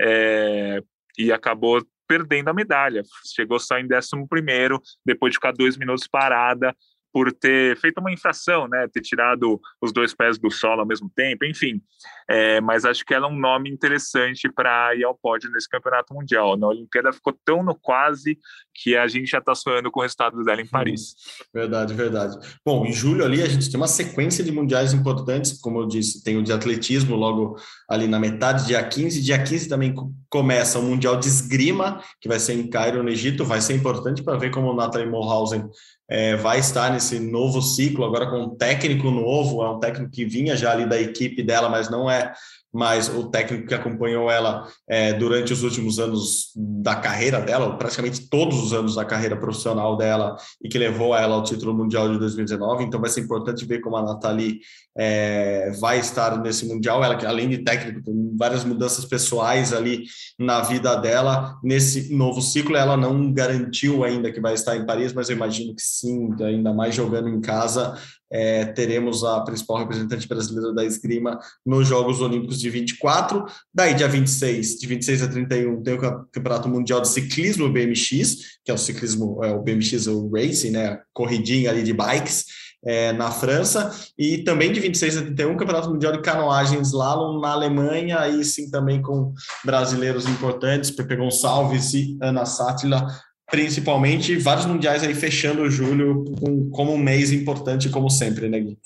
é, 0.00 0.82
e 1.16 1.30
acabou 1.30 1.80
perdendo 2.08 2.48
a 2.48 2.52
medalha. 2.52 3.04
Chegou 3.32 3.60
só 3.60 3.78
em 3.78 3.84
11 3.84 4.26
primeiro, 4.28 4.82
depois 5.06 5.30
de 5.30 5.36
ficar 5.36 5.52
dois 5.52 5.76
minutos 5.76 6.08
parada 6.08 6.74
por 7.12 7.32
ter 7.32 7.76
feito 7.78 7.98
uma 7.98 8.12
infração, 8.12 8.68
né, 8.68 8.86
ter 8.88 9.00
tirado 9.00 9.60
os 9.80 9.92
dois 9.92 10.14
pés 10.14 10.38
do 10.38 10.50
solo 10.50 10.80
ao 10.80 10.86
mesmo 10.86 11.10
tempo, 11.14 11.44
enfim. 11.44 11.80
É, 12.28 12.60
mas 12.60 12.84
acho 12.84 13.04
que 13.04 13.12
ela 13.12 13.26
é 13.26 13.30
um 13.30 13.38
nome 13.38 13.70
interessante 13.70 14.48
para 14.48 14.94
ir 14.94 15.04
ao 15.04 15.14
pódio 15.14 15.50
nesse 15.50 15.68
campeonato 15.68 16.14
mundial. 16.14 16.56
Na 16.56 16.68
Olimpíada 16.68 17.12
ficou 17.12 17.36
tão 17.44 17.62
no 17.62 17.74
quase 17.74 18.38
que 18.74 18.96
a 18.96 19.08
gente 19.08 19.30
já 19.30 19.38
está 19.38 19.54
sonhando 19.54 19.90
com 19.90 20.00
o 20.00 20.02
resultado 20.02 20.42
dela 20.44 20.60
em 20.60 20.66
Paris. 20.66 21.14
Verdade, 21.52 21.92
verdade. 21.92 22.36
Bom, 22.64 22.86
em 22.86 22.92
julho 22.92 23.24
ali 23.24 23.42
a 23.42 23.48
gente 23.48 23.68
tem 23.68 23.78
uma 23.78 23.88
sequência 23.88 24.44
de 24.44 24.52
mundiais 24.52 24.92
importantes, 24.92 25.58
como 25.60 25.80
eu 25.80 25.86
disse, 25.86 26.22
tem 26.22 26.36
o 26.36 26.42
de 26.42 26.52
atletismo 26.52 27.16
logo 27.16 27.56
ali 27.88 28.06
na 28.06 28.18
metade, 28.18 28.66
dia 28.66 28.82
15. 28.82 29.22
Dia 29.22 29.42
15 29.42 29.68
também 29.68 29.94
começa 30.28 30.78
o 30.78 30.82
Mundial 30.82 31.16
de 31.16 31.26
Esgrima, 31.26 32.00
que 32.20 32.28
vai 32.28 32.38
ser 32.38 32.54
em 32.54 32.68
Cairo, 32.68 33.02
no 33.02 33.08
Egito. 33.08 33.44
Vai 33.44 33.60
ser 33.60 33.74
importante 33.74 34.22
para 34.22 34.38
ver 34.38 34.50
como 34.50 34.70
o 34.70 34.76
Nathalie 34.76 35.08
Morhausen 35.08 35.68
é, 36.10 36.34
vai 36.34 36.58
estar 36.58 36.92
nesse 36.92 37.20
novo 37.20 37.62
ciclo, 37.62 38.04
agora 38.04 38.28
com 38.28 38.40
um 38.40 38.56
técnico 38.56 39.12
novo, 39.12 39.62
é 39.62 39.70
um 39.70 39.78
técnico 39.78 40.10
que 40.10 40.24
vinha 40.24 40.56
já 40.56 40.72
ali 40.72 40.84
da 40.84 41.00
equipe 41.00 41.40
dela, 41.40 41.68
mas 41.68 41.88
não 41.88 42.10
é 42.10 42.32
mas 42.72 43.08
o 43.08 43.28
técnico 43.30 43.66
que 43.66 43.74
acompanhou 43.74 44.30
ela 44.30 44.66
é, 44.88 45.12
durante 45.12 45.52
os 45.52 45.62
últimos 45.62 45.98
anos 45.98 46.50
da 46.56 46.94
carreira 46.94 47.40
dela, 47.40 47.76
praticamente 47.76 48.28
todos 48.28 48.62
os 48.62 48.72
anos 48.72 48.94
da 48.94 49.04
carreira 49.04 49.36
profissional 49.36 49.96
dela, 49.96 50.36
e 50.62 50.68
que 50.68 50.78
levou 50.78 51.16
ela 51.16 51.34
ao 51.34 51.42
título 51.42 51.74
mundial 51.74 52.10
de 52.10 52.18
2019. 52.18 52.84
Então 52.84 53.00
vai 53.00 53.10
ser 53.10 53.20
importante 53.20 53.64
ver 53.64 53.80
como 53.80 53.96
a 53.96 54.02
Nathalie 54.02 54.60
é, 54.96 55.72
vai 55.80 55.98
estar 55.98 56.40
nesse 56.40 56.66
mundial. 56.66 57.02
Ela, 57.02 57.18
além 57.26 57.48
de 57.48 57.58
técnico, 57.58 58.02
tem 58.02 58.36
várias 58.36 58.64
mudanças 58.64 59.04
pessoais 59.04 59.72
ali 59.72 60.04
na 60.38 60.60
vida 60.60 60.94
dela. 60.96 61.58
Nesse 61.62 62.14
novo 62.14 62.40
ciclo, 62.40 62.76
ela 62.76 62.96
não 62.96 63.32
garantiu 63.32 64.04
ainda 64.04 64.30
que 64.32 64.40
vai 64.40 64.54
estar 64.54 64.76
em 64.76 64.86
Paris, 64.86 65.12
mas 65.12 65.28
eu 65.28 65.36
imagino 65.36 65.74
que 65.74 65.82
sim, 65.82 66.30
ainda 66.42 66.72
mais 66.72 66.94
jogando 66.94 67.28
em 67.28 67.40
casa, 67.40 67.96
é, 68.30 68.64
teremos 68.66 69.24
a 69.24 69.40
principal 69.40 69.78
representante 69.78 70.28
brasileira 70.28 70.72
da 70.72 70.84
esgrima 70.84 71.38
nos 71.66 71.88
Jogos 71.88 72.20
Olímpicos 72.20 72.60
de 72.60 72.70
24. 72.70 73.44
Daí, 73.74 73.94
dia 73.94 74.08
26, 74.08 74.76
de 74.78 74.86
26 74.86 75.22
a 75.22 75.28
31, 75.28 75.82
tem 75.82 75.94
o 75.94 76.26
Campeonato 76.30 76.68
Mundial 76.68 77.00
de 77.00 77.08
Ciclismo 77.08 77.68
BMX, 77.68 78.60
que 78.64 78.70
é 78.70 78.74
o 78.74 78.78
ciclismo, 78.78 79.42
é 79.44 79.52
o 79.52 79.62
BMX, 79.62 80.06
o 80.06 80.30
racing, 80.30 80.70
né, 80.70 81.00
corridinha 81.12 81.70
ali 81.70 81.82
de 81.82 81.92
bikes, 81.92 82.46
é, 82.82 83.12
na 83.12 83.30
França, 83.30 83.94
e 84.18 84.38
também 84.38 84.72
de 84.72 84.80
26 84.80 85.16
a 85.18 85.22
31, 85.22 85.56
Campeonato 85.56 85.90
Mundial 85.90 86.12
de 86.12 86.22
Canoagem 86.22 86.80
Slalom 86.80 87.38
na 87.38 87.50
Alemanha, 87.52 88.20
aí 88.20 88.42
sim 88.42 88.70
também 88.70 89.02
com 89.02 89.34
brasileiros 89.64 90.26
importantes, 90.26 90.90
Pepe 90.90 91.16
Gonçalves 91.16 91.92
e 91.92 92.16
Ana 92.22 92.46
Sátila 92.46 93.06
principalmente 93.50 94.36
vários 94.36 94.66
mundiais 94.66 95.02
aí 95.02 95.14
fechando 95.14 95.70
julho 95.70 96.24
com, 96.38 96.70
como 96.70 96.94
um 96.94 96.98
mês 96.98 97.32
importante, 97.32 97.88
como 97.88 98.08
sempre, 98.08 98.48
né, 98.48 98.60
Gui? 98.60 98.78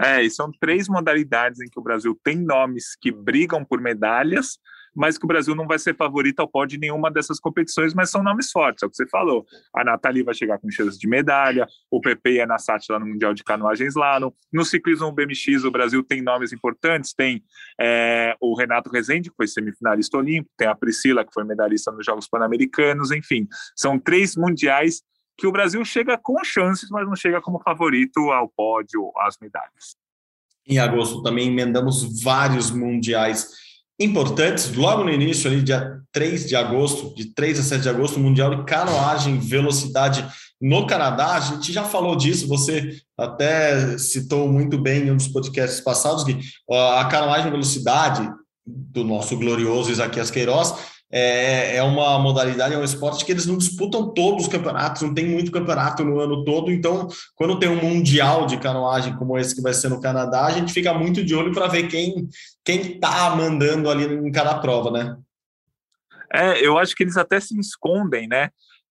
É, 0.00 0.22
e 0.22 0.30
são 0.30 0.50
três 0.58 0.88
modalidades 0.88 1.60
em 1.60 1.66
que 1.66 1.78
o 1.78 1.82
Brasil 1.82 2.18
tem 2.24 2.36
nomes 2.36 2.96
que 2.98 3.10
brigam 3.12 3.64
por 3.64 3.80
medalhas, 3.80 4.58
mas 4.94 5.16
que 5.16 5.24
o 5.24 5.28
Brasil 5.28 5.54
não 5.54 5.66
vai 5.66 5.78
ser 5.78 5.96
favorito 5.96 6.40
ao 6.40 6.48
pódio 6.48 6.76
em 6.76 6.80
nenhuma 6.80 7.10
dessas 7.10 7.38
competições, 7.38 7.94
mas 7.94 8.10
são 8.10 8.22
nomes 8.22 8.50
fortes, 8.50 8.82
é 8.82 8.86
o 8.86 8.90
que 8.90 8.96
você 8.96 9.06
falou. 9.06 9.46
A 9.74 9.84
Nathalie 9.84 10.22
vai 10.22 10.34
chegar 10.34 10.58
com 10.58 10.70
chance 10.70 10.98
de 10.98 11.08
medalha, 11.08 11.66
o 11.90 12.00
PP 12.00 12.32
e 12.32 12.40
a 12.40 12.46
Nassat 12.46 12.90
lá 12.90 12.98
no 12.98 13.06
Mundial 13.06 13.34
de 13.34 13.44
Canoagem 13.44 13.86
Slalom. 13.86 14.30
No 14.52 14.64
ciclismo 14.64 15.12
BMX, 15.12 15.64
o 15.64 15.70
Brasil 15.70 16.02
tem 16.02 16.22
nomes 16.22 16.52
importantes, 16.52 17.12
tem 17.12 17.42
é, 17.80 18.34
o 18.40 18.56
Renato 18.56 18.90
Rezende, 18.90 19.30
que 19.30 19.36
foi 19.36 19.46
semifinalista 19.46 20.16
olímpico, 20.16 20.54
tem 20.56 20.68
a 20.68 20.74
Priscila, 20.74 21.24
que 21.24 21.32
foi 21.32 21.44
medalhista 21.44 21.90
nos 21.90 22.04
Jogos 22.04 22.28
Pan-Americanos, 22.28 23.10
enfim, 23.10 23.46
são 23.76 23.98
três 23.98 24.36
mundiais 24.36 25.02
que 25.36 25.46
o 25.46 25.52
Brasil 25.52 25.82
chega 25.84 26.18
com 26.18 26.44
chances, 26.44 26.90
mas 26.90 27.06
não 27.06 27.16
chega 27.16 27.40
como 27.40 27.62
favorito 27.62 28.30
ao 28.30 28.48
pódio, 28.48 29.10
às 29.16 29.38
medalhas. 29.40 29.96
Em 30.66 30.78
agosto 30.78 31.22
também 31.22 31.48
emendamos 31.48 32.22
vários 32.22 32.70
mundiais 32.70 33.50
importantes. 34.00 34.74
Logo 34.74 35.04
no 35.04 35.10
início, 35.10 35.50
ali, 35.50 35.62
dia 35.62 36.00
3 36.10 36.48
de 36.48 36.56
agosto, 36.56 37.14
de 37.14 37.34
3 37.34 37.60
a 37.60 37.62
7 37.62 37.82
de 37.82 37.88
agosto, 37.88 38.18
Mundial 38.18 38.56
de 38.56 38.64
Canoagem 38.64 39.38
Velocidade 39.38 40.26
no 40.60 40.86
Canadá. 40.86 41.34
A 41.34 41.40
gente 41.40 41.72
já 41.72 41.84
falou 41.84 42.16
disso, 42.16 42.48
você 42.48 42.98
até 43.16 43.98
citou 43.98 44.48
muito 44.48 44.78
bem 44.78 45.02
em 45.02 45.10
um 45.10 45.16
dos 45.16 45.28
podcasts 45.28 45.80
passados, 45.80 46.24
que 46.24 46.38
a 46.70 47.04
canoagem 47.04 47.50
velocidade 47.50 48.28
do 48.66 49.04
nosso 49.04 49.36
glorioso 49.36 49.90
Isaquias 49.90 50.30
Queiroz 50.30 50.74
é, 51.10 51.76
é 51.76 51.82
uma 51.82 52.18
modalidade, 52.18 52.74
é 52.74 52.78
um 52.78 52.84
esporte 52.84 53.24
que 53.24 53.32
eles 53.32 53.46
não 53.46 53.58
disputam 53.58 54.14
todos 54.14 54.44
os 54.44 54.52
campeonatos, 54.52 55.02
não 55.02 55.12
tem 55.12 55.26
muito 55.26 55.50
campeonato 55.50 56.04
no 56.04 56.20
ano 56.20 56.44
todo, 56.44 56.70
então 56.70 57.08
quando 57.34 57.58
tem 57.58 57.68
um 57.68 57.82
mundial 57.82 58.46
de 58.46 58.58
canoagem 58.58 59.16
como 59.16 59.36
esse 59.36 59.54
que 59.54 59.62
vai 59.62 59.74
ser 59.74 59.88
no 59.88 60.00
Canadá, 60.00 60.46
a 60.46 60.52
gente 60.52 60.72
fica 60.72 60.94
muito 60.94 61.24
de 61.24 61.34
olho 61.34 61.52
para 61.52 61.66
ver 61.66 61.88
quem 61.88 62.28
quem 62.64 62.80
está 62.92 63.34
mandando 63.34 63.90
ali 63.90 64.04
em 64.04 64.30
cada 64.30 64.58
prova, 64.58 64.90
né? 64.90 65.16
É, 66.32 66.64
eu 66.64 66.78
acho 66.78 66.94
que 66.94 67.02
eles 67.02 67.16
até 67.16 67.40
se 67.40 67.58
escondem, 67.58 68.28
né? 68.28 68.50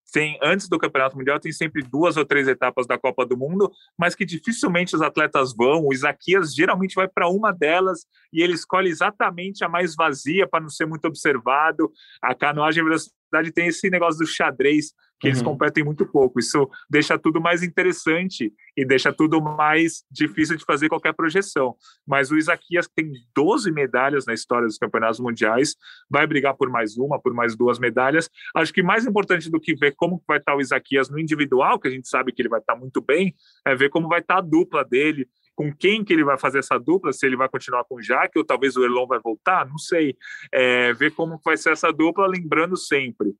Tem 0.09 0.37
antes 0.41 0.67
do 0.67 0.79
Campeonato 0.79 1.17
Mundial 1.17 1.39
tem 1.39 1.51
sempre 1.51 1.81
duas 1.81 2.17
ou 2.17 2.25
três 2.25 2.47
etapas 2.47 2.87
da 2.87 2.97
Copa 2.97 3.25
do 3.25 3.37
Mundo, 3.37 3.71
mas 3.97 4.15
que 4.15 4.25
dificilmente 4.25 4.95
os 4.95 5.01
atletas 5.01 5.53
vão. 5.55 5.85
O 5.85 5.93
Isaquias 5.93 6.53
geralmente 6.53 6.95
vai 6.95 7.07
para 7.07 7.29
uma 7.29 7.51
delas 7.51 8.05
e 8.31 8.41
ele 8.41 8.53
escolhe 8.53 8.89
exatamente 8.89 9.63
a 9.63 9.69
mais 9.69 9.95
vazia 9.95 10.47
para 10.47 10.61
não 10.61 10.69
ser 10.69 10.85
muito 10.85 11.05
observado. 11.05 11.91
A 12.21 12.33
canoagem 12.35 12.83
velocidade 13.29 13.51
tem 13.51 13.67
esse 13.67 13.89
negócio 13.89 14.19
do 14.19 14.27
xadrez 14.27 14.93
que 15.19 15.27
uhum. 15.27 15.31
eles 15.31 15.41
competem 15.41 15.83
muito 15.83 16.05
pouco. 16.05 16.39
Isso 16.39 16.69
deixa 16.89 17.17
tudo 17.19 17.41
mais 17.41 17.61
interessante 17.61 18.53
e 18.75 18.85
deixa 18.85 19.11
tudo 19.11 19.41
mais 19.41 20.03
difícil 20.09 20.55
de 20.55 20.63
fazer 20.63 20.87
qualquer 20.87 21.13
projeção. 21.13 21.75
Mas 22.07 22.31
o 22.31 22.37
Isaquias 22.37 22.87
tem 22.95 23.11
12 23.35 23.71
medalhas 23.71 24.25
na 24.25 24.33
história 24.33 24.65
dos 24.65 24.77
campeonatos 24.77 25.19
mundiais, 25.19 25.75
vai 26.09 26.25
brigar 26.25 26.55
por 26.55 26.69
mais 26.69 26.97
uma, 26.97 27.19
por 27.19 27.33
mais 27.33 27.55
duas 27.55 27.79
medalhas. 27.79 28.29
Acho 28.55 28.73
que 28.73 28.81
mais 28.81 29.05
importante 29.05 29.49
do 29.51 29.59
que 29.59 29.75
ver 29.75 29.93
como 29.95 30.23
vai 30.27 30.37
estar 30.37 30.55
o 30.55 30.61
Isaquias 30.61 31.09
no 31.09 31.19
individual, 31.19 31.79
que 31.79 31.89
a 31.89 31.91
gente 31.91 32.07
sabe 32.07 32.31
que 32.31 32.41
ele 32.41 32.49
vai 32.49 32.59
estar 32.59 32.75
muito 32.75 33.01
bem, 33.01 33.35
é 33.67 33.75
ver 33.75 33.89
como 33.89 34.07
vai 34.07 34.21
estar 34.21 34.37
a 34.37 34.41
dupla 34.41 34.85
dele, 34.85 35.27
com 35.59 35.75
quem 35.75 36.05
que 36.05 36.13
ele 36.13 36.23
vai 36.23 36.39
fazer 36.39 36.59
essa 36.59 36.79
dupla, 36.79 37.11
se 37.11 37.25
ele 37.25 37.35
vai 37.35 37.49
continuar 37.49 37.83
com 37.83 37.95
o 37.95 38.01
Jaque 38.01 38.39
ou 38.39 38.45
talvez 38.45 38.77
o 38.77 38.83
Erlon 38.85 39.05
vai 39.05 39.19
voltar, 39.19 39.67
não 39.67 39.77
sei. 39.77 40.15
É, 40.53 40.93
ver 40.93 41.11
como 41.11 41.37
vai 41.43 41.57
ser 41.57 41.73
essa 41.73 41.91
dupla, 41.91 42.25
lembrando 42.27 42.77
sempre, 42.77 43.33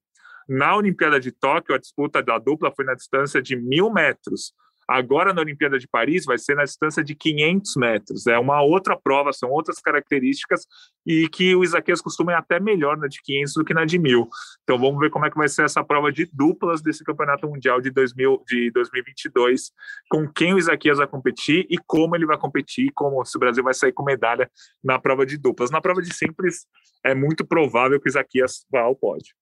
na 0.45 0.75
Olimpíada 0.75 1.17
de 1.17 1.31
Tóquio, 1.31 1.73
a 1.73 1.77
disputa 1.77 2.21
da 2.21 2.37
dupla 2.37 2.73
foi 2.75 2.83
na 2.83 2.93
distância 2.93 3.41
de 3.41 3.55
mil 3.55 3.89
metros. 3.89 4.53
Agora, 4.89 5.35
na 5.35 5.41
Olimpíada 5.41 5.77
de 5.77 5.87
Paris, 5.87 6.25
vai 6.25 6.39
ser 6.39 6.55
na 6.55 6.63
distância 6.63 7.03
de 7.03 7.13
500 7.13 7.75
metros. 7.75 8.25
É 8.25 8.39
uma 8.39 8.59
outra 8.63 8.97
prova, 8.97 9.31
são 9.31 9.51
outras 9.51 9.79
características 9.79 10.65
e 11.05 11.29
que 11.29 11.55
o 11.55 11.63
Isaquias 11.63 12.01
costuma 12.01 12.31
ir 12.31 12.35
até 12.35 12.59
melhor 12.59 12.97
na 12.97 13.07
de 13.07 13.21
500 13.21 13.53
do 13.53 13.63
que 13.63 13.73
na 13.73 13.85
de 13.85 13.99
1000. 13.99 14.27
Então, 14.63 14.79
vamos 14.79 14.99
ver 14.99 15.11
como 15.11 15.27
é 15.27 15.29
que 15.29 15.37
vai 15.37 15.47
ser 15.47 15.63
essa 15.63 15.83
prova 15.83 16.11
de 16.11 16.27
duplas 16.33 16.81
desse 16.81 17.03
Campeonato 17.03 17.47
Mundial 17.47 17.79
de, 17.79 17.91
2000, 17.91 18.43
de 18.47 18.71
2022, 18.71 19.71
com 20.09 20.27
quem 20.27 20.55
o 20.55 20.57
Isaquias 20.57 20.97
vai 20.97 21.07
competir 21.07 21.67
e 21.69 21.77
como 21.85 22.15
ele 22.15 22.25
vai 22.25 22.39
competir, 22.39 22.91
como 22.95 23.23
se 23.23 23.37
o 23.37 23.39
Brasil 23.39 23.63
vai 23.63 23.75
sair 23.75 23.93
com 23.93 24.03
medalha 24.03 24.49
na 24.83 24.97
prova 24.97 25.23
de 25.23 25.37
duplas. 25.37 25.69
Na 25.69 25.79
prova 25.79 26.01
de 26.01 26.11
simples, 26.11 26.65
é 27.05 27.13
muito 27.13 27.45
provável 27.45 27.99
que 27.99 28.07
o 28.07 28.09
Isaquias 28.09 28.65
vá 28.71 28.81
ao 28.81 28.95
pódio. 28.95 29.35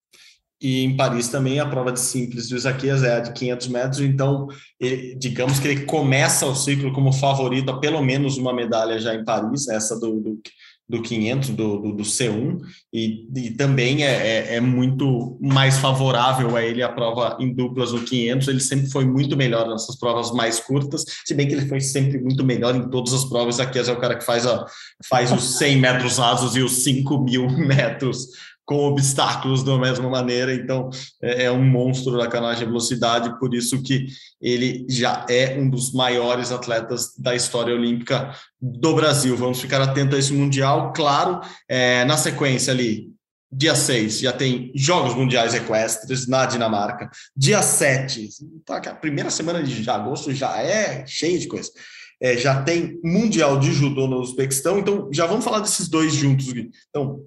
E 0.60 0.84
em 0.84 0.98
Paris 0.98 1.28
também 1.28 1.60
a 1.60 1.68
prova 1.68 1.92
de 1.92 2.00
simples 2.00 2.50
do 2.50 2.56
Isaquias 2.56 3.04
é 3.04 3.18
a 3.18 3.20
de 3.20 3.32
500 3.32 3.68
metros, 3.68 4.00
então 4.02 4.48
ele, 4.80 5.16
digamos 5.16 5.60
que 5.60 5.68
ele 5.68 5.86
começa 5.86 6.48
o 6.48 6.56
ciclo 6.56 6.92
como 6.94 7.14
favorito 7.14 7.70
a 7.70 7.80
pelo 7.80 8.02
menos 8.02 8.38
uma 8.38 8.52
medalha 8.52 9.00
já 9.00 9.14
em 9.14 9.24
Paris, 9.24 9.68
essa 9.68 10.00
do, 10.00 10.20
do, 10.20 10.42
do 10.90 11.02
500, 11.02 11.50
do, 11.50 11.78
do, 11.78 11.92
do 11.98 12.04
C1, 12.04 12.60
e, 12.92 13.28
e 13.36 13.52
também 13.52 14.04
é, 14.04 14.10
é, 14.10 14.56
é, 14.56 14.60
muito 14.60 15.38
mais 15.40 15.78
favorável 15.78 16.56
a 16.56 16.64
ele 16.64 16.82
a 16.82 16.90
prova 16.90 17.38
em 17.40 17.54
duplas 17.54 17.92
no 17.92 18.02
500, 18.02 18.48
ele 18.48 18.60
sempre 18.60 18.90
foi 18.90 19.06
muito 19.06 19.38
melhor 19.38 19.70
nessas 19.70 19.96
provas 19.96 20.32
mais 20.32 20.60
curtas, 20.60 21.04
se 21.24 21.36
bem 21.36 21.48
que 21.48 21.54
ele 21.54 21.68
foi 21.68 21.82
sempre 21.82 22.18
muito 22.20 22.44
melhor 22.44 22.76
em 22.76 22.90
todas 22.90 23.14
as 23.14 23.26
provas, 23.26 23.56
Isaquias 23.56 23.90
é 23.90 23.94
o 23.94 24.00
cara 24.00 24.16
que 24.16 24.26
faz, 24.26 24.48
a, 24.48 24.66
faz 25.08 25.32
os 25.32 25.60
100 25.60 25.78
metros 25.78 26.18
rasos 26.18 26.56
e 26.56 26.62
os 26.62 26.84
5 26.84 27.20
mil 27.20 27.48
metros 27.60 28.30
com 28.68 28.86
obstáculos 28.86 29.64
da 29.64 29.78
mesma 29.78 30.10
maneira, 30.10 30.54
então 30.54 30.90
é, 31.22 31.46
é 31.46 31.52
um 31.52 31.64
monstro 31.64 32.18
da 32.18 32.28
canagem 32.28 32.66
de 32.66 32.66
velocidade, 32.66 33.40
por 33.40 33.56
isso 33.56 33.82
que 33.82 34.08
ele 34.42 34.86
já 34.90 35.26
é 35.30 35.58
um 35.58 35.70
dos 35.70 35.94
maiores 35.94 36.52
atletas 36.52 37.14
da 37.18 37.34
história 37.34 37.74
olímpica 37.74 38.36
do 38.62 38.94
Brasil. 38.94 39.38
Vamos 39.38 39.62
ficar 39.62 39.82
atento 39.82 40.18
a 40.18 40.20
esse 40.20 40.34
Mundial, 40.34 40.92
claro, 40.92 41.40
é, 41.70 42.04
na 42.04 42.18
sequência 42.18 42.74
ali, 42.74 43.10
dia 43.50 43.74
6 43.74 44.20
já 44.20 44.34
tem 44.34 44.70
Jogos 44.76 45.16
Mundiais 45.16 45.54
Equestres 45.54 46.28
na 46.28 46.46
Dinamarca, 46.46 47.10
dia 47.36 47.62
7, 47.62 48.28
tá, 48.66 48.80
a 48.80 48.96
primeira 48.96 49.30
semana 49.30 49.64
de 49.64 49.90
agosto 49.90 50.34
já 50.34 50.62
é 50.62 51.06
cheia 51.08 51.40
de 51.40 51.48
coisa. 51.48 51.72
É, 52.20 52.36
já 52.36 52.64
tem 52.64 53.00
Mundial 53.02 53.60
de 53.60 53.72
Judô 53.72 54.08
no 54.08 54.20
Uzbequistão, 54.20 54.80
então 54.80 55.08
já 55.14 55.26
vamos 55.26 55.46
falar 55.46 55.60
desses 55.60 55.88
dois 55.88 56.14
juntos. 56.14 56.48
Então, 56.90 57.22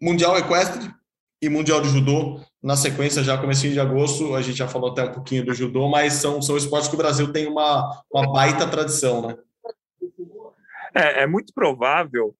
Mundial 0.00 0.36
Equestre 0.38 0.90
e 1.40 1.48
Mundial 1.48 1.80
de 1.80 1.88
Judô 1.88 2.40
na 2.62 2.76
sequência, 2.76 3.22
já 3.22 3.38
comecinho 3.38 3.72
de 3.72 3.78
agosto, 3.78 4.34
a 4.34 4.42
gente 4.42 4.56
já 4.56 4.66
falou 4.66 4.90
até 4.90 5.04
um 5.04 5.12
pouquinho 5.12 5.44
do 5.44 5.54
judô, 5.54 5.88
mas 5.88 6.14
são, 6.14 6.42
são 6.42 6.56
esportes 6.56 6.88
que 6.88 6.96
o 6.96 6.98
Brasil 6.98 7.32
tem 7.32 7.46
uma, 7.46 8.02
uma 8.12 8.32
baita 8.32 8.66
tradição, 8.66 9.22
né? 9.22 9.36
É, 10.92 11.22
é 11.22 11.26
muito 11.28 11.52
provável 11.54 12.34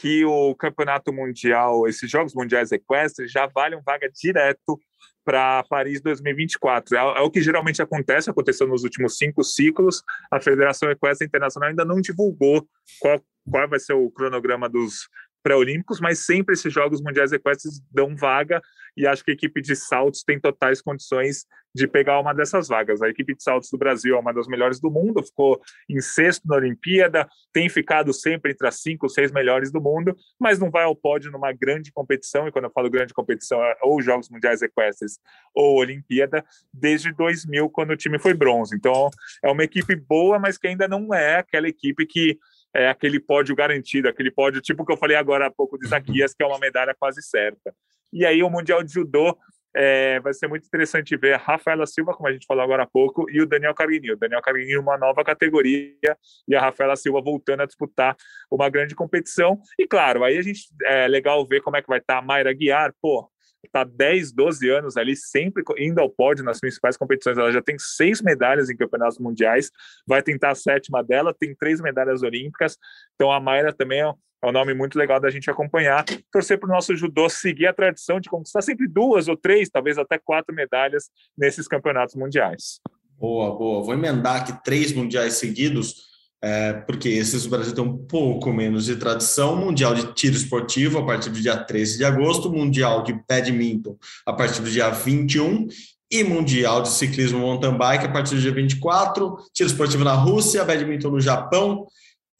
que 0.00 0.24
o 0.24 0.54
Campeonato 0.54 1.12
Mundial, 1.12 1.86
esses 1.86 2.10
Jogos 2.10 2.34
Mundiais 2.34 2.72
Equestres, 2.72 3.30
já 3.30 3.46
valham 3.46 3.82
vaga 3.84 4.08
direto 4.08 4.80
para 5.22 5.64
Paris 5.64 6.00
2024. 6.00 6.96
É, 6.96 7.00
é, 7.00 7.20
o 7.20 7.30
que 7.30 7.42
geralmente 7.42 7.82
acontece, 7.82 8.30
aconteceu 8.30 8.66
nos 8.66 8.84
últimos 8.84 9.18
cinco 9.18 9.42
ciclos. 9.42 10.02
A 10.30 10.40
Federação 10.40 10.90
Equestre 10.90 11.26
Internacional 11.26 11.68
ainda 11.68 11.84
não 11.84 12.00
divulgou 12.00 12.66
qual, 13.00 13.20
qual 13.50 13.68
vai 13.68 13.80
ser 13.80 13.92
o 13.92 14.10
cronograma 14.10 14.68
dos 14.68 15.08
pré-olímpicos, 15.46 16.00
mas 16.00 16.26
sempre 16.26 16.54
esses 16.54 16.72
Jogos 16.72 17.00
Mundiais 17.00 17.30
Equestres 17.30 17.80
dão 17.92 18.16
vaga 18.16 18.60
e 18.96 19.06
acho 19.06 19.22
que 19.22 19.30
a 19.30 19.34
equipe 19.34 19.62
de 19.62 19.76
saltos 19.76 20.24
tem 20.24 20.40
totais 20.40 20.82
condições 20.82 21.46
de 21.72 21.86
pegar 21.86 22.18
uma 22.18 22.32
dessas 22.32 22.66
vagas. 22.66 23.00
A 23.00 23.08
equipe 23.08 23.32
de 23.32 23.44
saltos 23.44 23.70
do 23.70 23.78
Brasil 23.78 24.16
é 24.16 24.18
uma 24.18 24.32
das 24.32 24.48
melhores 24.48 24.80
do 24.80 24.90
mundo, 24.90 25.22
ficou 25.22 25.60
em 25.88 26.00
sexto 26.00 26.48
na 26.48 26.56
Olimpíada, 26.56 27.28
tem 27.52 27.68
ficado 27.68 28.12
sempre 28.12 28.50
entre 28.50 28.66
as 28.66 28.80
cinco, 28.80 29.08
seis 29.08 29.30
melhores 29.30 29.70
do 29.70 29.80
mundo, 29.80 30.16
mas 30.40 30.58
não 30.58 30.68
vai 30.68 30.82
ao 30.82 30.96
pódio 30.96 31.30
numa 31.30 31.52
grande 31.52 31.92
competição, 31.92 32.48
e 32.48 32.50
quando 32.50 32.64
eu 32.64 32.72
falo 32.72 32.90
grande 32.90 33.14
competição, 33.14 33.62
é 33.62 33.76
ou 33.82 34.02
Jogos 34.02 34.28
Mundiais 34.28 34.62
Equestres 34.62 35.20
ou 35.54 35.78
Olimpíada, 35.78 36.44
desde 36.74 37.12
2000, 37.12 37.70
quando 37.70 37.90
o 37.90 37.96
time 37.96 38.18
foi 38.18 38.34
bronze. 38.34 38.74
Então, 38.74 39.10
é 39.44 39.50
uma 39.50 39.62
equipe 39.62 39.94
boa, 39.94 40.40
mas 40.40 40.58
que 40.58 40.66
ainda 40.66 40.88
não 40.88 41.14
é 41.14 41.36
aquela 41.36 41.68
equipe 41.68 42.04
que 42.04 42.36
é 42.76 42.88
aquele 42.88 43.18
pódio 43.18 43.56
garantido, 43.56 44.08
aquele 44.08 44.30
pódio 44.30 44.60
tipo 44.60 44.84
que 44.84 44.92
eu 44.92 44.96
falei 44.96 45.16
agora 45.16 45.46
há 45.46 45.50
pouco 45.50 45.78
de 45.78 45.88
Zaquias, 45.88 46.34
que 46.34 46.42
é 46.42 46.46
uma 46.46 46.58
medalha 46.58 46.94
quase 46.98 47.22
certa. 47.22 47.74
E 48.12 48.24
aí 48.24 48.42
o 48.42 48.50
Mundial 48.50 48.82
de 48.82 48.92
Judô 48.92 49.36
é, 49.74 50.20
vai 50.20 50.32
ser 50.32 50.48
muito 50.48 50.66
interessante 50.66 51.16
ver 51.16 51.34
a 51.34 51.38
Rafaela 51.38 51.86
Silva, 51.86 52.14
como 52.14 52.28
a 52.28 52.32
gente 52.32 52.46
falou 52.46 52.62
agora 52.62 52.84
há 52.84 52.86
pouco, 52.86 53.28
e 53.30 53.40
o 53.40 53.46
Daniel 53.46 53.74
Carguinho. 53.74 54.14
O 54.14 54.16
Daniel 54.16 54.40
Carguinho 54.40 54.80
uma 54.80 54.96
nova 54.96 55.22
categoria 55.22 56.16
e 56.48 56.54
a 56.54 56.60
Rafaela 56.60 56.96
Silva 56.96 57.20
voltando 57.20 57.62
a 57.62 57.66
disputar 57.66 58.16
uma 58.50 58.68
grande 58.68 58.94
competição. 58.94 59.60
E 59.78 59.86
claro, 59.86 60.24
aí 60.24 60.38
a 60.38 60.42
gente 60.42 60.62
é 60.84 61.06
legal 61.08 61.46
ver 61.46 61.60
como 61.60 61.76
é 61.76 61.82
que 61.82 61.88
vai 61.88 61.98
estar 61.98 62.18
a 62.18 62.22
Mayra 62.22 62.52
Guiar, 62.52 62.92
pô, 63.02 63.30
está 63.68 63.84
10, 63.84 64.32
12 64.32 64.68
anos 64.68 64.96
ali, 64.96 65.16
sempre 65.16 65.62
indo 65.78 66.00
ao 66.00 66.10
pódio 66.10 66.44
nas 66.44 66.60
principais 66.60 66.96
competições. 66.96 67.38
Ela 67.38 67.52
já 67.52 67.62
tem 67.62 67.76
seis 67.78 68.20
medalhas 68.22 68.70
em 68.70 68.76
campeonatos 68.76 69.18
mundiais, 69.18 69.70
vai 70.06 70.22
tentar 70.22 70.50
a 70.50 70.54
sétima 70.54 71.02
dela, 71.02 71.34
tem 71.38 71.54
três 71.54 71.80
medalhas 71.80 72.22
olímpicas. 72.22 72.78
Então 73.14 73.30
a 73.30 73.40
Mayra 73.40 73.72
também 73.72 74.00
é 74.00 74.48
um 74.48 74.52
nome 74.52 74.74
muito 74.74 74.98
legal 74.98 75.20
da 75.20 75.30
gente 75.30 75.50
acompanhar. 75.50 76.04
Torcer 76.32 76.58
para 76.58 76.68
o 76.68 76.72
nosso 76.72 76.94
judô 76.96 77.28
seguir 77.28 77.66
a 77.66 77.72
tradição 77.72 78.20
de 78.20 78.28
conquistar 78.28 78.62
sempre 78.62 78.86
duas 78.86 79.28
ou 79.28 79.36
três, 79.36 79.68
talvez 79.68 79.98
até 79.98 80.18
quatro 80.18 80.54
medalhas 80.54 81.10
nesses 81.36 81.66
campeonatos 81.66 82.14
mundiais. 82.14 82.80
Boa, 83.18 83.56
boa. 83.56 83.82
Vou 83.82 83.94
emendar 83.94 84.42
aqui 84.42 84.62
três 84.62 84.92
mundiais 84.92 85.34
seguidos 85.34 86.15
é, 86.48 86.72
porque 86.74 87.08
esses 87.08 87.44
o 87.44 87.50
Brasil 87.50 87.74
tem 87.74 87.82
um 87.82 87.96
pouco 87.96 88.52
menos 88.52 88.84
de 88.84 88.94
tradição. 88.94 89.56
Mundial 89.56 89.96
de 89.96 90.12
tiro 90.12 90.36
esportivo 90.36 90.96
a 90.96 91.04
partir 91.04 91.28
do 91.28 91.40
dia 91.40 91.56
13 91.56 91.98
de 91.98 92.04
agosto, 92.04 92.52
Mundial 92.52 93.02
de 93.02 93.20
badminton 93.28 93.96
a 94.24 94.32
partir 94.32 94.62
do 94.62 94.70
dia 94.70 94.88
21 94.88 95.66
e 96.08 96.22
Mundial 96.22 96.82
de 96.82 96.90
ciclismo 96.90 97.40
mountain 97.40 97.76
bike 97.76 98.06
a 98.06 98.12
partir 98.12 98.36
do 98.36 98.40
dia 98.40 98.52
24, 98.52 99.38
tiro 99.52 99.68
esportivo 99.68 100.04
na 100.04 100.12
Rússia, 100.12 100.64
badminton 100.64 101.10
no 101.10 101.20
Japão 101.20 101.84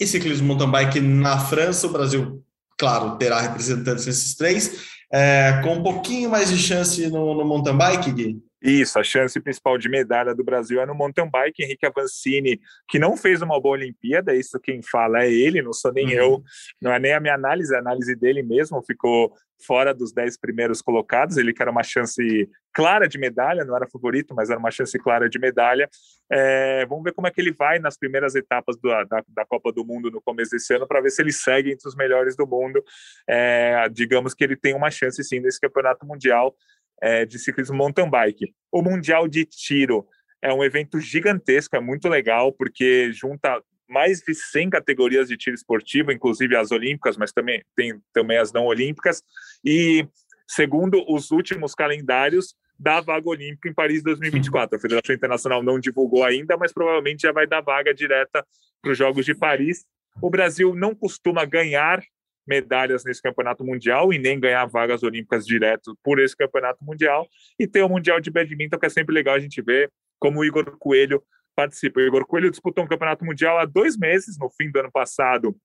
e 0.00 0.06
ciclismo 0.06 0.46
mountain 0.46 0.70
bike 0.70 1.00
na 1.00 1.40
França. 1.40 1.88
O 1.88 1.90
Brasil, 1.90 2.44
claro, 2.78 3.16
terá 3.16 3.40
representantes 3.40 4.06
nesses 4.06 4.36
três, 4.36 4.86
é, 5.12 5.60
com 5.64 5.78
um 5.78 5.82
pouquinho 5.82 6.30
mais 6.30 6.48
de 6.48 6.58
chance 6.58 7.08
no, 7.08 7.34
no 7.34 7.44
mountain 7.44 7.76
bike, 7.76 8.12
Gui. 8.12 8.38
Isso, 8.66 8.98
a 8.98 9.04
chance 9.04 9.38
principal 9.38 9.78
de 9.78 9.88
medalha 9.88 10.34
do 10.34 10.42
Brasil 10.42 10.80
é 10.80 10.86
no 10.86 10.92
mountain 10.92 11.30
bike. 11.30 11.62
Henrique 11.62 11.86
Avancini, 11.86 12.60
que 12.88 12.98
não 12.98 13.16
fez 13.16 13.40
uma 13.40 13.60
boa 13.60 13.76
Olimpíada, 13.76 14.34
isso 14.34 14.58
quem 14.58 14.82
fala 14.82 15.22
é 15.22 15.32
ele, 15.32 15.62
não 15.62 15.72
sou 15.72 15.92
nem 15.92 16.06
uhum. 16.06 16.12
eu, 16.12 16.42
não 16.82 16.92
é 16.92 16.98
nem 16.98 17.12
a 17.12 17.20
minha 17.20 17.34
análise, 17.34 17.72
é 17.72 17.76
a 17.76 17.80
análise 17.80 18.16
dele 18.16 18.42
mesmo, 18.42 18.82
ficou 18.82 19.32
fora 19.64 19.94
dos 19.94 20.12
dez 20.12 20.36
primeiros 20.36 20.82
colocados. 20.82 21.36
Ele 21.36 21.52
que 21.52 21.62
era 21.62 21.70
uma 21.70 21.84
chance 21.84 22.50
clara 22.74 23.08
de 23.08 23.18
medalha, 23.18 23.64
não 23.64 23.76
era 23.76 23.86
favorito, 23.86 24.34
mas 24.34 24.50
era 24.50 24.58
uma 24.58 24.72
chance 24.72 24.98
clara 24.98 25.28
de 25.28 25.38
medalha. 25.38 25.88
É, 26.30 26.84
vamos 26.86 27.04
ver 27.04 27.12
como 27.12 27.28
é 27.28 27.30
que 27.30 27.40
ele 27.40 27.52
vai 27.52 27.78
nas 27.78 27.96
primeiras 27.96 28.34
etapas 28.34 28.76
do, 28.76 28.88
da, 29.04 29.22
da, 29.28 29.46
Copa 29.46 29.72
do 29.72 29.84
Mundo 29.84 30.10
no 30.10 30.20
começo 30.20 30.50
desse 30.50 30.74
ano, 30.74 30.88
para 30.88 31.00
ver 31.00 31.10
se 31.10 31.22
ele 31.22 31.32
segue 31.32 31.70
entre 31.70 31.88
os 31.88 31.94
melhores 31.94 32.34
do 32.34 32.46
mundo. 32.46 32.82
É, 33.28 33.88
digamos 33.92 34.34
que 34.34 34.42
ele 34.42 34.56
tem 34.56 34.74
uma 34.74 34.90
chance 34.90 35.22
sim 35.22 35.38
nesse 35.38 35.60
campeonato 35.60 36.04
mundial 36.04 36.54
é, 37.02 37.24
de 37.24 37.38
ciclismo 37.38 37.76
mountain 37.76 38.08
bike. 38.08 38.54
O 38.70 38.82
Mundial 38.82 39.28
de 39.28 39.44
Tiro 39.44 40.06
é 40.42 40.52
um 40.52 40.62
evento 40.64 41.00
gigantesco, 41.00 41.76
é 41.76 41.80
muito 41.80 42.08
legal, 42.08 42.52
porque 42.52 43.10
junta 43.12 43.62
mais 43.88 44.20
de 44.20 44.34
100 44.34 44.70
categorias 44.70 45.28
de 45.28 45.36
tiro 45.36 45.54
esportivo, 45.54 46.10
inclusive 46.10 46.56
as 46.56 46.72
olímpicas, 46.72 47.16
mas 47.16 47.32
também 47.32 47.62
tem 47.76 48.00
também 48.12 48.36
as 48.36 48.52
não 48.52 48.66
olímpicas. 48.66 49.22
E 49.64 50.06
segundo 50.46 51.04
os 51.08 51.30
últimos 51.30 51.74
calendários, 51.74 52.54
da 52.78 53.00
vaga 53.00 53.28
olímpica 53.28 53.68
em 53.68 53.74
Paris 53.74 54.02
2024. 54.02 54.76
A 54.76 54.80
Federação 54.80 55.14
Internacional 55.14 55.62
não 55.62 55.78
divulgou 55.78 56.24
ainda, 56.24 56.56
mas 56.56 56.72
provavelmente 56.72 57.22
já 57.22 57.32
vai 57.32 57.46
dar 57.46 57.60
vaga 57.60 57.94
direta 57.94 58.44
para 58.82 58.92
os 58.92 58.98
Jogos 58.98 59.24
de 59.24 59.34
Paris. 59.34 59.86
O 60.20 60.30
Brasil 60.30 60.74
não 60.74 60.94
costuma 60.94 61.44
ganhar 61.44 62.02
medalhas 62.46 63.04
nesse 63.04 63.20
campeonato 63.20 63.64
mundial 63.64 64.12
e 64.12 64.18
nem 64.18 64.38
ganhar 64.38 64.64
vagas 64.66 65.02
olímpicas 65.02 65.44
direto 65.44 65.98
por 66.02 66.18
esse 66.18 66.36
campeonato 66.36 66.84
mundial. 66.84 67.26
E 67.58 67.66
ter 67.66 67.82
o 67.82 67.88
Mundial 67.88 68.20
de 68.20 68.30
Badminton, 68.30 68.78
que 68.78 68.86
é 68.86 68.90
sempre 68.90 69.14
legal 69.14 69.34
a 69.34 69.40
gente 69.40 69.60
ver 69.60 69.90
como 70.18 70.40
o 70.40 70.44
Igor 70.44 70.76
Coelho 70.78 71.22
participa. 71.54 72.00
O 72.00 72.02
Igor 72.02 72.26
Coelho 72.26 72.50
disputou 72.50 72.84
um 72.84 72.88
campeonato 72.88 73.24
mundial 73.24 73.58
há 73.58 73.64
dois 73.64 73.96
meses, 73.96 74.38
no 74.38 74.50
fim 74.50 74.70
do 74.70 74.78
ano 74.78 74.90
passado. 74.92 75.56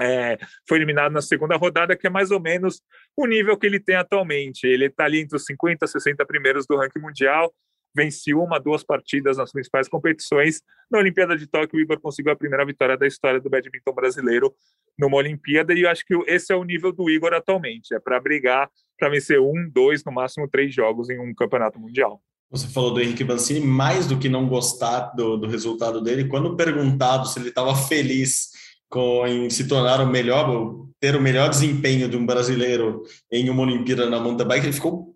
É, 0.00 0.38
foi 0.68 0.78
eliminado 0.78 1.12
na 1.12 1.20
segunda 1.20 1.56
rodada, 1.56 1.96
que 1.96 2.06
é 2.06 2.10
mais 2.10 2.30
ou 2.30 2.40
menos 2.40 2.80
o 3.16 3.26
nível 3.26 3.56
que 3.56 3.66
ele 3.66 3.80
tem 3.80 3.96
atualmente. 3.96 4.64
Ele 4.64 4.86
está 4.86 5.04
ali 5.04 5.20
entre 5.20 5.36
os 5.36 5.44
50 5.44 5.84
e 5.84 5.88
60 5.88 6.24
primeiros 6.24 6.66
do 6.66 6.76
ranking 6.76 7.00
mundial. 7.00 7.52
Vence 7.94 8.34
uma, 8.34 8.58
duas 8.58 8.84
partidas 8.84 9.36
nas 9.36 9.52
principais 9.52 9.88
competições. 9.88 10.62
Na 10.90 10.98
Olimpíada 10.98 11.36
de 11.36 11.46
Tóquio, 11.46 11.78
o 11.78 11.82
Igor 11.82 12.00
conseguiu 12.00 12.32
a 12.32 12.36
primeira 12.36 12.64
vitória 12.64 12.96
da 12.96 13.06
história 13.06 13.40
do 13.40 13.50
badminton 13.50 13.92
brasileiro 13.92 14.54
numa 14.98 15.16
Olimpíada, 15.16 15.72
e 15.72 15.82
eu 15.82 15.90
acho 15.90 16.04
que 16.04 16.14
esse 16.26 16.52
é 16.52 16.56
o 16.56 16.64
nível 16.64 16.92
do 16.92 17.08
Igor 17.08 17.32
atualmente, 17.32 17.94
é 17.94 18.00
para 18.00 18.20
brigar 18.20 18.68
para 18.98 19.08
vencer 19.08 19.40
um, 19.40 19.70
dois, 19.72 20.04
no 20.04 20.10
máximo 20.10 20.48
três 20.48 20.74
jogos 20.74 21.08
em 21.08 21.20
um 21.20 21.32
campeonato 21.32 21.78
mundial. 21.78 22.20
Você 22.50 22.66
falou 22.66 22.92
do 22.92 23.00
Henrique 23.00 23.22
Vancini, 23.22 23.60
mais 23.60 24.06
do 24.06 24.18
que 24.18 24.28
não 24.28 24.48
gostar 24.48 25.12
do, 25.14 25.36
do 25.36 25.46
resultado 25.46 26.00
dele, 26.00 26.28
quando 26.28 26.56
perguntado 26.56 27.28
se 27.28 27.38
ele 27.38 27.50
estava 27.50 27.76
feliz 27.76 28.48
com, 28.88 29.26
em 29.26 29.50
se 29.50 29.68
tornar 29.68 30.00
o 30.00 30.06
melhor, 30.06 30.86
ter 30.98 31.14
o 31.14 31.20
melhor 31.20 31.50
desempenho 31.50 32.08
de 32.08 32.16
um 32.16 32.24
brasileiro 32.24 33.02
em 33.30 33.48
uma 33.50 33.62
Olimpíada 33.62 34.08
na 34.08 34.18
mountain 34.18 34.46
bike, 34.46 34.66
ele 34.66 34.72
ficou 34.72 35.07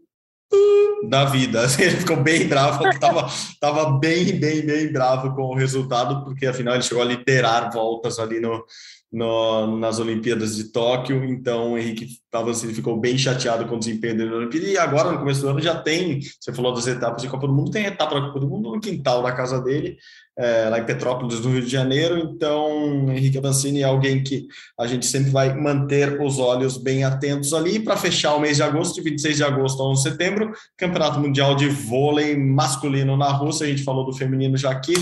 da 1.09 1.25
vida. 1.25 1.63
Assim, 1.63 1.83
ele 1.85 1.97
ficou 1.97 2.17
bem 2.17 2.47
bravo, 2.47 2.87
estava 2.89 3.29
tava 3.61 3.99
bem, 3.99 4.39
bem, 4.39 4.65
bem 4.65 4.93
bravo 4.93 5.35
com 5.35 5.43
o 5.43 5.55
resultado, 5.55 6.25
porque 6.25 6.47
afinal 6.47 6.75
ele 6.75 6.83
chegou 6.83 7.03
a 7.03 7.07
liderar 7.07 7.73
voltas 7.73 8.19
ali 8.19 8.41
no, 8.41 8.65
no, 9.13 9.79
nas 9.79 9.99
Olimpíadas 9.99 10.57
de 10.57 10.73
Tóquio, 10.73 11.23
então 11.25 11.73
o 11.73 11.79
Henrique 11.79 12.09
Pavancini 12.31 12.73
ficou 12.73 12.99
bem 12.99 13.19
chateado 13.19 13.67
com 13.67 13.77
o 13.77 13.79
desempenho 13.79 14.17
dele 14.17 14.31
na 14.31 14.37
Olimpíada, 14.37 14.67
e 14.67 14.79
agora 14.79 15.13
no 15.13 15.19
começo 15.19 15.43
do 15.43 15.49
ano 15.49 15.61
já 15.61 15.75
tem, 15.77 16.21
você 16.41 16.53
falou 16.53 16.73
das 16.73 16.87
etapas 16.87 17.21
de 17.21 17.29
Copa 17.29 17.47
do 17.47 17.53
Mundo, 17.53 17.71
tem 17.71 17.85
etapa 17.85 18.15
da 18.15 18.27
Copa 18.29 18.41
do 18.41 18.49
Mundo 18.49 18.71
no 18.71 18.81
quintal 18.81 19.23
da 19.23 19.33
casa 19.33 19.61
dele, 19.61 19.99
é, 20.39 20.69
lá 20.69 20.79
em 20.79 20.85
Petrópolis, 20.85 21.41
no 21.41 21.51
Rio 21.51 21.63
de 21.63 21.69
Janeiro, 21.69 22.19
então 22.19 23.11
Henrique 23.11 23.39
Avancini 23.39 23.81
é 23.81 23.85
alguém 23.85 24.23
que 24.23 24.47
a 24.79 24.87
gente 24.87 25.07
sempre 25.07 25.31
vai 25.31 25.55
manter 25.55 26.21
os 26.21 26.39
olhos 26.39 26.77
bem 26.77 27.05
atentos 27.05 27.53
ali, 27.53 27.79
para 27.79 27.97
fechar 27.97 28.35
o 28.35 28.41
mês 28.41 28.57
de 28.57 28.63
agosto, 28.63 28.95
de 28.95 29.03
26 29.03 29.37
de 29.37 29.45
agosto 29.45 29.83
a 29.83 29.89
11 29.89 30.03
de 30.03 30.11
setembro, 30.11 30.53
Campeonato 30.77 31.21
Mundial 31.21 31.55
de 31.55 31.69
Vôlei 31.69 32.37
Masculino 32.37 33.17
na 33.17 33.31
Rússia, 33.31 33.67
a 33.67 33.69
gente 33.71 33.85
falou 33.85 34.07
do 34.07 34.13
feminino 34.13 34.57
já 34.57 34.71
aqui, 34.71 34.95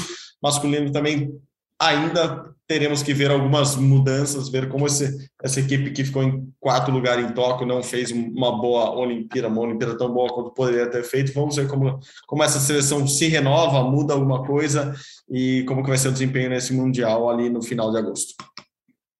masculino 0.43 0.90
também 0.90 1.32
ainda 1.78 2.44
teremos 2.70 3.02
que 3.02 3.12
ver 3.12 3.32
algumas 3.32 3.74
mudanças, 3.74 4.48
ver 4.48 4.68
como 4.68 4.86
esse, 4.86 5.28
essa 5.42 5.59
equipe 5.59 5.90
que 5.90 6.05
ficou 6.05 6.22
em 6.22 6.48
quarto 6.60 6.92
lugar 6.92 7.18
em 7.18 7.32
Tóquio 7.32 7.66
não 7.66 7.82
fez 7.82 8.12
uma 8.12 8.60
boa 8.60 8.97
Olimpíada, 8.97 9.48
uma 9.48 9.62
Olimpíada 9.62 9.98
tão 9.98 10.09
boa 10.14 10.32
quanto 10.32 10.55
poderia 10.55 10.88
ter 10.88 11.02
feito. 11.02 11.32
Vamos 11.32 11.56
ver 11.56 11.66
como, 11.66 11.98
como 12.28 12.44
essa 12.44 12.60
seleção 12.60 13.09
se 13.09 13.26
renova, 13.26 13.82
muda 13.82 14.14
alguma 14.14 14.47
coisa 14.47 14.94
e 15.28 15.64
como 15.66 15.82
que 15.82 15.88
vai 15.88 15.98
ser 15.98 16.10
o 16.10 16.12
desempenho 16.12 16.48
nesse 16.48 16.72
Mundial 16.72 17.28
ali 17.28 17.51
no 17.51 17.60
final 17.60 17.90
de 17.90 17.98
agosto. 17.98 18.34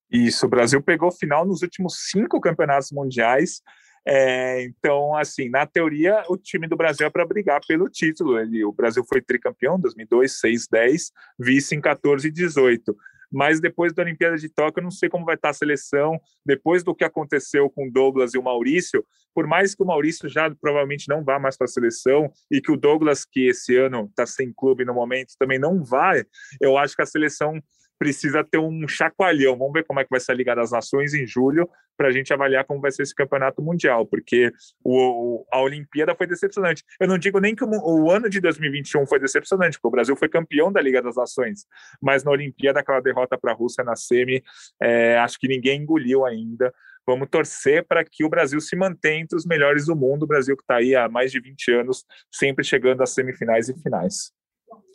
Isso, 0.09 0.47
o 0.47 0.49
Brasil 0.49 0.81
pegou 0.81 1.11
final 1.11 1.45
nos 1.45 1.63
últimos 1.63 2.09
cinco 2.09 2.41
campeonatos 2.41 2.93
mundiais, 2.93 3.63
é, 4.07 4.63
então, 4.63 5.15
assim, 5.17 5.49
na 5.49 5.67
teoria, 5.67 6.23
o 6.29 6.37
time 6.37 6.67
do 6.67 6.77
Brasil 6.77 7.07
é 7.07 7.11
para 7.11 7.27
brigar 7.27 7.61
pelo 7.67 7.89
título. 7.89 8.39
Ele, 8.39 8.65
o 8.65 8.73
Brasil 8.73 9.05
foi 9.07 9.21
tricampeão 9.21 9.77
em 9.77 9.81
2002, 9.81 10.41
6, 10.41 10.69
10, 10.71 11.13
vice 11.39 11.75
em 11.75 11.81
14 11.81 12.27
e 12.27 12.31
18. 12.31 12.97
Mas 13.31 13.61
depois 13.61 13.93
da 13.93 14.03
Olimpíada 14.03 14.37
de 14.37 14.49
Tóquio, 14.49 14.81
eu 14.81 14.85
não 14.85 14.91
sei 14.91 15.09
como 15.09 15.25
vai 15.25 15.35
estar 15.35 15.51
a 15.51 15.55
seleção. 15.55 16.21
Depois 16.45 16.83
do 16.83 16.95
que 16.95 17.05
aconteceu 17.05 17.71
com 17.71 17.89
o 17.89 17.91
Douglas 17.93 18.35
e 18.35 18.39
o 18.39 18.43
Maurício, 18.43 19.05
por 19.35 19.47
mais 19.47 19.75
que 19.75 19.83
o 19.83 19.87
Maurício 19.87 20.29
já 20.29 20.51
provavelmente 20.61 21.09
não 21.09 21.25
vá 21.25 21.39
mais 21.39 21.57
para 21.57 21.67
a 21.67 21.69
seleção 21.69 22.31
e 22.51 22.61
que 22.61 22.73
o 22.73 22.77
Douglas, 22.77 23.25
que 23.25 23.49
esse 23.49 23.77
ano 23.77 24.07
está 24.11 24.27
sem 24.27 24.53
clube 24.53 24.85
no 24.85 24.95
momento, 24.95 25.35
também 25.39 25.59
não 25.59 25.83
vai, 25.85 26.25
eu 26.61 26.77
acho 26.77 26.97
que 26.97 27.03
a 27.03 27.07
seleção 27.07 27.61
precisa 28.01 28.43
ter 28.43 28.57
um 28.57 28.89
chacoalhão. 28.89 29.59
Vamos 29.59 29.75
ver 29.75 29.85
como 29.85 30.01
é 30.01 30.05
que 30.05 30.11
vai 30.11 30.19
ser 30.19 30.33
a 30.33 30.35
Liga 30.35 30.57
das 30.57 30.71
Nações 30.71 31.13
em 31.13 31.27
julho 31.27 31.69
para 31.99 32.09
a 32.09 32.11
gente 32.11 32.33
avaliar 32.33 32.65
como 32.65 32.81
vai 32.81 32.91
ser 32.91 33.03
esse 33.03 33.15
campeonato 33.15 33.61
mundial, 33.61 34.07
porque 34.07 34.51
o, 34.83 35.45
a 35.53 35.61
Olimpíada 35.61 36.15
foi 36.15 36.27
decepcionante. 36.27 36.83
Eu 36.99 37.07
não 37.07 37.19
digo 37.19 37.39
nem 37.39 37.55
que 37.55 37.63
o, 37.63 37.69
o, 37.69 38.11
ano 38.11 38.31
de 38.31 38.41
2021 38.41 39.07
foi 39.07 39.21
decepcionante, 39.21 39.77
porque 39.77 39.89
o 39.89 39.91
Brasil 39.91 40.17
foi 40.17 40.31
campeão 40.31 40.73
da 40.73 40.81
Liga 40.81 41.03
das 41.03 41.17
Nações, 41.17 41.67
mas 42.01 42.25
na 42.25 42.31
Olimpíada, 42.31 42.81
aquela 42.81 43.01
derrota 43.01 43.37
para 43.37 43.53
a 43.53 43.55
Rússia 43.55 43.85
na 43.85 43.95
semi, 43.95 44.43
é, 44.83 45.19
acho 45.19 45.39
que 45.39 45.47
ninguém 45.47 45.83
engoliu 45.83 46.25
ainda. 46.25 46.73
Vamos 47.07 47.29
torcer 47.29 47.85
para 47.87 48.03
que 48.03 48.25
o 48.25 48.31
Brasil 48.31 48.63
se 48.63 48.75
mantenha 48.77 49.21
entre 49.21 49.37
os 49.37 49.45
melhores 49.45 49.85
do 49.85 49.95
mundo. 49.95 50.23
O 50.23 50.27
Brasil 50.27 50.57
que 50.57 50.63
está 50.63 50.77
aí 50.77 50.97
há 50.97 51.07
mais 51.07 51.31
de 51.31 51.39
20 51.39 51.71
anos, 51.73 52.07
sempre 52.33 52.65
chegando 52.65 53.03
às 53.03 53.11
semifinais 53.11 53.69
e 53.69 53.75
finais. 53.75 54.33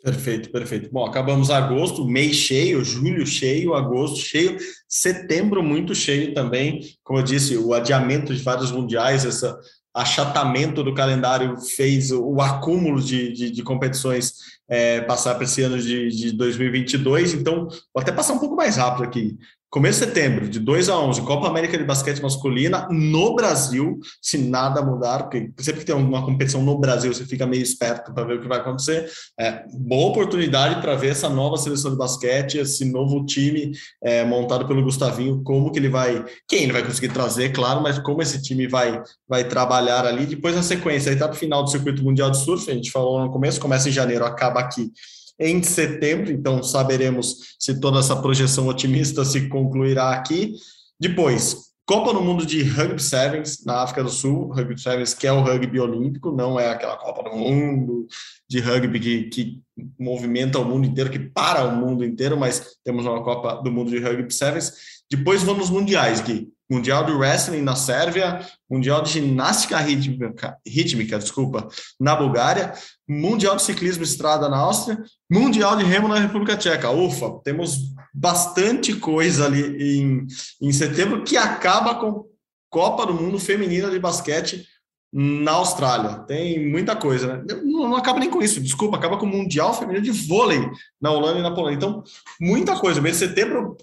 Perfeito, 0.02 0.50
perfeito. 0.50 0.88
Bom, 0.92 1.04
acabamos 1.04 1.50
agosto, 1.50 2.06
mês 2.06 2.36
cheio, 2.36 2.84
julho 2.84 3.26
cheio, 3.26 3.74
agosto 3.74 4.18
cheio, 4.18 4.56
setembro 4.88 5.62
muito 5.62 5.94
cheio 5.94 6.32
também. 6.32 6.80
Como 7.02 7.18
eu 7.18 7.24
disse, 7.24 7.56
o 7.56 7.74
adiamento 7.74 8.34
de 8.34 8.42
vários 8.42 8.70
mundiais, 8.70 9.24
esse 9.24 9.46
achatamento 9.92 10.84
do 10.84 10.94
calendário 10.94 11.56
fez 11.56 12.12
o, 12.12 12.40
acúmulo 12.40 13.00
de, 13.00 13.32
de, 13.32 13.50
de 13.50 13.62
competições 13.62 14.34
é, 14.68 15.00
passar 15.00 15.34
para 15.34 15.44
esse 15.44 15.62
ano 15.62 15.78
de, 15.78 16.08
de 16.08 16.32
2022. 16.32 17.34
Então, 17.34 17.66
vou 17.66 18.02
até 18.02 18.12
passar 18.12 18.34
um 18.34 18.38
pouco 18.38 18.54
mais 18.54 18.76
rápido 18.76 19.04
aqui. 19.04 19.36
Começo 19.68 19.98
de 19.98 20.06
setembro, 20.06 20.48
de 20.48 20.60
2 20.60 20.88
a 20.88 20.98
11, 20.98 21.22
Copa 21.22 21.48
América 21.48 21.76
de 21.76 21.82
Basquete 21.82 22.22
Masculina 22.22 22.86
no 22.88 23.34
Brasil, 23.34 23.98
se 24.22 24.38
nada 24.38 24.80
mudar, 24.80 25.24
porque 25.24 25.50
sempre 25.58 25.80
que 25.80 25.86
tem 25.86 25.94
uma 25.94 26.24
competição 26.24 26.62
no 26.62 26.78
Brasil, 26.78 27.12
você 27.12 27.26
fica 27.26 27.44
meio 27.46 27.62
esperto 27.62 28.14
para 28.14 28.24
ver 28.24 28.38
o 28.38 28.40
que 28.40 28.46
vai 28.46 28.58
acontecer. 28.58 29.10
É, 29.38 29.64
boa 29.74 30.10
oportunidade 30.10 30.80
para 30.80 30.94
ver 30.94 31.08
essa 31.08 31.28
nova 31.28 31.56
seleção 31.56 31.90
de 31.90 31.96
basquete, 31.96 32.58
esse 32.58 32.84
novo 32.84 33.26
time 33.26 33.72
é, 34.02 34.24
montado 34.24 34.68
pelo 34.68 34.84
Gustavinho, 34.84 35.42
como 35.42 35.72
que 35.72 35.80
ele 35.80 35.88
vai, 35.88 36.24
quem 36.48 36.62
ele 36.62 36.72
vai 36.72 36.84
conseguir 36.84 37.08
trazer, 37.08 37.52
claro, 37.52 37.82
mas 37.82 37.98
como 37.98 38.22
esse 38.22 38.40
time 38.40 38.68
vai, 38.68 39.02
vai 39.28 39.48
trabalhar 39.48 40.06
ali. 40.06 40.26
Depois, 40.26 40.54
na 40.54 40.62
sequência, 40.62 41.10
a 41.10 41.14
etapa 41.14 41.34
final 41.34 41.64
do 41.64 41.70
Circuito 41.70 42.04
Mundial 42.04 42.30
de 42.30 42.38
Surf, 42.38 42.70
a 42.70 42.74
gente 42.74 42.92
falou 42.92 43.20
no 43.20 43.32
começo, 43.32 43.60
começa 43.60 43.88
em 43.88 43.92
janeiro, 43.92 44.24
acaba 44.24 44.60
aqui 44.60 44.92
em 45.38 45.62
setembro, 45.62 46.32
então 46.32 46.62
saberemos 46.62 47.56
se 47.58 47.78
toda 47.78 47.98
essa 47.98 48.16
projeção 48.16 48.68
otimista 48.68 49.24
se 49.24 49.48
concluirá 49.48 50.10
aqui. 50.10 50.54
Depois, 50.98 51.66
Copa 51.86 52.12
no 52.12 52.20
Mundo 52.20 52.44
de 52.44 52.64
Rugby 52.64 53.00
Sevens 53.00 53.64
na 53.64 53.82
África 53.82 54.02
do 54.02 54.10
Sul, 54.10 54.52
Rugby 54.52 54.80
Sevens 54.80 55.14
que 55.14 55.26
é 55.26 55.32
o 55.32 55.42
rugby 55.42 55.78
olímpico, 55.78 56.32
não 56.32 56.58
é 56.58 56.68
aquela 56.68 56.96
Copa 56.96 57.30
do 57.30 57.36
Mundo 57.36 58.08
de 58.48 58.58
rugby 58.58 58.98
que, 58.98 59.22
que 59.24 59.62
movimenta 59.98 60.58
o 60.58 60.64
mundo 60.64 60.86
inteiro, 60.86 61.10
que 61.10 61.18
para 61.18 61.64
o 61.64 61.76
mundo 61.76 62.04
inteiro, 62.04 62.36
mas 62.36 62.76
temos 62.82 63.06
uma 63.06 63.22
Copa 63.22 63.62
do 63.62 63.70
Mundo 63.70 63.90
de 63.90 63.98
Rugby 63.98 64.32
Sevens. 64.32 64.72
Depois 65.08 65.42
vamos 65.42 65.70
mundiais, 65.70 66.20
Gui. 66.20 66.52
Mundial 66.70 67.04
de 67.04 67.12
Wrestling 67.12 67.62
na 67.62 67.76
Sérvia, 67.76 68.40
Mundial 68.68 69.02
de 69.02 69.12
Ginástica 69.12 69.78
Rítmica, 69.78 70.56
rítmica 70.66 71.18
desculpa, 71.18 71.68
na 71.98 72.16
Bulgária, 72.16 72.72
Mundial 73.08 73.56
de 73.56 73.62
Ciclismo 73.62 74.02
Estrada 74.02 74.48
na 74.48 74.58
Áustria, 74.58 74.98
Mundial 75.30 75.76
de 75.76 75.84
Remo 75.84 76.08
na 76.08 76.18
República 76.18 76.56
Tcheca. 76.56 76.90
Ufa, 76.90 77.40
temos 77.44 77.94
bastante 78.12 78.94
coisa 78.94 79.46
ali 79.46 80.00
em, 80.00 80.26
em 80.60 80.72
setembro 80.72 81.22
que 81.22 81.36
acaba 81.36 81.94
com 81.94 82.26
Copa 82.68 83.06
do 83.06 83.14
Mundo 83.14 83.38
Feminina 83.38 83.90
de 83.90 83.98
Basquete 83.98 84.66
na 85.12 85.52
Austrália. 85.52 86.18
Tem 86.26 86.68
muita 86.68 86.96
coisa, 86.96 87.38
né? 87.38 87.44
Não, 87.64 87.88
não, 87.88 87.96
acaba 87.96 88.18
nem 88.18 88.28
com 88.28 88.42
isso, 88.42 88.60
desculpa, 88.60 88.96
acaba 88.96 89.16
com 89.16 89.24
o 89.24 89.28
Mundial 89.28 89.72
Feminino 89.72 90.04
de 90.04 90.10
Vôlei 90.10 90.68
na 91.00 91.10
Holanda 91.10 91.38
e 91.38 91.42
na 91.42 91.54
Polônia. 91.54 91.76
Então, 91.76 92.02
muita 92.40 92.78
coisa. 92.78 93.00
Mês 93.00 93.18
de 93.18 93.26
setembro, 93.26 93.76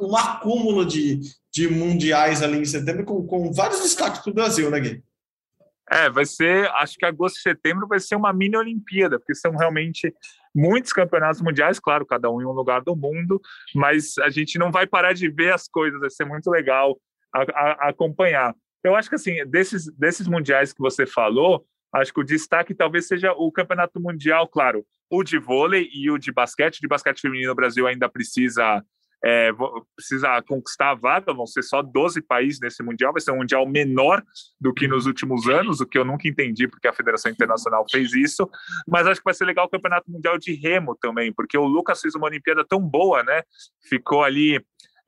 um 0.00 0.16
acúmulo 0.16 0.84
de, 0.84 1.20
de 1.52 1.68
mundiais 1.68 2.42
ali 2.42 2.58
em 2.58 2.64
setembro, 2.64 3.04
com, 3.04 3.26
com 3.26 3.52
vários 3.52 3.80
destaques 3.80 4.20
para 4.20 4.30
o 4.30 4.34
Brasil, 4.34 4.70
né, 4.70 4.80
Gui? 4.80 5.02
É, 5.90 6.10
vai 6.10 6.26
ser, 6.26 6.68
acho 6.72 6.96
que 6.98 7.06
agosto 7.06 7.38
e 7.38 7.40
setembro 7.40 7.86
vai 7.86 7.98
ser 7.98 8.14
uma 8.14 8.32
mini 8.32 8.56
Olimpíada, 8.56 9.18
porque 9.18 9.34
são 9.34 9.52
realmente 9.56 10.14
muitos 10.54 10.92
campeonatos 10.92 11.40
mundiais, 11.40 11.80
claro, 11.80 12.04
cada 12.04 12.30
um 12.30 12.42
em 12.42 12.44
um 12.44 12.52
lugar 12.52 12.82
do 12.82 12.94
mundo, 12.94 13.40
mas 13.74 14.18
a 14.18 14.28
gente 14.28 14.58
não 14.58 14.70
vai 14.70 14.86
parar 14.86 15.14
de 15.14 15.30
ver 15.30 15.54
as 15.54 15.66
coisas, 15.66 15.98
vai 15.98 16.10
ser 16.10 16.26
muito 16.26 16.50
legal 16.50 16.98
a, 17.34 17.40
a, 17.40 17.86
a 17.86 17.88
acompanhar. 17.88 18.54
Eu 18.84 18.94
acho 18.94 19.08
que, 19.08 19.14
assim, 19.14 19.44
desses, 19.46 19.86
desses 19.96 20.28
mundiais 20.28 20.72
que 20.72 20.80
você 20.80 21.06
falou, 21.06 21.64
acho 21.94 22.12
que 22.12 22.20
o 22.20 22.24
destaque 22.24 22.74
talvez 22.74 23.06
seja 23.06 23.32
o 23.32 23.50
campeonato 23.50 23.98
mundial, 23.98 24.46
claro, 24.46 24.84
o 25.10 25.22
de 25.22 25.38
vôlei 25.38 25.88
e 25.92 26.10
o 26.10 26.18
de 26.18 26.30
basquete. 26.30 26.80
De 26.80 26.88
basquete 26.88 27.20
feminino, 27.20 27.52
o 27.52 27.56
Brasil 27.56 27.86
ainda 27.86 28.08
precisa 28.08 28.82
é, 29.24 29.50
precisa 29.96 30.40
conquistar 30.42 30.90
a 30.90 30.94
vaga, 30.94 31.32
vão 31.32 31.46
ser 31.46 31.62
só 31.62 31.82
12 31.82 32.22
países 32.22 32.60
nesse 32.60 32.82
Mundial, 32.82 33.12
vai 33.12 33.20
ser 33.20 33.32
um 33.32 33.38
Mundial 33.38 33.66
menor 33.68 34.22
do 34.60 34.72
que 34.72 34.86
nos 34.86 35.06
últimos 35.06 35.48
anos, 35.48 35.80
o 35.80 35.86
que 35.86 35.98
eu 35.98 36.04
nunca 36.04 36.28
entendi 36.28 36.68
porque 36.68 36.88
a 36.88 36.92
Federação 36.92 37.30
Internacional 37.30 37.84
fez 37.90 38.12
isso, 38.14 38.48
mas 38.86 39.06
acho 39.06 39.20
que 39.20 39.24
vai 39.24 39.34
ser 39.34 39.44
legal 39.44 39.66
o 39.66 39.70
Campeonato 39.70 40.10
Mundial 40.10 40.38
de 40.38 40.52
Remo 40.54 40.96
também, 41.00 41.32
porque 41.32 41.58
o 41.58 41.66
Lucas 41.66 42.00
fez 42.00 42.14
uma 42.14 42.26
Olimpíada 42.26 42.64
tão 42.66 42.80
boa, 42.80 43.22
né? 43.22 43.42
Ficou 43.88 44.22
ali 44.22 44.60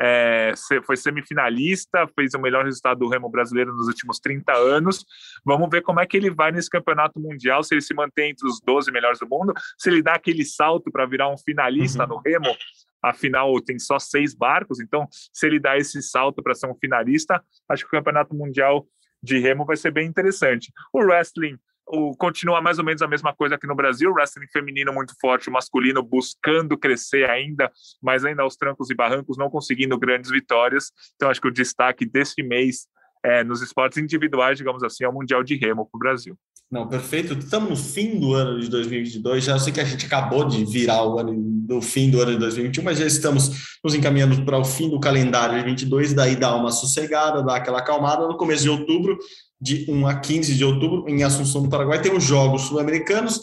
é, 0.02 0.54
foi 0.86 0.96
semifinalista, 0.96 2.08
fez 2.14 2.32
o 2.32 2.38
melhor 2.38 2.64
resultado 2.64 3.00
do 3.00 3.08
remo 3.08 3.28
brasileiro 3.28 3.76
nos 3.76 3.86
últimos 3.86 4.18
30 4.18 4.50
anos. 4.50 5.04
Vamos 5.44 5.68
ver 5.70 5.82
como 5.82 6.00
é 6.00 6.06
que 6.06 6.16
ele 6.16 6.30
vai 6.30 6.50
nesse 6.50 6.70
campeonato 6.70 7.20
mundial, 7.20 7.62
se 7.62 7.74
ele 7.74 7.82
se 7.82 7.92
mantém 7.92 8.30
entre 8.30 8.48
os 8.48 8.60
12 8.64 8.90
melhores 8.90 9.18
do 9.18 9.28
mundo, 9.28 9.52
se 9.76 9.90
ele 9.90 10.02
dá 10.02 10.14
aquele 10.14 10.44
salto 10.44 10.90
para 10.90 11.04
virar 11.04 11.28
um 11.28 11.36
finalista 11.36 12.04
uhum. 12.04 12.08
no 12.08 12.22
remo, 12.24 12.56
afinal 13.02 13.60
tem 13.60 13.78
só 13.78 13.98
seis 13.98 14.34
barcos, 14.34 14.80
então 14.80 15.06
se 15.10 15.46
ele 15.46 15.58
dá 15.58 15.76
esse 15.76 16.02
salto 16.02 16.42
para 16.42 16.54
ser 16.54 16.66
um 16.66 16.74
finalista, 16.74 17.42
acho 17.68 17.84
que 17.84 17.88
o 17.88 17.98
campeonato 17.98 18.34
mundial 18.34 18.86
de 19.22 19.38
remo 19.38 19.64
vai 19.64 19.76
ser 19.76 19.90
bem 19.90 20.06
interessante. 20.06 20.72
O 20.92 21.00
wrestling 21.00 21.58
o, 21.92 22.16
continua 22.16 22.60
mais 22.60 22.78
ou 22.78 22.84
menos 22.84 23.02
a 23.02 23.08
mesma 23.08 23.34
coisa 23.34 23.56
aqui 23.56 23.66
no 23.66 23.74
Brasil, 23.74 24.12
wrestling 24.12 24.46
feminino 24.52 24.92
muito 24.92 25.12
forte, 25.20 25.50
masculino 25.50 26.02
buscando 26.02 26.78
crescer 26.78 27.28
ainda, 27.28 27.70
mas 28.02 28.24
ainda 28.24 28.42
aos 28.42 28.56
trancos 28.56 28.90
e 28.90 28.94
barrancos, 28.94 29.36
não 29.36 29.50
conseguindo 29.50 29.98
grandes 29.98 30.30
vitórias. 30.30 30.92
Então, 31.16 31.28
acho 31.28 31.40
que 31.40 31.48
o 31.48 31.52
destaque 31.52 32.06
desse 32.06 32.42
mês 32.42 32.86
é, 33.24 33.44
nos 33.44 33.60
esportes 33.60 33.98
individuais, 33.98 34.56
digamos 34.56 34.82
assim, 34.82 35.04
é 35.04 35.08
o 35.08 35.12
Mundial 35.12 35.42
de 35.42 35.56
Remo 35.56 35.86
para 35.86 35.96
o 35.96 36.00
Brasil. 36.00 36.38
Não, 36.70 36.86
perfeito. 36.86 37.34
Estamos 37.34 37.68
no 37.68 37.76
fim 37.76 38.20
do 38.20 38.32
ano 38.32 38.60
de 38.60 38.68
2022. 38.68 39.42
Já 39.42 39.58
sei 39.58 39.72
que 39.72 39.80
a 39.80 39.84
gente 39.84 40.06
acabou 40.06 40.44
de 40.44 40.64
virar 40.64 41.02
o 41.02 41.18
ano 41.18 41.34
do 41.36 41.82
fim 41.82 42.08
do 42.08 42.20
ano 42.20 42.30
de 42.30 42.38
2021, 42.38 42.84
mas 42.84 42.98
já 42.98 43.06
estamos 43.06 43.78
nos 43.82 43.92
encaminhando 43.92 44.44
para 44.44 44.56
o 44.56 44.64
fim 44.64 44.88
do 44.88 45.00
calendário 45.00 45.58
de 45.58 45.64
22. 45.64 46.14
Daí 46.14 46.36
dá 46.36 46.54
uma 46.54 46.70
sossegada, 46.70 47.42
dá 47.42 47.56
aquela 47.56 47.80
acalmada. 47.80 48.24
No 48.28 48.36
começo 48.36 48.62
de 48.62 48.70
outubro, 48.70 49.18
de 49.60 49.84
1 49.88 50.06
a 50.06 50.14
15 50.14 50.54
de 50.54 50.64
outubro, 50.64 51.08
em 51.08 51.24
Assunção 51.24 51.60
do 51.64 51.68
Paraguai, 51.68 52.00
tem 52.00 52.16
os 52.16 52.22
Jogos 52.22 52.62
Sul-Americanos. 52.62 53.42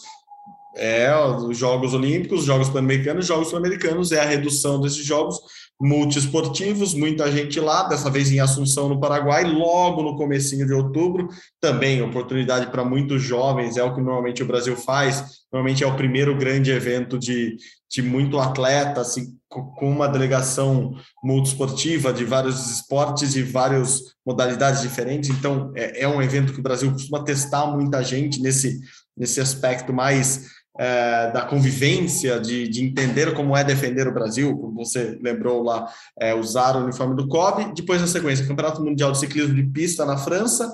É, 0.78 1.14
os 1.18 1.58
Jogos 1.58 1.94
Olímpicos, 1.94 2.46
Jogos 2.46 2.70
Pan-Americanos, 2.70 3.26
Jogos 3.26 3.50
Sul-Americanos, 3.50 4.14
é 4.14 4.22
a 4.22 4.26
redução 4.26 4.80
desses 4.80 5.04
jogos 5.04 5.38
multiesportivos, 5.80 6.94
muita 6.96 7.32
gente 7.32 7.60
lá, 7.60 7.84
dessa 7.84 8.10
vez 8.10 8.32
em 8.32 8.40
Assunção, 8.40 8.90
no 8.90 9.00
Paraguai, 9.00 9.44
logo 9.44 10.02
no 10.02 10.18
comecinho 10.18 10.66
de 10.66 10.74
outubro, 10.74 11.30
também 11.62 12.02
oportunidade 12.02 12.72
para 12.72 12.84
muitos 12.84 13.22
jovens, 13.22 13.78
é 13.78 13.84
o 13.84 13.94
que 13.94 14.02
normalmente 14.02 14.42
o 14.42 14.48
Brasil 14.48 14.76
faz, 14.76 15.24
normalmente 15.52 15.84
é 15.84 15.88
o 15.88 15.96
primeiro 15.96 16.36
grande 16.36 16.72
evento 16.72 17.20
de, 17.20 17.58
de 17.90 18.02
muito 18.02 18.40
atleta, 18.40 19.02
assim, 19.02 19.38
com 19.48 19.90
uma 19.90 20.08
delegação 20.08 20.96
multiesportiva 21.24 22.12
de 22.12 22.26
vários 22.26 22.70
esportes 22.72 23.36
e 23.36 23.44
várias 23.44 24.02
modalidades 24.26 24.82
diferentes, 24.82 25.30
então 25.30 25.72
é, 25.76 26.04
é 26.04 26.08
um 26.08 26.22
evento 26.22 26.54
que 26.54 26.60
o 26.60 26.64
Brasil 26.64 26.92
costuma 26.92 27.24
testar 27.24 27.68
muita 27.68 28.04
gente 28.04 28.42
nesse, 28.42 28.80
nesse 29.16 29.40
aspecto 29.40 29.94
mais 29.94 30.57
é, 30.80 31.32
da 31.32 31.42
convivência, 31.42 32.40
de, 32.40 32.68
de, 32.68 32.84
entender 32.84 33.34
como 33.34 33.56
é 33.56 33.64
defender 33.64 34.08
o 34.08 34.14
Brasil, 34.14 34.56
como 34.58 34.74
você 34.74 35.18
lembrou 35.22 35.64
lá, 35.64 35.88
é, 36.20 36.34
usar 36.34 36.76
o 36.76 36.84
uniforme 36.84 37.16
do 37.16 37.28
COB, 37.28 37.74
depois 37.76 38.02
a 38.02 38.08
sequência, 38.08 38.46
Campeonato 38.46 38.84
Mundial 38.84 39.12
de 39.12 39.20
Ciclismo 39.20 39.56
de 39.56 39.64
Pista 39.64 40.06
na 40.06 40.18
França, 40.18 40.72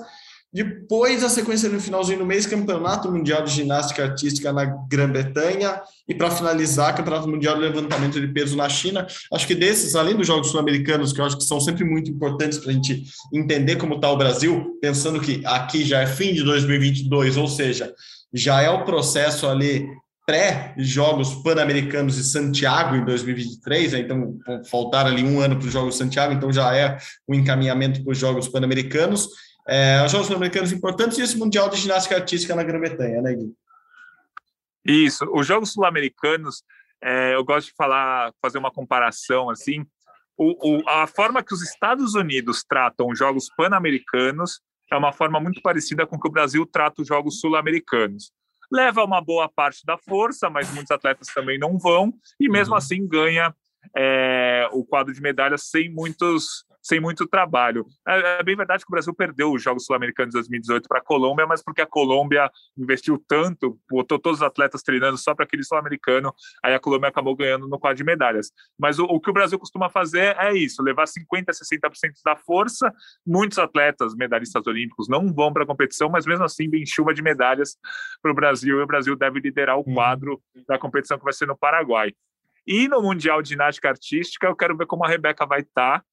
depois 0.54 1.24
a 1.24 1.28
sequência 1.28 1.68
no 1.68 1.80
finalzinho 1.80 2.20
do 2.20 2.26
mês, 2.26 2.46
Campeonato 2.46 3.10
Mundial 3.10 3.42
de 3.42 3.50
Ginástica 3.50 4.04
Artística 4.04 4.52
na 4.52 4.64
Grã-Bretanha, 4.64 5.80
e 6.08 6.14
para 6.14 6.30
finalizar, 6.30 6.94
Campeonato 6.94 7.28
Mundial 7.28 7.56
de 7.56 7.62
Levantamento 7.62 8.20
de 8.20 8.28
Peso 8.28 8.56
na 8.56 8.68
China. 8.68 9.04
Acho 9.32 9.48
que 9.48 9.54
desses, 9.56 9.96
além 9.96 10.14
dos 10.14 10.28
Jogos 10.28 10.52
Sul-Americanos, 10.52 11.12
que 11.12 11.20
eu 11.20 11.24
acho 11.24 11.36
que 11.36 11.42
são 11.42 11.58
sempre 11.58 11.82
muito 11.84 12.08
importantes 12.08 12.58
para 12.58 12.70
a 12.70 12.72
gente 12.72 13.02
entender 13.32 13.74
como 13.74 13.96
está 13.96 14.08
o 14.08 14.16
Brasil, 14.16 14.78
pensando 14.80 15.18
que 15.18 15.42
aqui 15.44 15.84
já 15.84 16.02
é 16.02 16.06
fim 16.06 16.32
de 16.32 16.44
2022, 16.44 17.36
ou 17.36 17.48
seja, 17.48 17.92
já 18.34 18.60
é 18.60 18.68
o 18.68 18.84
processo 18.84 19.48
ali 19.48 19.88
pré-Jogos 20.26 21.34
Pan-Americanos 21.42 22.16
de 22.16 22.24
Santiago 22.24 22.96
em 22.96 23.04
2023, 23.04 23.92
né? 23.92 23.98
então 24.00 24.38
faltar 24.70 25.06
ali 25.06 25.22
um 25.22 25.40
ano 25.40 25.56
para 25.56 25.66
os 25.66 25.72
Jogos 25.72 25.96
Santiago, 25.96 26.32
então 26.32 26.52
já 26.52 26.74
é 26.74 26.98
o 27.28 27.34
encaminhamento 27.34 28.02
para 28.02 28.12
os 28.12 28.18
Jogos 28.18 28.48
Pan-Americanos. 28.48 29.28
É, 29.68 30.02
os 30.04 30.10
Jogos 30.10 30.28
Pan-Americanos 30.28 30.72
importantes 30.72 31.18
e 31.18 31.22
esse 31.22 31.38
Mundial 31.38 31.68
de 31.68 31.76
Ginástica 31.76 32.16
Artística 32.16 32.54
na 32.54 32.64
Grã-Bretanha, 32.64 33.22
né, 33.22 33.34
Gui? 33.34 33.54
Isso, 34.84 35.24
os 35.32 35.46
Jogos 35.46 35.72
Sul-Americanos, 35.72 36.62
é, 37.02 37.34
eu 37.34 37.44
gosto 37.44 37.68
de 37.68 37.74
falar, 37.76 38.32
fazer 38.42 38.58
uma 38.58 38.70
comparação 38.70 39.48
assim, 39.48 39.86
o, 40.36 40.78
o, 40.78 40.88
a 40.88 41.06
forma 41.06 41.42
que 41.42 41.54
os 41.54 41.62
Estados 41.62 42.14
Unidos 42.14 42.64
tratam 42.68 43.08
os 43.08 43.18
Jogos 43.18 43.48
Pan-Americanos 43.56 44.60
é 44.94 44.98
uma 44.98 45.12
forma 45.12 45.40
muito 45.40 45.60
parecida 45.60 46.06
com 46.06 46.18
que 46.18 46.28
o 46.28 46.30
Brasil 46.30 46.64
trata 46.66 47.02
os 47.02 47.08
Jogos 47.08 47.40
Sul-Americanos. 47.40 48.32
Leva 48.72 49.04
uma 49.04 49.20
boa 49.20 49.48
parte 49.48 49.84
da 49.84 49.98
força, 49.98 50.48
mas 50.48 50.72
muitos 50.72 50.90
atletas 50.90 51.28
também 51.28 51.58
não 51.58 51.78
vão, 51.78 52.12
e 52.40 52.48
mesmo 52.48 52.72
uhum. 52.72 52.78
assim 52.78 53.06
ganha 53.06 53.54
é, 53.96 54.68
o 54.72 54.84
quadro 54.84 55.12
de 55.12 55.20
medalhas 55.20 55.64
sem 55.64 55.90
muitos 55.90 56.64
sem 56.84 57.00
muito 57.00 57.26
trabalho. 57.26 57.86
É, 58.06 58.40
é 58.40 58.42
bem 58.42 58.54
verdade 58.54 58.84
que 58.84 58.90
o 58.90 58.92
Brasil 58.92 59.14
perdeu 59.14 59.50
os 59.50 59.62
Jogos 59.62 59.86
Sul-Americanos 59.86 60.32
de 60.32 60.38
2018 60.38 60.86
para 60.86 60.98
a 60.98 61.02
Colômbia, 61.02 61.46
mas 61.46 61.62
porque 61.62 61.80
a 61.80 61.86
Colômbia 61.86 62.50
investiu 62.76 63.22
tanto, 63.26 63.78
botou 63.90 64.18
todos 64.18 64.40
os 64.40 64.46
atletas 64.46 64.82
treinando 64.82 65.16
só 65.16 65.34
para 65.34 65.46
aquele 65.46 65.64
Sul-Americano, 65.64 66.34
aí 66.62 66.74
a 66.74 66.78
Colômbia 66.78 67.08
acabou 67.08 67.34
ganhando 67.34 67.66
no 67.66 67.78
quadro 67.78 67.96
de 67.96 68.04
medalhas. 68.04 68.52
Mas 68.78 68.98
o, 68.98 69.04
o 69.04 69.18
que 69.18 69.30
o 69.30 69.32
Brasil 69.32 69.58
costuma 69.58 69.88
fazer 69.88 70.36
é 70.38 70.52
isso, 70.52 70.82
levar 70.82 71.04
50%, 71.04 71.46
60% 71.46 72.12
da 72.24 72.36
força. 72.36 72.92
Muitos 73.26 73.58
atletas, 73.58 74.14
medalhistas 74.14 74.66
olímpicos, 74.66 75.08
não 75.08 75.32
vão 75.32 75.52
para 75.52 75.64
a 75.64 75.66
competição, 75.66 76.10
mas 76.10 76.26
mesmo 76.26 76.44
assim 76.44 76.68
vem 76.68 76.84
chuva 76.84 77.14
de 77.14 77.22
medalhas 77.22 77.78
para 78.20 78.30
o 78.30 78.34
Brasil, 78.34 78.78
e 78.78 78.82
o 78.82 78.86
Brasil 78.86 79.16
deve 79.16 79.40
liderar 79.40 79.78
o 79.78 79.84
quadro 79.84 80.42
da 80.68 80.78
competição 80.78 81.18
que 81.18 81.24
vai 81.24 81.32
ser 81.32 81.46
no 81.46 81.56
Paraguai. 81.56 82.12
E 82.66 82.88
no 82.88 83.02
Mundial 83.02 83.42
de 83.42 83.50
Ginástica 83.50 83.88
Artística, 83.88 84.46
eu 84.46 84.56
quero 84.56 84.76
ver 84.76 84.86
como 84.86 85.04
a 85.04 85.08
Rebeca 85.08 85.44
vai 85.44 85.60
estar, 85.60 86.00
tá, 86.00 86.04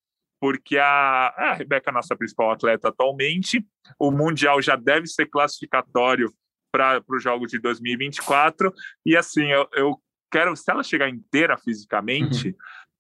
porque 0.42 0.80
a, 0.80 1.28
a 1.38 1.54
Rebeca 1.54 1.92
é 1.92 1.94
nossa 1.94 2.16
principal 2.16 2.50
atleta 2.50 2.90
atualmente. 2.90 3.64
O 4.00 4.10
Mundial 4.12 4.60
já 4.60 4.76
deve 4.76 5.06
ser 5.06 5.28
classificatório 5.28 6.34
para 6.74 7.04
os 7.08 7.22
Jogos 7.22 7.52
de 7.52 7.60
2024. 7.60 8.74
E 9.06 9.16
assim, 9.16 9.46
eu, 9.52 9.70
eu, 9.74 10.02
quero, 10.32 10.56
se 10.56 10.72
ela 10.72 10.82
chegar 10.82 11.08
inteira 11.08 11.60
fisicamente, 11.60 12.48
uhum. 12.48 12.56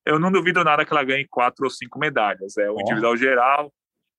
eu 0.05 0.19
não 0.19 0.31
duvido 0.31 0.63
nada 0.63 0.85
que 0.85 0.93
ela 0.93 1.03
ganhe 1.03 1.25
quatro 1.27 1.65
ou 1.65 1.71
cinco 1.71 1.97
medalhas. 1.97 2.55
É 2.57 2.69
o 2.69 2.79
individual 2.79 3.17
geral. 3.17 3.73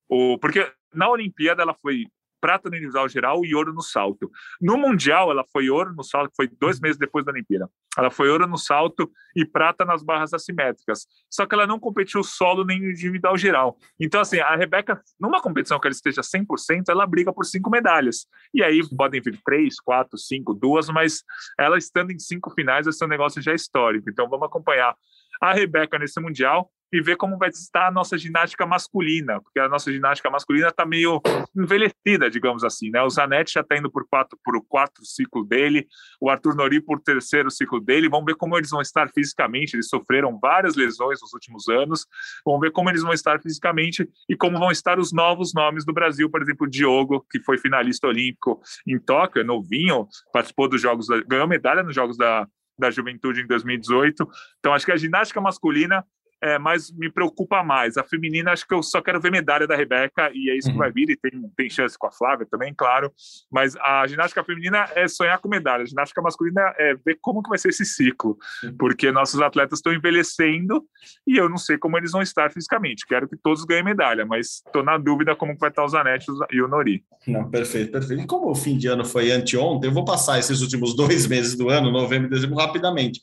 O, 0.08 0.36
porque 0.38 0.72
na 0.92 1.08
Olimpíada 1.08 1.62
ela 1.62 1.74
foi 1.74 2.06
prata 2.42 2.68
no 2.68 2.74
individual 2.74 3.08
geral 3.08 3.44
e 3.44 3.54
ouro 3.54 3.72
no 3.72 3.80
salto. 3.80 4.28
No 4.60 4.76
Mundial, 4.76 5.30
ela 5.30 5.44
foi 5.52 5.70
ouro 5.70 5.94
no 5.94 6.02
salto, 6.02 6.32
foi 6.34 6.48
dois 6.48 6.80
meses 6.80 6.98
depois 6.98 7.24
da 7.24 7.30
Olimpíada. 7.30 7.70
Ela 7.96 8.10
foi 8.10 8.28
ouro 8.28 8.48
no 8.48 8.58
salto 8.58 9.08
e 9.36 9.46
prata 9.46 9.84
nas 9.84 10.02
barras 10.02 10.34
assimétricas. 10.34 11.06
Só 11.30 11.46
que 11.46 11.54
ela 11.54 11.68
não 11.68 11.78
competiu 11.78 12.24
solo 12.24 12.64
nem 12.64 12.78
individual 12.78 13.38
geral. 13.38 13.78
Então, 14.00 14.20
assim, 14.20 14.40
a 14.40 14.56
Rebeca, 14.56 15.00
numa 15.20 15.40
competição 15.40 15.78
que 15.78 15.86
ela 15.86 15.94
esteja 15.94 16.20
100%, 16.20 16.88
ela 16.88 17.06
briga 17.06 17.32
por 17.32 17.44
cinco 17.44 17.70
medalhas. 17.70 18.26
E 18.52 18.60
aí 18.60 18.80
podem 18.96 19.20
vir 19.22 19.38
três, 19.44 19.78
quatro, 19.78 20.18
cinco, 20.18 20.52
duas, 20.52 20.88
mas 20.88 21.22
ela 21.56 21.78
estando 21.78 22.10
em 22.10 22.18
cinco 22.18 22.50
finais, 22.50 22.88
esse 22.88 23.04
é 23.04 23.06
negócio 23.06 23.40
já 23.40 23.54
histórico. 23.54 24.10
Então, 24.10 24.28
vamos 24.28 24.46
acompanhar 24.46 24.96
a 25.40 25.52
Rebeca 25.52 25.96
nesse 25.96 26.20
Mundial 26.20 26.68
e 26.92 27.00
ver 27.00 27.16
como 27.16 27.38
vai 27.38 27.48
estar 27.48 27.88
a 27.88 27.90
nossa 27.90 28.18
ginástica 28.18 28.66
masculina, 28.66 29.40
porque 29.40 29.58
a 29.58 29.68
nossa 29.68 29.90
ginástica 29.90 30.28
masculina 30.28 30.68
está 30.68 30.84
meio 30.84 31.20
envelhecida, 31.56 32.30
digamos 32.30 32.62
assim, 32.64 32.90
né? 32.90 33.02
O 33.02 33.08
Zanetti 33.08 33.54
já 33.54 33.60
está 33.60 33.76
indo 33.76 33.90
por 33.90 34.06
quatro, 34.06 34.38
por 34.44 34.62
quatro 34.66 35.04
ciclo 35.04 35.44
dele, 35.44 35.86
o 36.20 36.28
Arthur 36.28 36.54
Nori 36.54 36.80
por 36.80 37.00
terceiro 37.00 37.50
ciclo 37.50 37.80
dele. 37.80 38.08
Vamos 38.08 38.26
ver 38.26 38.34
como 38.34 38.58
eles 38.58 38.70
vão 38.70 38.80
estar 38.80 39.08
fisicamente. 39.10 39.74
Eles 39.74 39.88
sofreram 39.88 40.38
várias 40.38 40.76
lesões 40.76 41.20
nos 41.22 41.32
últimos 41.32 41.68
anos. 41.68 42.06
Vamos 42.44 42.60
ver 42.60 42.70
como 42.72 42.90
eles 42.90 43.02
vão 43.02 43.12
estar 43.12 43.40
fisicamente 43.40 44.06
e 44.28 44.36
como 44.36 44.58
vão 44.58 44.70
estar 44.70 44.98
os 44.98 45.12
novos 45.12 45.54
nomes 45.54 45.84
do 45.84 45.92
Brasil, 45.92 46.28
por 46.28 46.42
exemplo, 46.42 46.66
o 46.66 46.70
Diogo, 46.70 47.24
que 47.30 47.40
foi 47.40 47.56
finalista 47.56 48.06
olímpico 48.06 48.60
em 48.86 48.98
Tóquio, 48.98 49.40
é 49.40 49.44
novinho, 49.44 50.06
participou 50.32 50.68
dos 50.68 50.80
jogos, 50.80 51.06
ganhou 51.26 51.48
medalha 51.48 51.82
nos 51.82 51.94
jogos 51.94 52.16
da 52.16 52.46
da 52.78 52.90
juventude 52.90 53.40
em 53.40 53.46
2018. 53.46 54.28
Então, 54.58 54.72
acho 54.72 54.84
que 54.84 54.92
a 54.92 54.96
ginástica 54.96 55.40
masculina 55.40 56.04
é, 56.42 56.58
mas 56.58 56.90
me 56.90 57.10
preocupa 57.10 57.62
mais. 57.62 57.96
A 57.96 58.02
feminina, 58.02 58.52
acho 58.52 58.66
que 58.66 58.74
eu 58.74 58.82
só 58.82 59.00
quero 59.00 59.20
ver 59.20 59.30
medalha 59.30 59.66
da 59.66 59.76
Rebeca, 59.76 60.30
e 60.34 60.50
é 60.50 60.56
isso 60.56 60.68
uhum. 60.68 60.74
que 60.74 60.78
vai 60.78 60.92
vir, 60.92 61.10
e 61.10 61.16
tem, 61.16 61.30
tem 61.56 61.70
chance 61.70 61.96
com 61.96 62.08
a 62.08 62.12
Flávia 62.12 62.46
também, 62.50 62.74
claro. 62.74 63.12
Mas 63.50 63.76
a 63.76 64.06
ginástica 64.06 64.42
feminina 64.42 64.88
é 64.94 65.06
sonhar 65.06 65.38
com 65.38 65.48
medalha, 65.48 65.84
a 65.84 65.86
ginástica 65.86 66.20
masculina 66.20 66.74
é 66.76 66.94
ver 66.94 67.18
como 67.20 67.42
que 67.42 67.48
vai 67.48 67.58
ser 67.58 67.68
esse 67.68 67.84
ciclo, 67.84 68.36
uhum. 68.64 68.76
porque 68.76 69.12
nossos 69.12 69.40
atletas 69.40 69.78
estão 69.78 69.92
envelhecendo 69.92 70.84
e 71.26 71.36
eu 71.36 71.48
não 71.48 71.56
sei 71.56 71.78
como 71.78 71.96
eles 71.96 72.10
vão 72.12 72.22
estar 72.22 72.50
fisicamente. 72.50 73.06
Quero 73.06 73.28
que 73.28 73.36
todos 73.36 73.64
ganhem 73.64 73.84
medalha, 73.84 74.26
mas 74.26 74.62
estou 74.66 74.82
na 74.82 74.98
dúvida 74.98 75.36
como 75.36 75.56
vai 75.56 75.70
estar 75.70 75.84
o 75.84 75.88
Zanetti 75.88 76.26
e 76.50 76.60
o 76.60 76.66
Nori. 76.66 77.04
Não, 77.26 77.48
perfeito, 77.48 77.92
perfeito. 77.92 78.22
E 78.22 78.26
como 78.26 78.50
o 78.50 78.54
fim 78.54 78.76
de 78.76 78.88
ano 78.88 79.04
foi 79.04 79.30
anteontem, 79.30 79.88
eu 79.88 79.94
vou 79.94 80.04
passar 80.04 80.38
esses 80.38 80.60
últimos 80.60 80.96
dois 80.96 81.26
meses 81.26 81.56
do 81.56 81.68
ano, 81.68 81.90
novembro 81.90 82.26
e 82.26 82.30
dezembro, 82.30 82.56
rapidamente. 82.56 83.20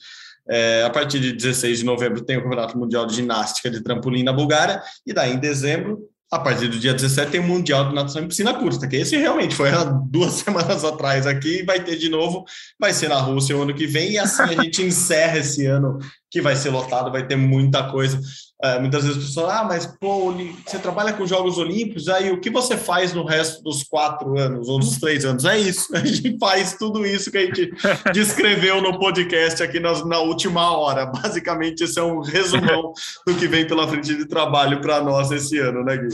É, 0.50 0.84
a 0.84 0.90
partir 0.90 1.20
de 1.20 1.34
16 1.34 1.80
de 1.80 1.86
novembro 1.86 2.22
tem 2.22 2.38
o 2.38 2.44
Campeonato 2.44 2.78
Mundial 2.78 3.06
de 3.06 3.16
Ginástica 3.16 3.70
de 3.70 3.82
Trampolim 3.82 4.24
na 4.24 4.34
Bulgária, 4.34 4.82
e 5.06 5.14
daí 5.14 5.34
em 5.34 5.40
dezembro, 5.40 6.10
a 6.32 6.40
partir 6.40 6.68
do 6.68 6.78
dia 6.78 6.94
17, 6.94 7.32
tem 7.32 7.40
o 7.40 7.44
Mundial 7.44 7.90
de 7.90 7.96
Natação 7.96 8.22
em 8.22 8.28
Piscina 8.28 8.54
Curta, 8.54 8.88
que 8.88 8.96
esse 8.96 9.16
realmente 9.16 9.56
foi 9.56 9.70
há 9.70 9.84
duas 10.10 10.34
semanas 10.34 10.84
atrás 10.84 11.26
aqui, 11.26 11.64
vai 11.64 11.84
ter 11.84 11.98
de 11.98 12.10
novo, 12.10 12.46
vai 12.80 12.94
ser 12.94 13.10
na 13.10 13.20
Rússia 13.20 13.58
o 13.58 13.62
ano 13.62 13.74
que 13.74 13.88
vem, 13.88 14.12
e 14.12 14.18
assim 14.20 14.44
a 14.44 14.64
gente 14.64 14.82
encerra 14.86 15.40
esse 15.40 15.66
ano 15.66 15.98
que 16.30 16.42
vai 16.42 16.56
ser 16.56 16.70
lotado, 16.70 17.12
vai 17.12 17.26
ter 17.26 17.36
muita 17.36 17.90
coisa. 17.90 18.20
É, 18.62 18.78
muitas 18.78 19.06
vezes 19.06 19.18
as 19.18 19.26
pessoas, 19.30 19.50
ah, 19.52 19.64
mas 19.64 19.86
pô, 19.86 20.34
você 20.66 20.78
trabalha 20.80 21.14
com 21.14 21.26
Jogos 21.26 21.58
Olímpicos, 21.58 22.10
aí 22.10 22.30
o 22.30 22.42
que 22.42 22.50
você 22.50 22.76
faz 22.76 23.14
no 23.14 23.24
resto 23.24 23.64
dos 23.64 23.84
quatro 23.84 24.38
anos 24.38 24.68
ou 24.68 24.78
dos 24.78 24.98
três 24.98 25.24
anos? 25.24 25.46
É 25.46 25.58
isso, 25.58 25.88
a 25.96 26.00
gente 26.00 26.38
faz 26.38 26.76
tudo 26.76 27.06
isso 27.06 27.32
que 27.32 27.38
a 27.38 27.46
gente 27.46 27.72
descreveu 28.12 28.82
no 28.82 29.00
podcast 29.00 29.64
aqui 29.64 29.80
na, 29.80 30.06
na 30.06 30.20
última 30.20 30.78
hora. 30.78 31.06
Basicamente, 31.06 31.86
esse 31.86 31.98
é 31.98 32.04
um 32.04 32.20
resumão 32.20 32.92
do 33.26 33.34
que 33.34 33.48
vem 33.48 33.66
pela 33.66 33.88
frente 33.88 34.14
de 34.14 34.26
trabalho 34.26 34.82
para 34.82 35.02
nós 35.02 35.32
esse 35.32 35.58
ano, 35.58 35.82
né, 35.82 35.96
Gui? 35.96 36.10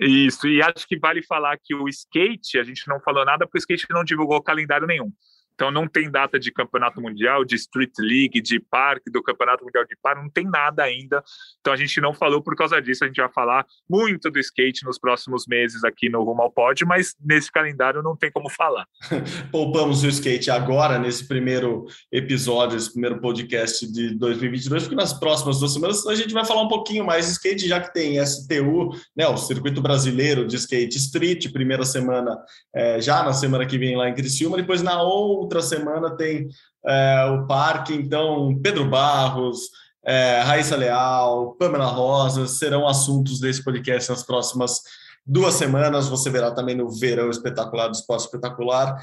Isso, 0.00 0.48
e 0.48 0.60
acho 0.60 0.84
que 0.88 0.98
vale 0.98 1.22
falar 1.22 1.56
que 1.62 1.76
o 1.76 1.88
skate, 1.88 2.58
a 2.58 2.64
gente 2.64 2.88
não 2.88 2.98
falou 2.98 3.24
nada 3.24 3.46
porque 3.46 3.58
o 3.58 3.60
skate 3.60 3.86
não 3.90 4.02
divulgou 4.02 4.42
calendário 4.42 4.86
nenhum. 4.86 5.12
Então 5.54 5.70
não 5.70 5.86
tem 5.86 6.10
data 6.10 6.38
de 6.38 6.50
campeonato 6.50 7.00
mundial, 7.00 7.44
de 7.44 7.54
street 7.54 7.92
league, 7.98 8.40
de 8.40 8.58
parque, 8.58 9.10
do 9.10 9.22
campeonato 9.22 9.64
mundial 9.64 9.84
de 9.84 9.96
par, 10.02 10.16
não 10.16 10.28
tem 10.28 10.44
nada 10.44 10.82
ainda. 10.82 11.22
Então 11.60 11.72
a 11.72 11.76
gente 11.76 12.00
não 12.00 12.12
falou 12.12 12.42
por 12.42 12.56
causa 12.56 12.82
disso. 12.82 13.04
A 13.04 13.06
gente 13.06 13.20
vai 13.20 13.32
falar 13.32 13.64
muito 13.88 14.30
do 14.30 14.38
skate 14.40 14.84
nos 14.84 14.98
próximos 14.98 15.46
meses 15.46 15.84
aqui 15.84 16.08
no 16.08 16.22
Rumo 16.24 16.42
ao 16.42 16.50
Pódio, 16.50 16.86
mas 16.86 17.14
nesse 17.24 17.50
calendário 17.50 18.02
não 18.02 18.16
tem 18.16 18.32
como 18.32 18.50
falar. 18.50 18.86
Poupamos 19.52 20.02
o 20.02 20.08
skate 20.08 20.50
agora 20.50 20.98
nesse 20.98 21.26
primeiro 21.26 21.86
episódio, 22.10 22.76
esse 22.76 22.90
primeiro 22.90 23.20
podcast 23.20 23.90
de 23.90 24.14
2022, 24.16 24.84
porque 24.84 24.96
nas 24.96 25.12
próximas 25.12 25.60
duas 25.60 25.72
semanas 25.72 26.04
a 26.06 26.14
gente 26.14 26.34
vai 26.34 26.44
falar 26.44 26.62
um 26.62 26.68
pouquinho 26.68 27.04
mais 27.04 27.26
de 27.26 27.32
skate, 27.32 27.68
já 27.68 27.80
que 27.80 27.92
tem 27.92 28.24
STU, 28.24 28.90
né, 29.16 29.28
o 29.28 29.36
Circuito 29.36 29.80
Brasileiro 29.80 30.46
de 30.46 30.56
Skate 30.56 30.96
Street, 30.98 31.52
primeira 31.52 31.84
semana, 31.84 32.36
é, 32.74 33.00
já 33.00 33.22
na 33.22 33.32
semana 33.32 33.64
que 33.66 33.78
vem 33.78 33.96
lá 33.96 34.08
em 34.08 34.14
Criciúma, 34.14 34.56
depois 34.56 34.82
na 34.82 35.00
outra 35.00 35.43
outra 35.44 35.62
semana 35.62 36.16
tem 36.16 36.48
é, 36.84 37.24
o 37.26 37.46
parque, 37.46 37.94
então 37.94 38.58
Pedro 38.62 38.88
Barros, 38.88 39.70
é, 40.04 40.40
Raíssa 40.40 40.76
Leal, 40.76 41.54
Pamela 41.58 41.86
Rosa 41.86 42.46
serão 42.46 42.86
assuntos 42.86 43.40
desse 43.40 43.64
podcast 43.64 44.10
nas 44.10 44.22
próximas 44.22 44.82
duas 45.24 45.54
semanas. 45.54 46.08
Você 46.08 46.28
verá 46.28 46.50
também 46.50 46.74
no 46.74 46.90
Verão 46.90 47.30
Espetacular 47.30 47.88
do 47.88 47.94
Esporte 47.94 48.24
Espetacular. 48.24 48.96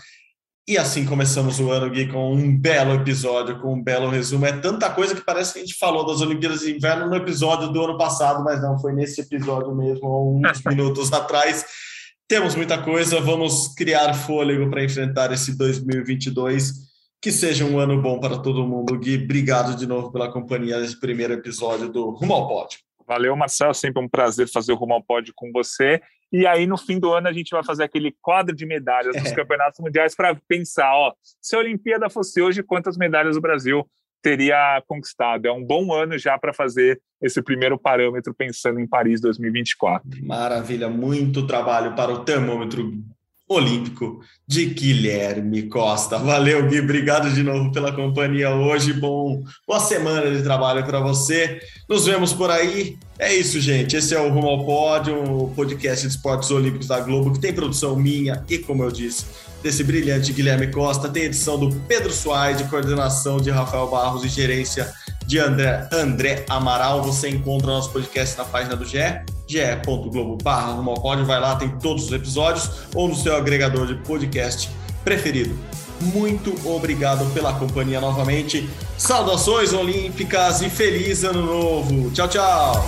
E 0.68 0.78
assim 0.78 1.06
começamos 1.06 1.60
o 1.60 1.72
ano, 1.72 1.90
Gui, 1.90 2.08
com 2.08 2.34
um 2.34 2.56
belo 2.56 2.94
episódio, 2.94 3.60
com 3.60 3.74
um 3.74 3.84
belo 3.84 4.10
resumo. 4.10 4.46
É 4.46 4.54
tanta 4.54 4.90
coisa 4.92 5.16
que 5.16 5.26
parece 5.26 5.54
que 5.54 5.60
a 5.60 5.62
gente 5.64 5.78
falou 5.78 6.06
das 6.06 6.22
Olimpíadas 6.22 6.62
de 6.62 6.76
Inverno 6.76 7.08
no 7.08 7.16
episódio 7.16 7.70
do 7.70 7.84
ano 7.84 7.98
passado, 7.98 8.44
mas 8.44 8.62
não, 8.62 8.80
foi 8.80 8.94
nesse 8.94 9.22
episódio 9.22 9.76
mesmo, 9.76 10.08
há 10.08 10.50
uns 10.50 10.62
minutos 10.66 11.12
atrás. 11.12 11.66
Temos 12.32 12.56
muita 12.56 12.82
coisa, 12.82 13.20
vamos 13.20 13.76
criar 13.76 14.14
fôlego 14.14 14.70
para 14.70 14.82
enfrentar 14.82 15.34
esse 15.34 15.58
2022. 15.58 16.72
Que 17.22 17.30
seja 17.30 17.66
um 17.66 17.78
ano 17.78 18.02
bom 18.02 18.22
para 18.22 18.40
todo 18.40 18.66
mundo. 18.66 18.98
Gui, 18.98 19.22
obrigado 19.22 19.76
de 19.76 19.86
novo 19.86 20.14
pela 20.14 20.32
companhia 20.32 20.80
nesse 20.80 20.98
primeiro 20.98 21.34
episódio 21.34 21.90
do 21.90 22.12
Rumo 22.12 22.34
ao 22.34 22.48
Pódio. 22.48 22.80
Valeu, 23.06 23.36
Marcelo. 23.36 23.74
Sempre 23.74 24.02
um 24.02 24.08
prazer 24.08 24.48
fazer 24.48 24.72
o 24.72 24.78
Rumo 24.78 24.94
ao 24.94 25.04
Pódio 25.04 25.34
com 25.36 25.52
você. 25.52 26.02
E 26.32 26.48
aí, 26.48 26.66
no 26.66 26.78
fim 26.78 27.02
do 27.02 27.12
ano, 27.12 27.28
a 27.28 27.34
gente 27.34 27.52
vai 27.52 27.66
fazer 27.66 27.84
aquele 27.84 28.16
quadro 28.22 28.56
de 28.56 28.66
medalhas 28.66 29.14
dos 29.14 29.30
é. 29.30 29.36
campeonatos 29.36 29.82
mundiais 29.82 30.16
para 30.16 30.34
pensar: 30.48 30.90
ó, 30.96 31.14
se 31.42 31.54
a 31.54 31.60
Olimpíada 31.60 32.10
fosse 32.10 32.42
hoje, 32.42 32.64
quantas 32.64 32.96
medalhas 32.96 33.36
o 33.36 33.42
Brasil 33.42 33.86
teria 34.22 34.82
conquistado. 34.88 35.48
É 35.48 35.52
um 35.52 35.64
bom 35.64 35.94
ano 35.94 36.18
já 36.18 36.38
para 36.38 36.54
fazer 36.54 37.02
esse 37.22 37.42
primeiro 37.42 37.78
parâmetro 37.78 38.34
pensando 38.34 38.80
em 38.80 38.88
Paris 38.88 39.22
2024. 39.22 40.26
Maravilha, 40.26 40.90
muito 40.90 41.46
trabalho 41.46 41.96
para 41.96 42.12
o 42.12 42.20
termômetro 42.20 42.94
olímpico 43.54 44.22
de 44.48 44.66
Guilherme 44.66 45.64
Costa. 45.64 46.18
Valeu, 46.18 46.68
Gui, 46.68 46.80
obrigado 46.80 47.30
de 47.32 47.44
novo 47.44 47.72
pela 47.72 47.92
companhia 47.92 48.50
hoje. 48.52 48.94
Bom, 48.94 49.44
boa 49.68 49.80
semana 49.80 50.32
de 50.32 50.42
trabalho 50.42 50.86
para 50.86 51.00
você. 51.00 51.60
Nos 51.88 52.06
vemos 52.06 52.34
por 52.34 52.50
aí. 52.50 52.98
É 53.20 53.34
isso, 53.34 53.60
gente. 53.60 53.96
Esse 53.96 54.16
é 54.16 54.20
o 54.20 54.30
Rumo 54.30 54.48
ao 54.48 54.66
Pódio, 54.66 55.22
o 55.22 55.54
podcast 55.54 56.08
de 56.08 56.14
esportes 56.14 56.50
olímpicos 56.50 56.88
da 56.88 57.00
Globo, 57.02 57.34
que 57.34 57.40
tem 57.40 57.54
produção 57.54 57.96
minha 57.96 58.44
e, 58.50 58.58
como 58.58 58.84
eu 58.84 58.92
disse, 58.92 59.26
desse 59.62 59.84
brilhante 59.84 60.34
Guilherme 60.34 60.68
Costa. 60.68 61.10
Tem 61.10 61.24
edição 61.24 61.58
do 61.58 61.76
Pedro 61.88 62.12
Suaide, 62.12 62.64
coordenação 62.66 63.38
de 63.38 63.50
Rafael 63.50 63.88
Barros 63.88 64.24
e 64.24 64.28
gerência 64.28 64.92
de 65.26 65.40
André, 65.40 65.88
André 65.92 66.46
Amaral. 66.50 67.04
Você 67.04 67.30
encontra 67.30 67.68
nosso 67.68 67.92
podcast 67.92 68.38
na 68.38 68.46
página 68.46 68.76
do 68.76 68.86
GE, 68.86 68.98
ge.globo 69.48 70.38
barra 70.44 70.74
vai 71.24 71.40
lá, 71.40 71.56
tem 71.56 71.70
todos 71.70 72.06
os 72.06 72.12
episódios, 72.12 72.70
ou 72.94 73.08
no 73.08 73.16
seu 73.16 73.36
agregador 73.36 73.88
de 73.88 73.96
podcast 73.96 74.70
preferido. 75.04 75.58
Muito 76.02 76.56
obrigado 76.68 77.32
pela 77.34 77.54
companhia 77.54 78.02
novamente. 78.02 78.68
Saudações 78.98 79.72
olímpicas 79.72 80.62
e 80.62 80.70
feliz 80.70 81.24
ano 81.24 81.46
novo. 81.46 82.10
Tchau, 82.12 82.28
tchau. 82.28 82.86